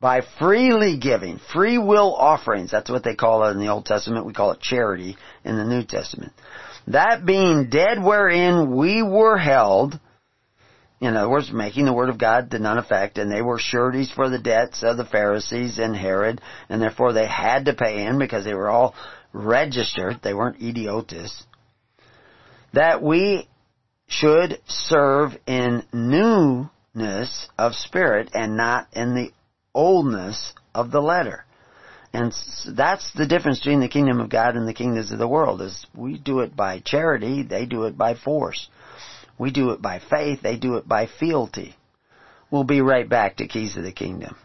By 0.00 0.20
freely 0.38 0.98
giving, 0.98 1.40
free 1.52 1.78
will 1.78 2.14
offerings. 2.14 2.70
That's 2.70 2.90
what 2.90 3.02
they 3.02 3.14
call 3.14 3.44
it 3.44 3.52
in 3.52 3.58
the 3.58 3.68
Old 3.68 3.86
Testament. 3.86 4.26
We 4.26 4.34
call 4.34 4.50
it 4.50 4.60
charity 4.60 5.16
in 5.44 5.56
the 5.56 5.64
New 5.64 5.84
Testament. 5.84 6.32
That 6.88 7.24
being 7.24 7.68
dead 7.70 8.02
wherein 8.02 8.76
we 8.76 9.02
were 9.02 9.38
held, 9.38 9.98
in 11.00 11.16
other 11.16 11.28
words, 11.28 11.50
making 11.50 11.86
the 11.86 11.92
word 11.92 12.10
of 12.10 12.18
God 12.18 12.50
to 12.50 12.58
none 12.58 12.78
effect, 12.78 13.18
and 13.18 13.30
they 13.30 13.42
were 13.42 13.58
sureties 13.58 14.10
for 14.10 14.28
the 14.28 14.38
debts 14.38 14.82
of 14.82 14.96
the 14.96 15.04
Pharisees 15.04 15.78
and 15.78 15.96
Herod, 15.96 16.40
and 16.68 16.80
therefore 16.80 17.12
they 17.12 17.26
had 17.26 17.64
to 17.64 17.74
pay 17.74 18.04
in 18.04 18.18
because 18.18 18.44
they 18.44 18.54
were 18.54 18.68
all 18.68 18.94
registered, 19.32 20.20
they 20.22 20.34
weren't 20.34 20.62
idiotus, 20.62 21.44
that 22.72 23.02
we 23.02 23.48
should 24.08 24.60
serve 24.68 25.32
in 25.46 25.82
newness 25.92 27.48
of 27.58 27.74
spirit 27.74 28.30
and 28.32 28.56
not 28.56 28.86
in 28.92 29.14
the 29.14 29.30
oldness 29.76 30.54
of 30.74 30.90
the 30.90 31.00
letter. 31.00 31.44
And 32.12 32.32
that's 32.74 33.12
the 33.12 33.26
difference 33.26 33.58
between 33.58 33.80
the 33.80 33.88
kingdom 33.88 34.20
of 34.20 34.30
God 34.30 34.56
and 34.56 34.66
the 34.66 34.72
kingdoms 34.72 35.12
of 35.12 35.18
the 35.18 35.28
world 35.28 35.60
is 35.60 35.86
we 35.94 36.18
do 36.18 36.40
it 36.40 36.56
by 36.56 36.80
charity, 36.80 37.42
they 37.42 37.66
do 37.66 37.84
it 37.84 37.98
by 37.98 38.14
force. 38.14 38.68
We 39.38 39.50
do 39.50 39.70
it 39.70 39.82
by 39.82 39.98
faith, 39.98 40.40
they 40.42 40.56
do 40.56 40.76
it 40.76 40.88
by 40.88 41.06
fealty. 41.06 41.76
We'll 42.50 42.64
be 42.64 42.80
right 42.80 43.06
back 43.06 43.36
to 43.36 43.46
Keys 43.46 43.76
of 43.76 43.82
the 43.82 43.92
Kingdom. 43.92 44.36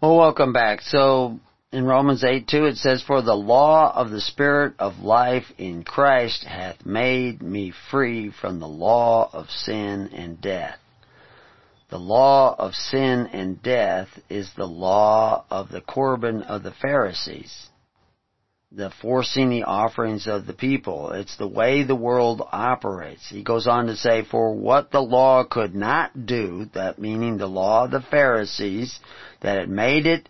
Well, 0.00 0.16
welcome 0.16 0.52
back. 0.52 0.80
So, 0.80 1.40
in 1.72 1.84
Romans 1.84 2.24
8 2.24 2.48
2 2.48 2.66
it 2.66 2.76
says, 2.76 3.02
For 3.02 3.20
the 3.20 3.34
law 3.34 3.92
of 3.94 4.10
the 4.10 4.20
Spirit 4.20 4.74
of 4.78 5.00
life 5.00 5.52
in 5.58 5.82
Christ 5.82 6.44
hath 6.44 6.86
made 6.86 7.42
me 7.42 7.72
free 7.90 8.30
from 8.30 8.60
the 8.60 8.68
law 8.68 9.28
of 9.32 9.50
sin 9.50 10.10
and 10.14 10.40
death. 10.40 10.78
The 11.88 11.98
law 11.98 12.56
of 12.58 12.74
sin 12.74 13.28
and 13.32 13.62
death 13.62 14.08
is 14.28 14.50
the 14.56 14.66
law 14.66 15.44
of 15.50 15.68
the 15.70 15.80
Corban 15.80 16.42
of 16.42 16.64
the 16.64 16.72
Pharisees. 16.72 17.68
The 18.72 18.90
forcing 18.90 19.50
the 19.50 19.62
offerings 19.62 20.26
of 20.26 20.46
the 20.46 20.52
people. 20.52 21.12
It's 21.12 21.36
the 21.36 21.46
way 21.46 21.84
the 21.84 21.94
world 21.94 22.42
operates. 22.50 23.28
He 23.28 23.44
goes 23.44 23.68
on 23.68 23.86
to 23.86 23.96
say, 23.96 24.24
for 24.24 24.52
what 24.52 24.90
the 24.90 25.00
law 25.00 25.44
could 25.44 25.76
not 25.76 26.26
do, 26.26 26.66
that 26.74 26.98
meaning 26.98 27.38
the 27.38 27.46
law 27.46 27.84
of 27.84 27.92
the 27.92 28.00
Pharisees, 28.00 28.98
that 29.40 29.58
it 29.58 29.68
made 29.68 30.06
it 30.06 30.28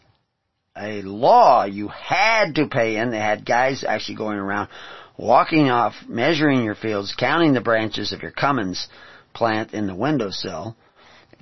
a 0.77 1.01
law 1.01 1.65
you 1.65 1.89
had 1.89 2.57
to 2.57 2.69
pay 2.69 2.97
in. 2.97 3.11
They 3.11 3.19
had 3.19 3.47
guys 3.47 3.83
actually 3.83 4.17
going 4.17 4.37
around 4.37 4.69
walking 5.17 5.71
off, 5.71 5.95
measuring 6.07 6.65
your 6.65 6.75
fields, 6.75 7.15
counting 7.19 7.55
the 7.55 7.63
branches 7.63 8.13
of 8.13 8.21
your 8.21 8.31
cummins 8.31 8.89
plant 9.33 9.73
in 9.73 9.87
the 9.87 9.95
windowsill 9.95 10.77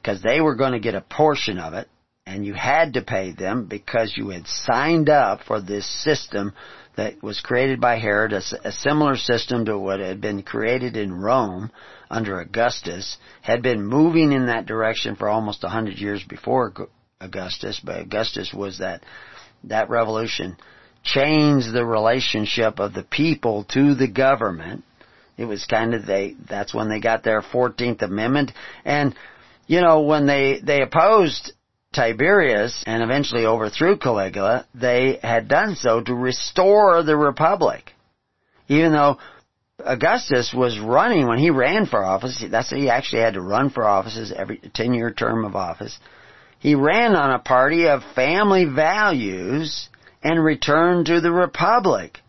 because 0.04 0.20
they 0.20 0.40
were 0.40 0.54
going 0.54 0.72
to 0.72 0.80
get 0.80 0.94
a 0.94 1.00
portion 1.00 1.58
of 1.58 1.72
it 1.72 1.88
and 2.26 2.44
you 2.44 2.52
had 2.52 2.94
to 2.94 3.02
pay 3.02 3.32
them 3.32 3.66
because 3.66 4.12
you 4.16 4.28
had 4.28 4.46
signed 4.46 5.08
up 5.08 5.40
for 5.46 5.62
this 5.62 5.86
system 6.04 6.52
that 6.96 7.22
was 7.22 7.40
created 7.40 7.80
by 7.80 7.98
Herod, 7.98 8.32
a, 8.32 8.42
a, 8.64 8.70
similar 8.70 9.16
system 9.16 9.64
to 9.64 9.78
what 9.78 10.00
had 10.00 10.20
been 10.20 10.42
created 10.42 10.96
in 10.96 11.12
Rome 11.12 11.70
under 12.10 12.38
Augustus, 12.38 13.16
had 13.42 13.62
been 13.62 13.84
moving 13.84 14.32
in 14.32 14.46
that 14.46 14.66
direction 14.66 15.16
for 15.16 15.28
almost 15.28 15.64
a 15.64 15.68
hundred 15.68 15.98
years 15.98 16.22
before 16.22 16.72
Augustus, 17.20 17.80
but 17.82 18.00
Augustus 18.00 18.52
was 18.52 18.78
that, 18.78 19.02
that 19.64 19.88
revolution 19.88 20.56
changed 21.02 21.72
the 21.72 21.84
relationship 21.84 22.78
of 22.78 22.92
the 22.92 23.02
people 23.02 23.64
to 23.72 23.94
the 23.94 24.08
government. 24.08 24.84
It 25.36 25.46
was 25.46 25.64
kind 25.64 25.94
of 25.94 26.06
they, 26.06 26.36
that's 26.48 26.72
when 26.72 26.88
they 26.88 27.00
got 27.00 27.24
their 27.24 27.42
14th 27.42 28.02
Amendment, 28.02 28.52
and 28.84 29.14
you 29.66 29.80
know, 29.80 30.02
when 30.02 30.26
they, 30.26 30.60
they 30.62 30.82
opposed 30.82 31.52
Tiberius 31.94 32.82
and 32.86 33.02
eventually 33.02 33.46
overthrew 33.46 33.96
Caligula, 33.96 34.66
they 34.74 35.18
had 35.22 35.48
done 35.48 35.76
so 35.76 36.00
to 36.02 36.14
restore 36.14 37.02
the 37.02 37.16
republic. 37.16 37.92
Even 38.68 38.92
though 38.92 39.18
Augustus 39.84 40.52
was 40.54 40.78
running 40.78 41.26
when 41.26 41.38
he 41.38 41.50
ran 41.50 41.86
for 41.86 42.04
office, 42.04 42.42
that's 42.50 42.70
he 42.70 42.88
actually 42.88 43.22
had 43.22 43.34
to 43.34 43.40
run 43.40 43.70
for 43.70 43.84
offices 43.84 44.32
every 44.34 44.58
10 44.58 44.94
year 44.94 45.10
term 45.12 45.44
of 45.44 45.56
office. 45.56 45.98
He 46.58 46.74
ran 46.74 47.14
on 47.14 47.30
a 47.30 47.38
party 47.38 47.88
of 47.88 48.02
family 48.14 48.64
values 48.64 49.88
and 50.22 50.42
returned 50.42 51.06
to 51.06 51.20
the 51.20 51.30
republic. 51.30 52.20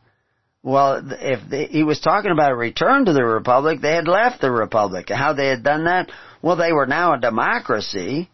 Well, 0.61 1.03
if 1.11 1.47
they, 1.49 1.65
he 1.67 1.83
was 1.83 1.99
talking 1.99 2.31
about 2.31 2.51
a 2.51 2.55
return 2.55 3.05
to 3.05 3.13
the 3.13 3.23
republic, 3.23 3.81
they 3.81 3.93
had 3.93 4.07
left 4.07 4.41
the 4.41 4.51
republic. 4.51 5.09
How 5.09 5.33
they 5.33 5.47
had 5.47 5.63
done 5.63 5.85
that? 5.85 6.11
Well, 6.45 6.57
they 6.57 6.73
were 6.73 6.85
now 6.85 7.15
a 7.15 7.19
democracy, 7.19 8.29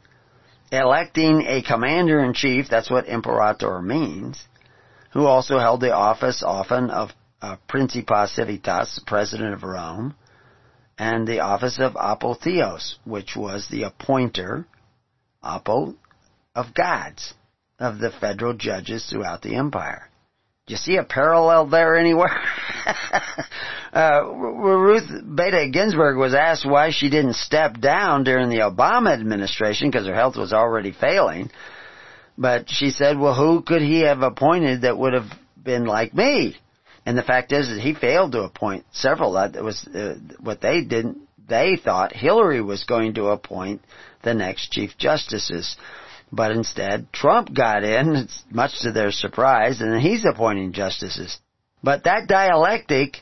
electing 0.70 1.46
a 1.48 1.62
commander-in-chief, 1.62 2.68
that's 2.70 2.92
what 2.92 3.08
imperator 3.08 3.82
means, 3.82 4.38
who 5.14 5.26
also 5.26 5.60
held 5.60 5.80
the 5.80 5.94
office 5.94 6.44
often 6.46 6.90
of 6.90 7.12
uh, 7.42 7.56
Principes 7.70 8.36
Civitas, 8.36 9.00
president 9.08 9.54
of 9.54 9.64
Rome, 9.64 10.14
and 10.98 11.26
the 11.26 11.40
office 11.40 11.80
of 11.80 11.94
apotheos, 11.94 12.96
which 13.06 13.38
was 13.38 13.70
the 13.70 13.84
appointer, 13.84 14.66
apo, 15.42 15.96
of 16.54 16.74
gods, 16.74 17.34
of 17.80 18.00
the 18.00 18.12
federal 18.12 18.56
judges 18.56 19.06
throughout 19.10 19.42
the 19.42 19.56
empire. 19.56 20.10
You 20.72 20.77
see 20.77 20.95
a 20.95 21.03
parallel 21.03 21.68
there 21.68 21.98
anywhere? 21.98 22.41
uh, 23.93 24.23
Ruth 24.23 25.10
Bader 25.35 25.68
Ginsburg 25.68 26.15
was 26.15 26.34
asked 26.34 26.65
why 26.65 26.91
she 26.91 27.10
didn't 27.10 27.35
step 27.35 27.81
down 27.81 28.23
during 28.23 28.48
the 28.49 28.60
Obama 28.60 29.11
administration 29.11 29.91
because 29.91 30.07
her 30.07 30.15
health 30.15 30.38
was 30.38 30.53
already 30.53 30.93
failing. 30.93 31.52
But 32.38 32.69
she 32.69 32.91
said, 32.91 33.19
well, 33.19 33.35
who 33.35 33.61
could 33.64 33.81
he 33.81 34.06
have 34.06 34.22
appointed 34.22 34.84
that 34.84 34.98
would 34.98 35.11
have 35.11 35.30
been 35.61 35.84
like 35.84 36.14
me? 36.14 36.56
And 37.06 37.18
the 37.18 37.23
fact 37.23 37.52
is 37.52 37.68
that 37.68 37.81
he 37.81 37.93
failed 37.93 38.31
to 38.31 38.43
appoint 38.43 38.85
several. 38.93 39.34
That 39.34 39.61
was 39.61 39.85
uh, 39.88 40.15
what 40.39 40.61
they 40.61 40.85
didn't. 40.85 41.18
They 41.49 41.76
thought 41.76 42.15
Hillary 42.15 42.61
was 42.61 42.85
going 42.85 43.15
to 43.15 43.26
appoint 43.26 43.81
the 44.23 44.34
next 44.34 44.72
chief 44.72 44.91
justices. 44.98 45.76
But 46.32 46.52
instead, 46.52 47.12
Trump 47.12 47.53
got 47.53 47.84
in, 47.84 48.28
much 48.49 48.80
to 48.82 48.91
their 48.91 49.12
surprise, 49.12 49.82
and 49.82 50.02
he's 50.02 50.26
appointing 50.26 50.72
justices. 50.72 51.38
But 51.84 52.06
that 52.06 52.28
dialectic 52.28 53.18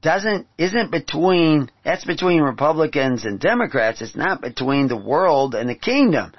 doesn't, 0.00 0.46
isn't 0.56 0.90
between, 0.90 1.70
that's 1.84 2.04
between 2.04 2.40
Republicans 2.40 3.24
and 3.24 3.38
Democrats. 3.38 4.00
It's 4.00 4.16
not 4.16 4.40
between 4.40 4.88
the 4.88 4.96
world 4.96 5.54
and 5.54 5.68
the 5.68 5.74
kingdom. 5.74 6.32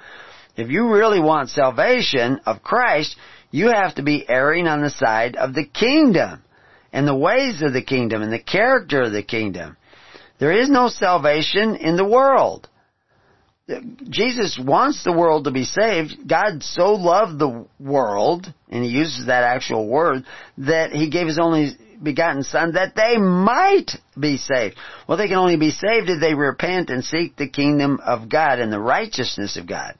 If 0.56 0.70
you 0.70 0.92
really 0.92 1.20
want 1.20 1.50
salvation 1.50 2.40
of 2.46 2.62
Christ, 2.62 3.16
you 3.50 3.68
have 3.68 3.94
to 3.94 4.02
be 4.02 4.28
erring 4.28 4.66
on 4.66 4.82
the 4.82 4.90
side 4.90 5.36
of 5.36 5.54
the 5.54 5.66
kingdom 5.66 6.42
and 6.92 7.06
the 7.06 7.14
ways 7.14 7.62
of 7.62 7.72
the 7.72 7.82
kingdom 7.82 8.22
and 8.22 8.32
the 8.32 8.42
character 8.42 9.02
of 9.02 9.12
the 9.12 9.22
kingdom. 9.22 9.76
There 10.38 10.52
is 10.52 10.68
no 10.68 10.88
salvation 10.88 11.76
in 11.76 11.96
the 11.96 12.08
world. 12.08 12.67
Jesus 14.08 14.58
wants 14.62 15.04
the 15.04 15.12
world 15.12 15.44
to 15.44 15.50
be 15.50 15.64
saved. 15.64 16.26
God 16.26 16.62
so 16.62 16.94
loved 16.94 17.38
the 17.38 17.66
world, 17.78 18.46
and 18.70 18.82
he 18.82 18.90
uses 18.90 19.26
that 19.26 19.44
actual 19.44 19.86
word, 19.86 20.24
that 20.58 20.92
he 20.92 21.10
gave 21.10 21.26
his 21.26 21.38
only 21.38 21.76
begotten 22.02 22.42
son 22.42 22.72
that 22.72 22.94
they 22.94 23.16
might 23.18 23.90
be 24.18 24.36
saved. 24.36 24.76
Well, 25.06 25.18
they 25.18 25.28
can 25.28 25.36
only 25.36 25.56
be 25.56 25.70
saved 25.70 26.08
if 26.08 26.20
they 26.20 26.34
repent 26.34 26.90
and 26.90 27.04
seek 27.04 27.36
the 27.36 27.48
kingdom 27.48 28.00
of 28.04 28.28
God 28.28 28.60
and 28.60 28.72
the 28.72 28.80
righteousness 28.80 29.56
of 29.56 29.66
God. 29.66 29.94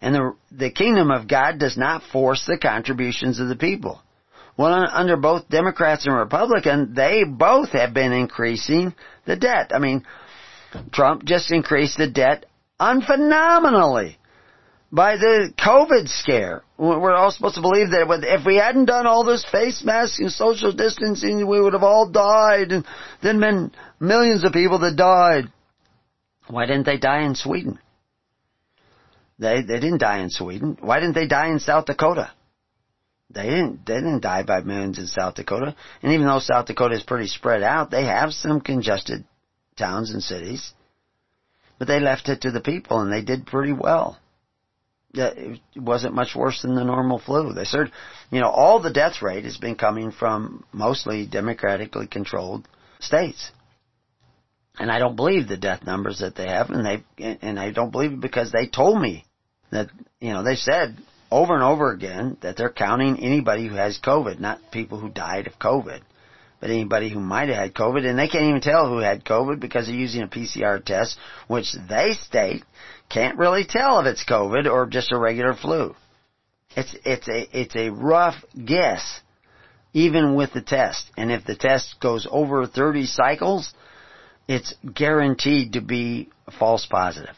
And 0.00 0.14
the, 0.14 0.36
the 0.52 0.70
kingdom 0.70 1.10
of 1.10 1.28
God 1.28 1.58
does 1.58 1.76
not 1.76 2.02
force 2.12 2.44
the 2.46 2.58
contributions 2.58 3.40
of 3.40 3.48
the 3.48 3.56
people. 3.56 4.00
Well, 4.56 4.86
under 4.90 5.16
both 5.16 5.48
Democrats 5.48 6.06
and 6.06 6.16
Republicans, 6.16 6.94
they 6.94 7.24
both 7.24 7.70
have 7.70 7.92
been 7.92 8.12
increasing 8.12 8.94
the 9.26 9.36
debt. 9.36 9.72
I 9.74 9.78
mean, 9.78 10.04
Trump 10.92 11.24
just 11.24 11.50
increased 11.50 11.98
the 11.98 12.08
debt 12.08 12.46
unphenomenally 12.80 14.16
by 14.92 15.16
the 15.16 15.52
COVID 15.58 16.08
scare. 16.08 16.62
We're 16.78 17.14
all 17.14 17.30
supposed 17.30 17.56
to 17.56 17.60
believe 17.60 17.90
that 17.90 18.06
if 18.22 18.46
we 18.46 18.56
hadn't 18.56 18.86
done 18.86 19.06
all 19.06 19.24
this 19.24 19.44
face 19.50 19.82
masks 19.84 20.18
and 20.18 20.30
social 20.30 20.72
distancing, 20.72 21.46
we 21.46 21.60
would 21.60 21.72
have 21.72 21.82
all 21.82 22.08
died, 22.08 22.72
and 22.72 22.84
then 23.22 23.40
been 23.40 23.72
millions 23.98 24.44
of 24.44 24.52
people 24.52 24.78
that 24.80 24.96
died. 24.96 25.52
Why 26.48 26.66
didn't 26.66 26.86
they 26.86 26.98
die 26.98 27.22
in 27.22 27.34
Sweden? 27.34 27.78
They 29.38 29.62
they 29.62 29.80
didn't 29.80 29.98
die 29.98 30.20
in 30.20 30.30
Sweden. 30.30 30.78
Why 30.80 31.00
didn't 31.00 31.14
they 31.14 31.26
die 31.26 31.48
in 31.48 31.58
South 31.58 31.86
Dakota? 31.86 32.30
They 33.30 33.42
didn't, 33.42 33.84
they 33.84 33.94
didn't 33.94 34.22
die 34.22 34.44
by 34.44 34.60
millions 34.60 34.98
in 34.98 35.06
South 35.08 35.34
Dakota. 35.34 35.74
And 36.02 36.12
even 36.12 36.26
though 36.26 36.38
South 36.38 36.66
Dakota 36.66 36.94
is 36.94 37.02
pretty 37.02 37.26
spread 37.26 37.62
out, 37.62 37.90
they 37.90 38.04
have 38.04 38.32
some 38.32 38.60
congested 38.60 39.24
towns 39.76 40.10
and 40.10 40.22
cities. 40.22 40.72
But 41.78 41.88
they 41.88 42.00
left 42.00 42.28
it 42.28 42.42
to 42.42 42.50
the 42.50 42.60
people 42.60 43.00
and 43.00 43.12
they 43.12 43.22
did 43.22 43.46
pretty 43.46 43.72
well. 43.72 44.18
It 45.14 45.60
wasn't 45.76 46.14
much 46.14 46.34
worse 46.34 46.60
than 46.62 46.74
the 46.74 46.84
normal 46.84 47.18
flu. 47.18 47.52
They 47.52 47.64
said, 47.64 47.90
you 48.30 48.40
know, 48.40 48.50
all 48.50 48.80
the 48.80 48.92
death 48.92 49.22
rate 49.22 49.44
has 49.44 49.56
been 49.56 49.76
coming 49.76 50.10
from 50.10 50.64
mostly 50.72 51.26
democratically 51.26 52.06
controlled 52.06 52.68
states. 53.00 53.50
And 54.78 54.90
I 54.90 54.98
don't 54.98 55.16
believe 55.16 55.48
the 55.48 55.56
death 55.56 55.84
numbers 55.84 56.18
that 56.18 56.34
they 56.34 56.48
have, 56.48 56.68
and 56.68 56.84
they 56.84 57.02
and 57.42 57.58
I 57.58 57.70
don't 57.70 57.90
believe 57.90 58.12
it 58.12 58.20
because 58.20 58.52
they 58.52 58.66
told 58.66 59.00
me 59.00 59.24
that 59.70 59.88
you 60.20 60.34
know 60.34 60.42
they 60.42 60.56
said 60.56 60.98
over 61.30 61.54
and 61.54 61.62
over 61.62 61.90
again 61.90 62.36
that 62.42 62.58
they're 62.58 62.70
counting 62.70 63.18
anybody 63.22 63.68
who 63.68 63.74
has 63.74 63.98
COVID, 63.98 64.38
not 64.38 64.70
people 64.70 65.00
who 65.00 65.08
died 65.08 65.46
of 65.46 65.58
COVID, 65.58 66.02
but 66.60 66.70
anybody 66.70 67.10
who 67.10 67.20
might 67.20 67.48
have 67.48 67.58
had 67.58 67.74
COVID, 67.74 68.06
and 68.06 68.18
they 68.18 68.28
can't 68.28 68.44
even 68.44 68.60
tell 68.60 68.88
who 68.88 68.98
had 68.98 69.24
COVID 69.24 69.60
because 69.60 69.86
they're 69.86 69.94
using 69.94 70.22
a 70.22 70.28
PCR 70.28 70.84
test, 70.84 71.18
which 71.48 71.74
they 71.88 72.14
state 72.14 72.64
can't 73.08 73.38
really 73.38 73.64
tell 73.64 74.00
if 74.00 74.06
it's 74.06 74.24
COVID 74.24 74.70
or 74.70 74.86
just 74.86 75.12
a 75.12 75.18
regular 75.18 75.54
flu. 75.54 75.94
It's 76.76 76.94
it's 77.04 77.28
a 77.28 77.58
it's 77.58 77.76
a 77.76 77.90
rough 77.90 78.36
guess, 78.62 79.20
even 79.92 80.34
with 80.34 80.52
the 80.52 80.60
test. 80.60 81.10
And 81.16 81.30
if 81.30 81.44
the 81.44 81.56
test 81.56 81.96
goes 82.00 82.26
over 82.30 82.66
30 82.66 83.06
cycles, 83.06 83.72
it's 84.48 84.74
guaranteed 84.94 85.74
to 85.74 85.80
be 85.80 86.30
a 86.46 86.50
false 86.50 86.86
positive. 86.86 87.36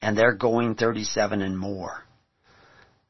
And 0.00 0.16
they're 0.16 0.34
going 0.34 0.74
37 0.74 1.42
and 1.42 1.58
more 1.58 2.04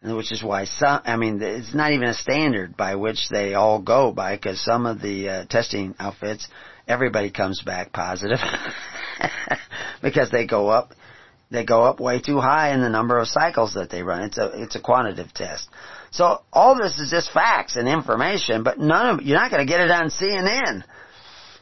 which 0.05 0.33
is 0.33 0.43
why 0.43 0.65
some, 0.65 1.01
I 1.05 1.17
mean, 1.17 1.41
it's 1.41 1.75
not 1.75 1.93
even 1.93 2.09
a 2.09 2.15
standard 2.15 2.77
by 2.77 2.97
which 2.97 3.29
they 3.31 3.55
all 3.55 3.81
go 3.81 4.11
by, 4.13 4.35
because 4.35 4.63
some 4.63 4.85
of 4.85 5.01
the 5.01 5.29
uh, 5.29 5.45
testing 5.45 5.95
outfits, 5.99 6.49
everybody 6.89 7.31
comes 7.31 7.63
back 7.63 7.93
positive, 7.93 8.39
because 10.03 10.31
they 10.31 10.47
go 10.47 10.69
up, 10.69 10.93
they 11.53 11.65
go 11.65 11.85
up 11.85 12.01
way 12.01 12.21
too 12.21 12.41
high 12.41 12.75
in 12.75 12.81
the 12.81 12.89
number 12.89 13.19
of 13.19 13.29
cycles 13.29 13.75
that 13.75 13.91
they 13.91 14.03
run. 14.03 14.23
It's 14.23 14.39
a, 14.39 14.63
it's 14.63 14.75
a 14.75 14.81
quantitative 14.81 15.33
test. 15.33 15.69
So 16.11 16.43
all 16.53 16.77
this 16.77 16.99
is 16.99 17.11
just 17.11 17.31
facts 17.31 17.77
and 17.77 17.87
information, 17.87 18.65
but 18.65 18.81
none 18.81 19.21
of, 19.21 19.25
you're 19.25 19.39
not 19.39 19.53
going 19.53 19.65
to 19.65 19.73
get 19.73 19.81
it 19.81 19.91
on 19.91 20.11
CNN. 20.11 20.83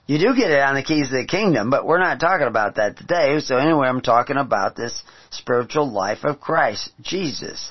You 0.06 0.18
do 0.18 0.34
get 0.34 0.50
it 0.50 0.60
on 0.60 0.74
the 0.74 0.82
keys 0.82 1.06
of 1.06 1.12
the 1.12 1.26
kingdom, 1.26 1.68
but 1.68 1.84
we're 1.84 2.00
not 2.00 2.18
talking 2.18 2.46
about 2.46 2.76
that 2.76 2.96
today. 2.96 3.38
So 3.40 3.58
anyway, 3.58 3.86
I'm 3.86 4.00
talking 4.00 4.38
about 4.38 4.74
this 4.74 5.02
spiritual 5.28 5.92
life 5.92 6.24
of 6.24 6.40
Christ, 6.40 6.90
Jesus 7.02 7.70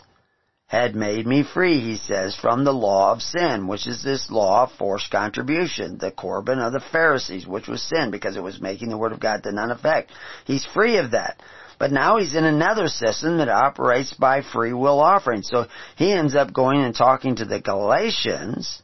had 0.69 0.95
made 0.95 1.25
me 1.25 1.41
free, 1.41 1.79
he 1.79 1.97
says, 1.97 2.35
from 2.35 2.63
the 2.63 2.71
law 2.71 3.11
of 3.11 3.23
sin, 3.23 3.67
which 3.67 3.87
is 3.87 4.03
this 4.03 4.29
law 4.29 4.63
of 4.63 4.71
forced 4.73 5.09
contribution, 5.09 5.97
the 5.97 6.11
Corban 6.11 6.59
of 6.59 6.73
the 6.73 6.79
Pharisees, 6.79 7.47
which 7.47 7.67
was 7.67 7.81
sin 7.81 8.11
because 8.11 8.37
it 8.37 8.43
was 8.43 8.61
making 8.61 8.89
the 8.89 8.97
Word 8.97 9.11
of 9.11 9.19
God 9.19 9.41
to 9.41 9.51
none 9.51 9.71
effect. 9.71 10.11
He's 10.45 10.63
free 10.63 10.97
of 10.97 11.11
that. 11.11 11.41
But 11.79 11.91
now 11.91 12.19
he's 12.19 12.35
in 12.35 12.43
another 12.43 12.87
system 12.87 13.39
that 13.39 13.49
operates 13.49 14.13
by 14.13 14.43
free 14.43 14.71
will 14.71 14.99
offering. 14.99 15.41
So 15.41 15.65
he 15.95 16.11
ends 16.11 16.35
up 16.35 16.53
going 16.53 16.83
and 16.83 16.93
talking 16.93 17.37
to 17.37 17.45
the 17.45 17.59
Galatians 17.59 18.83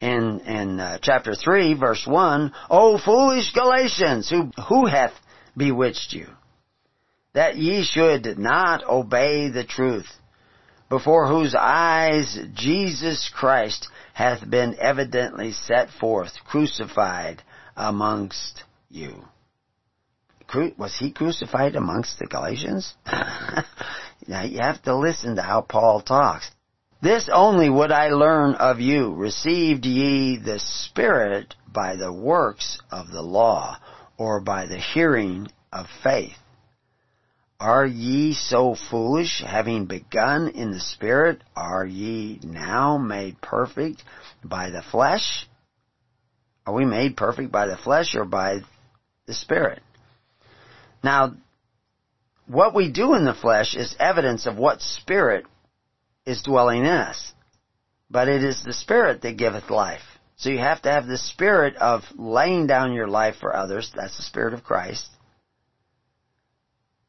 in, 0.00 0.40
in 0.40 0.80
uh, 0.80 0.98
chapter 1.02 1.34
3, 1.34 1.74
verse 1.74 2.06
1, 2.06 2.50
O 2.70 2.96
foolish 2.96 3.52
Galatians, 3.52 4.30
who, 4.30 4.50
who 4.70 4.86
hath 4.86 5.12
bewitched 5.54 6.14
you? 6.14 6.28
That 7.34 7.56
ye 7.56 7.84
should 7.84 8.38
not 8.38 8.84
obey 8.88 9.50
the 9.50 9.64
truth 9.64 10.06
before 10.92 11.26
whose 11.26 11.54
eyes 11.54 12.38
Jesus 12.52 13.30
Christ 13.34 13.88
hath 14.12 14.50
been 14.50 14.76
evidently 14.78 15.52
set 15.52 15.88
forth, 15.88 16.32
crucified 16.44 17.42
amongst 17.74 18.62
you. 18.90 19.24
Was 20.76 20.94
he 20.98 21.10
crucified 21.10 21.76
amongst 21.76 22.18
the 22.18 22.26
Galatians? 22.26 22.92
now 24.28 24.42
you 24.42 24.58
have 24.60 24.82
to 24.82 24.94
listen 24.94 25.36
to 25.36 25.42
how 25.42 25.62
Paul 25.62 26.02
talks. 26.02 26.50
This 27.00 27.26
only 27.32 27.70
would 27.70 27.90
I 27.90 28.08
learn 28.08 28.54
of 28.56 28.78
you. 28.78 29.14
Received 29.14 29.86
ye 29.86 30.36
the 30.36 30.58
Spirit 30.58 31.54
by 31.66 31.96
the 31.96 32.12
works 32.12 32.78
of 32.90 33.10
the 33.10 33.22
law, 33.22 33.78
or 34.18 34.42
by 34.42 34.66
the 34.66 34.78
hearing 34.78 35.48
of 35.72 35.86
faith? 36.02 36.36
Are 37.62 37.86
ye 37.86 38.34
so 38.34 38.74
foolish, 38.90 39.40
having 39.46 39.86
begun 39.86 40.48
in 40.48 40.72
the 40.72 40.80
Spirit, 40.80 41.44
are 41.54 41.86
ye 41.86 42.40
now 42.42 42.98
made 42.98 43.40
perfect 43.40 44.02
by 44.42 44.70
the 44.70 44.82
flesh? 44.82 45.46
Are 46.66 46.74
we 46.74 46.84
made 46.84 47.16
perfect 47.16 47.52
by 47.52 47.66
the 47.66 47.76
flesh 47.76 48.16
or 48.16 48.24
by 48.24 48.62
the 49.26 49.34
Spirit? 49.34 49.80
Now, 51.04 51.34
what 52.48 52.74
we 52.74 52.90
do 52.90 53.14
in 53.14 53.24
the 53.24 53.32
flesh 53.32 53.76
is 53.76 53.94
evidence 54.00 54.46
of 54.46 54.56
what 54.56 54.82
Spirit 54.82 55.46
is 56.26 56.42
dwelling 56.42 56.80
in 56.80 56.90
us. 56.90 57.32
But 58.10 58.26
it 58.26 58.42
is 58.42 58.64
the 58.64 58.72
Spirit 58.72 59.22
that 59.22 59.36
giveth 59.36 59.70
life. 59.70 60.02
So 60.34 60.50
you 60.50 60.58
have 60.58 60.82
to 60.82 60.90
have 60.90 61.06
the 61.06 61.16
Spirit 61.16 61.76
of 61.76 62.02
laying 62.16 62.66
down 62.66 62.92
your 62.92 63.06
life 63.06 63.36
for 63.36 63.54
others. 63.54 63.92
That's 63.94 64.16
the 64.16 64.24
Spirit 64.24 64.52
of 64.52 64.64
Christ 64.64 65.11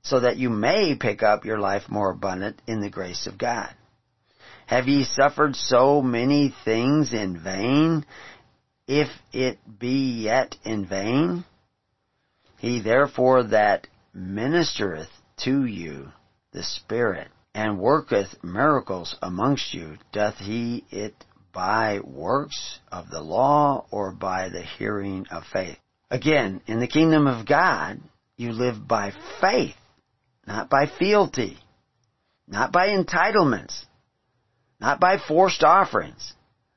so 0.03 0.19
that 0.19 0.37
you 0.37 0.49
may 0.49 0.95
pick 0.95 1.23
up 1.23 1.45
your 1.45 1.59
life 1.59 1.83
more 1.89 2.11
abundant 2.11 2.61
in 2.67 2.81
the 2.81 2.89
grace 2.89 3.25
of 3.25 3.37
God. 3.37 3.73
Have 4.67 4.87
ye 4.87 5.05
suffered 5.05 5.55
so 5.55 6.01
many 6.01 6.53
things 6.65 7.13
in 7.13 7.41
vain, 7.41 8.05
if 8.87 9.07
it 9.31 9.59
be 9.79 10.23
yet 10.23 10.57
in 10.63 10.85
vain? 10.85 11.45
He 12.57 12.81
therefore 12.81 13.43
that 13.43 13.87
ministereth 14.15 15.09
to 15.43 15.65
you 15.65 16.11
the 16.51 16.63
Spirit, 16.63 17.29
and 17.55 17.79
worketh 17.79 18.43
miracles 18.43 19.15
amongst 19.21 19.73
you, 19.73 19.97
doth 20.11 20.35
he 20.37 20.83
it 20.91 21.15
by 21.53 21.99
works 22.03 22.79
of 22.91 23.09
the 23.09 23.21
law 23.21 23.85
or 23.91 24.11
by 24.11 24.49
the 24.49 24.61
hearing 24.61 25.25
of 25.31 25.43
faith? 25.51 25.77
Again, 26.09 26.61
in 26.67 26.79
the 26.79 26.87
kingdom 26.87 27.27
of 27.27 27.47
God, 27.47 27.99
you 28.37 28.51
live 28.51 28.87
by 28.87 29.13
faith 29.41 29.75
not 30.45 30.69
by 30.69 30.87
fealty, 30.87 31.57
not 32.47 32.71
by 32.71 32.89
entitlements, 32.89 33.85
not 34.79 34.99
by 34.99 35.17
forced 35.17 35.63
offerings, 35.63 36.33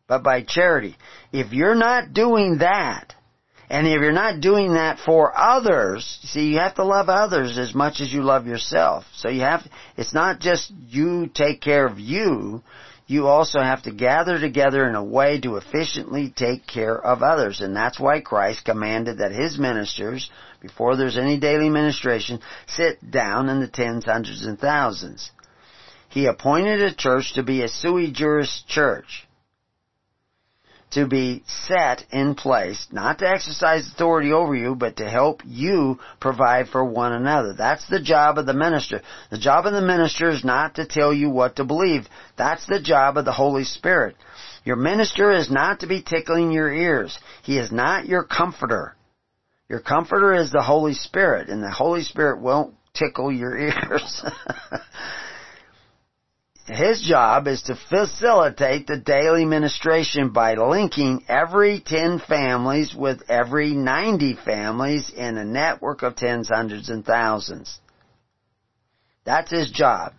but 0.06 0.22
by 0.22 0.43
charity. 0.43 0.97
If 1.32 1.52
you're 1.52 1.74
not 1.74 2.12
doing 2.12 2.59
that, 2.59 3.14
and 3.68 3.86
if 3.86 4.01
you're 4.01 4.12
not 4.12 4.40
doing 4.40 4.74
that 4.74 5.01
for 5.01 5.36
others, 5.36 6.20
see, 6.22 6.52
you 6.52 6.59
have 6.59 6.76
to 6.76 6.84
love 6.84 7.09
others 7.09 7.59
as 7.59 7.74
much 7.74 8.01
as 8.01 8.12
you 8.12 8.22
love 8.22 8.47
yourself. 8.47 9.05
So 9.16 9.28
you 9.28 9.40
have, 9.40 9.66
it's 9.97 10.14
not 10.14 10.38
just 10.38 10.70
you 10.70 11.26
take 11.26 11.60
care 11.60 11.84
of 11.84 11.98
you, 11.98 12.62
you 13.07 13.28
also 13.28 13.61
have 13.61 13.83
to 13.83 13.93
gather 13.93 14.39
together 14.39 14.89
in 14.89 14.97
a 14.97 15.05
way 15.05 15.41
to 15.41 15.57
efficiently 15.57 16.33
take 16.35 16.66
care 16.66 16.97
of 16.97 17.23
others. 17.23 17.61
And 17.61 17.74
that's 17.74 18.01
why 18.01 18.20
Christ 18.20 18.65
commanded 18.65 19.19
that 19.19 19.33
his 19.33 19.59
ministers, 19.59 20.28
before 20.61 20.97
there's 20.97 21.16
any 21.16 21.39
daily 21.39 21.70
ministration, 21.70 22.41
sit 22.66 23.11
down 23.11 23.49
in 23.49 23.61
the 23.61 23.69
tens, 23.69 24.07
hundreds, 24.07 24.45
and 24.45 24.59
thousands. 24.59 25.31
He 26.09 26.27
appointed 26.27 26.83
a 26.83 26.95
church 26.95 27.35
to 27.35 27.43
be 27.43 27.62
a 27.62 27.69
sui 27.69 28.11
juris 28.11 28.65
church 28.66 29.26
to 30.92 31.06
be 31.06 31.42
set 31.46 32.04
in 32.10 32.34
place, 32.34 32.86
not 32.92 33.18
to 33.18 33.28
exercise 33.28 33.90
authority 33.92 34.32
over 34.32 34.54
you, 34.54 34.74
but 34.74 34.96
to 34.96 35.08
help 35.08 35.42
you 35.44 35.98
provide 36.20 36.68
for 36.68 36.84
one 36.84 37.12
another. 37.12 37.52
That's 37.52 37.86
the 37.88 38.00
job 38.00 38.38
of 38.38 38.46
the 38.46 38.54
minister. 38.54 39.02
The 39.30 39.38
job 39.38 39.66
of 39.66 39.72
the 39.72 39.82
minister 39.82 40.30
is 40.30 40.44
not 40.44 40.76
to 40.76 40.86
tell 40.86 41.12
you 41.12 41.28
what 41.28 41.56
to 41.56 41.64
believe. 41.64 42.06
That's 42.36 42.66
the 42.66 42.80
job 42.80 43.16
of 43.16 43.24
the 43.24 43.32
Holy 43.32 43.64
Spirit. 43.64 44.16
Your 44.64 44.76
minister 44.76 45.32
is 45.32 45.50
not 45.50 45.80
to 45.80 45.86
be 45.86 46.02
tickling 46.02 46.50
your 46.52 46.72
ears. 46.72 47.18
He 47.42 47.58
is 47.58 47.72
not 47.72 48.06
your 48.06 48.24
comforter. 48.24 48.96
Your 49.68 49.80
comforter 49.80 50.34
is 50.34 50.52
the 50.52 50.62
Holy 50.62 50.94
Spirit, 50.94 51.48
and 51.48 51.62
the 51.62 51.70
Holy 51.70 52.02
Spirit 52.02 52.40
won't 52.40 52.74
tickle 52.94 53.32
your 53.32 53.56
ears. 53.58 54.24
His 56.66 57.01
job 57.01 57.47
is 57.47 57.62
to 57.62 57.76
facilitate 57.76 58.86
the 58.86 58.97
daily 58.97 59.44
ministration 59.44 60.30
by 60.30 60.55
linking 60.55 61.24
every 61.28 61.80
10 61.80 62.18
families 62.18 62.94
with 62.94 63.22
every 63.28 63.72
90 63.72 64.34
families 64.44 65.10
in 65.10 65.36
a 65.36 65.44
network 65.44 66.02
of 66.02 66.16
tens, 66.16 66.48
hundreds, 66.48 66.88
and 66.88 67.05
thousands. 67.05 67.78
That's 69.24 69.51
his 69.51 69.70
job. 69.70 70.14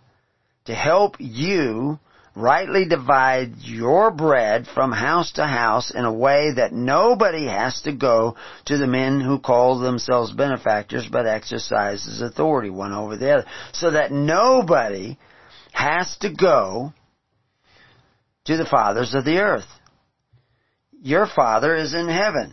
To 0.66 0.74
help 0.74 1.16
you 1.18 1.98
rightly 2.34 2.86
divide 2.86 3.56
your 3.58 4.10
bread 4.10 4.66
from 4.66 4.92
house 4.92 5.32
to 5.32 5.44
house 5.44 5.90
in 5.90 6.04
a 6.04 6.12
way 6.12 6.52
that 6.54 6.72
nobody 6.72 7.46
has 7.46 7.82
to 7.82 7.92
go 7.92 8.36
to 8.66 8.78
the 8.78 8.86
men 8.86 9.20
who 9.20 9.38
call 9.38 9.80
themselves 9.80 10.30
benefactors 10.32 11.08
but 11.10 11.26
exercises 11.26 12.20
authority 12.20 12.70
one 12.70 12.92
over 12.92 13.16
the 13.16 13.32
other. 13.32 13.46
So 13.72 13.90
that 13.90 14.12
nobody 14.12 15.18
has 15.78 16.16
to 16.18 16.32
go 16.32 16.92
to 18.44 18.56
the 18.56 18.66
fathers 18.66 19.14
of 19.14 19.24
the 19.24 19.38
earth. 19.38 19.68
Your 21.00 21.26
Father 21.26 21.76
is 21.76 21.94
in 21.94 22.08
heaven. 22.08 22.52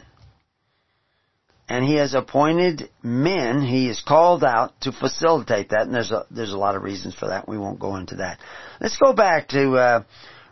And 1.68 1.84
He 1.84 1.96
has 1.96 2.14
appointed 2.14 2.90
men, 3.02 3.64
He 3.64 3.90
is 3.90 4.04
called 4.08 4.44
out 4.44 4.80
to 4.82 4.92
facilitate 4.92 5.70
that, 5.70 5.82
and 5.82 5.94
there's 5.96 6.12
a, 6.12 6.28
there's 6.30 6.54
a 6.54 6.58
lot 6.58 6.76
of 6.76 6.84
reasons 6.84 7.16
for 7.16 7.30
that. 7.30 7.50
We 7.50 7.58
won't 7.58 7.80
go 7.80 7.96
into 7.96 8.18
that. 8.18 8.38
Let's 8.80 8.98
go 8.98 9.14
back 9.14 9.48
to 9.50 9.74
uh, 9.74 10.04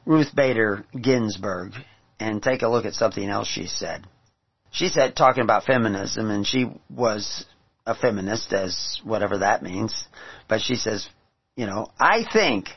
Ruth 0.05 0.33
Bader 0.35 0.83
Ginsburg 0.99 1.73
and 2.19 2.41
take 2.41 2.63
a 2.63 2.69
look 2.69 2.85
at 2.85 2.93
something 2.93 3.29
else 3.29 3.47
she 3.47 3.67
said. 3.67 4.07
She 4.71 4.87
said, 4.87 5.15
talking 5.15 5.43
about 5.43 5.65
feminism, 5.65 6.31
and 6.31 6.47
she 6.47 6.71
was 6.89 7.45
a 7.85 7.93
feminist, 7.93 8.51
as 8.51 8.99
whatever 9.03 9.39
that 9.39 9.61
means, 9.61 10.07
but 10.49 10.61
she 10.61 10.73
says, 10.73 11.07
you 11.55 11.65
know, 11.65 11.87
I 11.99 12.23
think 12.31 12.69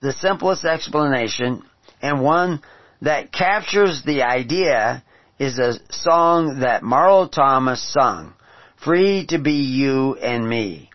the 0.00 0.12
simplest 0.12 0.64
explanation 0.64 1.62
and 2.02 2.22
one 2.22 2.60
that 3.00 3.32
captures 3.32 4.02
the 4.04 4.22
idea 4.22 5.02
is 5.38 5.58
a 5.58 5.74
song 5.90 6.60
that 6.60 6.82
Marlo 6.82 7.30
Thomas 7.30 7.82
sung. 7.92 8.34
Free 8.76 9.26
to 9.28 9.38
be 9.38 9.52
you 9.52 10.16
and 10.16 10.48
me. 10.48 10.90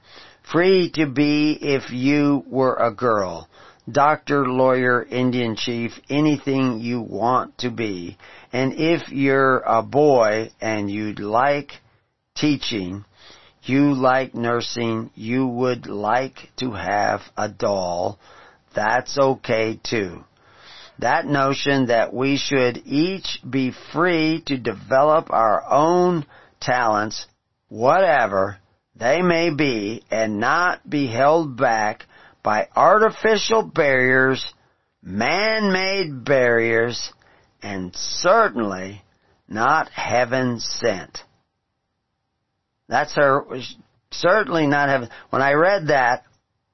Free 0.52 0.92
to 0.96 1.08
be 1.08 1.58
if 1.60 1.92
you 1.92 2.44
were 2.48 2.76
a 2.76 2.94
girl. 2.94 3.50
Doctor, 3.92 4.48
lawyer, 4.48 5.04
Indian 5.04 5.56
chief, 5.56 5.92
anything 6.10 6.80
you 6.80 7.02
want 7.02 7.58
to 7.60 7.72
be. 7.72 8.18
And 8.54 8.74
if 8.74 9.10
you're 9.10 9.60
a 9.60 9.82
boy 9.82 10.52
and 10.62 10.90
you'd 10.90 11.20
like 11.20 11.72
teaching, 12.36 13.04
you 13.70 13.94
like 13.94 14.34
nursing, 14.34 15.12
you 15.16 15.48
would 15.48 15.86
like 15.86 16.50
to 16.58 16.72
have 16.72 17.22
a 17.38 17.48
doll, 17.48 18.20
that's 18.76 19.18
okay 19.18 19.80
too. 19.82 20.24
That 21.00 21.26
notion 21.26 21.86
that 21.86 22.14
we 22.14 22.36
should 22.36 22.82
each 22.86 23.40
be 23.50 23.72
free 23.94 24.44
to 24.48 24.58
develop 24.58 25.32
our 25.32 25.64
own 25.70 26.26
talents, 26.60 27.26
whatever 27.70 28.58
they 28.96 29.22
may 29.22 29.54
be, 29.54 30.04
and 30.12 30.40
not 30.40 30.90
be 30.90 31.08
held 31.08 31.56
back 31.56 32.06
by 32.44 32.68
artificial 32.76 33.64
barriers, 33.64 34.54
man-made 35.02 36.26
barriers, 36.26 37.14
and 37.62 37.96
certainly 37.96 39.02
not 39.48 39.90
heaven 39.90 40.60
sent. 40.60 41.24
That's 42.90 43.16
her, 43.16 43.46
certainly 44.12 44.66
not 44.66 44.90
heaven. 44.90 45.10
When 45.30 45.44
I 45.44 45.54
read 45.54 45.88
that 45.88 46.24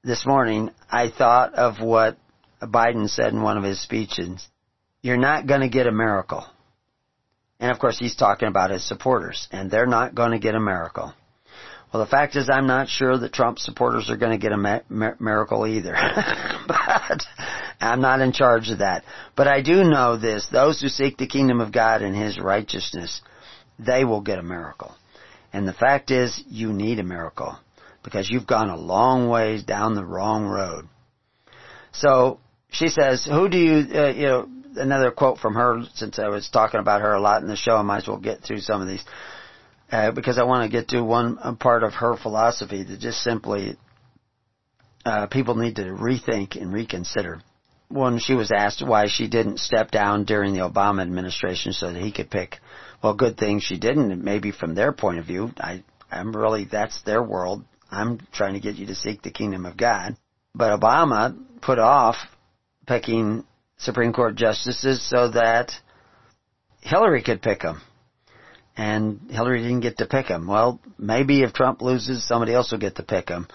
this 0.04 0.26
morning, 0.26 0.72
I 0.90 1.10
thought 1.10 1.54
of 1.54 1.82
what 1.82 2.18
Biden 2.62 3.10
said 3.10 3.34
in 3.34 3.44
one 3.44 3.58
of 3.58 3.64
his 3.64 3.82
speeches. 3.82 4.48
You're 5.02 5.18
not 5.18 5.46
going 5.46 5.62
to 5.62 5.70
get 5.70 5.88
a 5.88 5.92
miracle. 5.92 6.46
And 7.60 7.70
of 7.70 7.80
course, 7.80 8.00
he's 8.00 8.16
talking 8.16 8.48
about 8.48 8.72
his 8.72 8.88
supporters, 8.88 9.48
and 9.52 9.70
they're 9.70 9.86
not 9.86 10.16
going 10.16 10.32
to 10.32 10.40
get 10.40 10.56
a 10.56 10.60
miracle. 10.60 11.14
Well, 11.94 12.04
the 12.04 12.10
fact 12.10 12.36
is, 12.36 12.50
I'm 12.50 12.68
not 12.68 12.90
sure 12.90 13.18
that 13.18 13.34
Trump 13.34 13.60
supporters 13.60 14.10
are 14.10 14.18
going 14.18 14.32
to 14.32 14.38
get 14.38 14.52
a 14.52 14.84
miracle 15.20 15.68
either. 15.68 15.94
but 16.68 17.24
I'm 17.80 18.02
not 18.02 18.22
in 18.22 18.32
charge 18.32 18.70
of 18.70 18.80
that. 18.80 19.04
But 19.36 19.48
I 19.48 19.62
do 19.62 19.84
know 19.84 20.18
this: 20.18 20.48
those 20.52 20.82
who 20.82 20.88
seek 20.88 21.18
the 21.18 21.28
kingdom 21.28 21.62
of 21.62 21.72
God 21.72 22.02
and 22.02 22.16
His 22.16 22.40
righteousness, 22.40 23.22
they 23.80 24.04
will 24.04 24.22
get 24.22 24.40
a 24.40 24.44
miracle. 24.44 24.96
And 25.56 25.66
the 25.66 25.74
fact 25.74 26.12
is, 26.12 26.44
you 26.50 26.74
need 26.74 27.00
a 27.00 27.04
miracle 27.04 27.58
because 28.04 28.30
you've 28.30 28.46
gone 28.46 28.70
a 28.70 28.76
long 28.76 29.30
ways 29.30 29.64
down 29.64 29.96
the 29.96 30.04
wrong 30.04 30.46
road. 30.46 30.90
So 31.94 32.42
she 32.70 32.90
says, 32.90 33.24
"Who 33.24 33.48
do 33.48 33.58
you, 33.58 33.76
uh, 33.96 34.08
you 34.08 34.26
know?" 34.26 34.50
Another 34.76 35.12
quote 35.12 35.38
from 35.38 35.54
her, 35.54 35.84
since 35.94 36.20
I 36.20 36.28
was 36.28 36.50
talking 36.50 36.82
about 36.82 37.00
her 37.00 37.14
a 37.14 37.22
lot 37.22 37.42
in 37.42 37.48
the 37.48 37.56
show, 37.56 37.78
I 37.78 37.84
might 37.84 38.04
as 38.04 38.08
well 38.10 38.18
get 38.18 38.42
through 38.42 38.60
some 38.60 38.82
of 38.82 38.90
these 38.90 39.06
uh, 39.90 40.12
because 40.12 40.38
I 40.38 40.44
want 40.44 40.70
to 40.70 40.78
get 40.78 40.90
to 40.90 41.02
one 41.02 41.38
part 41.56 41.84
of 41.84 41.94
her 41.94 42.18
philosophy 42.18 42.84
that 42.84 43.00
just 43.00 43.24
simply 43.24 43.78
uh, 45.06 45.28
people 45.28 45.56
need 45.56 45.78
to 45.78 45.84
rethink 45.84 46.62
and 46.62 46.74
reconsider. 46.74 47.42
When 47.88 48.20
she 48.20 48.34
was 48.34 48.52
asked 48.52 48.86
why 48.86 49.08
she 49.08 49.30
didn't 49.30 49.62
step 49.62 49.90
down 49.92 50.26
during 50.26 50.54
the 50.54 50.68
Obama 50.70 51.02
administration 51.02 51.72
so 51.72 51.94
that 51.94 52.02
he 52.02 52.12
could 52.12 52.30
pick 52.30 52.60
well, 53.06 53.14
good 53.14 53.38
thing 53.38 53.60
she 53.60 53.78
didn't. 53.78 54.24
Maybe 54.24 54.50
from 54.50 54.74
their 54.74 54.92
point 54.92 55.20
of 55.20 55.28
view, 55.28 55.52
I, 55.60 55.84
I'm 56.10 56.36
really, 56.36 56.66
that's 56.66 57.04
their 57.04 57.22
world. 57.22 57.64
I'm 57.92 58.20
trying 58.34 58.56
to 58.56 58.60
get 58.60 58.78
you 58.78 58.88
to 58.88 58.96
seek 58.96 59.22
the 59.22 59.30
kingdom 59.30 59.68
of 59.68 59.78
God. 59.78 60.18
But 60.56 60.80
Obama 60.80 61.38
put 61.62 61.78
off 61.78 62.16
picking 62.88 63.44
Supreme 63.78 64.12
Court 64.12 64.34
justices 64.34 65.08
so 65.08 65.30
that 65.30 65.74
Hillary 66.82 67.22
could 67.22 67.44
pick 67.44 67.60
them. 67.60 67.80
And 68.76 69.20
Hillary 69.30 69.62
didn't 69.62 69.82
get 69.82 70.00
to 70.00 70.08
pick 70.08 70.30
them. 70.30 70.48
Well, 70.48 70.82
maybe 70.98 71.44
if 71.44 71.54
Trump 71.54 71.84
loses, 71.84 72.28
somebody 72.28 72.56
else 72.56 72.72
will 72.72 72.80
get 72.80 72.96
to 72.96 73.04
pick 73.04 73.28
them. 73.28 73.48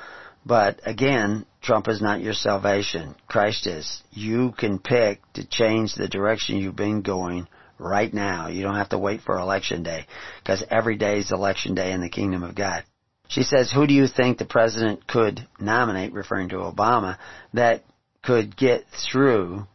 But 0.46 0.78
again, 0.84 1.44
Trump 1.60 1.88
is 1.88 2.00
not 2.00 2.20
your 2.20 2.34
salvation. 2.34 3.16
Christ 3.26 3.66
is. 3.66 4.00
You 4.12 4.52
can 4.56 4.78
pick 4.78 5.20
to 5.32 5.44
change 5.44 5.96
the 5.96 6.06
direction 6.06 6.58
you've 6.58 6.76
been 6.76 7.02
going 7.02 7.48
right 7.80 8.12
now. 8.12 8.48
You 8.48 8.62
don't 8.62 8.76
have 8.76 8.90
to 8.90 8.98
wait 8.98 9.22
for 9.22 9.38
election 9.38 9.82
day 9.82 10.06
because 10.42 10.62
every 10.70 10.96
day 10.96 11.18
is 11.18 11.32
election 11.32 11.74
day 11.74 11.92
in 11.92 12.00
the 12.00 12.08
kingdom 12.08 12.42
of 12.42 12.54
God. 12.54 12.84
She 13.28 13.42
says, 13.42 13.70
who 13.70 13.86
do 13.86 13.94
you 13.94 14.06
think 14.06 14.38
the 14.38 14.44
president 14.44 15.06
could 15.06 15.46
nominate, 15.58 16.12
referring 16.12 16.48
to 16.50 16.56
Obama, 16.56 17.16
that 17.54 17.84
could 18.22 18.56
get 18.56 18.84
through 19.10 19.66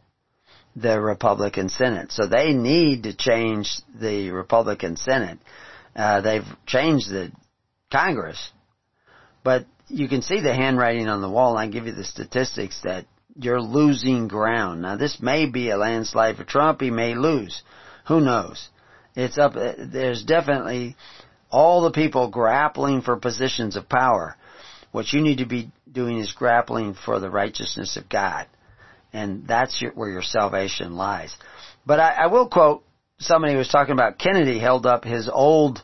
the 0.76 1.00
Republican 1.00 1.70
Senate? 1.70 2.12
So 2.12 2.26
they 2.26 2.52
need 2.52 3.04
to 3.04 3.16
change 3.16 3.80
the 3.98 4.30
Republican 4.30 4.96
Senate. 4.96 5.38
Uh, 5.94 6.20
they've 6.20 6.46
changed 6.66 7.08
the 7.08 7.32
Congress, 7.90 8.52
but 9.42 9.64
you 9.88 10.06
can 10.08 10.20
see 10.20 10.40
the 10.40 10.54
handwriting 10.54 11.08
on 11.08 11.22
the 11.22 11.30
wall. 11.30 11.56
I 11.56 11.66
give 11.66 11.86
you 11.86 11.92
the 11.92 12.04
statistics 12.04 12.80
that 12.84 13.06
you're 13.38 13.62
losing 13.62 14.28
ground. 14.28 14.82
Now 14.82 14.96
this 14.96 15.18
may 15.20 15.46
be 15.46 15.70
a 15.70 15.78
landslide 15.78 16.36
for 16.36 16.44
Trump. 16.44 16.80
He 16.80 16.90
may 16.90 17.14
lose. 17.14 17.62
Who 18.08 18.20
knows? 18.20 18.68
It's 19.14 19.38
up, 19.38 19.54
there's 19.54 20.24
definitely 20.24 20.96
all 21.50 21.82
the 21.82 21.90
people 21.90 22.30
grappling 22.30 23.02
for 23.02 23.16
positions 23.16 23.76
of 23.76 23.88
power. 23.88 24.36
What 24.92 25.12
you 25.12 25.20
need 25.20 25.38
to 25.38 25.46
be 25.46 25.70
doing 25.90 26.18
is 26.18 26.32
grappling 26.32 26.94
for 26.94 27.18
the 27.18 27.30
righteousness 27.30 27.96
of 27.96 28.08
God. 28.08 28.46
And 29.12 29.46
that's 29.46 29.80
your, 29.80 29.92
where 29.92 30.10
your 30.10 30.22
salvation 30.22 30.96
lies. 30.96 31.34
But 31.86 32.00
I, 32.00 32.10
I 32.10 32.26
will 32.26 32.48
quote 32.48 32.82
somebody 33.18 33.54
who 33.54 33.58
was 33.58 33.68
talking 33.68 33.92
about 33.92 34.18
Kennedy 34.18 34.58
held 34.58 34.84
up 34.84 35.04
his 35.04 35.28
old 35.32 35.82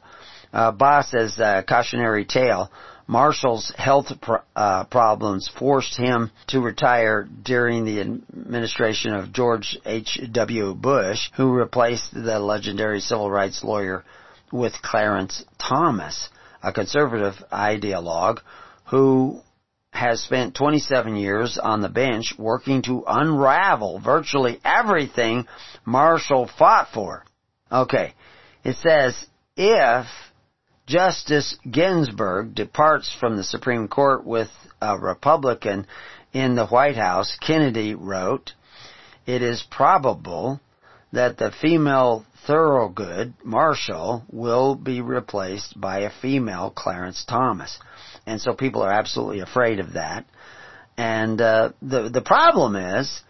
uh, 0.53 0.73
boss 0.73 1.15
as 1.15 1.39
a 1.39 1.65
cautionary 1.67 2.27
tale. 2.27 2.71
Marshall's 3.13 3.71
health 3.77 4.11
pro- 4.23 4.41
uh, 4.57 4.85
problems 4.85 5.47
forced 5.59 5.99
him 5.99 6.31
to 6.47 6.63
retire 6.63 7.29
during 7.43 7.85
the 7.85 8.01
administration 8.01 9.13
of 9.13 9.35
George 9.35 9.77
H.W. 9.85 10.75
Bush, 10.77 11.31
who 11.37 11.53
replaced 11.53 12.15
the 12.15 12.39
legendary 12.39 13.01
civil 13.01 13.31
rights 13.31 13.63
lawyer 13.63 14.03
with 14.51 14.81
Clarence 14.81 15.45
Thomas, 15.59 16.31
a 16.63 16.73
conservative 16.73 17.35
ideologue 17.53 18.41
who 18.87 19.43
has 19.91 20.23
spent 20.23 20.55
27 20.55 21.15
years 21.15 21.59
on 21.59 21.83
the 21.83 21.91
bench 21.91 22.33
working 22.39 22.81
to 22.81 23.05
unravel 23.07 23.99
virtually 23.99 24.59
everything 24.65 25.47
Marshall 25.85 26.49
fought 26.59 26.89
for. 26.95 27.27
Okay, 27.71 28.15
it 28.65 28.77
says, 28.77 29.27
if 29.55 30.07
Justice 30.87 31.57
Ginsburg 31.71 32.55
departs 32.55 33.15
from 33.19 33.37
the 33.37 33.45
Supreme 33.45 33.89
Court 33.89 34.25
with 34.25 34.51
a 34.81 34.99
Republican 34.99 35.87
in 36.33 36.55
the 36.55 36.67
White 36.67 36.97
House, 36.97 37.37
Kennedy 37.41 37.95
wrote, 37.95 38.53
it 39.27 39.43
is 39.43 39.65
probable 39.71 40.61
that 41.13 41.39
the 41.39 41.53
female 41.53 42.25
Thurgood 42.47 43.35
Marshall 43.45 44.25
will 44.31 44.75
be 44.75 45.01
replaced 45.01 45.81
by 45.81 46.01
a 46.01 46.11
female 46.11 46.71
Clarence 46.71 47.25
Thomas. 47.25 47.79
And 48.27 48.41
so 48.41 48.55
people 48.55 48.83
are 48.83 48.93
absolutely 48.93 49.41
afraid 49.41 49.79
of 49.79 49.93
that. 49.93 50.25
And 50.97 51.41
uh, 51.41 51.71
the 51.81 52.09
the 52.09 52.23
problem 52.23 52.77
is, 52.77 53.23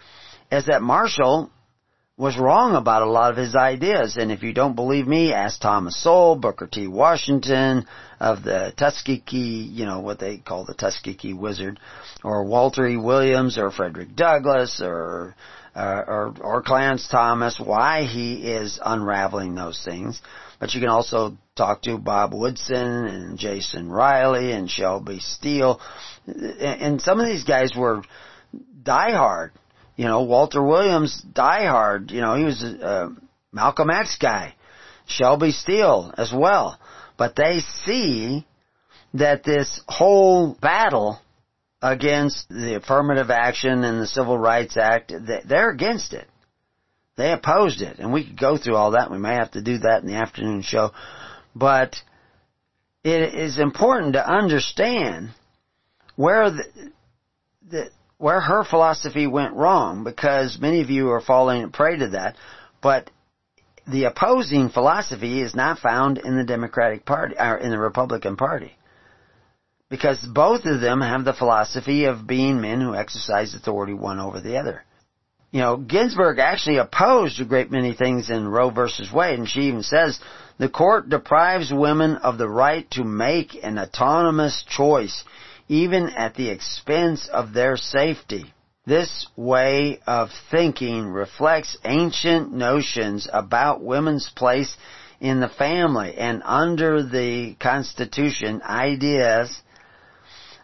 is 0.50 0.66
that 0.66 0.82
Marshall 0.82 1.50
was 2.16 2.38
wrong 2.38 2.74
about 2.74 3.02
a 3.02 3.10
lot 3.10 3.30
of 3.30 3.36
his 3.38 3.54
ideas. 3.54 4.16
And 4.16 4.30
if 4.30 4.42
you 4.42 4.52
don't 4.52 4.76
believe 4.76 5.06
me, 5.06 5.32
ask 5.32 5.60
Thomas 5.60 5.96
Sowell, 5.96 6.36
Booker 6.36 6.66
T. 6.66 6.86
Washington 6.86 7.86
of 8.20 8.42
the 8.42 8.72
Tuskegee, 8.76 9.68
you 9.72 9.86
know, 9.86 10.00
what 10.00 10.18
they 10.18 10.36
call 10.36 10.64
the 10.64 10.74
Tuskegee 10.74 11.32
Wizard, 11.32 11.80
or 12.22 12.44
Walter 12.44 12.86
E. 12.86 12.96
Williams, 12.96 13.56
or 13.56 13.70
Frederick 13.70 14.14
Douglass, 14.14 14.80
or 14.82 15.34
uh, 15.74 16.02
or, 16.06 16.34
or 16.40 16.62
Clarence 16.62 17.08
Thomas, 17.08 17.58
why 17.58 18.04
he 18.04 18.46
is 18.46 18.78
unraveling 18.84 19.54
those 19.54 19.82
things. 19.82 20.20
But 20.60 20.74
you 20.74 20.80
can 20.80 20.90
also 20.90 21.36
talk 21.56 21.82
to 21.82 21.96
Bob 21.96 22.34
Woodson 22.34 23.06
and 23.06 23.38
Jason 23.38 23.90
Riley 23.90 24.52
and 24.52 24.70
Shelby 24.70 25.18
Steele. 25.18 25.80
And 26.26 27.00
some 27.00 27.20
of 27.20 27.26
these 27.26 27.44
guys 27.44 27.72
were 27.76 28.02
diehard. 28.82 29.52
You 30.02 30.08
know, 30.08 30.22
Walter 30.22 30.60
Williams, 30.60 31.22
diehard. 31.32 32.10
You 32.10 32.22
know, 32.22 32.34
he 32.34 32.42
was 32.42 32.60
a 32.64 33.14
Malcolm 33.52 33.88
X 33.88 34.16
guy. 34.20 34.56
Shelby 35.06 35.52
Steele 35.52 36.12
as 36.18 36.32
well. 36.34 36.76
But 37.16 37.36
they 37.36 37.60
see 37.84 38.44
that 39.14 39.44
this 39.44 39.80
whole 39.86 40.56
battle 40.60 41.20
against 41.80 42.48
the 42.48 42.74
affirmative 42.74 43.30
action 43.30 43.84
and 43.84 44.02
the 44.02 44.08
Civil 44.08 44.36
Rights 44.36 44.76
Act, 44.76 45.12
they're 45.46 45.70
against 45.70 46.14
it. 46.14 46.26
They 47.16 47.30
opposed 47.30 47.80
it. 47.80 48.00
And 48.00 48.12
we 48.12 48.24
could 48.24 48.40
go 48.40 48.56
through 48.56 48.74
all 48.74 48.90
that. 48.92 49.08
We 49.08 49.18
may 49.18 49.34
have 49.34 49.52
to 49.52 49.62
do 49.62 49.78
that 49.78 50.02
in 50.02 50.08
the 50.08 50.16
afternoon 50.16 50.62
show. 50.62 50.90
But 51.54 51.94
it 53.04 53.36
is 53.36 53.56
important 53.56 54.14
to 54.14 54.28
understand 54.28 55.30
where 56.16 56.50
the, 56.50 56.64
the 57.70 57.90
where 58.22 58.40
her 58.40 58.62
philosophy 58.62 59.26
went 59.26 59.54
wrong 59.54 60.04
because 60.04 60.58
many 60.60 60.80
of 60.80 60.90
you 60.90 61.10
are 61.10 61.20
falling 61.20 61.70
prey 61.70 61.96
to 61.96 62.10
that. 62.10 62.36
But 62.80 63.10
the 63.86 64.04
opposing 64.04 64.68
philosophy 64.68 65.42
is 65.42 65.56
not 65.56 65.80
found 65.80 66.18
in 66.18 66.36
the 66.36 66.44
Democratic 66.44 67.04
Party 67.04 67.34
or 67.38 67.56
in 67.56 67.70
the 67.70 67.78
Republican 67.78 68.36
Party 68.36 68.76
because 69.90 70.24
both 70.24 70.64
of 70.64 70.80
them 70.80 71.00
have 71.00 71.24
the 71.24 71.34
philosophy 71.34 72.04
of 72.04 72.26
being 72.26 72.60
men 72.60 72.80
who 72.80 72.94
exercise 72.94 73.54
authority 73.54 73.92
one 73.92 74.20
over 74.20 74.40
the 74.40 74.56
other. 74.56 74.84
You 75.50 75.60
know, 75.60 75.76
Ginsburg 75.76 76.38
actually 76.38 76.78
opposed 76.78 77.40
a 77.40 77.44
great 77.44 77.70
many 77.70 77.92
things 77.92 78.30
in 78.30 78.48
Roe 78.48 78.70
versus 78.70 79.12
Wade, 79.12 79.38
and 79.38 79.48
she 79.48 79.62
even 79.62 79.82
says 79.82 80.18
the 80.58 80.70
court 80.70 81.10
deprives 81.10 81.70
women 81.70 82.16
of 82.16 82.38
the 82.38 82.48
right 82.48 82.90
to 82.92 83.04
make 83.04 83.58
an 83.62 83.78
autonomous 83.78 84.64
choice, 84.66 85.24
even 85.72 86.10
at 86.10 86.34
the 86.34 86.50
expense 86.50 87.30
of 87.32 87.54
their 87.54 87.78
safety. 87.78 88.52
This 88.84 89.26
way 89.36 90.00
of 90.06 90.28
thinking 90.50 91.06
reflects 91.06 91.78
ancient 91.82 92.52
notions 92.52 93.26
about 93.32 93.82
women's 93.82 94.28
place 94.36 94.76
in 95.18 95.40
the 95.40 95.48
family 95.48 96.14
and 96.14 96.42
under 96.44 97.02
the 97.02 97.54
Constitution, 97.58 98.60
ideas 98.62 99.62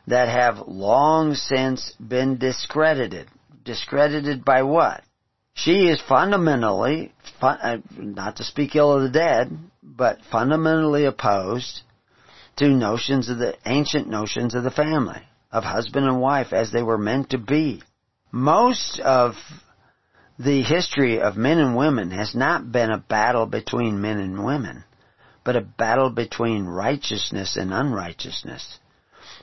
that 0.08 0.28
have 0.28 0.68
long 0.68 1.34
since 1.34 1.90
been 1.92 2.36
discredited. 2.36 3.28
Discredited 3.64 4.44
by 4.44 4.62
what? 4.62 5.02
She 5.54 5.88
is 5.88 6.02
fundamentally, 6.06 7.14
uh, 7.40 7.78
not 7.96 8.36
to 8.36 8.44
speak 8.44 8.76
ill 8.76 8.92
of 8.92 9.02
the 9.04 9.18
dead, 9.18 9.56
but 9.82 10.18
fundamentally 10.30 11.06
opposed 11.06 11.80
to 12.58 12.68
notions 12.68 13.28
of 13.28 13.38
the 13.38 13.56
ancient 13.66 14.08
notions 14.08 14.54
of 14.54 14.64
the 14.64 14.70
family, 14.70 15.22
of 15.50 15.64
husband 15.64 16.06
and 16.06 16.20
wife 16.20 16.52
as 16.52 16.70
they 16.70 16.82
were 16.82 16.98
meant 16.98 17.30
to 17.30 17.38
be. 17.38 17.82
Most 18.30 19.00
of 19.00 19.34
the 20.38 20.62
history 20.62 21.20
of 21.20 21.36
men 21.36 21.58
and 21.58 21.76
women 21.76 22.10
has 22.10 22.34
not 22.34 22.70
been 22.70 22.90
a 22.90 22.98
battle 22.98 23.46
between 23.46 24.00
men 24.00 24.18
and 24.18 24.44
women, 24.44 24.84
but 25.44 25.56
a 25.56 25.60
battle 25.60 26.10
between 26.10 26.66
righteousness 26.66 27.56
and 27.56 27.72
unrighteousness 27.72 28.78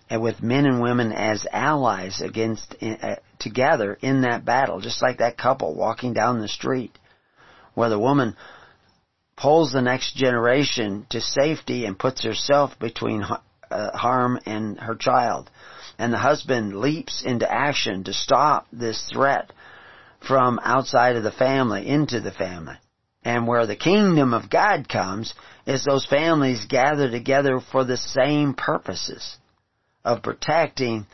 and 0.10 0.22
with 0.22 0.44
men 0.44 0.66
and 0.66 0.82
women 0.82 1.12
as 1.12 1.48
allies 1.52 2.22
against 2.22 2.76
uh, 2.82 3.16
together 3.40 3.98
in 4.02 4.22
that 4.22 4.46
battle, 4.46 4.80
just 4.80 5.02
like 5.02 5.18
that 5.18 5.38
couple 5.38 5.76
walking 5.76 6.14
down 6.14 6.42
the 6.42 6.48
street, 6.48 6.98
where 7.74 7.90
the 7.90 8.00
woman 8.00 8.36
pulls 9.38 9.72
the 9.72 9.82
next 9.82 10.16
generation 10.16 11.06
to 11.10 11.20
safety 11.20 11.86
and 11.86 12.00
puts 12.00 12.24
herself 12.24 12.78
between 12.80 13.24
uh, 13.70 13.98
harm 13.98 14.40
and 14.46 14.80
her 14.80 14.96
child, 14.96 15.50
and 15.98 16.14
the 16.14 16.18
husband 16.18 16.76
leaps 16.80 17.24
into 17.24 17.52
action 17.52 18.04
to 18.04 18.14
stop 18.14 18.68
this 18.72 19.10
threat 19.12 19.52
from 20.26 20.60
outside 20.64 21.16
of 21.16 21.24
the 21.24 21.32
family 21.32 21.88
into 21.88 22.20
the 22.20 22.32
family. 22.32 22.76
And 23.24 23.48
where 23.48 23.66
the 23.66 23.76
kingdom 23.76 24.34
of 24.34 24.50
God 24.50 24.88
comes 24.88 25.34
is 25.66 25.84
those 25.84 26.06
families 26.06 26.66
gather 26.66 27.10
together 27.10 27.60
for 27.60 27.84
the 27.84 27.98
same 27.98 28.54
purposes 28.54 29.38
of 30.04 30.22
protecting 30.22 31.08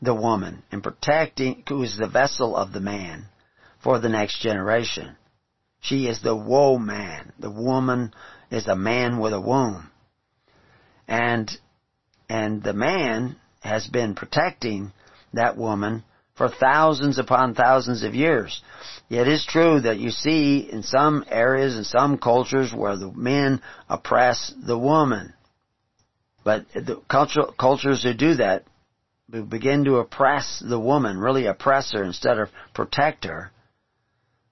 the 0.00 0.14
woman 0.14 0.62
and 0.72 0.82
protecting 0.82 1.62
who 1.68 1.82
is 1.82 1.98
the 1.98 2.08
vessel 2.08 2.56
of 2.56 2.72
the 2.72 2.80
man 2.80 3.26
for 3.82 3.98
the 3.98 4.08
next 4.08 4.40
generation. 4.40 5.16
She 5.80 6.06
is 6.06 6.20
the 6.20 6.36
woe 6.36 6.78
man. 6.78 7.32
The 7.38 7.50
woman 7.50 8.12
is 8.50 8.66
a 8.66 8.76
man 8.76 9.18
with 9.18 9.32
a 9.32 9.40
womb. 9.40 9.90
And 11.08 11.50
and 12.28 12.62
the 12.62 12.74
man 12.74 13.36
has 13.60 13.86
been 13.88 14.14
protecting 14.14 14.92
that 15.32 15.56
woman 15.56 16.04
for 16.36 16.48
thousands 16.48 17.18
upon 17.18 17.54
thousands 17.54 18.02
of 18.02 18.14
years. 18.14 18.62
It 19.10 19.26
is 19.26 19.44
true 19.44 19.80
that 19.80 19.98
you 19.98 20.10
see 20.10 20.68
in 20.70 20.82
some 20.82 21.24
areas 21.28 21.76
and 21.76 21.84
some 21.84 22.18
cultures 22.18 22.72
where 22.72 22.96
the 22.96 23.12
men 23.12 23.60
oppress 23.88 24.54
the 24.56 24.78
woman. 24.78 25.34
But 26.44 26.66
the 26.72 27.02
cultural, 27.08 27.52
cultures 27.52 28.02
who 28.02 28.14
do 28.14 28.34
that 28.36 28.64
begin 29.30 29.84
to 29.84 29.96
oppress 29.96 30.62
the 30.66 30.78
woman, 30.78 31.18
really 31.18 31.46
oppress 31.46 31.92
her 31.92 32.02
instead 32.02 32.38
of 32.38 32.48
protect 32.74 33.24
her. 33.24 33.50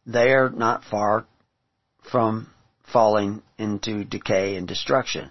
They 0.09 0.32
are 0.32 0.48
not 0.48 0.85
far 0.85 1.26
from 2.10 2.48
falling 2.90 3.43
into 3.59 4.05
decay 4.05 4.56
and 4.56 4.66
destruction. 4.66 5.30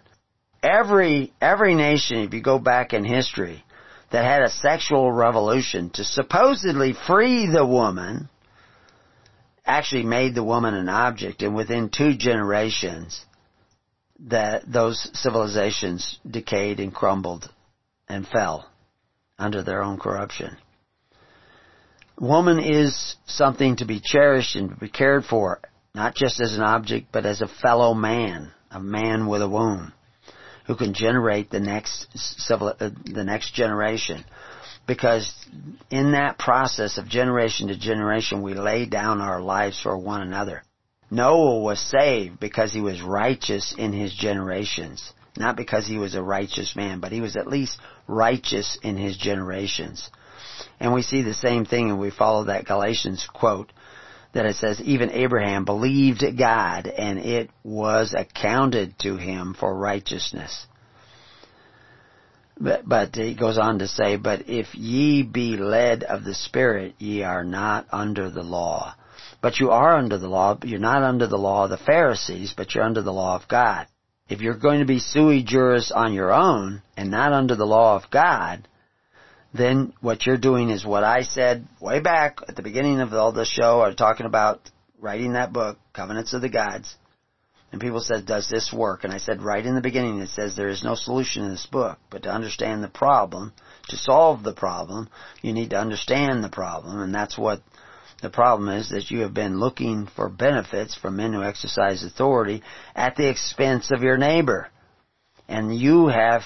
Every, 0.61 1.33
every 1.41 1.73
nation, 1.73 2.19
if 2.19 2.33
you 2.33 2.41
go 2.41 2.59
back 2.59 2.93
in 2.93 3.03
history, 3.03 3.63
that 4.11 4.23
had 4.23 4.43
a 4.43 4.49
sexual 4.49 5.11
revolution 5.11 5.89
to 5.91 6.03
supposedly 6.03 6.93
free 6.93 7.47
the 7.47 7.65
woman, 7.65 8.29
actually 9.65 10.03
made 10.03 10.35
the 10.35 10.43
woman 10.43 10.75
an 10.75 10.89
object, 10.89 11.41
and 11.41 11.55
within 11.55 11.89
two 11.89 12.15
generations, 12.15 13.25
that 14.19 14.71
those 14.71 15.09
civilizations 15.13 16.19
decayed 16.29 16.79
and 16.79 16.93
crumbled 16.93 17.51
and 18.07 18.27
fell 18.27 18.69
under 19.39 19.63
their 19.63 19.81
own 19.81 19.97
corruption. 19.99 20.55
Woman 22.19 22.59
is 22.59 23.15
something 23.27 23.75
to 23.75 23.85
be 23.85 24.01
cherished 24.03 24.55
and 24.55 24.69
to 24.71 24.75
be 24.75 24.89
cared 24.89 25.25
for, 25.25 25.59
not 25.93 26.15
just 26.15 26.39
as 26.39 26.55
an 26.55 26.63
object, 26.63 27.07
but 27.11 27.25
as 27.25 27.41
a 27.41 27.47
fellow 27.47 27.93
man, 27.93 28.51
a 28.71 28.79
man 28.79 29.27
with 29.27 29.43
a 29.43 29.49
womb, 29.49 29.93
who 30.65 30.75
can 30.75 30.93
generate 30.93 31.51
the 31.51 31.59
next 31.59 32.07
civil, 32.15 32.73
uh, 32.79 32.89
the 33.05 33.23
next 33.23 33.53
generation. 33.53 34.25
Because 34.87 35.31
in 35.91 36.13
that 36.13 36.39
process 36.39 36.97
of 36.97 37.07
generation 37.07 37.67
to 37.67 37.77
generation, 37.77 38.41
we 38.41 38.53
lay 38.53 38.85
down 38.85 39.21
our 39.21 39.41
lives 39.41 39.79
for 39.79 39.97
one 39.97 40.21
another. 40.21 40.63
Noah 41.11 41.59
was 41.61 41.79
saved 41.79 42.39
because 42.39 42.73
he 42.73 42.81
was 42.81 43.01
righteous 43.01 43.75
in 43.77 43.93
his 43.93 44.13
generations. 44.13 45.13
Not 45.37 45.55
because 45.55 45.85
he 45.85 45.97
was 45.97 46.15
a 46.15 46.23
righteous 46.23 46.75
man, 46.75 46.99
but 46.99 47.11
he 47.11 47.21
was 47.21 47.35
at 47.35 47.47
least 47.47 47.79
righteous 48.07 48.77
in 48.81 48.97
his 48.97 49.17
generations. 49.17 50.09
And 50.79 50.93
we 50.93 51.01
see 51.01 51.21
the 51.21 51.33
same 51.33 51.65
thing 51.65 51.89
and 51.89 51.99
we 51.99 52.11
follow 52.11 52.45
that 52.45 52.65
Galatians 52.65 53.27
quote 53.33 53.71
that 54.33 54.45
it 54.45 54.55
says, 54.55 54.79
even 54.81 55.09
Abraham 55.11 55.65
believed 55.65 56.23
God 56.37 56.87
and 56.87 57.17
it 57.19 57.49
was 57.63 58.13
accounted 58.15 58.97
to 58.99 59.17
him 59.17 59.55
for 59.57 59.75
righteousness. 59.75 60.67
But, 62.59 62.87
but 62.87 63.15
he 63.15 63.35
goes 63.35 63.57
on 63.57 63.79
to 63.79 63.87
say, 63.87 64.17
but 64.17 64.49
if 64.49 64.73
ye 64.73 65.23
be 65.23 65.57
led 65.57 66.03
of 66.03 66.23
the 66.23 66.33
Spirit, 66.33 66.95
ye 66.97 67.23
are 67.23 67.43
not 67.43 67.87
under 67.91 68.29
the 68.29 68.43
law. 68.43 68.95
But 69.41 69.59
you 69.59 69.69
are 69.69 69.95
under 69.95 70.17
the 70.17 70.27
law, 70.27 70.57
you're 70.63 70.79
not 70.79 71.03
under 71.03 71.27
the 71.27 71.37
law 71.37 71.65
of 71.65 71.69
the 71.69 71.77
Pharisees, 71.77 72.53
but 72.57 72.73
you're 72.73 72.83
under 72.83 73.03
the 73.03 73.13
law 73.13 73.35
of 73.35 73.47
God. 73.47 73.87
If 74.27 74.41
you're 74.41 74.57
going 74.57 74.79
to 74.79 74.85
be 74.85 74.99
sui 74.99 75.43
juris 75.43 75.91
on 75.91 76.13
your 76.13 76.33
own 76.33 76.81
and 76.97 77.11
not 77.11 77.31
under 77.31 77.55
the 77.55 77.65
law 77.65 77.95
of 77.95 78.09
God, 78.09 78.67
then 79.57 79.93
what 80.01 80.25
you're 80.25 80.37
doing 80.37 80.69
is 80.69 80.85
what 80.85 81.03
I 81.03 81.21
said 81.21 81.67
way 81.79 81.99
back 81.99 82.39
at 82.47 82.55
the 82.55 82.61
beginning 82.61 82.99
of 82.99 83.13
all 83.13 83.31
the 83.31 83.45
show. 83.45 83.81
I 83.81 83.93
talking 83.93 84.25
about 84.25 84.69
writing 84.99 85.33
that 85.33 85.53
book, 85.53 85.77
Covenants 85.93 86.33
of 86.33 86.41
the 86.41 86.49
Gods. 86.49 86.95
And 87.71 87.81
people 87.81 87.99
said, 87.99 88.25
does 88.25 88.47
this 88.49 88.71
work? 88.71 89.03
And 89.03 89.11
I 89.11 89.17
said 89.17 89.41
right 89.41 89.65
in 89.65 89.75
the 89.75 89.81
beginning, 89.81 90.19
it 90.19 90.29
says 90.29 90.55
there 90.55 90.69
is 90.69 90.85
no 90.85 90.95
solution 90.95 91.43
in 91.43 91.51
this 91.51 91.65
book. 91.65 91.99
But 92.09 92.23
to 92.23 92.31
understand 92.31 92.81
the 92.81 92.87
problem, 92.87 93.51
to 93.89 93.97
solve 93.97 94.41
the 94.41 94.53
problem, 94.53 95.09
you 95.41 95.51
need 95.51 95.71
to 95.71 95.79
understand 95.79 96.43
the 96.43 96.49
problem. 96.49 97.01
And 97.01 97.13
that's 97.13 97.37
what 97.37 97.61
the 98.21 98.29
problem 98.29 98.69
is, 98.69 98.89
that 98.89 99.11
you 99.11 99.19
have 99.19 99.33
been 99.33 99.59
looking 99.59 100.07
for 100.07 100.29
benefits 100.29 100.95
from 100.95 101.17
men 101.17 101.33
who 101.33 101.43
exercise 101.43 102.03
authority 102.03 102.63
at 102.95 103.15
the 103.15 103.29
expense 103.29 103.91
of 103.91 104.01
your 104.01 104.17
neighbor. 104.17 104.69
And 105.49 105.77
you 105.77 106.07
have, 106.07 106.43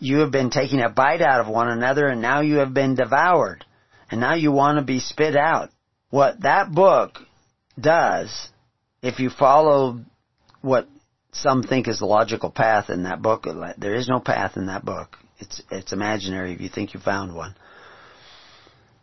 you 0.00 0.18
have 0.20 0.30
been 0.30 0.50
taking 0.50 0.80
a 0.80 0.88
bite 0.88 1.22
out 1.22 1.40
of 1.40 1.48
one 1.48 1.68
another 1.68 2.06
and 2.06 2.20
now 2.20 2.40
you 2.40 2.56
have 2.56 2.74
been 2.74 2.94
devoured. 2.94 3.64
And 4.10 4.20
now 4.20 4.34
you 4.34 4.52
want 4.52 4.78
to 4.78 4.84
be 4.84 5.00
spit 5.00 5.36
out. 5.36 5.70
What 6.10 6.40
that 6.42 6.72
book 6.72 7.18
does, 7.78 8.48
if 9.02 9.18
you 9.18 9.28
follow 9.28 10.00
what 10.62 10.88
some 11.32 11.62
think 11.62 11.88
is 11.88 11.98
the 11.98 12.06
logical 12.06 12.50
path 12.50 12.90
in 12.90 13.04
that 13.04 13.22
book. 13.22 13.46
There 13.76 13.94
is 13.94 14.08
no 14.08 14.20
path 14.20 14.56
in 14.56 14.66
that 14.66 14.84
book. 14.84 15.16
It's 15.38 15.62
it's 15.70 15.92
imaginary 15.92 16.52
if 16.52 16.60
you 16.60 16.68
think 16.68 16.94
you 16.94 17.00
found 17.00 17.34
one. 17.34 17.54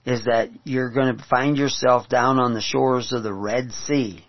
Is 0.06 0.26
that 0.26 0.50
you're 0.64 0.92
going 0.92 1.18
to 1.18 1.24
find 1.24 1.58
yourself 1.58 2.10
down 2.10 2.40
on 2.40 2.54
the 2.54 2.62
shores 2.62 3.12
of 3.12 3.24
the 3.24 3.34
Red 3.34 3.72
Sea 3.72 4.26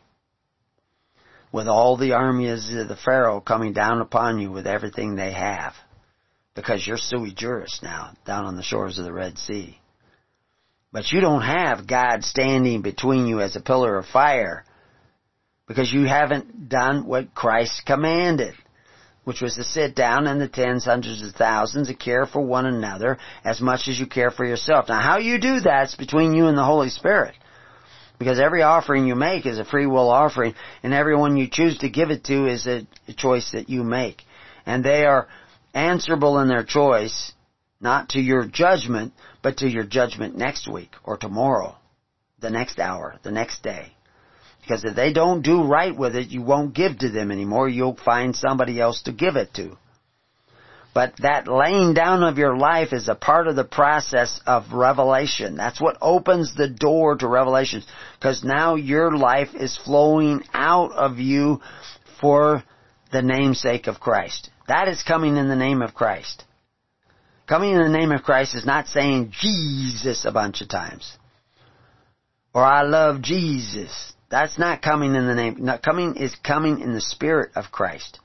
with 1.52 1.68
all 1.68 1.96
the 1.96 2.12
armies 2.12 2.72
of 2.74 2.88
the 2.88 2.96
Pharaoh 2.96 3.40
coming 3.40 3.72
down 3.72 4.00
upon 4.00 4.38
you 4.38 4.50
with 4.50 4.66
everything 4.66 5.16
they 5.16 5.32
have. 5.32 5.74
Because 6.56 6.84
you're 6.84 6.96
sui 6.96 7.32
juris 7.32 7.80
now, 7.82 8.12
down 8.24 8.46
on 8.46 8.56
the 8.56 8.62
shores 8.62 8.98
of 8.98 9.04
the 9.04 9.12
Red 9.12 9.38
Sea. 9.38 9.78
But 10.90 11.12
you 11.12 11.20
don't 11.20 11.42
have 11.42 11.86
God 11.86 12.24
standing 12.24 12.80
between 12.80 13.26
you 13.26 13.40
as 13.40 13.54
a 13.54 13.60
pillar 13.60 13.98
of 13.98 14.06
fire 14.06 14.64
because 15.68 15.92
you 15.92 16.04
haven't 16.04 16.70
done 16.70 17.06
what 17.06 17.34
Christ 17.34 17.82
commanded, 17.84 18.54
which 19.24 19.42
was 19.42 19.56
to 19.56 19.64
sit 19.64 19.94
down 19.94 20.26
in 20.26 20.38
the 20.38 20.48
tens, 20.48 20.86
hundreds 20.86 21.22
of 21.22 21.34
thousands 21.34 21.88
and 21.88 21.98
care 21.98 22.24
for 22.24 22.40
one 22.40 22.64
another 22.64 23.18
as 23.44 23.60
much 23.60 23.88
as 23.88 23.98
you 23.98 24.06
care 24.06 24.30
for 24.30 24.46
yourself. 24.46 24.88
Now 24.88 25.00
how 25.00 25.18
you 25.18 25.38
do 25.38 25.60
that 25.60 25.88
is 25.88 25.94
between 25.96 26.32
you 26.32 26.46
and 26.46 26.56
the 26.56 26.64
Holy 26.64 26.88
Spirit. 26.88 27.34
Because 28.18 28.40
every 28.40 28.62
offering 28.62 29.06
you 29.06 29.14
make 29.14 29.44
is 29.44 29.58
a 29.58 29.64
free 29.66 29.84
will 29.86 30.08
offering, 30.08 30.54
and 30.82 30.94
everyone 30.94 31.36
you 31.36 31.48
choose 31.50 31.76
to 31.78 31.90
give 31.90 32.10
it 32.10 32.24
to 32.24 32.46
is 32.46 32.66
a 32.66 32.86
choice 33.14 33.50
that 33.50 33.68
you 33.68 33.84
make. 33.84 34.22
And 34.64 34.82
they 34.82 35.04
are 35.04 35.28
answerable 35.76 36.40
in 36.40 36.48
their 36.48 36.64
choice, 36.64 37.32
not 37.80 38.08
to 38.10 38.20
your 38.20 38.46
judgment, 38.46 39.12
but 39.42 39.58
to 39.58 39.68
your 39.68 39.84
judgment 39.84 40.36
next 40.36 40.66
week, 40.66 40.90
or 41.04 41.16
tomorrow, 41.16 41.76
the 42.40 42.50
next 42.50 42.80
hour, 42.80 43.16
the 43.22 43.30
next 43.30 43.62
day. 43.62 43.92
Because 44.62 44.82
if 44.84 44.96
they 44.96 45.12
don't 45.12 45.42
do 45.42 45.62
right 45.62 45.96
with 45.96 46.16
it, 46.16 46.28
you 46.28 46.42
won't 46.42 46.74
give 46.74 46.98
to 46.98 47.10
them 47.10 47.30
anymore. 47.30 47.68
You'll 47.68 47.96
find 48.04 48.34
somebody 48.34 48.80
else 48.80 49.02
to 49.02 49.12
give 49.12 49.36
it 49.36 49.54
to. 49.54 49.76
But 50.92 51.12
that 51.18 51.46
laying 51.46 51.92
down 51.92 52.24
of 52.24 52.38
your 52.38 52.56
life 52.56 52.94
is 52.94 53.06
a 53.06 53.14
part 53.14 53.48
of 53.48 53.54
the 53.54 53.64
process 53.64 54.40
of 54.46 54.72
revelation. 54.72 55.54
That's 55.54 55.80
what 55.80 55.98
opens 56.00 56.54
the 56.54 56.70
door 56.70 57.16
to 57.16 57.28
revelations. 57.28 57.86
Because 58.18 58.42
now 58.42 58.76
your 58.76 59.14
life 59.14 59.54
is 59.54 59.76
flowing 59.76 60.42
out 60.54 60.92
of 60.92 61.18
you 61.18 61.60
for 62.18 62.64
the 63.12 63.20
namesake 63.20 63.88
of 63.88 64.00
Christ. 64.00 64.50
That 64.68 64.88
is 64.88 65.02
coming 65.02 65.36
in 65.36 65.48
the 65.48 65.56
name 65.56 65.82
of 65.82 65.94
Christ. 65.94 66.44
Coming 67.46 67.74
in 67.74 67.82
the 67.82 67.98
name 67.98 68.10
of 68.10 68.24
Christ 68.24 68.54
is 68.56 68.66
not 68.66 68.88
saying 68.88 69.30
Jesus 69.30 70.24
a 70.24 70.32
bunch 70.32 70.60
of 70.60 70.68
times. 70.68 71.16
Or 72.52 72.64
I 72.64 72.82
love 72.82 73.22
Jesus. 73.22 74.14
That's 74.28 74.58
not 74.58 74.82
coming 74.82 75.14
in 75.14 75.26
the 75.26 75.34
name, 75.34 75.56
not 75.60 75.82
coming 75.82 76.16
is 76.16 76.34
coming 76.44 76.80
in 76.80 76.94
the 76.94 77.00
Spirit 77.00 77.52
of 77.54 77.70
Christ. 77.70 78.18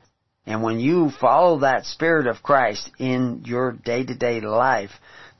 And 0.48 0.64
when 0.64 0.80
you 0.80 1.12
follow 1.12 1.60
that 1.60 1.86
Spirit 1.86 2.26
of 2.26 2.42
Christ 2.42 2.90
in 2.98 3.44
your 3.46 3.74
day-to-day 3.74 4.42
life, 4.42 4.92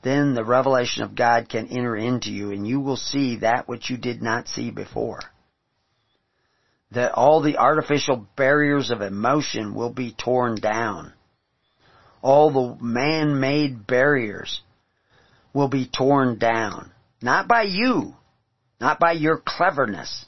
then 0.02 0.34
the 0.34 0.44
revelation 0.44 1.02
of 1.02 1.16
God 1.16 1.48
can 1.48 1.66
enter 1.66 1.96
into 1.96 2.30
you 2.30 2.52
and 2.52 2.66
you 2.66 2.78
will 2.80 2.96
see 2.96 3.36
that 3.36 3.68
which 3.68 3.90
you 3.90 3.96
did 3.96 4.22
not 4.22 4.46
see 4.46 4.70
before. 4.70 5.20
That 6.94 7.12
all 7.12 7.40
the 7.40 7.56
artificial 7.56 8.26
barriers 8.36 8.90
of 8.90 9.00
emotion 9.00 9.74
will 9.74 9.92
be 9.92 10.12
torn 10.12 10.56
down. 10.60 11.12
All 12.20 12.50
the 12.50 12.84
man-made 12.84 13.86
barriers 13.86 14.60
will 15.52 15.68
be 15.68 15.86
torn 15.86 16.38
down. 16.38 16.90
Not 17.20 17.48
by 17.48 17.62
you, 17.62 18.14
not 18.80 18.98
by 18.98 19.12
your 19.12 19.40
cleverness, 19.44 20.26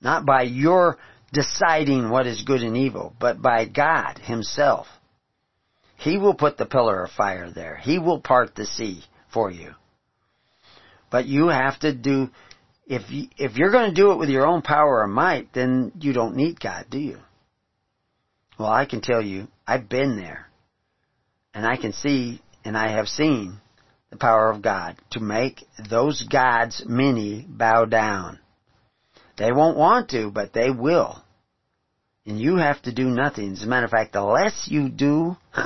not 0.00 0.24
by 0.24 0.42
your 0.42 0.98
deciding 1.32 2.10
what 2.10 2.26
is 2.26 2.42
good 2.42 2.62
and 2.62 2.76
evil, 2.76 3.14
but 3.20 3.40
by 3.42 3.66
God 3.66 4.18
Himself. 4.18 4.86
He 5.96 6.16
will 6.16 6.34
put 6.34 6.56
the 6.56 6.66
pillar 6.66 7.04
of 7.04 7.10
fire 7.10 7.50
there. 7.50 7.76
He 7.76 7.98
will 7.98 8.20
part 8.20 8.54
the 8.54 8.66
sea 8.66 9.02
for 9.32 9.50
you. 9.50 9.74
But 11.10 11.26
you 11.26 11.48
have 11.48 11.78
to 11.80 11.92
do, 11.92 12.30
if, 12.88 13.10
you, 13.10 13.28
if 13.36 13.56
you're 13.56 13.70
going 13.70 13.90
to 13.90 13.94
do 13.94 14.12
it 14.12 14.18
with 14.18 14.30
your 14.30 14.46
own 14.46 14.62
power 14.62 15.02
or 15.02 15.06
might, 15.06 15.52
then 15.52 15.92
you 16.00 16.12
don't 16.12 16.36
need 16.36 16.58
God, 16.58 16.86
do 16.90 16.98
you? 16.98 17.18
Well, 18.58 18.70
I 18.70 18.86
can 18.86 19.02
tell 19.02 19.22
you, 19.22 19.48
I've 19.66 19.88
been 19.88 20.16
there. 20.16 20.46
And 21.54 21.66
I 21.66 21.76
can 21.76 21.92
see, 21.92 22.40
and 22.64 22.76
I 22.76 22.92
have 22.92 23.08
seen 23.08 23.58
the 24.10 24.16
power 24.16 24.50
of 24.50 24.62
God 24.62 24.96
to 25.10 25.20
make 25.20 25.64
those 25.90 26.22
gods 26.22 26.82
many 26.86 27.44
bow 27.46 27.84
down. 27.84 28.38
They 29.36 29.52
won't 29.52 29.76
want 29.76 30.10
to, 30.10 30.30
but 30.30 30.52
they 30.52 30.70
will. 30.70 31.22
And 32.26 32.40
you 32.40 32.56
have 32.56 32.80
to 32.82 32.92
do 32.92 33.04
nothing. 33.04 33.52
As 33.52 33.62
a 33.62 33.66
matter 33.66 33.84
of 33.84 33.90
fact, 33.90 34.12
the 34.12 34.22
less 34.22 34.66
you 34.68 34.88
do, 34.88 35.36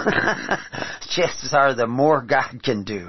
chances 1.09 1.55
are 1.55 1.75
the 1.75 1.87
more 1.87 2.21
God 2.23 2.63
can 2.63 2.85
do. 2.85 3.09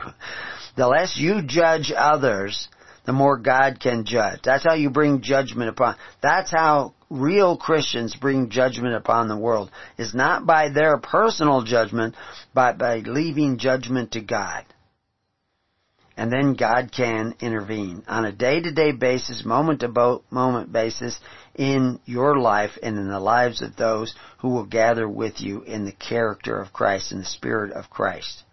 The 0.76 0.88
less 0.88 1.18
you 1.18 1.41
judge 1.44 1.91
others, 1.95 2.68
the 3.05 3.13
more 3.13 3.38
God 3.38 3.80
can 3.80 4.05
judge. 4.05 4.41
That's 4.43 4.63
how 4.63 4.73
you 4.73 4.89
bring 4.89 5.21
judgment 5.21 5.69
upon. 5.69 5.95
That's 6.21 6.51
how 6.51 6.93
real 7.09 7.57
Christians 7.57 8.15
bring 8.15 8.49
judgment 8.49 8.95
upon 8.95 9.27
the 9.27 9.38
world. 9.38 9.71
Is 9.97 10.13
not 10.13 10.45
by 10.45 10.69
their 10.69 10.97
personal 10.97 11.63
judgment, 11.63 12.15
but 12.53 12.77
by 12.77 12.97
leaving 12.99 13.57
judgment 13.57 14.11
to 14.13 14.21
God 14.21 14.65
and 16.15 16.31
then 16.31 16.53
God 16.53 16.91
can 16.91 17.35
intervene 17.39 18.03
on 18.07 18.25
a 18.25 18.31
day-to-day 18.31 18.91
basis, 18.91 19.43
moment-to-moment 19.43 20.71
basis 20.71 21.19
in 21.55 21.99
your 22.05 22.38
life 22.39 22.77
and 22.84 22.97
in 22.97 23.07
the 23.07 23.19
lives 23.19 23.61
of 23.61 23.75
those 23.75 24.13
who 24.39 24.49
will 24.49 24.65
gather 24.65 25.09
with 25.09 25.41
you 25.41 25.63
in 25.63 25.85
the 25.85 25.91
character 25.91 26.59
of 26.59 26.73
Christ 26.73 27.11
and 27.11 27.21
the 27.21 27.25
Spirit 27.25 27.71
of 27.71 27.89
Christ. 27.89 28.43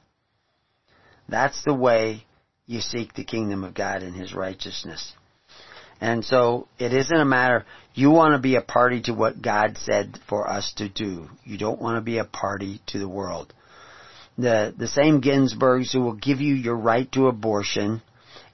That's 1.29 1.63
the 1.63 1.75
way 1.75 2.25
you 2.71 2.81
seek 2.81 3.15
the 3.15 3.25
kingdom 3.25 3.65
of 3.65 3.75
God 3.75 4.03
and 4.03 4.15
His 4.15 4.35
righteousness. 4.35 5.13
And 6.01 6.25
so 6.25 6.69
it 6.79 6.95
isn't 6.95 7.15
a 7.15 7.27
matter, 7.27 7.67
you 7.95 8.11
want 8.11 8.35
to 8.35 8.39
be 8.39 8.57
a 8.57 8.63
party 8.63 9.03
to 9.03 9.13
what 9.13 9.43
God 9.43 9.77
said 9.77 10.19
for 10.29 10.49
us 10.49 10.73
to 10.79 10.89
do. 10.89 11.29
You 11.45 11.59
don't 11.59 11.81
want 11.81 11.97
to 11.97 12.01
be 12.01 12.19
a 12.19 12.25
party 12.25 12.81
to 12.87 12.99
the 12.99 13.09
world 13.09 13.53
the, 14.41 14.75
the 14.77 14.89
same 14.89 15.21
Ginsburgs 15.21 15.93
who 15.93 16.01
will 16.01 16.15
give 16.15 16.41
you 16.41 16.55
your 16.55 16.77
right 16.77 17.11
to 17.13 17.29
abortion 17.29 18.03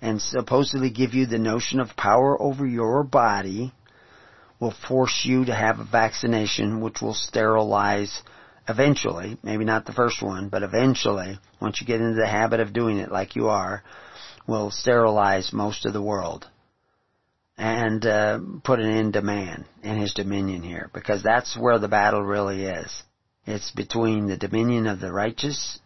and 0.02 0.20
supposedly 0.20 0.90
give 0.90 1.14
you 1.14 1.26
the 1.26 1.38
notion 1.38 1.80
of 1.80 1.97
power 1.97 2.40
over 2.40 2.66
your 2.66 3.02
body 3.02 3.72
will 4.59 4.74
force 4.88 5.22
you 5.24 5.44
to 5.44 5.55
have 5.55 5.78
a 5.78 5.84
vaccination 5.84 6.80
which 6.80 7.01
will 7.01 7.14
sterilize 7.14 8.22
eventually, 8.68 9.36
maybe 9.43 9.64
not 9.64 9.84
the 9.84 9.93
first 9.93 10.22
one, 10.22 10.48
but 10.48 10.62
eventually, 10.62 11.38
once 11.60 11.80
you 11.80 11.86
get 11.86 12.01
into 12.01 12.20
the 12.20 12.26
habit 12.26 12.60
of 12.60 12.72
doing 12.72 12.98
it 12.98 13.10
like 13.10 13.36
you 13.36 13.48
are, 13.48 13.82
will 14.47 14.70
sterilize 14.70 15.52
most 15.52 15.86
of 15.86 15.93
the 15.93 16.02
world 16.02 16.47
and 17.59 18.05
uh, 18.05 18.38
put 18.64 18.80
an 18.80 18.90
end 18.90 19.14
to 19.14 19.22
man 19.22 19.64
and 19.82 20.01
his 20.01 20.12
dominion 20.14 20.62
here 20.62 20.90
because 20.93 21.22
that's 21.22 21.56
where 21.56 21.78
the 21.78 21.88
battle 21.88 22.22
really 22.22 22.64
is. 22.64 23.02
It's 23.47 23.70
between 23.70 24.26
the 24.26 24.36
dominion 24.36 24.86
of 24.86 25.01
the 25.01 25.12
righteous 25.12 25.78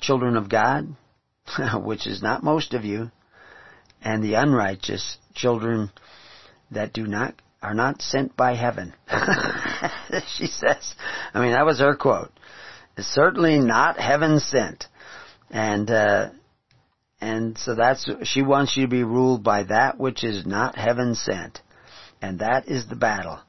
children 0.00 0.36
of 0.36 0.48
God, 0.48 0.96
which 1.74 2.06
is 2.06 2.22
not 2.22 2.42
most 2.42 2.74
of 2.74 2.84
you, 2.84 3.10
and 4.02 4.22
the 4.22 4.34
unrighteous 4.34 5.16
children 5.34 5.90
that 6.70 6.92
do 6.92 7.06
not 7.06 7.34
are 7.64 7.74
not 7.74 8.02
sent 8.02 8.36
by 8.36 8.54
heaven. 8.54 8.94
she 10.36 10.46
says. 10.46 10.94
I 11.32 11.40
mean, 11.40 11.52
that 11.52 11.66
was 11.66 11.80
her 11.80 11.96
quote. 11.96 12.30
It's 12.96 13.08
certainly 13.08 13.58
not 13.58 13.98
heaven 13.98 14.38
sent. 14.38 14.86
And 15.50 15.90
uh 15.90 16.30
and 17.20 17.56
so 17.56 17.74
that's 17.74 18.08
she 18.24 18.42
wants 18.42 18.76
you 18.76 18.84
to 18.84 18.90
be 18.90 19.02
ruled 19.02 19.42
by 19.42 19.64
that 19.64 19.98
which 19.98 20.24
is 20.24 20.46
not 20.46 20.76
heaven 20.76 21.14
sent. 21.14 21.60
And 22.20 22.40
that 22.40 22.68
is 22.68 22.86
the 22.86 22.96
battle. 22.96 23.40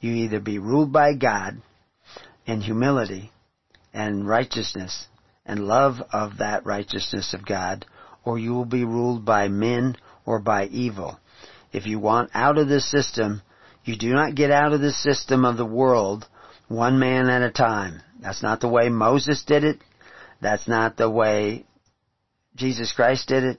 You 0.00 0.12
either 0.12 0.40
be 0.40 0.58
ruled 0.58 0.92
by 0.92 1.14
God 1.14 1.62
in 2.46 2.60
humility 2.60 3.30
and 3.94 4.26
righteousness 4.26 5.06
and 5.46 5.66
love 5.66 6.02
of 6.12 6.38
that 6.38 6.64
righteousness 6.66 7.34
of 7.34 7.46
God, 7.46 7.84
or 8.24 8.38
you 8.38 8.52
will 8.54 8.64
be 8.64 8.84
ruled 8.84 9.24
by 9.24 9.48
men 9.48 9.96
or 10.24 10.38
by 10.38 10.66
evil. 10.66 11.18
If 11.72 11.86
you 11.86 11.98
want 11.98 12.30
out 12.34 12.58
of 12.58 12.68
this 12.68 12.90
system, 12.90 13.42
you 13.84 13.96
do 13.96 14.12
not 14.12 14.34
get 14.34 14.50
out 14.50 14.72
of 14.72 14.80
the 14.80 14.92
system 14.92 15.44
of 15.44 15.56
the 15.56 15.66
world 15.66 16.26
one 16.68 16.98
man 16.98 17.28
at 17.28 17.42
a 17.42 17.50
time. 17.50 18.00
That's 18.20 18.42
not 18.42 18.60
the 18.60 18.68
way 18.68 18.88
Moses 18.88 19.42
did 19.44 19.64
it. 19.64 19.78
That's 20.40 20.66
not 20.68 20.96
the 20.96 21.10
way 21.10 21.64
Jesus 22.54 22.92
Christ 22.92 23.28
did 23.28 23.44
it. 23.44 23.58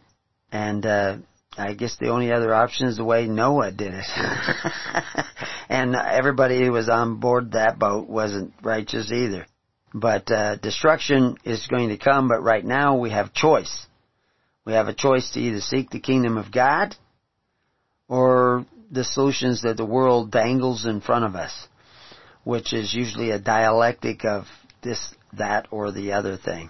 And 0.52 0.86
uh, 0.86 1.18
I 1.58 1.74
guess 1.74 1.98
the 1.98 2.10
only 2.10 2.32
other 2.32 2.54
option 2.54 2.88
is 2.88 2.98
the 2.98 3.04
way 3.04 3.28
Noah 3.28 3.72
did 3.72 3.94
it. 3.94 4.06
and 5.70 5.96
everybody 5.96 6.64
who 6.64 6.72
was 6.72 6.90
on 6.90 7.20
board 7.20 7.52
that 7.52 7.78
boat 7.78 8.08
wasn't 8.08 8.54
righteous 8.62 9.12
either. 9.12 9.46
But 9.94 10.32
uh, 10.32 10.56
destruction 10.56 11.38
is 11.44 11.68
going 11.68 11.90
to 11.90 11.98
come, 11.98 12.28
but 12.28 12.42
right 12.42 12.66
now 12.66 12.98
we 12.98 13.12
have 13.12 13.34
choice. 13.34 13.86
We 14.66 14.74
have 14.74 14.88
a 14.88 14.94
choice 14.94 15.32
to 15.32 15.40
either 15.40 15.60
seek 15.60 15.90
the 15.90 16.00
kingdom 16.00 16.38
of 16.38 16.52
God 16.52 16.96
or 18.08 18.66
the 18.94 19.04
solutions 19.04 19.64
that 19.64 19.78
the 19.78 19.86
world 19.86 20.32
dangles 20.32 20.86
in 20.86 21.02
front 21.02 21.26
of 21.26 21.36
us, 21.36 21.68
which 22.44 22.74
is 22.74 22.94
usually 22.94 23.32
a 23.32 23.40
dialectic 23.40 24.24
of 24.24 24.46
this, 24.82 25.14
that, 25.34 25.68
or 25.72 25.92
the 25.92 26.14
other 26.14 26.38
thing. 26.38 26.70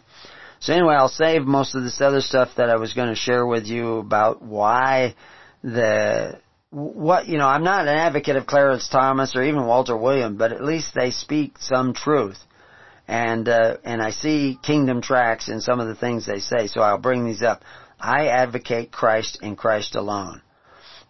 So 0.59 0.73
anyway, 0.73 0.95
I'll 0.95 1.09
save 1.09 1.43
most 1.43 1.75
of 1.75 1.83
this 1.83 1.99
other 1.99 2.21
stuff 2.21 2.51
that 2.55 2.69
I 2.69 2.77
was 2.77 2.93
going 2.93 3.09
to 3.09 3.15
share 3.15 3.45
with 3.45 3.65
you 3.65 3.97
about 3.97 4.41
why 4.41 5.15
the 5.61 6.39
what 6.69 7.27
you 7.27 7.37
know. 7.37 7.47
I'm 7.47 7.63
not 7.63 7.87
an 7.87 7.95
advocate 7.95 8.37
of 8.37 8.47
Clarence 8.47 8.87
Thomas 8.87 9.35
or 9.35 9.43
even 9.43 9.65
Walter 9.65 9.95
Williams, 9.95 10.37
but 10.37 10.53
at 10.53 10.63
least 10.63 10.95
they 10.95 11.11
speak 11.11 11.57
some 11.59 11.93
truth 11.93 12.39
and 13.07 13.47
uh, 13.49 13.77
and 13.83 14.01
I 14.01 14.11
see 14.11 14.57
kingdom 14.61 15.01
tracks 15.01 15.49
in 15.49 15.61
some 15.61 15.79
of 15.79 15.87
the 15.87 15.95
things 15.95 16.25
they 16.25 16.39
say. 16.39 16.67
So 16.67 16.81
I'll 16.81 16.97
bring 16.97 17.25
these 17.25 17.43
up. 17.43 17.61
I 17.99 18.27
advocate 18.27 18.91
Christ 18.91 19.39
and 19.41 19.57
Christ 19.57 19.95
alone. 19.95 20.41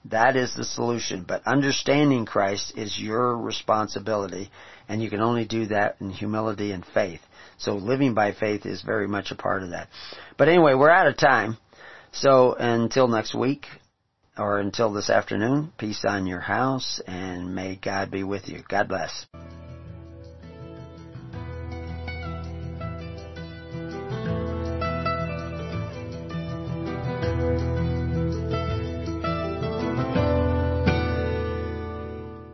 That 0.05 0.35
is 0.35 0.53
the 0.53 0.65
solution. 0.65 1.23
But 1.27 1.47
understanding 1.47 2.25
Christ 2.25 2.73
is 2.77 2.99
your 2.99 3.37
responsibility, 3.37 4.49
and 4.89 5.01
you 5.01 5.09
can 5.09 5.21
only 5.21 5.45
do 5.45 5.67
that 5.67 5.97
in 6.01 6.09
humility 6.09 6.71
and 6.71 6.85
faith. 6.85 7.21
So 7.57 7.75
living 7.75 8.13
by 8.13 8.33
faith 8.33 8.65
is 8.65 8.81
very 8.81 9.07
much 9.07 9.31
a 9.31 9.35
part 9.35 9.63
of 9.63 9.69
that. 9.69 9.87
But 10.37 10.49
anyway, 10.49 10.73
we're 10.73 10.89
out 10.89 11.07
of 11.07 11.17
time. 11.17 11.57
So 12.11 12.53
until 12.53 13.07
next 13.07 13.33
week, 13.33 13.65
or 14.37 14.59
until 14.59 14.91
this 14.91 15.09
afternoon, 15.09 15.71
peace 15.77 16.03
on 16.05 16.27
your 16.27 16.39
house, 16.39 16.99
and 17.07 17.55
may 17.55 17.75
God 17.75 18.11
be 18.11 18.23
with 18.23 18.49
you. 18.49 18.63
God 18.67 18.87
bless. 18.87 19.25